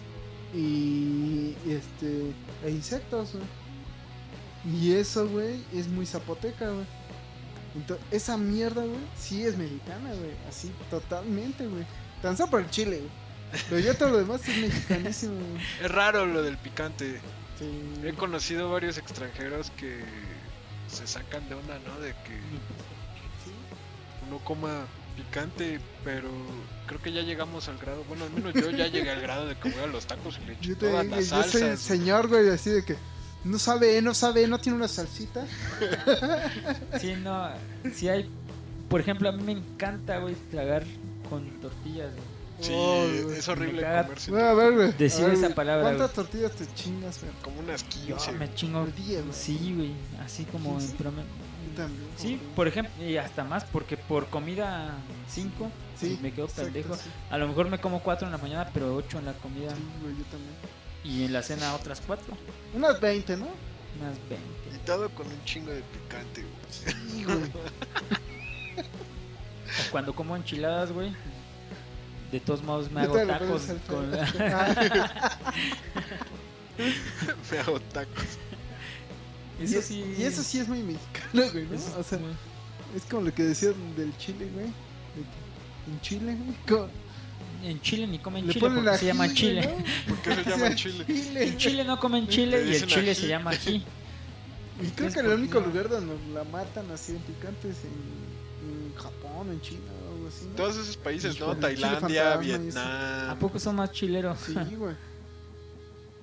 y 0.53 1.55
este 1.67 2.31
e 2.63 2.69
insectos, 2.69 3.33
güey. 3.33 3.45
Y 4.75 4.93
eso, 4.93 5.27
güey, 5.27 5.61
es 5.73 5.87
muy 5.87 6.05
zapoteca, 6.05 6.69
güey. 6.69 6.85
Entonces, 7.75 8.05
esa 8.11 8.37
mierda, 8.37 8.83
güey, 8.83 8.99
sí 9.17 9.43
es 9.43 9.57
mexicana, 9.57 10.09
güey, 10.13 10.31
así 10.47 10.71
totalmente, 10.89 11.67
güey. 11.67 11.85
Tan 12.21 12.37
solo 12.37 12.51
por 12.51 12.61
el 12.61 12.69
chile, 12.69 12.99
güey. 12.99 13.11
Pero 13.69 13.79
ya 13.79 13.93
todo 13.93 14.09
lo 14.09 14.17
demás 14.17 14.47
es 14.47 14.57
mexicanísimo, 14.57 15.33
güey. 15.35 15.63
Es 15.83 15.91
raro 15.91 16.25
lo 16.25 16.41
del 16.41 16.57
picante. 16.57 17.19
Sí. 17.59 18.07
He 18.07 18.13
conocido 18.13 18.71
varios 18.71 18.97
extranjeros 18.97 19.71
que 19.71 19.99
se 20.87 21.05
sacan 21.07 21.47
de 21.49 21.55
onda, 21.55 21.77
¿no? 21.79 21.99
De 21.99 22.11
que 22.11 22.39
uno 24.27 24.39
coma 24.43 24.85
picante, 25.15 25.79
pero 26.03 26.29
creo 26.87 27.01
que 27.01 27.11
ya 27.11 27.21
llegamos 27.21 27.67
al 27.69 27.77
grado, 27.77 28.03
bueno, 28.07 28.25
al 28.25 28.31
menos 28.31 28.53
yo 28.53 28.69
ya 28.71 28.87
llegué 28.87 29.09
al 29.11 29.21
grado 29.21 29.47
de 29.47 29.55
que 29.55 29.69
voy 29.69 29.79
a 29.81 29.87
los 29.87 30.05
tacos 30.05 30.39
y 30.43 30.47
le 30.47 30.53
echo 30.53 30.61
Yo, 30.63 30.77
te 30.77 30.89
todas 30.89 31.05
las 31.05 31.29
yo 31.29 31.43
soy 31.43 31.61
el 31.63 31.77
señor, 31.77 32.27
güey, 32.27 32.49
así 32.49 32.69
de 32.69 32.83
que 32.83 32.95
no 33.43 33.59
sabe, 33.59 34.01
no 34.01 34.13
sabe, 34.13 34.47
no 34.47 34.59
tiene 34.59 34.77
una 34.77 34.87
salsita. 34.87 35.45
Sí, 36.99 37.13
no, 37.21 37.49
sí 37.93 38.07
hay, 38.09 38.29
por 38.89 39.01
ejemplo, 39.01 39.29
a 39.29 39.31
mí 39.31 39.43
me 39.43 39.51
encanta, 39.53 40.19
güey, 40.19 40.35
tragar 40.51 40.83
con 41.29 41.49
tortillas, 41.61 42.11
güey. 42.11 42.33
Sí, 42.61 42.71
Oh, 42.73 43.03
es 43.35 43.47
horrible 43.49 43.81
comerse 43.81 44.29
Bueno, 44.31 44.47
a 44.47 44.53
ver, 44.53 44.73
güey. 44.73 44.91
Decir 44.93 45.23
a 45.25 45.27
ver, 45.27 45.33
esa 45.33 45.45
güey, 45.47 45.55
palabra, 45.55 45.83
¿Cuántas 45.83 46.13
tortillas 46.13 46.51
te 46.51 46.65
chingas, 46.75 47.19
güey? 47.21 47.31
como 47.41 47.59
unas 47.59 47.83
Yo 48.05 48.15
15. 48.15 48.31
me 48.33 48.53
chingo, 48.53 48.81
Por 48.81 48.95
día, 48.95 49.19
güey. 49.21 49.33
sí, 49.33 49.73
güey, 49.75 49.91
así 50.23 50.45
como 50.45 50.79
en 50.79 50.91
promedio. 50.91 51.25
También, 51.75 52.07
Sí, 52.17 52.39
por 52.55 52.67
ejemplo, 52.67 52.91
y 53.03 53.17
hasta 53.17 53.43
más, 53.43 53.63
porque 53.65 53.97
por 53.97 54.27
comida 54.27 54.93
5 55.29 55.69
Sí, 55.99 56.19
me 56.21 56.31
quedo 56.33 56.45
exacto, 56.45 56.71
pendejo. 56.71 56.95
sí. 56.95 57.09
A 57.29 57.37
lo 57.37 57.47
mejor 57.47 57.69
me 57.69 57.79
como 57.79 58.01
4 58.01 58.27
en 58.27 58.31
la 58.31 58.37
mañana, 58.37 58.69
pero 58.73 58.95
8 58.95 59.19
en 59.19 59.25
la 59.25 59.33
comida. 59.33 59.71
Sí, 59.71 59.81
güey, 60.01 60.15
yo 60.17 60.23
también. 60.25 60.53
Y 61.03 61.23
en 61.25 61.33
la 61.33 61.41
cena 61.43 61.73
otras 61.75 62.01
4. 62.05 62.25
Unas 62.75 62.99
20, 63.01 63.37
¿no? 63.37 63.47
Unas 63.99 64.17
20. 64.29 64.37
Y 64.75 64.77
todo 64.85 65.09
con 65.09 65.27
un 65.27 65.43
chingo 65.45 65.71
de 65.71 65.81
picante, 65.81 66.41
güey. 66.41 66.53
Sí, 66.69 67.23
güey. 67.23 67.37
O 68.77 69.91
cuando 69.91 70.13
como 70.13 70.35
enchiladas, 70.35 70.91
güey. 70.91 71.13
De 72.31 72.39
todos 72.39 72.63
modos 72.63 72.89
me 72.91 73.01
hago 73.01 73.15
tacos 73.27 73.67
con. 73.87 74.11
Ah, 74.39 75.37
Me 77.51 77.59
hago 77.59 77.79
tacos. 77.79 78.39
Eso 79.61 79.79
y, 79.79 79.81
sí. 79.81 80.15
y 80.17 80.23
eso 80.23 80.43
sí 80.43 80.59
es 80.59 80.67
muy 80.67 80.81
mexicano, 80.83 81.43
güey, 81.51 81.65
¿no? 81.67 81.75
eso 81.75 81.99
O 81.99 82.03
sea, 82.03 82.17
muy- 82.17 82.31
es 82.95 83.03
como 83.03 83.21
lo 83.23 83.33
que 83.33 83.43
decían 83.43 83.73
del 83.95 84.15
chile, 84.17 84.49
güey. 84.53 84.65
En 85.87 86.01
Chile, 86.01 86.35
güey. 86.35 86.57
como- 86.67 86.89
En 87.63 87.79
Chile 87.81 88.07
ni 88.07 88.19
comen 88.19 88.45
Le 88.47 88.53
chile 88.53 88.69
porque 88.69 88.89
ají, 88.89 88.97
se 88.99 89.05
llama 89.05 89.33
chile. 89.33 89.61
¿no? 90.07 90.13
¿Por 90.15 90.17
qué 90.35 90.43
se 90.43 90.49
llama 90.49 90.75
chile? 90.75 91.05
En 91.43 91.57
Chile 91.57 91.83
no 91.85 91.99
comen 91.99 92.27
chile 92.27 92.63
Le 92.65 92.71
y 92.71 92.75
el 92.75 92.85
chile 92.87 93.11
ají. 93.11 93.15
se 93.21 93.27
llama 93.27 93.51
ají. 93.51 93.83
Y 94.81 94.87
creo 94.89 95.07
Es 95.07 95.13
que 95.13 95.19
el 95.21 95.27
único 95.27 95.59
lugar 95.59 95.87
donde 95.87 96.15
la 96.33 96.43
matan 96.45 96.89
así 96.91 97.11
en 97.13 97.19
picantes 97.19 97.77
en, 97.83 98.89
en 98.89 98.95
Japón, 98.95 99.49
en 99.51 99.61
China 99.61 99.79
o 100.09 100.13
algo 100.15 100.27
así. 100.27 100.45
¿no? 100.45 100.55
Todos 100.55 100.75
esos 100.77 100.97
países, 100.97 101.39
¿no? 101.39 101.55
Tailandia. 101.55 102.37
Vietnam. 102.37 103.29
¿A 103.29 103.37
poco 103.39 103.59
son 103.59 103.75
más 103.75 103.91
chileros? 103.91 104.39
Sí, 104.45 104.75
güey. 104.75 104.95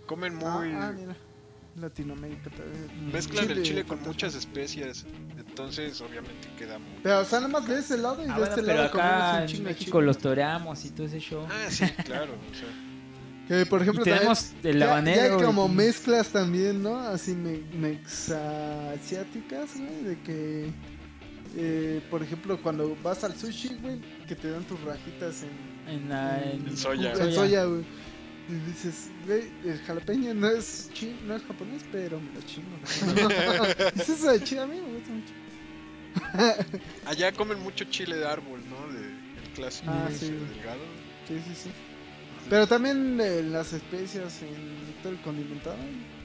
Comen 0.06 0.38
Ah, 0.42 0.58
muy. 0.58 0.72
ah, 0.72 0.92
mira. 0.94 1.16
Latinoamérica 1.80 2.50
también. 2.50 3.12
Mezclan 3.12 3.44
el 3.44 3.50
Chile 3.50 3.62
chile 3.62 3.84
con 3.84 4.02
muchas 4.02 4.34
especias. 4.34 5.04
Entonces, 5.38 6.00
obviamente 6.00 6.48
queda 6.58 6.78
muy. 6.78 6.88
Pero, 7.02 7.20
o 7.20 7.24
sea, 7.24 7.40
nada 7.40 7.52
más 7.52 7.66
de 7.68 7.78
ese 7.78 7.96
lado 7.98 8.22
y 8.22 8.24
Ah, 8.28 8.34
de 8.34 8.38
bueno, 8.38 8.44
este 8.46 8.62
pero 8.62 8.74
lado 8.74 8.86
acá 8.88 8.92
comemos 8.98 9.34
un 9.34 9.40
en 9.42 9.46
chingo 9.48 9.64
de 9.64 9.70
México 9.74 9.90
chile. 9.98 10.06
los 10.06 10.18
toreamos 10.18 10.84
y 10.84 10.90
todo 10.90 11.06
ese 11.06 11.20
show. 11.20 11.46
Ah, 11.50 11.66
sí, 11.70 11.84
claro. 12.04 12.32
o 12.34 12.54
sea, 12.54 12.68
Que, 13.48 13.66
por 13.66 13.82
ejemplo, 13.82 14.02
y 14.02 14.04
tenemos 14.04 14.44
también- 14.50 14.74
el 14.74 14.80
ya- 14.80 14.86
habanero. 14.90 15.16
Ya, 15.28 15.34
hay 15.36 15.42
como 15.42 15.66
y- 15.66 15.70
mezclas 15.70 16.28
también, 16.28 16.82
¿no? 16.82 16.98
Así 17.00 17.32
me, 17.34 17.58
mexasiáticas, 18.60 19.76
güey, 19.76 20.02
de 20.04 20.18
que, 20.22 20.70
eh, 21.56 22.00
por 22.10 22.22
ejemplo, 22.22 22.60
cuando 22.62 22.96
vas 23.02 23.24
al 23.24 23.36
sushi, 23.36 23.76
güey, 23.82 24.00
que 24.28 24.36
te 24.36 24.50
dan 24.50 24.62
tus 24.64 24.80
rajitas 24.82 25.42
en, 25.42 25.92
en, 25.94 26.08
la- 26.08 26.42
en 26.44 26.66
En 26.68 26.76
soya. 26.76 27.12
en 27.12 27.32
soya, 27.32 27.64
güey. 27.64 27.82
Y 28.50 28.70
dices, 28.70 29.10
güey, 29.26 29.44
el 29.64 29.78
jalapeño 29.82 30.34
no 30.34 30.48
es 30.48 30.90
chi 30.92 31.16
no 31.26 31.36
es 31.36 31.42
japonés, 31.44 31.82
pero 31.92 32.18
me 32.20 32.32
lo 32.32 32.40
chingo. 32.42 32.76
dices 33.94 34.08
eso 34.18 34.32
de 34.32 34.42
chile 34.42 34.62
a 34.62 34.66
mí 34.66 34.80
me 34.80 34.98
gusta 34.98 35.12
mucho. 35.12 35.32
Allá 37.06 37.32
comen 37.32 37.60
mucho 37.60 37.84
chile 37.84 38.16
de 38.16 38.26
árbol, 38.26 38.60
¿no? 38.68 38.92
De, 38.92 39.00
el 39.42 39.50
clásico 39.54 39.90
Ah, 39.92 40.08
sí. 40.16 40.30
delgado. 40.30 40.80
Sí, 41.28 41.40
sí, 41.46 41.54
sí. 41.54 41.70
Pero 42.48 42.66
también 42.66 43.20
eh, 43.20 43.42
las 43.42 43.72
especias 43.72 44.42
en 44.42 44.94
todo 45.02 45.12
el 45.12 45.20
condimentado 45.20 45.76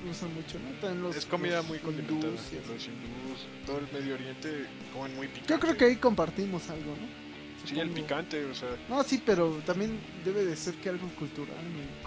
usan 0.09 0.33
mucho, 0.33 0.57
¿no? 0.59 0.71
También 0.79 1.03
los, 1.03 1.15
es 1.15 1.25
comida 1.25 1.57
los 1.57 1.67
muy 1.67 1.77
condimentada. 1.79 2.31
hindús 2.31 2.41
y 2.53 2.57
así. 2.57 2.73
Los 2.73 2.85
hindús, 2.87 3.45
todo 3.67 3.79
el 3.79 3.87
Medio 3.91 4.15
Oriente 4.15 4.65
comen 4.93 5.15
muy 5.15 5.27
picante. 5.27 5.53
Yo 5.53 5.59
creo 5.59 5.77
que 5.77 5.85
ahí 5.85 5.95
compartimos 5.97 6.67
algo, 6.69 6.91
¿no? 6.95 7.25
Sí, 7.67 7.79
el 7.79 7.89
picante, 7.89 8.45
o 8.45 8.53
sea, 8.53 8.69
No, 8.87 9.03
sí, 9.03 9.21
pero 9.25 9.49
también 9.65 9.99
debe 10.23 10.45
de 10.45 10.55
ser 10.55 10.75
que 10.75 10.89
algo 10.89 11.07
cultural 11.15 11.57
y 11.65 12.04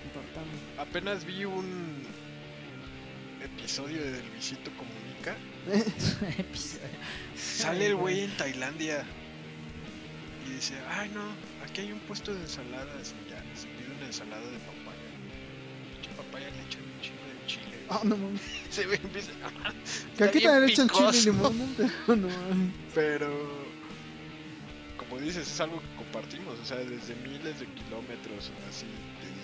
apenas 0.78 1.24
vi 1.24 1.44
un 1.44 2.02
episodio 3.42 4.02
de 4.02 4.22
Luisito 4.22 4.70
Comunica. 4.76 5.36
Sale 7.36 7.86
el 7.86 7.96
güey 7.96 8.20
en 8.24 8.36
Tailandia 8.36 9.04
y 10.46 10.54
dice, 10.54 10.74
ay 10.88 11.10
no, 11.10 11.22
aquí 11.64 11.82
hay 11.82 11.92
un 11.92 12.00
puesto 12.00 12.34
de 12.34 12.40
ensaladas 12.40 13.14
y 13.26 13.30
ya, 13.30 13.42
se 13.54 13.66
pide 13.68 13.94
una 13.96 14.06
ensalada 14.06 14.44
de 14.50 14.58
papaya. 14.58 14.98
Papaya 16.16 16.50
le 16.50 16.62
echan 16.62 16.82
un 16.82 17.00
chingo 17.00 17.22
de 17.22 17.46
chile. 17.46 17.86
Ah, 17.88 18.00
no 18.02 18.16
mames. 18.16 18.40
Se 18.70 18.86
ve, 18.86 18.96
empieza, 18.96 19.30
Que 20.16 20.24
aquí 20.24 20.40
también 20.40 20.66
le 20.66 20.72
echan 20.72 20.88
chile 20.88 21.10
y 21.12 21.24
limón, 21.26 21.58
¿no? 21.58 21.66
Pero 21.76 22.16
no 22.16 22.28
mames. 22.28 22.74
Pero, 22.94 23.67
como 25.18 25.26
dices, 25.26 25.50
es 25.50 25.60
algo 25.60 25.80
que 25.80 25.96
compartimos, 25.96 26.58
o 26.60 26.64
sea, 26.64 26.76
desde 26.76 27.14
miles 27.16 27.58
de 27.58 27.66
kilómetros, 27.66 28.52
así, 28.68 28.86
de 28.86 28.92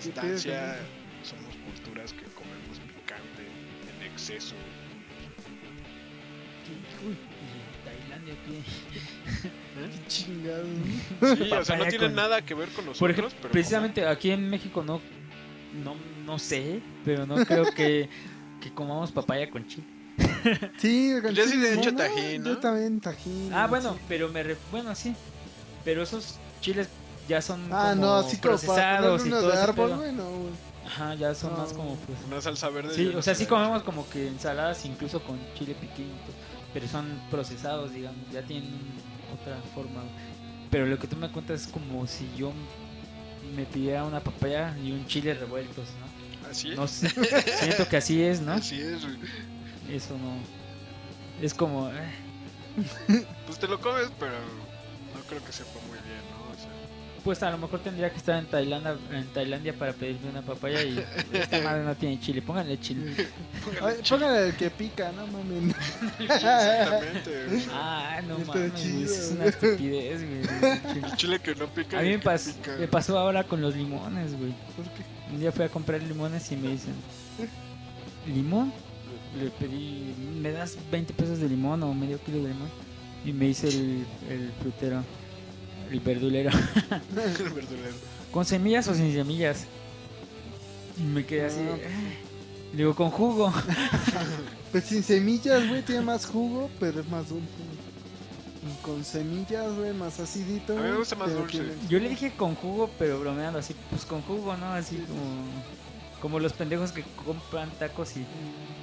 ¿Qué 0.03 0.09
pedo 0.21 0.31
distancia, 0.31 0.77
con 0.77 1.25
somos 1.27 1.55
culturas 1.65 2.13
que 2.13 2.23
comemos 2.31 2.79
picante 2.95 3.43
en 3.43 4.11
exceso. 4.11 4.55
Uy, 7.05 7.17
Tailandia, 7.83 8.35
¿qué? 8.45 9.49
qué 9.99 10.07
chingado. 10.07 10.63
Sí, 11.35 11.51
o 11.51 11.65
sea, 11.65 11.75
no 11.75 11.85
tiene 11.87 12.05
con- 12.05 12.15
nada 12.15 12.41
que 12.41 12.53
ver 12.53 12.69
con 12.69 12.85
Por 12.85 12.91
nosotros, 12.93 13.11
ejemplo, 13.11 13.37
pero 13.41 13.51
precisamente 13.51 14.07
aquí 14.07 14.31
en 14.31 14.49
México 14.49 14.81
no, 14.81 15.01
no, 15.83 15.95
no 16.25 16.39
sé, 16.39 16.79
pero 17.03 17.25
no 17.25 17.35
creo 17.43 17.65
que, 17.73 18.07
que 18.61 18.71
comamos 18.73 19.11
papaya 19.11 19.49
con 19.49 19.67
chile. 19.67 19.83
Sí, 20.77 21.15
Pues 21.21 21.35
Yo 21.35 21.45
sí 21.45 21.57
le 21.57 21.69
he 21.71 21.73
hecho 21.79 21.93
tajín, 21.93 22.43
¿no? 22.43 22.49
Yo 22.51 22.57
también 22.59 23.01
tajín. 23.01 23.51
Ah, 23.53 23.67
bueno, 23.67 23.93
sí. 23.95 23.99
pero 24.07 24.29
me 24.29 24.41
ref- 24.43 24.57
bueno 24.71 24.95
sí, 24.95 25.13
pero 25.85 26.03
esos 26.03 26.35
chiles 26.61 26.89
ya 27.29 27.41
son 27.41 27.61
Ah, 27.71 27.91
como 27.91 28.01
no, 28.05 28.15
así 28.15 28.37
como 28.37 28.55
para 28.57 28.67
procesados 28.67 29.25
y 29.25 29.29
todo 29.29 29.41
de 29.47 29.53
ese 29.53 29.57
árbol. 29.63 29.93
Ajá, 30.85 31.15
ya 31.15 31.33
son 31.33 31.53
No. 31.53 31.57
más 31.59 31.73
como 31.73 31.95
pues. 31.95 32.17
una 32.27 32.41
salsa 32.41 32.69
verde. 32.69 32.93
Sí, 32.93 33.07
o 33.15 33.21
sea, 33.21 33.33
sí 33.33 33.45
comemos 33.45 33.81
como 33.83 34.07
que 34.09 34.27
ensaladas 34.27 34.83
incluso 34.85 35.21
con 35.23 35.39
chile 35.57 35.75
piquín, 35.79 36.11
pero 36.73 36.87
son 36.87 37.07
procesados, 37.31 37.91
digamos, 37.93 38.19
ya 38.31 38.41
tienen 38.43 38.71
otra 39.41 39.57
forma. 39.73 40.01
Pero 40.69 40.85
lo 40.85 40.99
que 40.99 41.07
tú 41.07 41.15
me 41.15 41.31
cuentas 41.31 41.61
es 41.61 41.67
como 41.67 42.05
si 42.05 42.29
yo 42.37 42.51
me 43.55 43.65
pidiera 43.65 44.03
una 44.03 44.19
papaya 44.19 44.75
y 44.83 44.91
un 44.91 45.05
chile 45.07 45.33
revueltos, 45.33 45.87
¿no? 45.99 46.49
Así 46.49 46.71
es. 46.71 46.77
No 46.77 46.87
sé, 46.87 47.09
siento 47.59 47.87
que 47.87 47.97
así 47.97 48.21
es, 48.21 48.41
¿no? 48.41 48.53
Así 48.53 48.79
es, 48.79 49.01
güey. 49.03 49.17
Eso 49.89 50.15
no. 50.17 51.43
Es 51.43 51.53
como. 51.55 51.89
eh, 51.89 53.25
Pues 53.47 53.57
te 53.59 53.67
lo 53.67 53.79
comes, 53.81 54.09
pero 54.19 54.33
creo 55.29 55.43
que 55.43 55.51
sepa 55.51 55.79
muy 55.87 55.97
bien, 55.99 56.21
¿no? 56.31 56.51
O 56.53 56.55
sea, 56.57 56.69
Pues 57.23 57.41
a 57.43 57.49
lo 57.49 57.57
mejor 57.57 57.79
tendría 57.79 58.09
que 58.11 58.17
estar 58.17 58.37
en 58.37 58.45
Tailandia, 58.45 58.97
en 59.11 59.25
Tailandia 59.33 59.73
para 59.77 59.93
pedirme 59.93 60.29
una 60.29 60.41
papaya 60.43 60.83
y 60.83 61.03
esta 61.33 61.59
madre 61.61 61.83
no 61.83 61.95
tiene 61.95 62.19
chile. 62.19 62.41
Pónganle 62.41 62.79
chile. 62.79 63.15
Ay, 63.81 63.95
póngale 64.07 64.49
el 64.49 64.55
que 64.55 64.69
pica, 64.69 65.11
no 65.11 65.25
mames. 65.27 65.75
exactamente. 66.19 67.45
o 67.47 67.59
sea, 67.59 67.69
Ah, 67.73 68.21
no 68.27 68.37
Está 68.37 68.53
mames, 68.53 68.71
güey. 68.71 68.83
chido, 68.83 69.03
eso 69.05 69.13
Es 69.23 69.31
una 69.31 69.45
estupidez, 69.45 70.21
güey. 70.23 71.03
el 71.03 71.15
chile 71.17 71.39
que 71.39 71.55
no 71.55 71.67
pica. 71.67 71.99
A 71.99 72.01
mí 72.03 72.09
me, 72.09 72.19
que 72.19 72.29
pas- 72.29 72.53
pica. 72.53 72.75
me 72.79 72.87
pasó 72.87 73.17
ahora 73.17 73.43
con 73.43 73.61
los 73.61 73.75
limones, 73.75 74.37
güey. 74.37 74.53
¿Por 74.75 74.85
qué? 74.85 75.03
Un 75.33 75.39
día 75.39 75.51
fui 75.51 75.65
a 75.65 75.69
comprar 75.69 76.01
limones 76.03 76.51
y 76.51 76.55
me 76.57 76.69
dicen: 76.69 76.93
¿Limón? 78.27 78.71
Le 79.39 79.49
pedí, 79.49 80.13
¿me 80.41 80.51
das 80.51 80.77
20 80.91 81.13
pesos 81.13 81.39
de 81.39 81.49
limón 81.49 81.81
o 81.83 81.93
medio 81.93 82.19
kilo 82.23 82.37
de 82.37 82.49
limón? 82.49 82.69
Y 83.25 83.33
me 83.33 83.45
dice 83.47 83.67
el, 83.69 84.05
el 84.29 84.51
frutero, 84.61 85.03
el 85.91 85.99
verdulero: 85.99 86.51
El 87.11 87.49
verdulero. 87.53 87.95
¿con 88.31 88.45
semillas 88.45 88.87
o 88.87 88.93
sin 88.93 89.11
semillas? 89.13 89.65
Y 90.97 91.01
me 91.03 91.25
quedé 91.25 91.45
así. 91.45 91.59
Ah. 91.61 91.75
"Eh". 91.77 92.17
Le 92.71 92.77
digo, 92.77 92.95
con 92.95 93.09
jugo. 93.09 93.51
Pues 94.71 94.83
sin 94.83 95.03
semillas, 95.03 95.65
güey, 95.69 95.81
tiene 95.83 96.01
más 96.01 96.25
jugo, 96.25 96.69
pero 96.81 96.99
es 96.99 97.07
más 97.07 97.29
dulce. 97.29 97.45
Y 98.67 98.83
con 98.83 99.05
semillas, 99.05 99.73
güey, 99.73 99.93
más 99.93 100.19
acidito. 100.19 100.73
A 100.73 100.75
mí 100.75 100.81
me 100.81 100.87
güey, 100.89 100.99
gusta 100.99 101.15
más 101.15 101.33
dulce. 101.33 101.59
tiene- 101.59 101.73
Yo 101.87 101.97
le 101.97 102.09
dije 102.09 102.33
con 102.35 102.55
jugo, 102.55 102.89
pero 102.99 103.17
bromeando 103.21 103.59
así, 103.59 103.73
pues 103.89 104.03
con 104.03 104.21
jugo, 104.23 104.57
¿no? 104.57 104.65
Así 104.73 104.97
como, 104.97 105.45
como 106.21 106.39
los 106.39 106.53
pendejos 106.53 106.91
que 106.91 107.03
compran 107.23 107.69
tacos 107.77 108.15
y 108.17 108.25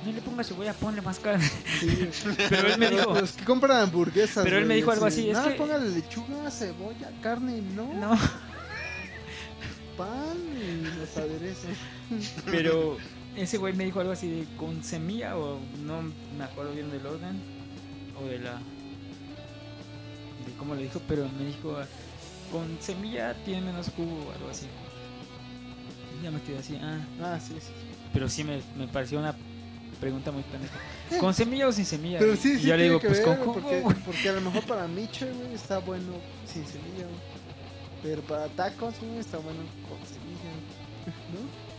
no 0.05 0.13
le 0.13 0.21
pongas 0.21 0.49
cebolla, 0.49 0.73
ponle 0.75 1.01
más 1.03 1.19
carne. 1.19 1.49
Sí, 1.81 2.09
Pero 2.49 2.69
él 2.69 2.79
me 2.79 2.91
dijo, 2.91 3.15
Los 3.15 3.33
que 3.33 3.45
compran 3.45 3.81
hamburguesas. 3.81 4.45
Pero 4.45 4.59
él 4.59 4.67
me 4.67 4.75
dijo 4.77 4.91
algo 4.91 5.07
así, 5.07 5.29
es 5.31 5.37
No, 5.39 5.45
que- 5.45 5.55
póngale 5.55 5.89
lechuga, 5.91 6.51
cebolla, 6.51 7.11
carne, 7.21 7.61
no. 7.75 7.93
no, 7.95 8.19
Pan 9.97 10.37
y 10.57 10.99
los 10.99 11.17
aderezos. 11.17 11.71
pero 12.47 12.97
ese 13.37 13.59
güey 13.59 13.75
me 13.75 13.85
dijo 13.85 14.01
algo 14.01 14.13
así 14.13 14.29
de 14.29 14.47
con 14.57 14.83
semilla 14.83 15.37
o 15.37 15.59
no 15.85 16.03
me 16.39 16.45
acuerdo 16.45 16.73
bien 16.73 16.91
del 16.91 17.05
orden 17.07 17.41
o 18.21 18.25
de 18.27 18.39
la 18.39 18.55
de 20.47 20.53
cómo 20.59 20.75
le 20.75 20.83
dijo, 20.85 21.01
pero 21.07 21.29
me 21.39 21.45
dijo 21.45 21.77
ah, 21.79 21.87
con 22.51 22.79
semilla 22.81 23.35
tiene 23.45 23.61
menos 23.63 23.91
jugo 23.95 24.29
o 24.29 24.33
algo 24.33 24.49
así. 24.51 24.67
Y 26.23 26.25
ya 26.25 26.31
me 26.31 26.41
quedé 26.41 26.59
así, 26.59 26.79
ah, 26.81 26.99
Ah, 27.21 27.41
sí, 27.41 27.55
sí. 27.59 27.73
pero 28.13 28.29
sí 28.29 28.45
me, 28.45 28.63
me 28.77 28.87
pareció 28.87 29.19
una 29.19 29.35
pregunta 30.01 30.31
muy 30.31 30.45
pendeja. 30.45 30.75
¿Con 31.19 31.35
semilla 31.35 31.67
o 31.67 31.73
sin 31.73 31.85
semilla? 31.85 32.19
Pero 32.21 32.37
sí, 32.37 32.53
Y 32.55 32.59
sí, 32.59 32.67
yo 32.69 32.77
le 32.77 32.85
digo, 32.85 33.01
pues 33.01 33.19
ver, 33.27 33.39
con 33.39 33.55
porque, 34.05 34.29
a 34.29 34.33
lo 34.33 34.41
mejor 34.41 34.63
para 34.65 34.87
güey, 35.33 35.55
está 35.55 35.79
bueno 35.79 36.13
sin 36.47 36.65
semilla, 36.67 37.05
güey. 37.07 37.43
Pero 38.05 38.23
para 38.23 38.47
tacos, 38.49 38.95
güey, 39.01 39.19
está 39.19 39.39
bueno 39.39 39.61
con 39.89 39.99
semilla, 40.07 40.53
¿no? 41.33 41.72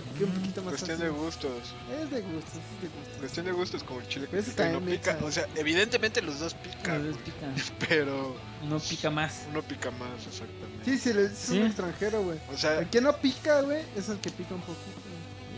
Queda 0.00 0.26
un 0.26 0.32
poquito 0.32 0.62
más 0.62 0.70
Cuestión 0.72 0.98
de 0.98 1.08
gustos. 1.10 1.74
Es 2.02 2.10
de 2.10 2.20
gustos, 2.22 2.54
es 2.54 2.80
de 2.82 2.88
gustos. 2.88 3.18
Cuestión 3.18 3.46
de 3.46 3.52
gustos 3.52 3.84
como 3.84 4.00
el 4.00 4.08
chile 4.08 4.26
que 4.30 4.42
pica 4.42 4.68
no 4.70 4.80
pica. 4.80 5.12
echa- 5.18 5.24
O 5.24 5.30
sea, 5.32 5.46
evidentemente 5.56 6.22
los 6.22 6.38
dos 6.40 6.54
pican, 6.54 7.04
Los 7.04 7.14
dos 7.16 7.22
güey, 7.22 7.24
pican. 7.24 7.54
pero 7.88 8.36
Uno 8.62 8.78
pica 8.80 9.10
más. 9.10 9.42
uno 9.50 9.62
pica 9.62 9.90
más, 9.92 10.26
exactamente. 10.26 10.84
Sí, 10.84 10.98
sí, 10.98 11.12
le- 11.12 11.24
es 11.26 11.38
Sí. 11.38 11.58
un 11.58 11.66
extranjero, 11.66 12.22
güey. 12.22 12.38
O 12.52 12.56
sea, 12.56 12.78
El 12.80 12.88
que 12.88 13.00
no 13.00 13.16
pica, 13.16 13.60
güey, 13.60 13.84
es 13.96 14.08
el 14.08 14.18
que 14.18 14.30
pica 14.30 14.54
un 14.54 14.60
poquito. 14.62 15.00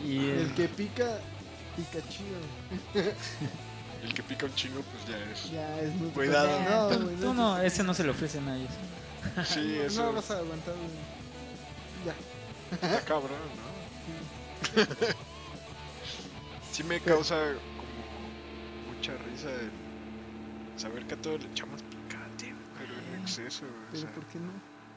Y 0.04 0.18
El 0.30 0.54
que 0.54 0.68
pica, 0.68 1.18
pica 1.76 1.98
chido. 2.08 2.38
el 4.02 4.12
que 4.12 4.22
pica 4.22 4.46
un 4.46 4.54
chingo, 4.54 4.80
pues 4.82 5.06
ya 5.08 5.32
es. 5.32 5.50
Ya 5.50 5.80
es 5.80 5.94
muy 5.94 6.10
Cuidado. 6.10 6.60
No, 6.90 6.96
tú 7.16 7.26
no, 7.26 7.34
no, 7.34 7.58
ese 7.62 7.82
no 7.82 7.94
se 7.94 8.04
le 8.04 8.10
ofrece 8.10 8.38
a 8.38 8.42
nadie. 8.42 8.66
Sí, 9.46 9.60
no, 9.78 9.82
eso 9.84 10.02
no 10.04 10.12
vas 10.12 10.30
a 10.30 10.38
aguantar, 10.38 10.74
güey. 10.74 11.14
Ya. 12.04 12.14
está 12.88 13.00
cabrón, 13.06 13.30
¿no? 13.30 13.73
Sí 16.72 16.82
me 16.82 17.00
causa 17.00 17.36
como 17.76 18.94
mucha 18.96 19.12
risa 19.30 19.48
el 19.50 19.70
saber 20.80 21.06
que 21.06 21.14
a 21.14 21.16
todos 21.22 21.40
le 21.42 21.48
echamos 21.50 21.80
picante, 21.82 22.52
pero 22.76 22.92
en 23.14 23.22
exceso, 23.22 23.60
güey, 23.64 23.72
o 23.78 23.86
Pero 23.92 24.02
sea, 24.02 24.12
¿por 24.12 24.24
qué 24.26 24.38
no? 24.40 24.50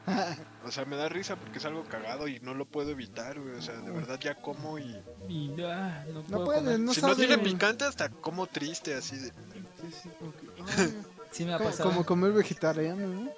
o 0.66 0.70
sea, 0.72 0.84
me 0.86 0.96
da 0.96 1.08
risa 1.08 1.36
porque 1.36 1.58
es 1.58 1.64
algo 1.66 1.84
cagado 1.84 2.26
y 2.26 2.40
no 2.40 2.54
lo 2.54 2.64
puedo 2.66 2.90
evitar, 2.90 3.38
güey, 3.38 3.54
o 3.56 3.62
sea, 3.62 3.76
de 3.76 3.90
verdad 3.92 4.18
ya 4.18 4.34
como 4.34 4.78
y... 4.78 5.00
Y 5.28 5.54
ah, 5.62 6.04
no, 6.08 6.14
No 6.14 6.22
puedo 6.28 6.44
puedes, 6.46 6.62
comer. 6.64 6.80
no 6.80 6.94
si 6.94 7.00
sabe. 7.00 7.12
no 7.12 7.16
tiene 7.18 7.38
picante 7.38 7.84
hasta 7.84 8.08
como 8.08 8.46
triste, 8.48 8.94
así 8.94 9.16
de... 9.16 9.28
Sí, 9.28 9.92
sí, 10.02 10.08
como 10.18 10.32
que- 10.32 10.48
ay, 10.82 11.02
Sí 11.30 11.44
me 11.44 11.52
ha 11.54 11.58
pasado. 11.58 11.90
como 11.90 12.04
comer 12.06 12.32
vegetariano, 12.32 13.06
¿no? 13.06 13.30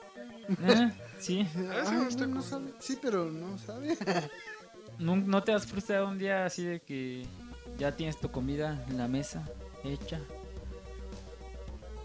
Eh, 0.66 0.92
sí. 1.18 1.46
Ah, 1.70 1.90
no, 2.16 2.26
no 2.26 2.40
sabe. 2.42 2.72
Sí, 2.78 2.96
pero 3.02 3.24
no 3.26 3.58
sabe. 3.58 3.98
¿No, 5.00 5.16
no 5.16 5.42
te 5.42 5.52
has 5.52 5.66
frustrado 5.66 6.06
un 6.08 6.18
día 6.18 6.44
así 6.44 6.64
de 6.64 6.80
que 6.80 7.26
ya 7.78 7.96
tienes 7.96 8.18
tu 8.20 8.30
comida 8.30 8.84
en 8.88 8.98
la 8.98 9.08
mesa 9.08 9.44
hecha? 9.84 10.20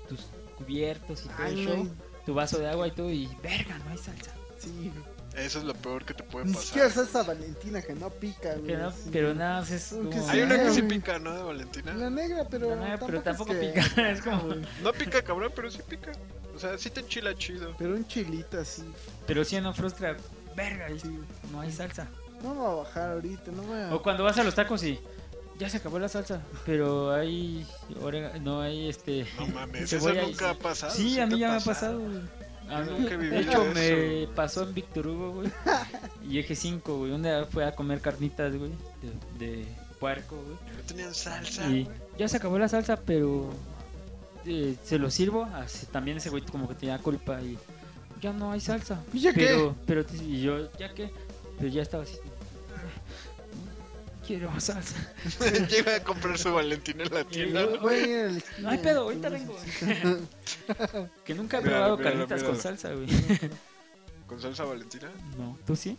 Tus 0.07 0.21
cubiertos 0.57 1.25
y 1.25 1.27
todo 1.27 1.37
Ay, 1.39 1.53
el 1.59 1.65
no, 1.65 1.75
show. 1.75 1.95
Tu 2.25 2.33
vaso 2.33 2.57
de 2.59 2.67
agua 2.69 2.87
y 2.87 2.91
todo 2.91 3.11
y 3.11 3.27
verga, 3.43 3.77
no 3.79 3.91
hay 3.91 3.97
salsa. 3.97 4.31
Sí. 4.59 4.91
Eso 5.35 5.59
es 5.59 5.65
lo 5.65 5.73
peor 5.73 6.05
que 6.05 6.13
te 6.13 6.23
puede 6.23 6.45
Ni 6.45 6.53
pasar. 6.53 6.65
siquiera 6.67 6.89
salsa 6.89 7.23
Valentina 7.23 7.81
que 7.81 7.93
no 7.93 8.09
pica, 8.09 8.53
güey. 8.53 8.67
Que 8.67 8.77
no- 8.77 8.91
sí. 8.91 9.09
pero 9.11 9.33
nada 9.35 9.67
es 9.69 9.89
como- 9.89 10.29
Hay 10.29 10.41
una 10.41 10.57
que 10.57 10.71
sí 10.71 10.81
pica, 10.83 11.19
¿no? 11.19 11.35
De 11.35 11.43
Valentina. 11.43 11.93
La 11.93 12.09
negra, 12.09 12.47
pero. 12.49 12.69
La 12.69 12.75
negra, 12.77 12.99
pero 13.05 13.21
tampoco 13.21 13.51
es 13.53 13.59
que- 13.59 13.81
pica, 13.81 14.09
es 14.11 14.21
como-. 14.21 14.55
No 14.81 14.93
pica 14.93 15.21
cabrón, 15.21 15.51
pero 15.53 15.69
sí 15.69 15.81
pica. 15.87 16.13
O 16.55 16.59
sea, 16.59 16.77
sí 16.77 16.89
te 16.89 17.01
enchila 17.01 17.35
chido. 17.35 17.75
Pero 17.77 17.95
un 17.95 18.07
chilito 18.07 18.57
así. 18.59 18.83
Pero 19.27 19.43
sí 19.43 19.59
no 19.59 19.73
frustra, 19.73 20.15
verga, 20.55 20.89
y 20.89 20.99
Sí. 20.99 21.19
no 21.51 21.59
hay 21.59 21.71
salsa. 21.71 22.07
No 22.43 22.53
me 22.53 22.59
voy 22.61 22.71
a 22.71 22.75
bajar 22.83 23.11
ahorita, 23.11 23.51
no 23.51 23.63
voy 23.63 23.79
a... 23.81 23.93
O 23.95 24.01
cuando 24.01 24.23
vas 24.23 24.37
a 24.37 24.43
los 24.43 24.53
tacos 24.55 24.83
y 24.83 24.99
ya 25.57 25.69
se 25.69 25.77
acabó 25.77 25.97
la 25.99 26.09
salsa, 26.09 26.41
pero 26.65 27.11
hay 27.13 27.65
orega- 28.01 28.37
no 28.39 28.61
hay 28.61 28.89
este 28.89 29.25
No 29.39 29.47
mames, 29.47 29.91
eso 29.93 30.13
y- 30.13 30.17
nunca 30.17 30.49
ha 30.51 30.53
pasado. 30.55 30.93
Sí, 30.93 31.19
a 31.19 31.25
mí 31.25 31.39
ya 31.39 31.47
me 31.49 31.53
ha 31.53 31.57
pasa? 31.57 31.71
pasado. 31.71 31.99
güey. 31.99 32.19
A 32.69 32.81
mí- 32.81 32.91
nunca 32.91 33.13
he 33.13 33.17
de 33.17 33.29
vivido 33.29 33.39
hecho, 33.41 33.61
eso. 33.63 33.73
me 33.73 34.27
pasó 34.35 34.63
en 34.63 34.73
Víctor 34.73 35.07
Hugo, 35.07 35.31
güey. 35.33 35.49
Y 36.29 36.39
eje 36.39 36.55
5, 36.55 36.97
güey. 36.97 37.11
Un 37.11 37.23
día 37.23 37.45
fue 37.49 37.63
a 37.65 37.73
comer 37.73 38.01
carnitas, 38.01 38.55
güey, 38.55 38.71
de, 39.39 39.45
de 39.45 39.65
puerco, 39.99 40.35
güey. 40.35 40.57
No 40.77 40.83
tenían 40.85 41.13
salsa. 41.13 41.67
Y 41.69 41.83
güey. 41.85 41.97
ya 42.17 42.27
se 42.27 42.37
acabó 42.37 42.57
la 42.59 42.67
salsa, 42.67 42.97
pero 42.97 43.49
eh, 44.45 44.75
se 44.83 44.97
lo 44.99 45.09
sirvo. 45.09 45.45
Así, 45.53 45.85
también 45.85 46.17
ese 46.17 46.29
güey 46.29 46.43
como 46.43 46.67
que 46.67 46.75
tenía 46.75 46.97
culpa 46.99 47.39
y 47.41 47.57
ya 48.21 48.33
no 48.33 48.51
hay 48.51 48.59
salsa. 48.59 49.01
¿Y 49.13 49.19
ya 49.21 49.31
qué? 49.33 49.45
pero, 49.45 49.75
pero 49.85 50.05
te- 50.05 50.17
y 50.17 50.41
yo, 50.41 50.69
¿ya 50.77 50.93
qué? 50.93 51.11
Pero 51.57 51.69
ya 51.69 51.81
estaba 51.83 52.03
así. 52.03 52.17
Quiero 54.25 54.59
salsa. 54.59 54.95
Llega 55.69 55.97
a 55.97 56.03
comprar 56.03 56.37
su 56.37 56.51
Valentina 56.53 57.03
en 57.03 57.13
la 57.13 57.23
tienda. 57.23 57.65
¿no? 57.65 57.87
La 57.87 57.93
esquina. 57.95 58.43
No 58.59 58.69
hay 58.69 58.77
pedo, 58.79 59.01
ahorita 59.01 59.29
vengo. 59.29 59.55
que 61.25 61.33
nunca 61.35 61.57
he 61.57 61.61
Míralo, 61.61 61.95
probado 61.95 61.97
míralo, 61.97 61.97
carnitas 61.97 62.37
míralo. 62.41 62.53
con 62.53 62.61
salsa, 62.61 62.93
güey. 62.93 63.07
¿Con 64.27 64.41
salsa 64.41 64.63
Valentina? 64.63 65.11
No, 65.37 65.57
¿tú 65.65 65.75
sí? 65.75 65.97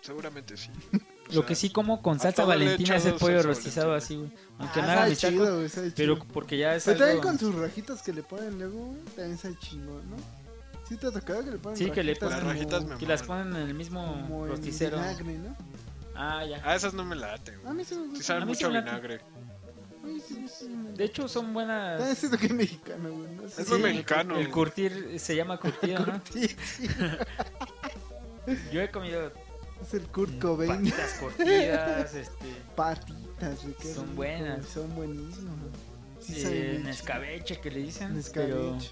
Seguramente 0.00 0.56
sí. 0.56 0.70
O 0.94 0.98
Lo 1.34 1.40
sea, 1.40 1.46
que 1.46 1.54
sí 1.56 1.70
como 1.70 2.00
con 2.00 2.16
a 2.16 2.20
salsa 2.20 2.42
todo 2.44 2.54
le 2.54 2.64
valentina 2.64 2.96
es 2.96 3.04
el 3.06 3.14
pollo 3.14 3.34
salsa 3.42 3.48
rostizado 3.48 3.88
Valentina. 3.88 4.22
así, 4.22 4.34
güey. 4.36 4.46
Ah, 4.52 4.62
Aunque 4.62 4.80
me 4.80 4.86
haga 4.86 4.96
sabe 4.96 5.10
mis 5.10 5.18
chido, 5.18 5.56
güey, 5.56 5.68
sabe 5.68 5.90
pero 5.96 6.14
chido. 6.14 6.26
porque 6.32 6.58
ya 6.58 6.74
es 6.76 6.84
Pero 6.84 6.98
también 6.98 7.18
algo... 7.18 7.28
con 7.30 7.38
sus 7.38 7.54
rajitas 7.56 8.02
que 8.02 8.12
le 8.12 8.22
ponen 8.22 8.58
luego, 8.58 8.78
güey, 8.86 9.02
también 9.16 9.38
sabe 9.38 9.56
chingón, 9.58 10.08
¿no? 10.10 10.16
¿Sí 10.88 10.96
te 10.96 11.08
ha 11.08 11.10
tocado 11.10 11.44
que 11.44 11.50
le 11.50 11.58
ponen 11.58 11.76
Sí, 11.76 11.90
que 11.90 12.02
le 12.02 12.14
rajitas 12.14 12.30
Las 12.30 12.40
ponen, 12.40 12.40
como- 12.40 12.52
rajitas 12.52 12.84
me 12.84 12.96
que 12.98 13.06
las 13.06 13.22
ponen 13.24 13.48
en 13.56 13.68
el 13.68 13.74
mismo 13.74 14.06
como 14.06 14.44
en 14.46 14.52
rosticero. 14.52 14.96
vinagre, 14.98 15.38
¿no? 15.38 15.56
Ah, 16.20 16.44
ya. 16.44 16.60
Ah, 16.64 16.74
esas 16.74 16.94
no 16.94 17.04
me 17.04 17.14
laten. 17.14 17.54
A 17.54 17.62
güey. 17.62 17.74
mí 17.76 17.84
sí 17.84 17.94
me 17.94 18.02
Sí 18.02 18.08
gusta. 18.10 18.24
saben 18.24 18.42
A 18.42 18.46
mí 18.46 18.54
sí 18.56 18.64
mucho 18.64 18.72
me 18.72 18.78
a 18.78 18.82
vinagre. 18.82 19.14
A 19.16 20.20
sí, 20.26 20.46
sí 20.48 20.68
me 20.68 20.92
De 20.92 21.04
hecho, 21.04 21.28
son 21.28 21.54
buenas... 21.54 22.18
siento 22.18 22.36
que 22.38 22.46
es 22.46 22.52
mexicano, 22.54 23.10
güey. 23.12 23.30
No 23.36 23.48
sé 23.48 23.62
Es 23.62 23.68
muy 23.68 23.78
mexicano. 23.80 24.36
El 24.36 24.50
curtir 24.50 25.20
se 25.20 25.36
llama 25.36 25.58
curtido, 25.58 26.04
¿no? 26.04 26.20
Sí, 26.32 26.48
sí, 26.48 26.88
Yo 28.72 28.80
he 28.82 28.90
comido 28.90 29.30
Es 29.82 29.94
el 29.94 30.08
Kurt 30.08 30.40
Cobain. 30.40 30.70
patitas 30.70 31.14
curtidas, 31.20 32.14
este... 32.14 32.46
Patitas, 32.74 33.62
güey. 33.62 33.74
qué 33.80 33.94
Son 33.94 34.04
rico, 34.04 34.16
buenas. 34.16 34.58
güey, 34.58 34.66
Son 34.72 34.94
buenísimas. 34.96 35.54
Sí, 36.20 36.34
eh, 36.36 36.42
saben 36.42 36.70
bien 36.72 36.88
escabeche 36.88 37.60
que 37.60 37.70
le 37.70 37.80
dicen, 37.80 38.08
pero... 38.34 38.68
Escabeche. 38.70 38.90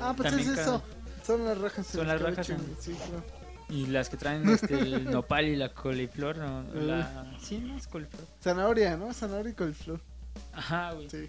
Ah, 0.00 0.12
pues 0.16 0.28
También 0.28 0.50
es 0.52 0.58
eso. 0.58 0.82
Son 1.24 1.44
las 1.44 1.58
rajas. 1.58 1.86
Son 1.86 2.02
en 2.02 2.08
las 2.08 2.16
escabeche, 2.16 2.42
rajas 2.42 2.50
en- 2.50 2.66
güey, 2.66 2.76
Sí, 2.82 2.92
claro. 2.92 3.24
Y 3.68 3.86
las 3.86 4.08
que 4.08 4.16
traen 4.16 4.48
este, 4.48 4.78
el 4.78 5.10
nopal 5.10 5.46
y 5.46 5.56
la 5.56 5.72
coliflor, 5.74 6.36
¿no? 6.38 6.62
La... 6.74 7.26
Sí, 7.42 7.58
no 7.58 7.76
es 7.76 7.86
coliflor. 7.86 8.24
Zanahoria, 8.42 8.96
¿no? 8.96 9.12
Zanahoria 9.12 9.50
y 9.52 9.54
coliflor. 9.54 10.00
Ajá, 10.52 10.92
güey. 10.92 11.10
Sí. 11.10 11.28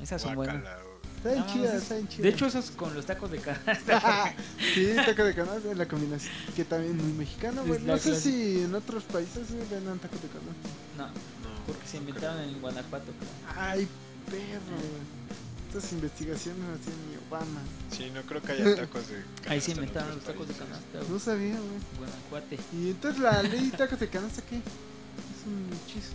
Esas 0.00 0.22
son 0.22 0.34
buenas. 0.34 0.56
Guácala, 0.60 0.82
güey. 0.82 0.92
Está 1.18 1.30
bien 1.30 1.40
No, 1.46 1.52
chidas, 1.52 1.70
sí. 1.70 1.76
está 1.82 1.94
bien 1.94 2.08
chidas. 2.08 2.22
De 2.22 2.28
hecho, 2.30 2.46
esos 2.46 2.70
con 2.72 2.94
los 2.94 3.06
tacos 3.06 3.30
de 3.30 3.38
canasta. 3.38 4.34
sí, 4.74 4.92
taco 5.06 5.22
de 5.24 5.34
canasta 5.34 5.70
es 5.70 5.76
la 5.78 5.86
combinación. 5.86 6.32
Que 6.56 6.64
también 6.64 6.96
es 6.98 7.02
muy 7.04 7.12
mexicano, 7.12 7.64
güey. 7.64 7.80
No 7.82 7.96
sé 7.96 8.10
clase- 8.10 8.20
si 8.20 8.62
en 8.64 8.74
otros 8.74 9.04
países 9.04 9.48
vendan 9.70 10.00
taco 10.00 10.16
de 10.16 10.28
canasta. 10.28 10.68
No, 10.98 11.06
No. 11.06 11.64
porque 11.66 11.86
se 11.86 11.98
inventaron 11.98 12.40
en 12.42 12.60
Guanajuato. 12.60 13.12
creo. 13.12 13.54
Ay, 13.56 13.86
perro, 14.26 14.76
güey. 14.76 15.22
Estas 15.72 15.92
investigaciones 15.92 16.80
en 16.86 17.08
mi 17.08 17.16
Obama. 17.26 17.62
Sí, 17.90 18.10
no 18.12 18.20
creo 18.22 18.42
que 18.42 18.52
haya 18.52 18.76
tacos 18.76 19.08
de 19.08 19.24
Ahí 19.48 19.58
se 19.58 19.68
canasta 19.68 19.70
en 19.72 19.76
inventaron 19.78 20.14
los 20.16 20.24
tacos 20.24 20.48
de 20.48 20.54
canasta, 20.54 20.98
No 21.08 21.18
sabía, 21.18 21.54
güey. 21.54 21.80
Guanajuate. 21.98 22.58
Y 22.74 22.90
entonces 22.90 23.22
la 23.22 23.42
ley 23.42 23.70
tacos 23.70 23.98
de 23.98 24.08
canasta, 24.08 24.42
¿qué? 24.42 24.56
Es 24.56 25.46
un 25.46 25.70
hechizo. 25.72 26.12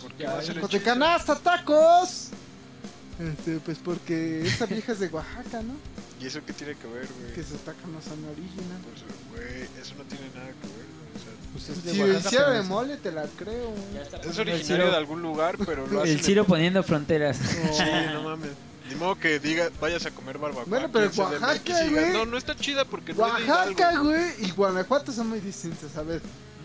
¿Por 0.00 0.14
qué 0.14 0.22
Ya, 0.22 0.32
va 0.32 0.38
a 0.38 0.42
ser 0.42 0.54
¡Tacos 0.54 0.70
de 0.70 0.82
canasta, 0.82 1.34
tacos! 1.34 2.28
Este, 3.18 3.60
pues 3.60 3.76
porque 3.76 4.40
esta 4.46 4.64
vieja 4.64 4.92
es 4.92 5.00
de 5.00 5.08
Oaxaca, 5.08 5.62
¿no? 5.62 5.74
¿Y 6.18 6.26
eso 6.28 6.40
qué 6.46 6.54
tiene 6.54 6.74
que 6.74 6.86
ver, 6.86 7.06
güey? 7.20 7.34
Que 7.34 7.42
sus 7.42 7.60
tacos 7.60 7.84
no 7.90 8.00
son 8.00 8.24
original. 8.24 8.80
Pues, 8.88 9.04
güey, 9.32 9.68
eso 9.82 9.96
no 9.98 10.04
tiene 10.04 10.28
nada 10.34 10.46
que 10.48 10.66
ver. 10.66 10.91
Pues 11.52 11.68
es 11.68 11.84
de 11.84 11.92
Si 11.92 12.00
hiciera 12.00 12.46
pero 12.46 12.50
de 12.50 12.62
mole, 12.62 12.96
te 12.96 13.12
la 13.12 13.24
creo. 13.36 13.72
es 14.24 14.38
originario 14.38 14.90
de 14.90 14.96
algún 14.96 15.20
lugar, 15.22 15.56
pero 15.66 15.86
lo 15.86 16.02
El 16.04 16.20
Ciro 16.22 16.44
poniendo 16.46 16.82
fronteras. 16.82 17.36
Sí, 17.36 17.82
no 18.12 18.22
mames. 18.22 18.50
Ni 18.88 18.94
modo 18.96 19.14
que 19.16 19.38
diga, 19.38 19.70
vayas 19.80 20.04
a 20.06 20.10
comer 20.10 20.38
barbacoa. 20.38 20.64
Bueno, 20.66 20.88
pero 20.92 21.10
Oaxaca, 21.16 21.88
güey. 21.90 22.12
No, 22.12 22.26
no 22.26 22.36
está 22.36 22.54
chida 22.56 22.84
porque 22.84 23.12
no 23.14 23.20
Oaxaca, 23.20 23.70
Hidalgo". 23.92 24.04
güey, 24.04 24.24
y 24.40 24.50
Guanajuato 24.50 25.12
son 25.12 25.28
muy 25.28 25.40
distintos. 25.40 25.96
A 25.96 26.02
ver, 26.02 26.20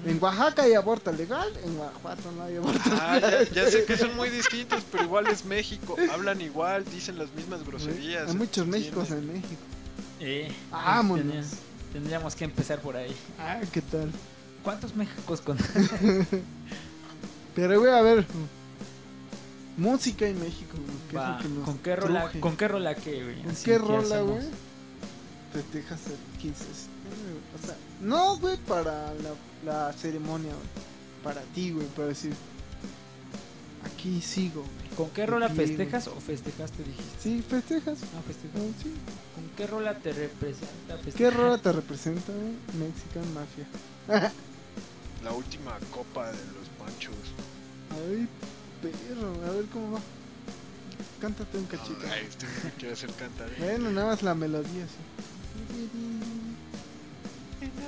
en 0.06 0.22
Oaxaca 0.22 0.64
hay 0.64 0.74
aborto 0.74 1.12
legal, 1.12 1.48
en 1.64 1.76
Guanajuato 1.78 2.32
no 2.34 2.44
hay 2.44 2.56
aborto 2.58 2.80
Ah, 3.00 3.16
legal. 3.16 3.50
ya, 3.54 3.64
ya 3.64 3.72
sé 3.72 3.86
que 3.86 3.96
son 3.98 4.16
muy 4.16 4.30
distintos, 4.30 4.84
pero 4.92 5.04
igual 5.04 5.28
es 5.28 5.46
México. 5.46 5.96
Hablan 6.12 6.42
igual, 6.42 6.84
dicen 6.92 7.18
las 7.18 7.32
mismas 7.34 7.66
groserías. 7.66 8.30
Hay 8.30 8.36
muchos. 8.36 8.66
Méxicos 8.68 9.12
en 9.12 9.28
México. 9.28 9.62
Eh, 10.20 10.52
Vámonos. 10.72 11.24
tendríamos- 11.26 11.52
Tendríamos 11.94 12.36
que 12.36 12.44
empezar 12.44 12.80
por 12.82 12.98
ahí. 12.98 13.16
Ah, 13.40 13.62
¿qué 13.72 13.82
tal? 13.82 14.12
¿Cuántos 14.68 14.98
Méxicos 14.98 15.40
con 15.40 15.58
Pero, 17.56 17.80
güey, 17.80 17.94
a 17.94 18.02
ver. 18.02 18.26
Música 19.78 20.28
en 20.28 20.38
México, 20.42 20.76
güey. 20.76 20.98
¿qué 21.10 21.16
es 21.16 21.22
Va, 21.22 21.30
lo 21.30 21.42
que 21.42 21.48
nos 21.48 21.64
¿Con 21.64 21.78
qué 21.78 21.96
rola? 21.96 22.22
truje? 22.24 22.40
¿Con 22.42 22.58
qué 22.58 22.68
rola 22.68 22.96
qué, 22.96 23.24
güey? 23.24 23.42
¿Con 23.44 23.52
Así 23.52 23.64
qué 23.64 23.72
que 23.72 23.78
rola, 23.78 24.00
hacemos. 24.00 24.30
güey? 24.30 24.46
Festejas 25.54 26.08
el 26.08 26.42
15 26.42 26.66
de 26.66 26.74
septiembre, 26.74 27.32
güey. 27.32 27.44
O 27.56 27.66
sea, 27.66 27.76
no, 28.02 28.38
güey, 28.40 28.58
para 28.58 29.14
la, 29.14 29.34
la 29.64 29.94
ceremonia, 29.94 30.52
güey. 30.52 30.68
Para 31.24 31.42
ti, 31.56 31.72
güey, 31.72 31.88
para 31.88 32.10
decir. 32.10 32.34
Aquí 33.86 34.20
sigo, 34.20 34.64
güey. 34.64 34.90
¿Con 34.98 35.10
qué 35.12 35.26
rola 35.28 35.48
festejas 35.48 36.10
o 36.10 36.20
festejaste, 36.20 36.84
dijiste? 36.84 37.22
Sí, 37.22 37.42
festejas. 37.42 38.00
Ah, 38.04 38.22
festejas. 38.28 38.58
Ah, 38.58 38.84
sí. 38.84 38.94
¿Con 39.34 39.50
qué 39.56 39.66
rola 39.66 39.98
te 39.98 40.12
representa 40.12 40.98
¿Qué 41.16 41.32
rola 41.32 41.58
te 41.58 41.72
representa, 41.72 42.34
güey? 42.34 42.52
Mexican 42.78 43.34
Mafia. 43.34 44.32
La 45.28 45.34
última 45.34 45.78
copa 45.92 46.28
de 46.28 46.38
los 46.56 46.70
machos. 46.80 47.14
Ay, 47.92 48.30
perro, 48.82 49.34
a 49.46 49.52
ver 49.52 49.66
cómo 49.74 49.92
va. 49.92 50.00
Cántate 51.20 51.58
un 51.58 51.66
cachito. 51.66 52.00
Ay, 52.10 52.28
este 52.30 52.46
me 52.64 52.72
quiere 52.72 52.94
hacer 52.94 53.12
cantar. 53.12 53.50
Bueno, 53.60 53.92
nada 53.92 54.08
más 54.08 54.24
la 54.24 54.34
melodía, 54.34 54.86
sí. 54.88 55.90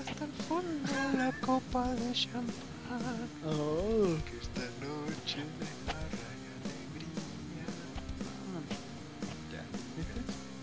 hasta 0.10 0.26
el 0.26 0.32
fondo 0.50 1.18
la 1.18 1.32
copa 1.40 1.88
de 1.94 2.12
champán. 2.12 2.52
Oh, 3.48 4.18
Que 4.26 4.38
esta 4.38 4.66
noche 4.84 5.38
me 5.60 6.09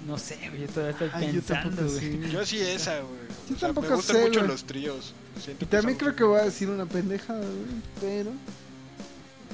No 0.06 0.16
sé, 0.18 0.38
güey, 0.50 0.60
yo 0.62 0.68
todavía 0.68 0.92
estoy 0.92 1.10
Ay, 1.12 1.26
yo 1.26 1.32
pensando, 1.40 1.76
tampoco 1.76 1.88
güey. 1.98 2.22
sé. 2.22 2.30
Yo 2.30 2.46
sí 2.46 2.58
esa, 2.60 3.00
güey. 3.00 3.18
Yo 3.48 3.56
O 3.56 3.58
sea, 3.58 3.68
tampoco 3.68 3.88
me 3.88 3.96
gustan 3.96 4.16
sé, 4.16 4.22
mucho 4.26 4.38
güey. 4.40 4.50
los 4.52 4.64
tríos. 4.64 5.14
Siento 5.42 5.64
Y 5.64 5.68
también 5.68 5.98
creo 5.98 6.14
que 6.16 6.24
voy 6.24 6.40
a 6.40 6.44
decir 6.44 6.68
una 6.70 6.86
pendejada, 6.86 7.40
güey. 7.40 7.82
Pero, 8.00 8.30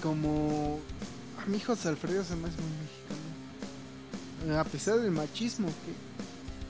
como 0.03 0.79
a 1.43 1.47
mi 1.47 1.57
hijo 1.57 1.73
Alfredo 1.73 2.25
se 2.25 2.37
me 2.37 2.49
hace 2.49 2.57
muy 2.59 2.71
mexicano. 4.43 4.61
A 4.61 4.65
pesar 4.65 4.99
del 5.01 5.11
machismo, 5.13 5.69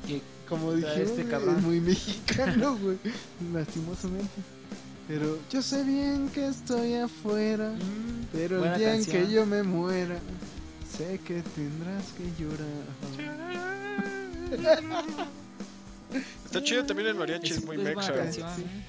que, 0.06 0.14
Que- 0.14 0.22
como 0.48 0.74
dijimos, 0.74 0.96
este 0.98 1.24
cabrón. 1.26 1.56
es 1.56 1.62
muy 1.62 1.80
mexicano, 1.80 2.76
güey. 2.82 2.98
Lastimosamente. 3.52 4.28
Pero 5.08 5.38
yo 5.50 5.62
sé 5.62 5.82
bien 5.82 6.28
que 6.28 6.46
estoy 6.46 6.94
afuera. 6.94 7.70
Mm, 7.70 8.26
Pero 8.32 8.64
el 8.64 8.78
día 8.78 8.94
en 8.94 9.04
que 9.04 9.28
yo 9.30 9.44
me 9.46 9.62
muera, 9.62 10.18
sé 10.96 11.18
que 11.26 11.42
tendrás 11.54 12.04
que 12.16 12.42
llorar. 12.42 13.71
Está 16.44 16.62
chido 16.62 16.84
también 16.84 17.08
el 17.08 17.14
mariachi, 17.14 17.52
es, 17.52 17.64
muy 17.64 17.76
buena 17.76 17.94
mexa. 17.96 18.14
canción, 18.14 18.56
Sí. 18.56 18.62
¿eh? 18.62 18.84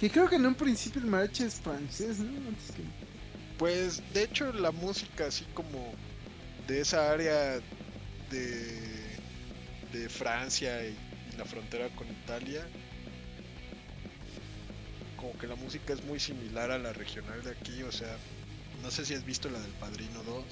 Que 0.00 0.10
creo 0.10 0.28
que 0.28 0.36
en 0.36 0.46
un 0.46 0.54
principio 0.54 1.00
el 1.02 1.08
mariachi 1.08 1.42
es 1.44 1.54
francés, 1.60 2.18
¿no? 2.20 2.36
Antes 2.48 2.70
que... 2.74 2.82
Pues 3.58 4.02
de 4.14 4.22
hecho 4.24 4.52
la 4.52 4.70
música 4.70 5.26
así 5.26 5.44
como 5.52 5.92
de 6.66 6.80
esa 6.80 7.10
área 7.10 7.58
de, 8.30 8.78
de 9.92 10.08
Francia 10.08 10.82
y, 10.86 10.96
y 11.32 11.36
la 11.36 11.44
frontera 11.44 11.88
con 11.96 12.08
Italia, 12.08 12.66
como 15.16 15.36
que 15.36 15.46
la 15.46 15.56
música 15.56 15.92
es 15.92 16.02
muy 16.04 16.18
similar 16.18 16.70
a 16.70 16.78
la 16.78 16.92
regional 16.94 17.42
de 17.42 17.50
aquí, 17.50 17.82
o 17.82 17.92
sea, 17.92 18.16
no 18.82 18.90
sé 18.90 19.04
si 19.04 19.12
has 19.12 19.26
visto 19.26 19.50
la 19.50 19.58
del 19.60 19.72
Padrino 19.72 20.22
2, 20.24 20.44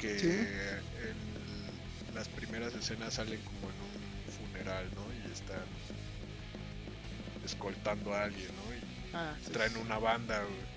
que 0.00 0.18
Sí. 0.18 0.26
en 0.28 1.35
las 2.16 2.28
primeras 2.28 2.74
escenas 2.74 3.14
salen 3.14 3.38
como 3.42 3.68
en 3.70 3.76
un 3.76 4.48
funeral, 4.48 4.86
¿no? 4.96 5.02
Y 5.28 5.32
están 5.32 5.62
escoltando 7.44 8.12
a 8.14 8.24
alguien, 8.24 8.48
¿no? 8.48 8.74
Y 8.74 8.80
Ah, 9.14 9.34
sí, 9.44 9.50
traen 9.52 9.72
sí. 9.72 9.78
una 9.80 9.98
banda, 9.98 10.40
güey. 10.42 10.76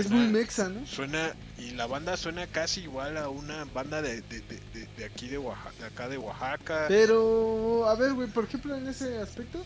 Es 0.00 0.10
muy 0.10 0.20
Suena- 0.26 0.30
mexa, 0.38 0.68
¿no? 0.68 0.86
Suena, 0.86 1.34
y 1.56 1.70
la 1.72 1.86
banda 1.86 2.16
suena 2.16 2.46
casi 2.46 2.82
igual 2.82 3.16
a 3.16 3.28
una 3.28 3.64
banda 3.64 4.02
de, 4.02 4.20
de, 4.22 4.40
de, 4.40 4.60
de- 4.74 4.86
de 4.96 5.04
aquí 5.04 5.28
de 5.28 5.38
Oaxaca, 5.38 5.72
de 5.78 5.84
acá 5.86 6.08
de 6.08 6.18
Oaxaca. 6.18 6.84
Pero, 6.88 7.86
a 7.88 7.94
ver, 7.94 8.12
güey, 8.14 8.28
por 8.28 8.44
ejemplo, 8.44 8.76
en 8.76 8.86
ese 8.88 9.18
aspecto, 9.18 9.64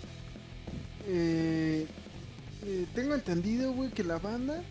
eh, 1.06 1.86
eh, 2.64 2.86
tengo 2.94 3.14
entendido, 3.14 3.72
güey, 3.72 3.90
que 3.90 4.04
la 4.04 4.18
banda 4.18 4.62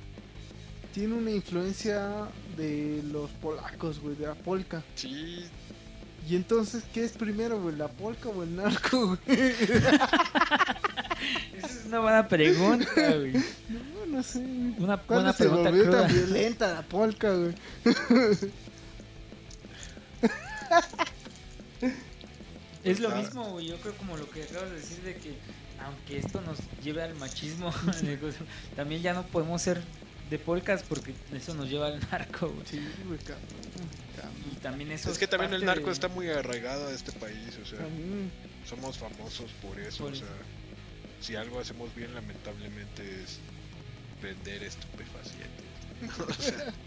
tiene 0.94 1.16
una 1.16 1.32
influencia 1.32 2.28
de 2.56 3.02
los 3.12 3.30
polacos, 3.32 4.00
güey, 4.00 4.16
de 4.16 4.28
la 4.28 4.36
polka. 4.36 4.84
Sí, 4.96 5.46
Y 6.30 6.36
entonces, 6.36 6.84
¿qué 6.94 7.04
es 7.04 7.14
primero, 7.14 7.60
güey, 7.62 7.76
la 7.76 7.88
polka 7.88 8.30
o 8.30 8.44
el 8.44 8.56
narco, 8.56 9.08
güey? 9.08 9.20
Esa 11.58 11.68
es 11.68 11.86
una 11.88 12.00
buena 12.00 12.28
pregunta, 12.28 12.88
güey. 12.96 13.34
No, 13.34 14.06
no 14.08 14.24
sé. 14.24 14.40
güey. 14.40 14.76
Una 14.80 14.98
¿Cuándo 14.98 15.06
buena 15.08 15.34
se 15.34 15.44
pregunta 15.46 15.70
volvió 15.70 15.84
cruda. 15.86 16.02
tan 16.04 16.14
violenta 16.14 16.74
la 16.74 16.82
polka, 16.84 17.34
güey? 17.34 17.54
Es 22.84 23.00
lo 23.00 23.10
mismo, 23.16 23.44
güey. 23.52 23.68
Yo 23.68 23.78
creo 23.78 23.94
como 23.96 24.18
lo 24.18 24.30
que 24.30 24.44
acabas 24.44 24.70
de 24.70 24.76
decir 24.78 25.02
de 25.04 25.16
que 25.16 25.36
aunque 25.84 26.18
esto 26.20 26.42
nos 26.42 26.58
lleve 26.84 27.04
al 27.04 27.16
machismo, 27.16 27.74
también 28.76 29.02
ya 29.02 29.14
no 29.14 29.24
podemos 29.28 29.62
ser 29.62 29.82
de 30.30 30.40
polcas 30.40 30.84
porque 30.88 31.14
eso 31.34 31.54
nos 31.54 31.70
lleva 31.70 31.88
al 31.88 32.00
narco, 32.12 32.50
güey. 32.50 32.66
Sí, 32.66 32.80
güey, 33.06 33.20
cabrón. 33.20 33.46
Cabrón. 34.22 34.42
Y 34.52 34.56
también 34.58 34.92
eso 34.92 35.12
es 35.12 35.18
que 35.18 35.28
también 35.28 35.54
el 35.54 35.66
narco 35.66 35.88
de- 35.88 35.92
está 35.94 36.08
muy 36.08 36.30
arraigado 36.30 36.88
a 36.88 36.92
este 36.92 37.12
país, 37.14 37.58
o 37.62 37.66
sea, 37.66 37.80
También. 37.80 38.32
somos 38.68 38.98
famosos 38.98 39.52
por 39.62 39.80
eso, 39.80 40.04
Por 40.04 40.14
o 40.14 40.16
eso. 40.16 40.26
sea, 40.26 40.36
si 41.22 41.36
algo 41.36 41.60
hacemos 41.60 41.94
bien 41.96 42.14
lamentablemente 42.14 43.04
es 43.24 43.40
vender 44.22 44.64
estupefacientes. 44.64 45.66
o 46.30 46.34
sea, 46.42 46.74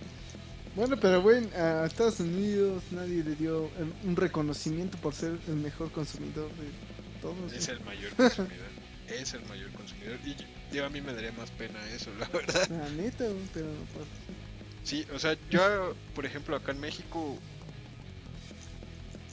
Bueno, 0.77 0.97
pero 0.99 1.23
güey, 1.23 1.45
a 1.55 1.85
Estados 1.87 2.19
Unidos 2.19 2.83
nadie 2.91 3.23
le 3.23 3.37
dio 3.37 3.67
eh, 3.67 3.71
un 4.03 4.17
reconocimiento 4.17 4.99
por 4.99 5.15
ser 5.15 5.39
el 5.47 5.55
mejor 5.55 5.93
consumidor 5.93 6.49
de 6.51 6.67
todos. 7.23 7.53
es 7.53 7.69
el 7.69 7.79
mayor 7.85 8.11
consumidor, 8.17 8.67
es 9.09 9.35
el 9.35 9.45
mayor 9.45 9.71
consumidor 9.71 10.19
y 10.25 10.35
yo, 10.35 10.45
yo 10.73 10.85
a 10.87 10.91
mí 10.91 11.01
me 11.01 11.15
daría 11.15 11.31
más 11.33 11.49
pena 11.53 11.79
eso, 11.91 12.11
la 12.19 12.27
verdad. 12.27 12.69
La 12.71 12.89
neta, 12.91 13.25
pero 13.53 13.67
pues, 13.93 14.07
Sí, 14.85 15.07
o 15.15 15.19
sea, 15.19 15.37
yo, 15.51 15.95
por 16.15 16.27
ejemplo, 16.27 16.55
acá 16.57 16.73
en 16.73 16.81
México, 16.81 17.39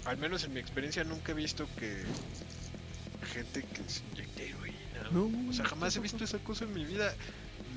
al 0.06 0.18
menos 0.18 0.44
en 0.46 0.54
mi 0.54 0.60
experiencia, 0.60 1.04
nunca 1.04 1.34
he 1.34 1.36
visto 1.36 1.68
que 1.78 2.04
gente 3.34 3.62
que 3.64 3.90
se 3.90 4.02
inyecte 4.12 4.50
heroína. 4.50 4.78
No, 5.12 5.30
o 5.50 5.54
sea, 5.54 5.66
jamás 5.66 5.96
he 5.96 6.00
visto 6.00 6.24
esa 6.24 6.40
cosa 6.40 6.64
en 6.64 6.74
mi 6.74 6.86
vida. 6.86 7.14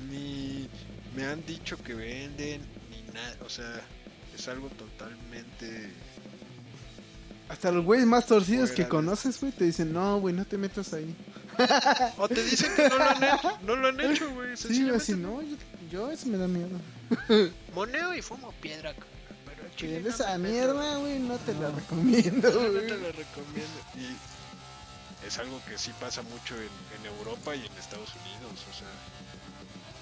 Ni 0.09 0.67
me 1.15 1.25
han 1.25 1.45
dicho 1.45 1.81
que 1.83 1.93
venden, 1.93 2.61
ni 2.89 3.13
nada. 3.13 3.37
O 3.45 3.49
sea, 3.49 3.81
es 4.33 4.47
algo 4.47 4.69
totalmente. 4.69 5.89
hasta 7.49 7.71
los 7.71 7.85
güeyes 7.85 8.07
más 8.07 8.25
torcidos 8.25 8.71
que 8.71 8.87
conoces, 8.87 9.39
güey, 9.39 9.51
te 9.51 9.65
dicen, 9.65 9.93
no, 9.93 10.19
güey, 10.19 10.33
no 10.33 10.45
te 10.45 10.57
metas 10.57 10.93
ahí. 10.93 11.13
O 12.17 12.27
te 12.27 12.43
dicen 12.43 12.71
que 12.75 12.89
no 12.89 12.97
lo 12.97 13.03
han 13.03 13.23
hecho, 13.23 13.59
no 13.65 13.75
lo 13.77 13.87
han 13.87 13.99
hecho, 14.01 14.29
güey. 14.33 14.57
Sí, 14.57 14.89
así, 14.89 15.13
no, 15.13 15.41
yo, 15.41 15.55
yo 15.89 16.11
eso 16.11 16.27
me 16.27 16.37
da 16.37 16.47
miedo. 16.47 16.79
Moneo 17.73 18.13
y 18.13 18.21
fumo 18.21 18.51
piedra. 18.61 18.93
Pero 19.45 19.69
chile 19.75 20.01
no 20.01 20.09
esa 20.09 20.37
mierda, 20.37 20.97
güey, 20.97 21.19
no 21.19 21.37
te 21.37 21.53
la 21.53 21.69
recomiendo, 21.71 22.49
No, 22.49 22.79
te 22.79 22.97
lo 22.97 23.11
recomiendo. 23.11 23.79
Y 23.95 25.25
es 25.27 25.37
algo 25.39 25.59
que 25.67 25.77
sí 25.77 25.91
pasa 25.99 26.21
mucho 26.23 26.55
en, 26.55 26.69
en 26.99 27.05
Europa 27.17 27.55
y 27.55 27.59
en 27.65 27.71
Estados 27.77 28.09
Unidos. 28.15 28.65
O 28.69 28.73
sea, 28.77 28.87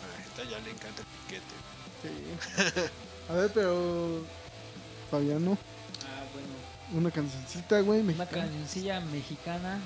a 0.04 0.08
la 0.12 0.24
gente 0.24 0.52
ya 0.52 0.60
le 0.60 0.72
encanta 0.72 1.02
el 1.02 1.08
piquete. 1.08 1.56
Sí. 2.04 2.84
A 3.30 3.34
ver, 3.36 3.52
pero. 3.54 4.22
Fabiano, 5.12 5.58
Ah, 6.02 6.24
bueno. 6.34 7.00
una 7.00 7.12
cancioncita, 7.12 7.80
güey, 7.82 8.00
Una 8.00 8.08
mexicana. 8.14 8.32
cancioncilla 8.42 9.00
mexicana 9.02 9.80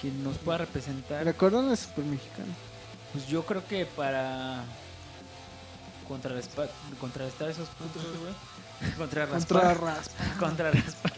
que 0.00 0.08
nos 0.08 0.38
pueda 0.38 0.58
representar. 0.58 1.24
Recuerdan 1.24 1.70
es 1.72 1.80
super 1.80 2.04
mexicana. 2.04 2.54
Pues 3.12 3.26
yo 3.26 3.44
creo 3.44 3.66
que 3.66 3.84
para 3.86 4.64
contrarrestar, 6.08 6.70
contrarrestar 7.00 7.50
esos 7.50 7.68
puntos, 7.70 8.02
güey. 8.20 8.34
Contrarraspar. 8.98 9.62
Contra 9.62 9.74
raspa. 9.94 10.24
Contrarraspar. 10.38 11.12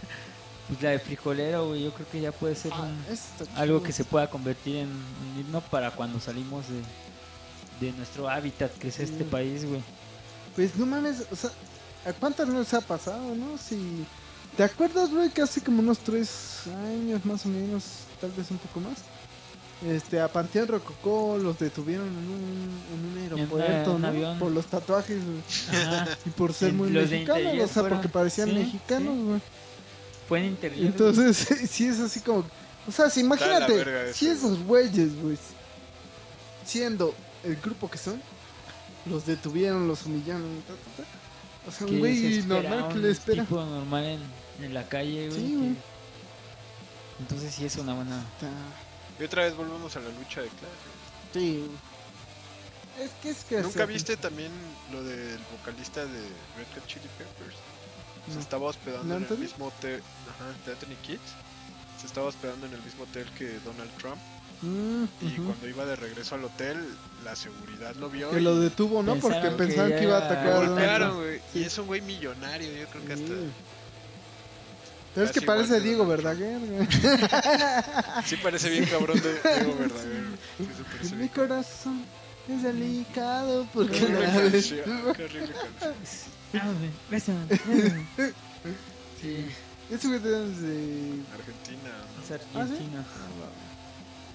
Pues 0.69 0.82
la 0.82 0.90
de 0.90 0.98
frijolero, 0.98 1.69
güey. 1.69 1.82
Yo 1.85 1.93
creo 1.94 2.09
que 2.10 2.20
ya 2.20 2.31
puede 2.32 2.55
ser 2.55 2.73
Ah, 2.74 2.82
un- 2.82 3.48
algo 3.56 3.82
que 3.82 3.93
se 3.93 4.05
pueda 4.05 4.28
convertir 4.31 4.77
en 4.77 4.89
un 4.89 5.40
himno 5.40 5.60
para 5.62 5.90
cuando 5.90 6.20
salimos 6.20 6.65
de, 6.69 7.86
de 7.86 7.93
nuestro 7.97 8.28
hábitat, 8.28 8.70
que 8.78 8.89
es 8.89 9.01
este 9.01 9.24
país, 9.24 9.65
güey. 9.65 9.82
Pues 10.55 10.77
no 10.77 10.86
mames, 10.86 11.24
o 11.32 11.36
sea, 11.36 11.51
¿a 12.06 12.12
cuántas 12.12 12.48
nos 12.48 12.73
ha 12.74 12.81
pasado, 12.81 13.35
no? 13.35 13.56
Si. 13.59 14.05
¿Te 14.56 14.62
acuerdas, 14.65 15.10
güey, 15.10 15.31
que 15.31 15.43
hace 15.43 15.60
como 15.62 15.81
unos 15.81 15.98
tres 15.98 16.62
años 16.86 17.24
más 17.24 17.47
o 17.47 17.48
menos, 17.48 17.85
tal 18.20 18.31
vez 18.32 18.51
un 18.51 18.59
poco 18.59 18.81
más? 18.81 18.98
Este, 19.87 20.21
a 20.21 20.27
Panteón 20.27 20.67
Rococó 20.67 21.39
los 21.41 21.57
detuvieron 21.59 22.09
en 22.09 22.17
un, 22.17 22.81
en 22.93 23.11
un 23.13 23.19
aeropuerto, 23.19 23.93
un 23.93 24.03
¿no? 24.03 24.09
avión. 24.09 24.39
Por 24.39 24.51
los 24.51 24.67
tatuajes. 24.67 25.19
Y 26.27 26.31
por 26.31 26.53
ser 26.53 26.73
muy 26.73 26.91
los 26.91 27.09
mexicanos, 27.09 27.55
o 27.63 27.69
sea, 27.73 27.89
porque 27.89 28.09
parecían 28.09 28.49
sí, 28.49 28.55
mexicanos, 28.57 29.15
sí. 29.15 29.41
güey. 30.29 30.47
Interior. 30.47 30.87
Entonces, 30.87 31.37
sí 31.71 31.87
es 31.87 32.01
así 32.01 32.21
como. 32.21 32.45
O 32.87 32.93
sea, 32.93 33.09
si 33.09 33.21
imagínate, 33.21 34.13
si 34.13 34.27
eso, 34.27 34.47
esos 34.49 34.65
güeyes, 34.65 35.15
güey, 35.23 35.39
siendo 36.65 37.15
el 37.45 37.57
grupo 37.57 37.89
que 37.89 37.99
son, 37.99 38.21
los 39.07 39.27
detuvieron, 39.27 39.87
los 39.87 40.05
humillaron, 40.07 40.43
ta, 40.67 40.75
ta, 40.75 41.03
ta. 41.03 41.69
O 41.69 41.71
sea, 41.71 41.87
¿Qué 41.87 41.93
un 41.95 41.99
güey 42.01 42.43
normal 42.47 42.89
que 42.93 42.99
le 42.99 43.11
espera. 43.11 43.43
tipo 43.45 43.63
normal 43.65 44.05
en, 44.05 44.65
en 44.65 44.75
la 44.75 44.89
calle, 44.89 45.29
güey. 45.29 45.41
Sí, 45.41 45.53
que-. 45.53 47.23
Entonces 47.23 47.55
sí 47.55 47.65
es 47.65 47.77
una 47.77 47.95
buena... 47.95 48.25
Ta- 48.41 48.49
Y 49.20 49.24
otra 49.24 49.45
vez 49.45 49.57
volvemos 49.57 49.95
a 49.97 50.01
la 50.01 50.09
lucha 50.11 50.40
de 50.43 50.49
clases. 50.49 51.32
Sí. 51.32 51.66
Es 53.01 53.11
que 53.23 53.31
es 53.31 53.45
que. 53.45 53.61
¿Nunca 53.61 53.85
así- 53.85 53.93
viste 53.93 54.16
también 54.16 54.51
lo 54.93 55.03
del 55.03 55.39
vocalista 55.59 56.05
de 56.05 56.20
Red 56.57 56.66
Hot 56.74 56.86
Chili 56.86 57.09
Peppers? 57.19 57.57
Se 58.28 58.35
No. 58.35 58.40
estaba 58.40 58.66
hospedando 58.66 59.16
en 59.16 59.27
el 59.28 59.39
mismo 59.39 59.66
hotel. 59.66 60.03
Ajá, 60.28 60.47
de 60.66 60.73
Anthony 60.73 60.97
Kids. 61.03 61.20
Se 62.01 62.07
estaba 62.07 62.27
hospedando 62.28 62.66
en 62.66 62.74
el 62.74 62.82
mismo 62.82 63.05
hotel 63.05 63.27
que 63.36 63.59
Donald 63.65 63.90
Trump. 63.99 64.19
Mm, 64.62 65.05
Y 65.20 65.31
cuando 65.36 65.69
iba 65.69 65.85
de 65.85 65.95
regreso 65.97 66.35
al 66.35 66.45
hotel, 66.45 66.85
la 67.24 67.36
seguridad 67.36 67.95
lo 67.95 68.11
vio. 68.11 68.31
Que 68.31 68.39
y 68.39 68.40
lo 68.40 68.59
detuvo, 68.59 69.03
¿no? 69.05 69.12
Pensaron 69.15 69.40
Porque 69.43 69.51
que 69.51 69.57
pensaban 69.57 69.90
que, 69.93 70.03
iba 70.03 70.19
a 70.19 70.27
atacar 70.27 70.47
lo 70.65 70.66
golpearon, 70.66 71.16
güey. 71.16 71.39
Sí. 71.53 71.61
Y 71.61 71.65
es 71.65 71.78
un 71.78 71.86
güey 71.86 72.01
millonario, 72.01 72.70
yo 72.73 72.86
creo 72.89 73.05
que 73.07 73.12
hasta. 73.12 73.32
Sí. 75.19 75.24
Pero 75.24 75.27
es 75.27 75.32
que 75.32 75.43
parece 75.43 75.66
igual 75.69 75.82
Diego 75.82 76.07
Verdaguer, 76.07 76.59
güey. 76.61 76.89
Sí 78.24 78.36
parece 78.36 78.70
bien 78.70 78.85
cabrón 78.86 79.20
de 79.20 79.32
Diego 79.32 79.77
verdadero. 79.78 80.28
Sí, 81.03 81.11
Mi 81.12 81.16
bien. 81.19 81.28
corazón 81.28 82.05
es 82.49 82.62
delicado 82.62 83.66
porque 83.74 83.99
Qué 83.99 84.07
canción, 84.07 85.12
qué 85.16 85.24
horrible 85.24 85.53
canción. 85.81 86.39
Ah. 86.55 86.73
Sí, 89.20 89.47
Ese 89.90 90.07
güey 90.09 90.20
de... 90.20 91.23
Argentina, 91.35 91.90
es 92.23 92.31
¿no? 92.55 92.61
argentino. 92.61 93.05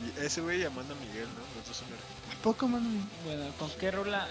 Y 0.04 0.26
ese 0.26 0.42
güey 0.42 0.60
llamando 0.60 0.94
a 0.94 0.98
Miguel, 0.98 1.28
¿no? 1.30 1.42
Los 1.58 1.68
dos 1.68 1.78
son 1.78 1.88
argentinos. 1.88 2.38
¿A 2.40 2.44
poco, 2.44 2.68
mano? 2.68 2.88
Bueno, 3.26 3.46
¿con 3.58 3.72
qué 3.80 3.90
rola 3.90 4.28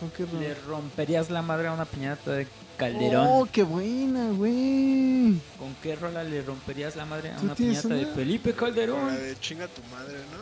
¿Con 0.00 0.10
qué 0.10 0.22
le 0.24 0.54
rollo? 0.54 0.66
romperías 0.66 1.28
la 1.30 1.42
madre 1.42 1.68
a 1.68 1.72
una 1.72 1.84
piñata 1.84 2.32
de 2.32 2.48
Calderón? 2.78 3.26
Oh, 3.28 3.46
qué 3.52 3.62
buena, 3.62 4.30
güey. 4.30 5.38
¿Con 5.58 5.74
qué 5.82 5.94
rola 5.94 6.24
le 6.24 6.40
romperías 6.42 6.96
la 6.96 7.04
madre 7.04 7.30
a 7.30 7.36
¿Tú 7.36 7.44
una 7.44 7.54
piñata 7.54 7.88
de? 7.88 8.06
Felipe 8.06 8.54
Con 8.54 8.70
la 8.70 8.74
Calderón? 8.74 9.14
de 9.14 9.38
chinga 9.38 9.68
tu 9.68 9.82
madre, 9.94 10.14
¿no? 10.32 10.38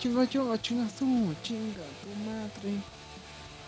Chinga, 0.00 0.28
chinga, 0.28 0.62
chingas 0.62 0.92
tú, 0.94 1.34
chinga 1.42 1.82
tu 2.02 2.30
madre. 2.30 2.78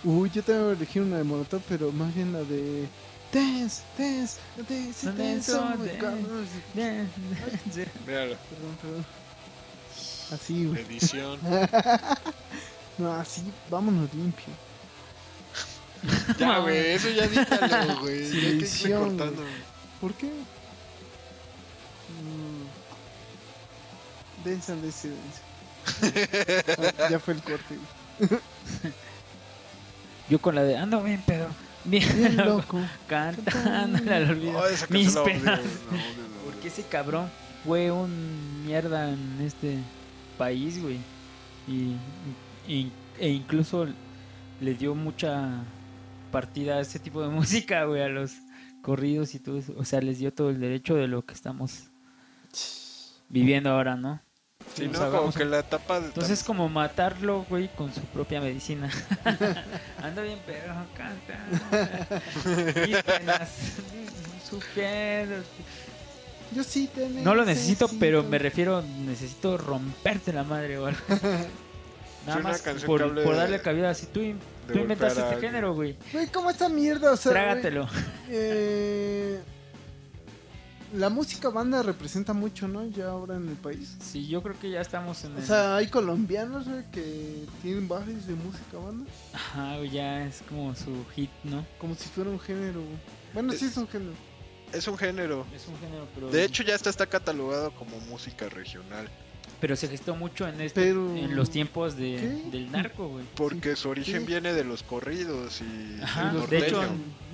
Uy, 0.05 0.31
yo 0.33 0.43
también 0.43 0.65
voy 0.67 0.73
a 0.75 0.77
elegir 0.77 1.03
una 1.03 1.17
de 1.19 1.25
Molotov, 1.25 1.63
pero 1.69 1.91
más 1.91 2.15
bien 2.15 2.33
la 2.33 2.41
de... 2.45 2.87
Dance, 3.33 3.83
dance, 3.99 4.37
dance, 4.57 5.07
Dance, 5.07 5.53
dance, 5.53 5.55
oh 5.55 5.77
my 5.77 5.87
dance. 5.99 7.11
Sí. 7.75 7.83
Míralo, 8.07 8.37
Perdón, 8.37 8.77
perdón. 8.81 9.07
Así, 10.33 10.67
güey. 10.67 10.81
edición. 10.83 11.41
No, 12.99 13.13
así, 13.13 13.43
vámonos 13.69 14.09
limpio. 14.15 14.47
Ya, 16.39 16.59
güey, 16.59 16.77
eso 16.93 17.09
ya 17.11 17.27
dítalo, 17.27 18.01
güey. 18.01 18.27
Sin 18.31 18.41
ya 18.41 18.49
hay 18.49 18.59
que 18.59 18.65
irle 18.67 18.95
cortando. 18.97 19.43
¿Por 20.01 20.15
qué? 20.15 20.27
Mm. 22.11 22.67
Densa, 24.45 24.75
densa. 24.77 25.09
Ah, 26.99 27.09
ya 27.11 27.19
fue 27.21 27.35
el 27.35 27.43
corte. 27.43 27.77
güey. 28.19 28.41
Yo 30.29 30.41
con 30.41 30.55
la 30.57 30.65
de 30.65 30.77
ando 30.77 31.03
bien 31.05 31.23
pedo, 31.25 31.47
bien, 31.85 32.05
Bien 32.17 32.37
loco, 32.37 32.81
cantando 33.07 34.13
al 34.13 34.31
olvido. 34.31 34.59
Oh, 34.59 34.67
esa 34.67 34.87
mis 34.91 35.15
canción 35.15 35.15
la 35.15 35.23
odio, 35.23 35.43
penas. 35.45 35.45
la 35.47 35.63
odio, 35.63 35.69
la 35.91 35.97
odio. 35.97 36.07
Porque 36.47 36.69
ese 36.69 36.83
cabrón 36.83 37.31
fue 37.65 37.91
un 37.93 38.65
mierda 38.67 39.11
en 39.11 39.41
este 39.41 39.79
país, 40.37 40.83
güey. 40.83 40.99
Y, 41.69 41.95
y- 42.67 42.91
e 43.21 43.29
incluso 43.29 43.87
le 44.61 44.75
dio 44.75 44.95
mucha 44.97 45.63
partida 46.37 46.77
a 46.77 46.81
ese 46.81 46.99
tipo 46.99 47.23
de 47.23 47.29
música, 47.41 47.85
güey, 47.85 48.03
a 48.03 48.09
los 48.09 48.33
corridos 48.83 49.35
y 49.35 49.39
todo 49.39 49.57
eso. 49.57 49.73
O 49.79 49.87
sea, 49.87 50.03
les 50.03 50.19
dio 50.19 50.35
todo 50.35 50.51
el 50.51 50.61
derecho 50.61 50.95
de 50.95 51.09
lo 51.09 51.25
que 51.25 51.33
estamos 51.33 51.85
viviendo 53.31 53.71
ahora, 53.71 53.97
¿no? 53.97 54.21
Sí, 54.75 54.87
no, 54.87 55.11
como 55.11 55.33
que 55.33 55.47
la 55.47 55.63
tapa 55.63 55.99
de 55.99 56.09
Entonces 56.09 56.41
es 56.41 56.45
como 56.45 56.69
matarlo, 56.69 57.47
güey, 57.49 57.69
con 57.69 57.91
su 57.95 58.03
propia 58.03 58.43
medicina. 58.43 58.91
Anda 60.03 60.23
bien 60.23 60.39
perro, 60.45 60.75
canta. 60.95 62.21
Mis 62.87 63.03
penas, 63.03 63.51
su 64.47 64.61
pedo. 64.75 65.43
Yo 66.55 66.63
sí 66.63 66.91
te 66.95 67.09
No 67.09 67.35
lo 67.35 67.47
necesito, 67.47 67.89
pero 67.99 68.23
me 68.25 68.39
refiero, 68.39 68.83
necesito 68.83 69.57
romperte 69.57 70.35
la 70.35 70.45
madre 70.45 70.77
o 70.77 70.87
algo. 70.87 71.01
Nada 72.27 72.41
más 72.41 72.61
por, 72.85 73.25
darle 73.37 73.63
cabida. 73.63 73.95
Si 73.95 74.05
tú, 74.07 74.21
de 74.67 74.73
tú 74.75 74.79
inventaste 74.81 75.21
este 75.21 75.41
género, 75.41 75.75
güey, 75.75 75.97
Güey, 76.13 76.27
¿cómo 76.29 76.51
esta 76.51 76.69
mierda? 76.69 77.13
O 77.13 77.17
sea, 77.17 77.33
güey, 77.33 77.45
trágatelo. 77.45 77.89
eh, 78.29 79.41
la 80.95 81.09
música 81.11 81.49
banda 81.51 81.83
representa 81.83 82.33
mucho, 82.33 82.69
¿no? 82.69 82.87
Ya 82.87 83.09
ahora 83.09 83.37
en 83.37 83.49
el 83.49 83.57
país. 83.57 83.97
Sí, 84.01 84.27
yo 84.29 84.43
creo 84.43 84.59
que 84.59 84.71
ya 84.71 84.81
estamos 84.81 85.23
en 85.25 85.35
O 85.35 85.39
el... 85.39 85.45
sea, 85.45 85.77
hay 85.77 85.89
colombianos, 85.89 86.69
güey, 86.69 86.85
que 86.93 87.45
tienen 87.61 87.89
bares 87.89 88.27
de 88.27 88.35
música 88.35 88.79
banda. 88.79 89.05
Ajá, 89.33 89.77
güey, 89.79 89.91
ya 89.91 90.25
es 90.25 90.43
como 90.49 90.75
su 90.75 91.05
hit, 91.15 91.31
¿no? 91.45 91.67
Como 91.79 91.95
si 91.97 92.09
fuera 92.09 92.31
un 92.31 92.41
género. 92.41 92.81
güey. 92.81 92.97
Bueno, 93.35 93.53
sí 93.53 93.67
es 93.67 93.77
un 93.77 93.89
género. 93.89 94.13
Es 94.73 94.87
un 94.89 94.97
género. 94.97 95.45
Es 95.55 95.67
un 95.69 95.79
género, 95.79 96.07
pero... 96.15 96.29
De 96.31 96.45
hecho, 96.45 96.63
ya 96.63 96.75
está, 96.75 96.89
está 96.91 97.07
catalogado 97.07 97.73
como 97.73 97.99
música 98.03 98.49
regional. 98.49 99.09
Pero 99.61 99.75
se 99.75 99.89
gestó 99.89 100.15
mucho 100.15 100.47
en 100.47 100.61
este, 100.61 100.81
Pero- 100.83 101.17
en 101.17 101.35
los 101.35 101.51
tiempos 101.51 101.97
de, 101.97 102.43
del 102.53 102.71
narco, 102.71 103.09
güey. 103.09 103.25
Porque 103.37 103.75
su 103.75 103.89
origen 103.89 104.27
viene 104.27 104.53
de 104.53 104.65
los 104.65 104.83
corridos 104.83 105.63
y 105.63 106.03
Ajá, 106.03 106.27
del 106.27 106.35
los 106.41 106.51
de 106.51 106.59
hecho, 106.59 106.83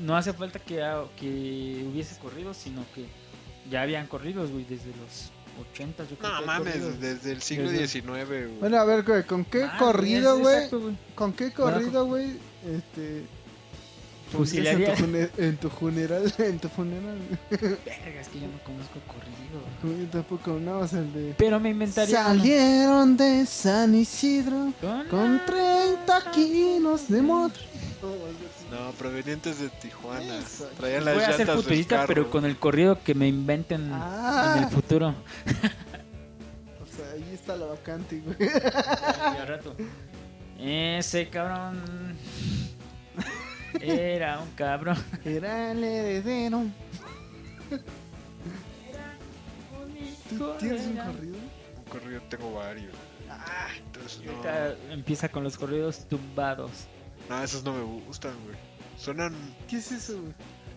no 0.01 0.16
hace 0.16 0.32
falta 0.32 0.59
que, 0.61 0.77
que 1.19 1.85
hubiese 1.90 2.16
corridos, 2.20 2.57
sino 2.57 2.85
que 2.94 3.07
ya 3.70 3.82
habían 3.82 4.07
corridos, 4.07 4.51
güey, 4.53 4.65
desde 4.65 4.90
los 4.90 5.31
80, 5.74 6.05
yo 6.09 6.16
creo 6.16 6.31
que 6.32 6.40
No 6.40 6.47
mames, 6.47 7.01
desde 7.01 7.32
el 7.32 7.43
siglo 7.43 7.70
Desde- 7.70 7.89
XIX, 7.89 8.24
güey. 8.27 8.47
Bueno, 8.61 8.77
a 8.78 8.85
ver, 8.85 9.03
güey, 9.03 9.24
¿con 9.24 9.44
qué 9.44 9.65
Ah, 9.65 9.77
corrido, 9.78 10.39
güey? 10.39 10.69
¿Con 11.16 11.32
qué 11.32 11.53
corrido, 11.53 12.07
güey? 12.07 12.36
Este. 12.65 13.24
Fusilaría. 14.32 14.88
En 14.90 14.96
tu, 14.96 15.04
fune- 15.04 15.30
en 15.38 15.56
tu 15.56 15.68
funeral, 15.70 16.34
en 16.38 16.59
tu 16.59 16.68
funeral. 16.68 17.18
Verga, 17.50 18.20
es 18.20 18.28
que 18.28 18.40
yo 18.40 18.46
no 18.48 18.59
conozco 18.64 18.98
corrido. 19.06 19.98
Yo 20.02 20.06
tampoco, 20.10 20.59
no, 20.60 20.78
o 20.78 20.88
sea, 20.88 21.00
el 21.00 21.12
de. 21.12 21.34
Pero 21.38 21.60
me 21.60 21.70
inventaría 21.70 22.20
uno. 22.26 22.38
Salieron 22.38 23.16
de 23.16 23.46
San 23.46 23.94
Isidro 23.94 24.72
Con 24.80 25.09
con 25.09 25.40
30 25.46 26.30
kilos 26.32 27.09
de 27.09 27.22
moto. 27.22 27.60
No, 28.70 28.90
provenientes 28.92 29.60
de 29.60 29.68
Tijuana. 29.68 30.38
Eso. 30.38 30.68
Traían 30.78 31.04
Voy 31.04 31.16
las 31.16 31.28
a 31.28 31.32
ser 31.36 31.46
futurista, 31.48 32.04
pero 32.06 32.30
con 32.30 32.44
el 32.46 32.56
corrido 32.56 33.02
que 33.02 33.14
me 33.14 33.28
inventen 33.28 33.82
en 33.82 33.92
Ah, 33.92 34.56
el 34.64 34.70
futuro. 34.74 35.09
o 35.10 36.86
sea, 36.96 37.10
ahí 37.14 37.30
está 37.34 37.54
la 37.56 37.66
vacante, 37.66 38.20
güey. 38.24 38.36
Y 38.40 39.40
al 39.40 39.46
rato. 39.46 39.76
Ese 40.59 41.28
cabrón. 41.28 41.82
Era 43.81 44.40
un 44.40 44.51
cabrón. 44.53 44.97
Era 45.24 45.73
el 45.73 45.82
heredero. 45.85 46.65
¿Tú 50.31 50.53
tienes 50.59 50.86
un 50.86 50.97
corrido? 50.97 51.36
Un 51.77 51.85
corrido 51.90 52.23
tengo 52.28 52.55
varios. 52.55 52.94
Ah, 53.31 53.69
Entonces, 53.78 54.23
no. 54.24 54.31
ahorita 54.32 54.74
Empieza 54.90 55.28
con 55.28 55.44
los 55.44 55.57
corridos 55.57 56.07
tumbados. 56.09 56.70
No, 57.28 57.43
esos 57.43 57.62
no 57.65 57.73
me 57.73 57.82
gustan, 58.07 58.32
güey. 58.44 58.57
Suenan. 58.99 59.35
¿qué 59.69 59.77
es 59.77 59.93
eso, 59.93 60.20
güey? 60.20 60.32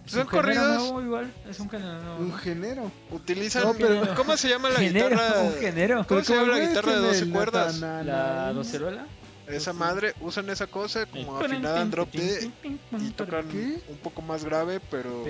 Son 0.05 0.21
un 0.21 0.27
género 0.27 0.41
corridos. 0.43 0.77
nuevo 0.83 1.01
igual. 1.01 1.33
Es 1.49 1.59
un 1.59 1.69
género 1.69 2.01
nuevo. 2.01 2.19
Un 2.19 2.33
género. 2.35 2.91
Utilizan. 3.11 3.63
No, 3.63 3.73
pero- 3.73 4.13
¿Cómo 4.15 4.37
se 4.37 4.49
llama 4.49 4.69
la 4.69 4.79
guitarra? 4.81 5.41
un 5.41 5.53
género. 5.59 6.05
¿Cómo 6.07 6.23
se 6.23 6.35
llama 6.35 6.57
la 6.57 6.67
guitarra 6.67 6.91
de 6.91 6.97
en 6.97 7.03
12 7.03 7.23
el 7.23 7.31
cuerdas? 7.31 7.79
La 7.79 8.53
docerola. 8.53 9.05
Esa 9.47 9.73
madre 9.73 10.13
usan 10.21 10.49
esa 10.49 10.65
cosa 10.67 11.05
como 11.05 11.37
afinada 11.37 11.81
en 11.81 11.91
drop 11.91 12.11
D 12.11 12.51
y 12.99 13.09
tocan 13.11 13.45
un 13.47 13.97
poco 14.01 14.21
más 14.21 14.43
grave, 14.43 14.79
pero, 14.89 15.23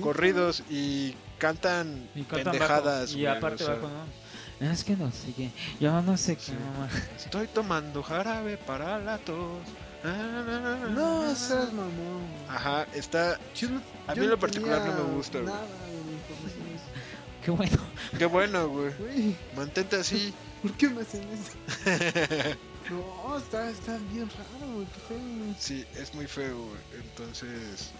corridos 0.00 0.62
y 0.70 1.14
cantan 1.38 2.08
Y 2.14 2.22
cantan 2.22 2.52
pendejadas. 2.52 3.10
bajo. 3.10 3.18
Y 3.18 3.26
aparte 3.26 3.62
o 3.64 3.66
sea, 3.66 3.74
bajo, 3.76 3.88
¿no? 3.88 4.70
Es 4.72 4.84
que 4.84 4.96
no 4.96 5.12
sé 5.12 5.32
qué. 5.36 5.50
Yo 5.80 6.00
no 6.00 6.16
sé 6.16 6.36
qué, 6.36 6.52
mamá. 6.52 6.88
Estoy 7.16 7.46
tomando 7.48 8.02
jarabe 8.02 8.56
para 8.56 8.98
la 8.98 9.18
tos. 9.18 9.58
Ah, 10.02 10.86
No, 10.94 11.34
seas 11.34 11.72
mamón. 11.72 12.22
Ajá, 12.48 12.86
está. 12.94 13.38
Yo 13.54 13.68
no- 13.68 13.82
A 14.06 14.14
yo 14.14 14.20
mí 14.20 14.24
en 14.24 14.30
lo 14.30 14.38
particular 14.38 14.80
no 14.86 14.94
me 14.94 15.14
gusta, 15.16 15.40
güey. 15.40 15.52
Qué 17.44 17.50
bueno. 17.50 17.76
Qué 18.18 18.26
bueno, 18.26 18.68
güey. 18.68 18.92
Güey, 18.94 19.36
Mantente 19.54 19.96
así. 19.96 20.32
¿por 20.62 20.72
qué 20.72 20.88
me 20.88 21.02
hacen 21.02 21.22
eso? 21.32 21.52
No, 22.90 23.36
está, 23.38 23.68
está 23.70 23.98
bien 24.12 24.28
raro, 24.30 24.72
güey. 24.74 24.86
Qué 24.86 25.00
feo. 25.08 25.18
güey. 25.18 25.54
Sí, 25.58 25.84
es 25.96 26.14
muy 26.14 26.26
feo, 26.26 26.56
güey. 26.56 26.80
Entonces. 27.02 27.90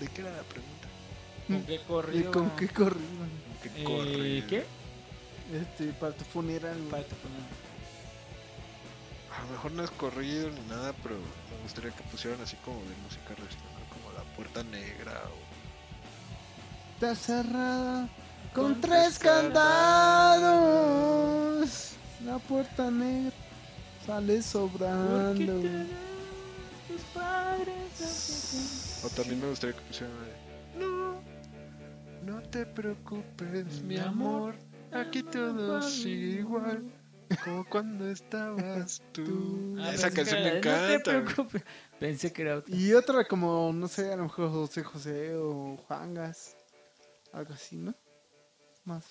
¿De 0.00 0.06
qué 0.08 0.20
era 0.22 0.30
la 0.36 0.42
pregunta? 0.42 0.88
¿Con 1.48 1.62
qué 1.64 1.74
¿Y 1.74 1.78
corrido? 1.78 2.30
con 2.32 2.50
qué 2.56 2.68
corrido? 2.68 3.26
¿Qué 3.62 3.68
Eh, 3.76 3.84
corrido? 3.84 4.46
¿Qué? 4.48 4.64
Este, 5.52 5.92
para 5.94 6.12
tu 6.12 6.24
funeral, 6.24 6.76
güey. 6.78 6.90
Para 6.90 7.02
tu 7.04 7.16
funeral. 7.16 7.46
A 9.36 9.42
lo 9.44 9.50
mejor 9.52 9.72
no 9.72 9.82
es 9.84 9.90
corrido 9.92 10.50
ni 10.50 10.60
nada, 10.68 10.92
pero 11.02 11.16
me 11.16 11.62
gustaría 11.62 11.90
que 11.92 12.02
pusieran 12.04 12.40
así 12.40 12.56
como 12.64 12.78
de 12.80 12.96
música 13.04 13.30
regional, 13.30 13.82
como 13.92 14.12
La 14.12 14.22
Puerta 14.36 14.62
Negra 14.64 15.22
o 15.26 15.50
Está 16.94 17.14
cerrada 17.14 18.08
con, 18.54 18.72
Con 18.74 18.80
tres 18.80 19.18
tres 19.18 19.18
candados. 20.50 21.92
La 22.24 22.38
puerta 22.38 22.90
negra 22.90 23.32
sale 24.06 24.34
¿Por 24.34 24.36
qué 24.36 24.42
sobrando. 24.42 25.62
tus 26.88 27.00
padres? 27.14 29.00
O 29.04 29.08
también 29.10 29.40
me 29.40 29.48
gustaría 29.48 29.76
que 29.76 29.82
pusieran 29.82 30.14
de, 30.24 30.80
No, 30.84 31.20
no 32.22 32.42
te 32.42 32.66
preocupes, 32.66 33.82
mi 33.82 33.98
amor. 33.98 34.54
Aquí 34.92 35.22
todo 35.22 35.80
sigue 35.82 36.40
igual. 36.40 36.82
Como 37.44 37.64
cuando 37.64 38.10
estabas 38.10 39.00
tú. 39.12 39.76
Ah, 39.78 39.92
Esa 39.94 40.10
canción 40.10 40.42
me 40.42 40.48
era- 40.48 40.54
No 40.56 40.60
te 40.62 40.94
encanta. 40.94 41.24
preocupes. 41.34 41.62
Pensé 42.00 42.32
que 42.32 42.42
era 42.42 42.56
otra. 42.58 42.74
Y 42.74 42.92
otra 42.92 43.24
como, 43.24 43.72
no 43.72 43.86
sé, 43.88 44.12
a 44.12 44.16
lo 44.16 44.24
mejor 44.24 44.50
José 44.50 44.82
José 44.82 45.34
o 45.36 45.76
Juangas. 45.86 46.56
Algo 47.32 47.54
así, 47.54 47.76
¿no? 47.76 47.94
Más 48.84 49.04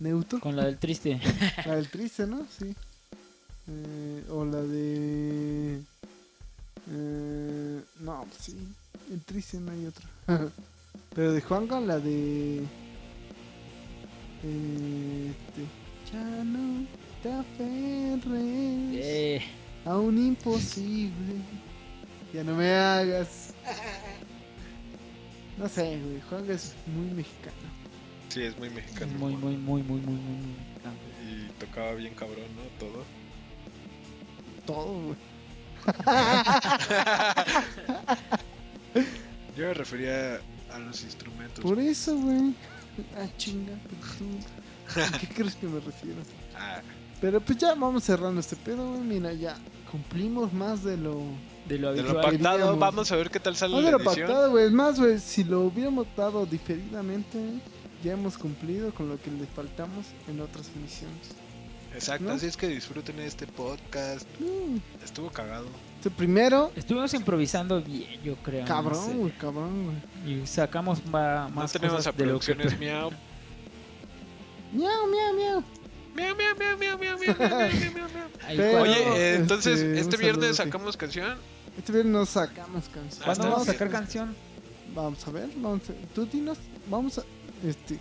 neutro. 0.00 0.40
Con 0.40 0.56
la 0.56 0.64
del 0.64 0.78
triste. 0.78 1.20
La 1.66 1.76
del 1.76 1.88
triste, 1.88 2.26
¿no? 2.26 2.46
Sí. 2.58 2.74
Eh, 3.68 4.24
o 4.30 4.44
la 4.44 4.60
de... 4.62 5.80
eh, 6.90 7.80
no, 8.00 8.24
pues 8.28 8.38
sí. 8.40 8.56
El 9.12 9.20
triste 9.22 9.58
no 9.58 9.70
hay 9.72 9.86
otra. 9.86 10.06
Pero 11.14 11.32
de 11.32 11.40
Juanga, 11.40 11.80
la 11.80 11.98
de... 11.98 12.62
este, 14.42 15.64
ya 16.12 16.24
no 16.44 16.86
te 17.22 17.32
aferres 17.32 18.24
Eh, 19.04 19.42
a 19.84 19.96
un 19.98 20.18
imposible. 20.18 21.34
Ya 22.32 22.42
no 22.44 22.54
me 22.56 22.70
hagas. 22.74 23.54
No 25.58 25.68
sé, 25.68 26.00
güey. 26.02 26.22
Juanga 26.22 26.54
es 26.54 26.72
muy 26.86 27.10
mexicano. 27.14 27.54
Sí, 28.30 28.42
es 28.42 28.58
muy 28.58 28.70
mexicano. 28.70 29.12
muy, 29.18 29.34
muy, 29.36 29.56
muy, 29.56 29.82
muy, 29.82 30.00
muy, 30.00 30.00
muy. 30.00 30.14
muy 30.14 30.56
mexicano. 30.56 30.96
Y 31.28 31.48
tocaba 31.60 31.92
bien 31.94 32.14
cabrón, 32.14 32.46
¿no? 32.56 32.62
Todo. 32.78 33.04
Todo, 34.66 35.02
güey. 35.02 35.16
Yo 39.56 39.66
me 39.66 39.74
refería 39.74 40.40
a 40.72 40.78
los 40.78 41.02
instrumentos. 41.02 41.60
Por 41.62 41.78
eso, 41.78 42.16
güey. 42.16 42.54
Ah, 43.16 43.26
chinga, 43.36 43.72
tú. 44.18 45.00
¿a 45.00 45.18
¿Qué 45.18 45.28
crees 45.28 45.54
que 45.56 45.66
me 45.66 45.80
refiero? 45.80 46.18
Ah, 46.56 46.80
Pero 47.20 47.40
pues 47.40 47.58
ya 47.58 47.74
vamos 47.74 48.04
cerrando 48.04 48.40
este 48.40 48.56
pedo, 48.56 48.88
güey. 48.90 49.00
Mira, 49.02 49.32
ya 49.32 49.56
cumplimos 49.90 50.52
más 50.52 50.84
de 50.84 50.96
lo. 50.96 51.20
De 51.66 51.78
lo 51.78 51.92
de 51.92 52.02
lo 52.02 52.20
pactado, 52.20 52.76
vamos 52.76 53.12
a 53.12 53.16
ver 53.16 53.30
qué 53.30 53.38
tal 53.38 53.54
sale 53.56 53.74
Más 53.74 53.84
la 53.84 53.90
de 53.90 53.92
lo 53.92 53.98
edición. 54.10 54.26
pactado, 54.28 54.50
güey. 54.50 54.66
Es 54.66 54.72
más, 54.72 54.98
güey, 54.98 55.18
si 55.18 55.44
lo 55.44 55.60
hubiéramos 55.62 56.06
dado 56.16 56.46
diferidamente, 56.46 57.38
ya 58.02 58.12
hemos 58.12 58.38
cumplido 58.38 58.92
con 58.94 59.08
lo 59.08 59.20
que 59.20 59.30
le 59.30 59.46
faltamos 59.46 60.06
en 60.28 60.40
otras 60.40 60.70
emisiones. 60.76 61.28
Exacto, 61.92 62.24
¿No? 62.24 62.32
así 62.34 62.46
es 62.46 62.56
que 62.56 62.68
disfruten 62.68 63.18
este 63.18 63.46
podcast. 63.48 64.24
Mm, 64.38 64.76
Estuvo 65.04 65.28
cagado. 65.30 65.66
Este 65.96 66.08
primero, 66.10 66.70
Estuvimos 66.76 67.12
improvisando 67.14 67.82
bien, 67.82 68.22
yo 68.22 68.36
creo. 68.36 68.60
no 68.60 68.66
sé. 68.66 68.72
cabrón, 68.72 69.18
güey, 69.18 69.32
cabrón, 69.38 69.84
güey. 70.24 70.42
Y 70.42 70.46
sacamos 70.46 71.04
ma- 71.06 71.48
No 71.48 71.56
más 71.56 71.72
tenemos 71.72 71.94
a 72.06 72.12
cosas 72.12 72.16
de 72.16 72.26
lo 72.26 72.38
que... 72.38 72.54
producciones 72.54 72.78
miau. 72.78 73.10
Miau, 74.72 75.06
miau, 75.08 75.34
miau. 75.34 75.64
Miau, 76.14 76.36
miau, 76.36 76.54
miau, 76.56 76.78
miau, 76.78 76.98
miau, 76.98 77.18
miau, 77.18 77.34
miau, 77.38 78.08
miau, 78.54 78.82
Oye, 78.82 78.92
eh, 78.92 79.06
este, 79.08 79.34
entonces, 79.36 79.80
este 79.80 80.02
saludo, 80.02 80.18
viernes 80.18 80.50
sí. 80.50 80.56
sacamos 80.62 80.96
canción. 80.96 81.38
Este 81.76 81.92
viernes 81.92 82.12
nos 82.12 82.28
sacamos 82.30 82.84
canciones. 82.88 83.18
Ah, 83.20 83.24
¿cuándo 83.24 83.42
está 83.44 83.50
vamos 83.50 83.68
a 83.68 83.72
sacar 83.72 83.90
canción? 83.90 84.36
Vamos 84.94 85.26
a 85.26 85.30
ver, 85.30 85.48
vamos 85.56 85.82
a... 85.90 86.14
Tú 86.14 86.26
dinos, 86.26 86.58
vamos 86.88 87.18
a... 87.18 87.22
Este... 87.64 87.98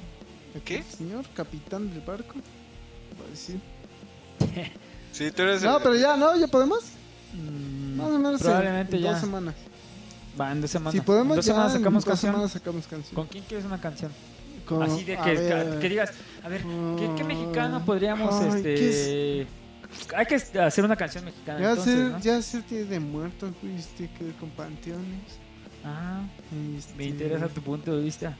¿Qué? 0.65 0.83
señor 0.83 1.25
capitán 1.35 1.89
del 1.91 2.01
barco. 2.01 2.35
para 3.17 3.29
decir. 3.31 3.59
Sí, 5.11 5.31
tú 5.31 5.41
eres 5.43 5.61
No, 5.63 5.77
el- 5.77 5.83
pero 5.83 5.95
ya, 5.95 6.17
¿no? 6.17 6.35
¿Ya 6.37 6.47
podemos? 6.47 6.79
Mm, 7.33 7.97
Más 7.97 8.07
o 8.07 8.17
menos 8.17 8.41
en- 8.41 8.47
probablemente 8.47 8.95
en 8.97 9.01
ya. 9.03 9.11
dos 9.11 9.19
semanas. 9.21 9.55
Va, 10.39 10.51
en 10.51 10.61
dos 10.61 10.71
semanas. 10.71 10.93
Si 10.93 11.01
podemos, 11.01 11.31
en 11.31 11.35
dos 11.37 11.45
ya 11.45 11.51
semanas 11.53 11.73
en 11.75 11.79
sacamos 11.81 12.03
dos 12.05 12.11
canción. 12.11 12.31
semanas 12.33 12.51
sacamos 12.51 12.87
canción. 12.87 13.15
¿Con 13.15 13.27
quién 13.27 13.43
quieres 13.45 13.65
una 13.65 13.79
canción? 13.81 14.11
Con- 14.65 14.83
Así 14.83 15.03
de 15.03 15.17
a 15.17 15.23
que, 15.23 15.33
ver, 15.33 15.79
que 15.79 15.89
digas, 15.89 16.11
a 16.43 16.49
ver, 16.49 16.61
¿qué, 16.61 17.09
qué 17.17 17.23
mexicano 17.23 17.83
podríamos, 17.85 18.33
ay, 18.41 18.57
este... 18.63 19.47
Hay 20.15 20.25
que 20.27 20.35
hacer 20.35 20.85
una 20.85 20.95
canción 20.95 21.25
mexicana, 21.25 21.59
Ya 21.59 21.69
entonces, 21.71 21.95
ser, 21.95 22.11
¿no? 22.11 22.19
ya 22.19 22.41
ser 22.43 22.63
de 22.87 22.99
muertos, 22.99 23.51
güey, 23.61 23.75
este, 23.75 24.07
que 24.11 24.31
con 24.39 24.49
panteones. 24.51 25.39
Ah, 25.83 26.21
Este, 26.77 26.93
me 26.95 27.05
interesa 27.05 27.47
tu 27.47 27.61
punto 27.61 27.95
de 27.97 28.03
vista. 28.03 28.37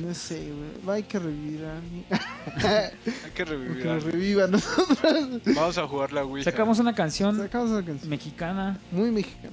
No 0.00 0.14
sé, 0.14 0.50
güey. 0.84 0.96
Hay 0.96 1.02
que 1.02 1.18
revivir 1.18 1.64
a 1.64 1.76
alguien. 1.78 2.04
Hay 3.24 3.30
que 3.34 3.44
revivir. 3.44 3.82
que 3.82 3.98
reviva 3.98 4.46
nosotros. 4.46 5.40
Vamos 5.54 5.78
a 5.78 5.86
jugar 5.88 6.12
la 6.12 6.24
Ouija. 6.24 6.50
Sacamos 6.50 6.78
una 6.78 6.94
canción 6.94 7.36
Sacamos 7.36 7.70
una 7.70 7.84
canción. 7.84 8.08
mexicana 8.10 8.78
Muy 8.90 9.10
mexicana. 9.10 9.52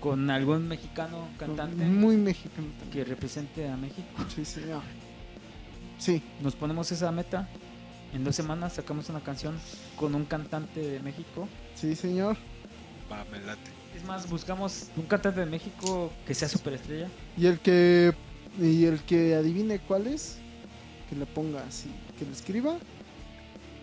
con 0.00 0.30
algún 0.30 0.68
mexicano 0.68 1.28
cantante 1.38 1.84
Muy 1.84 2.16
mexicano 2.16 2.68
también. 2.78 2.90
que 2.92 3.04
represente 3.04 3.68
a 3.68 3.76
México. 3.76 4.08
Sí, 4.34 4.44
señor. 4.44 4.82
Sí, 5.98 6.22
Nos 6.42 6.54
ponemos 6.54 6.90
esa 6.92 7.10
meta. 7.12 7.48
En 8.12 8.24
dos 8.24 8.36
semanas 8.36 8.74
sacamos 8.74 9.08
una 9.08 9.20
canción 9.20 9.58
con 9.96 10.14
un 10.14 10.24
cantante 10.24 10.80
de 10.80 11.00
México. 11.00 11.48
sí, 11.74 11.94
señor. 11.96 12.36
Va, 13.10 13.24
me 13.30 13.38
late. 13.40 13.70
Es 13.94 14.04
más, 14.04 14.28
buscamos 14.28 14.88
un 14.96 15.04
cantante 15.06 15.40
de 15.40 15.46
México 15.46 16.12
que 16.26 16.34
sea 16.34 16.48
superestrella. 16.48 17.08
Y 17.36 17.46
el 17.46 17.58
que 17.60 18.12
y 18.60 18.84
el 18.84 19.00
que 19.00 19.34
adivine 19.34 19.78
cuál 19.80 20.06
es, 20.06 20.38
que 21.10 21.16
le 21.16 21.26
ponga 21.26 21.62
así, 21.68 21.90
que 22.18 22.24
lo 22.24 22.32
escriba 22.32 22.76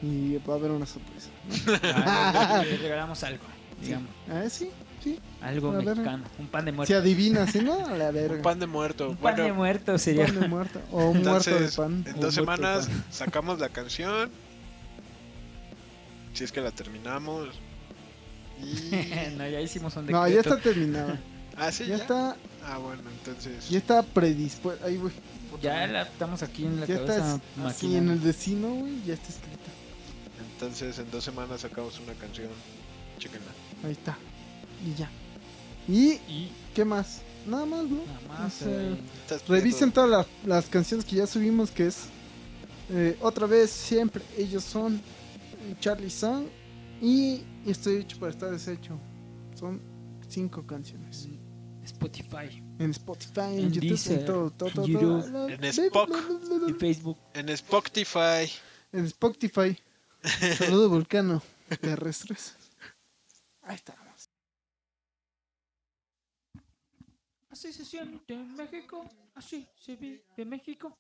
y 0.02 0.38
va 0.48 0.54
a 0.56 0.58
haber 0.58 0.72
una 0.72 0.86
sorpresa. 0.86 1.30
¿no? 1.48 1.74
Ah, 1.96 2.64
le, 2.66 2.78
regalamos 2.78 3.24
algo, 3.24 3.44
digamos. 3.82 4.10
Ah, 4.30 4.44
sí, 4.50 4.70
sí. 5.04 5.20
Algo 5.42 5.72
A 5.72 5.78
ver. 5.78 5.86
mexicano. 5.86 6.24
Un 6.40 6.48
pan 6.48 6.66
de 6.66 6.72
Si 6.72 6.76
muerto. 6.78 6.98
adivina, 6.98 7.48
si 7.48 7.60
no, 7.60 7.86
a 7.86 7.98
la 7.98 8.12
verga. 8.12 8.36
Un 8.38 8.42
pan 8.42 8.60
de 8.60 8.68
muerto. 8.68 9.10
Un 9.12 9.18
pan 9.18 9.36
de 9.36 9.54
muerto 9.54 9.98
sería. 9.98 10.26
Pan 10.26 10.40
de 10.42 10.48
muerto. 10.48 10.82
O 10.92 11.10
un 11.10 11.22
muerto 11.22 11.50
de 11.52 11.56
entonces, 11.58 11.76
pan. 11.76 12.04
en 12.08 12.16
Un 12.16 12.20
dos 12.20 12.34
semanas 12.34 12.90
sacamos 13.12 13.60
la 13.60 13.70
canción. 13.70 14.30
Si 16.34 16.44
es 16.44 16.52
que 16.52 16.62
la 16.62 16.72
terminamos. 16.72 17.50
Y... 18.62 19.36
no, 19.38 19.48
ya 19.50 19.60
hicimos 19.62 19.96
un 19.98 20.06
No, 20.06 20.28
ya 20.28 20.36
decreto. 20.38 20.56
está 20.58 20.70
terminada. 20.70 21.20
Ah, 21.58 21.72
sí, 21.72 21.84
Ya 21.86 21.98
ya. 21.98 22.04
está, 22.04 22.38
Ah, 22.66 22.78
bueno, 22.78 23.02
entonces. 23.20 23.70
ya 23.70 23.78
está 23.78 24.02
predispuesta. 24.04 24.86
Ahí, 24.86 24.98
güey. 24.98 25.14
Ya 25.62 25.86
la 25.88 26.02
estamos 26.04 26.42
aquí 26.42 26.66
en 26.66 26.80
la 26.80 26.86
Ya 26.88 26.96
cabeza 26.96 27.36
está 27.36 27.68
así 27.68 27.96
en 27.96 28.10
el 28.10 28.22
destino, 28.24 28.70
güey. 28.74 29.04
Ya 29.06 29.14
está 29.14 29.30
escrita. 29.30 29.60
Entonces, 30.54 30.98
en 31.00 31.12
dos 31.12 31.24
semanas 31.24 31.62
sacamos 31.62 32.00
una 32.00 32.14
canción. 32.14 32.50
Chéquenla. 33.20 33.52
Ahí 33.84 33.92
está. 33.92 34.18
Y 34.86 34.94
ya. 34.98 35.10
¿Y 35.88 36.14
Y 36.32 36.52
qué 36.74 36.84
más? 36.86 37.22
Nada 37.46 37.66
más, 37.66 37.84
¿no? 37.84 37.98
nada 37.98 38.40
más. 38.44 38.62
Eh, 38.62 38.96
Revisen 39.48 39.92
todas 39.92 40.10
las, 40.10 40.28
las 40.46 40.66
canciones 40.68 41.06
que 41.06 41.18
ya 41.18 41.28
subimos, 41.28 41.70
que 41.72 41.88
es 41.88 42.06
eh, 42.90 43.18
otra 43.22 43.46
vez, 43.48 43.70
siempre, 43.70 44.24
ellos 44.38 44.64
son 44.64 44.96
eh, 44.96 45.76
Charlie 45.80 46.10
Song 46.10 46.46
y 47.02 47.42
Estoy 47.66 47.98
hecho 47.98 48.18
para 48.20 48.32
estar 48.32 48.50
deshecho. 48.52 48.98
Son 49.58 49.82
cinco 50.28 50.66
canciones. 50.68 51.30
Spotify 51.86 52.64
En 52.80 52.92
Spotify, 52.92 53.42
en, 53.42 53.60
En 53.60 53.72
YouTube, 53.72 53.90
Deezer, 53.90 54.20
en 54.20 54.26
todo, 54.26 54.52
todo, 54.52 54.70
todo. 54.72 54.88
YouTube, 54.88 55.32
todo. 55.32 55.50
en 55.50 55.64
Spock. 55.64 56.10
y 56.68 56.74
Facebook. 56.74 57.18
En 57.34 57.50
Spotify. 57.50 58.52
En 58.92 59.06
Spotify. 59.06 59.78
Saludo 60.58 60.90
Vulcano. 60.90 61.42
Terrestres. 61.82 62.56
Ahí 63.64 63.76
estamos. 63.76 64.30
Así 67.50 67.72
se 67.72 67.86
siente 67.86 68.36
México, 68.36 69.06
así 69.36 69.68
se 69.80 69.96
vive 69.96 70.46
México. 70.46 70.98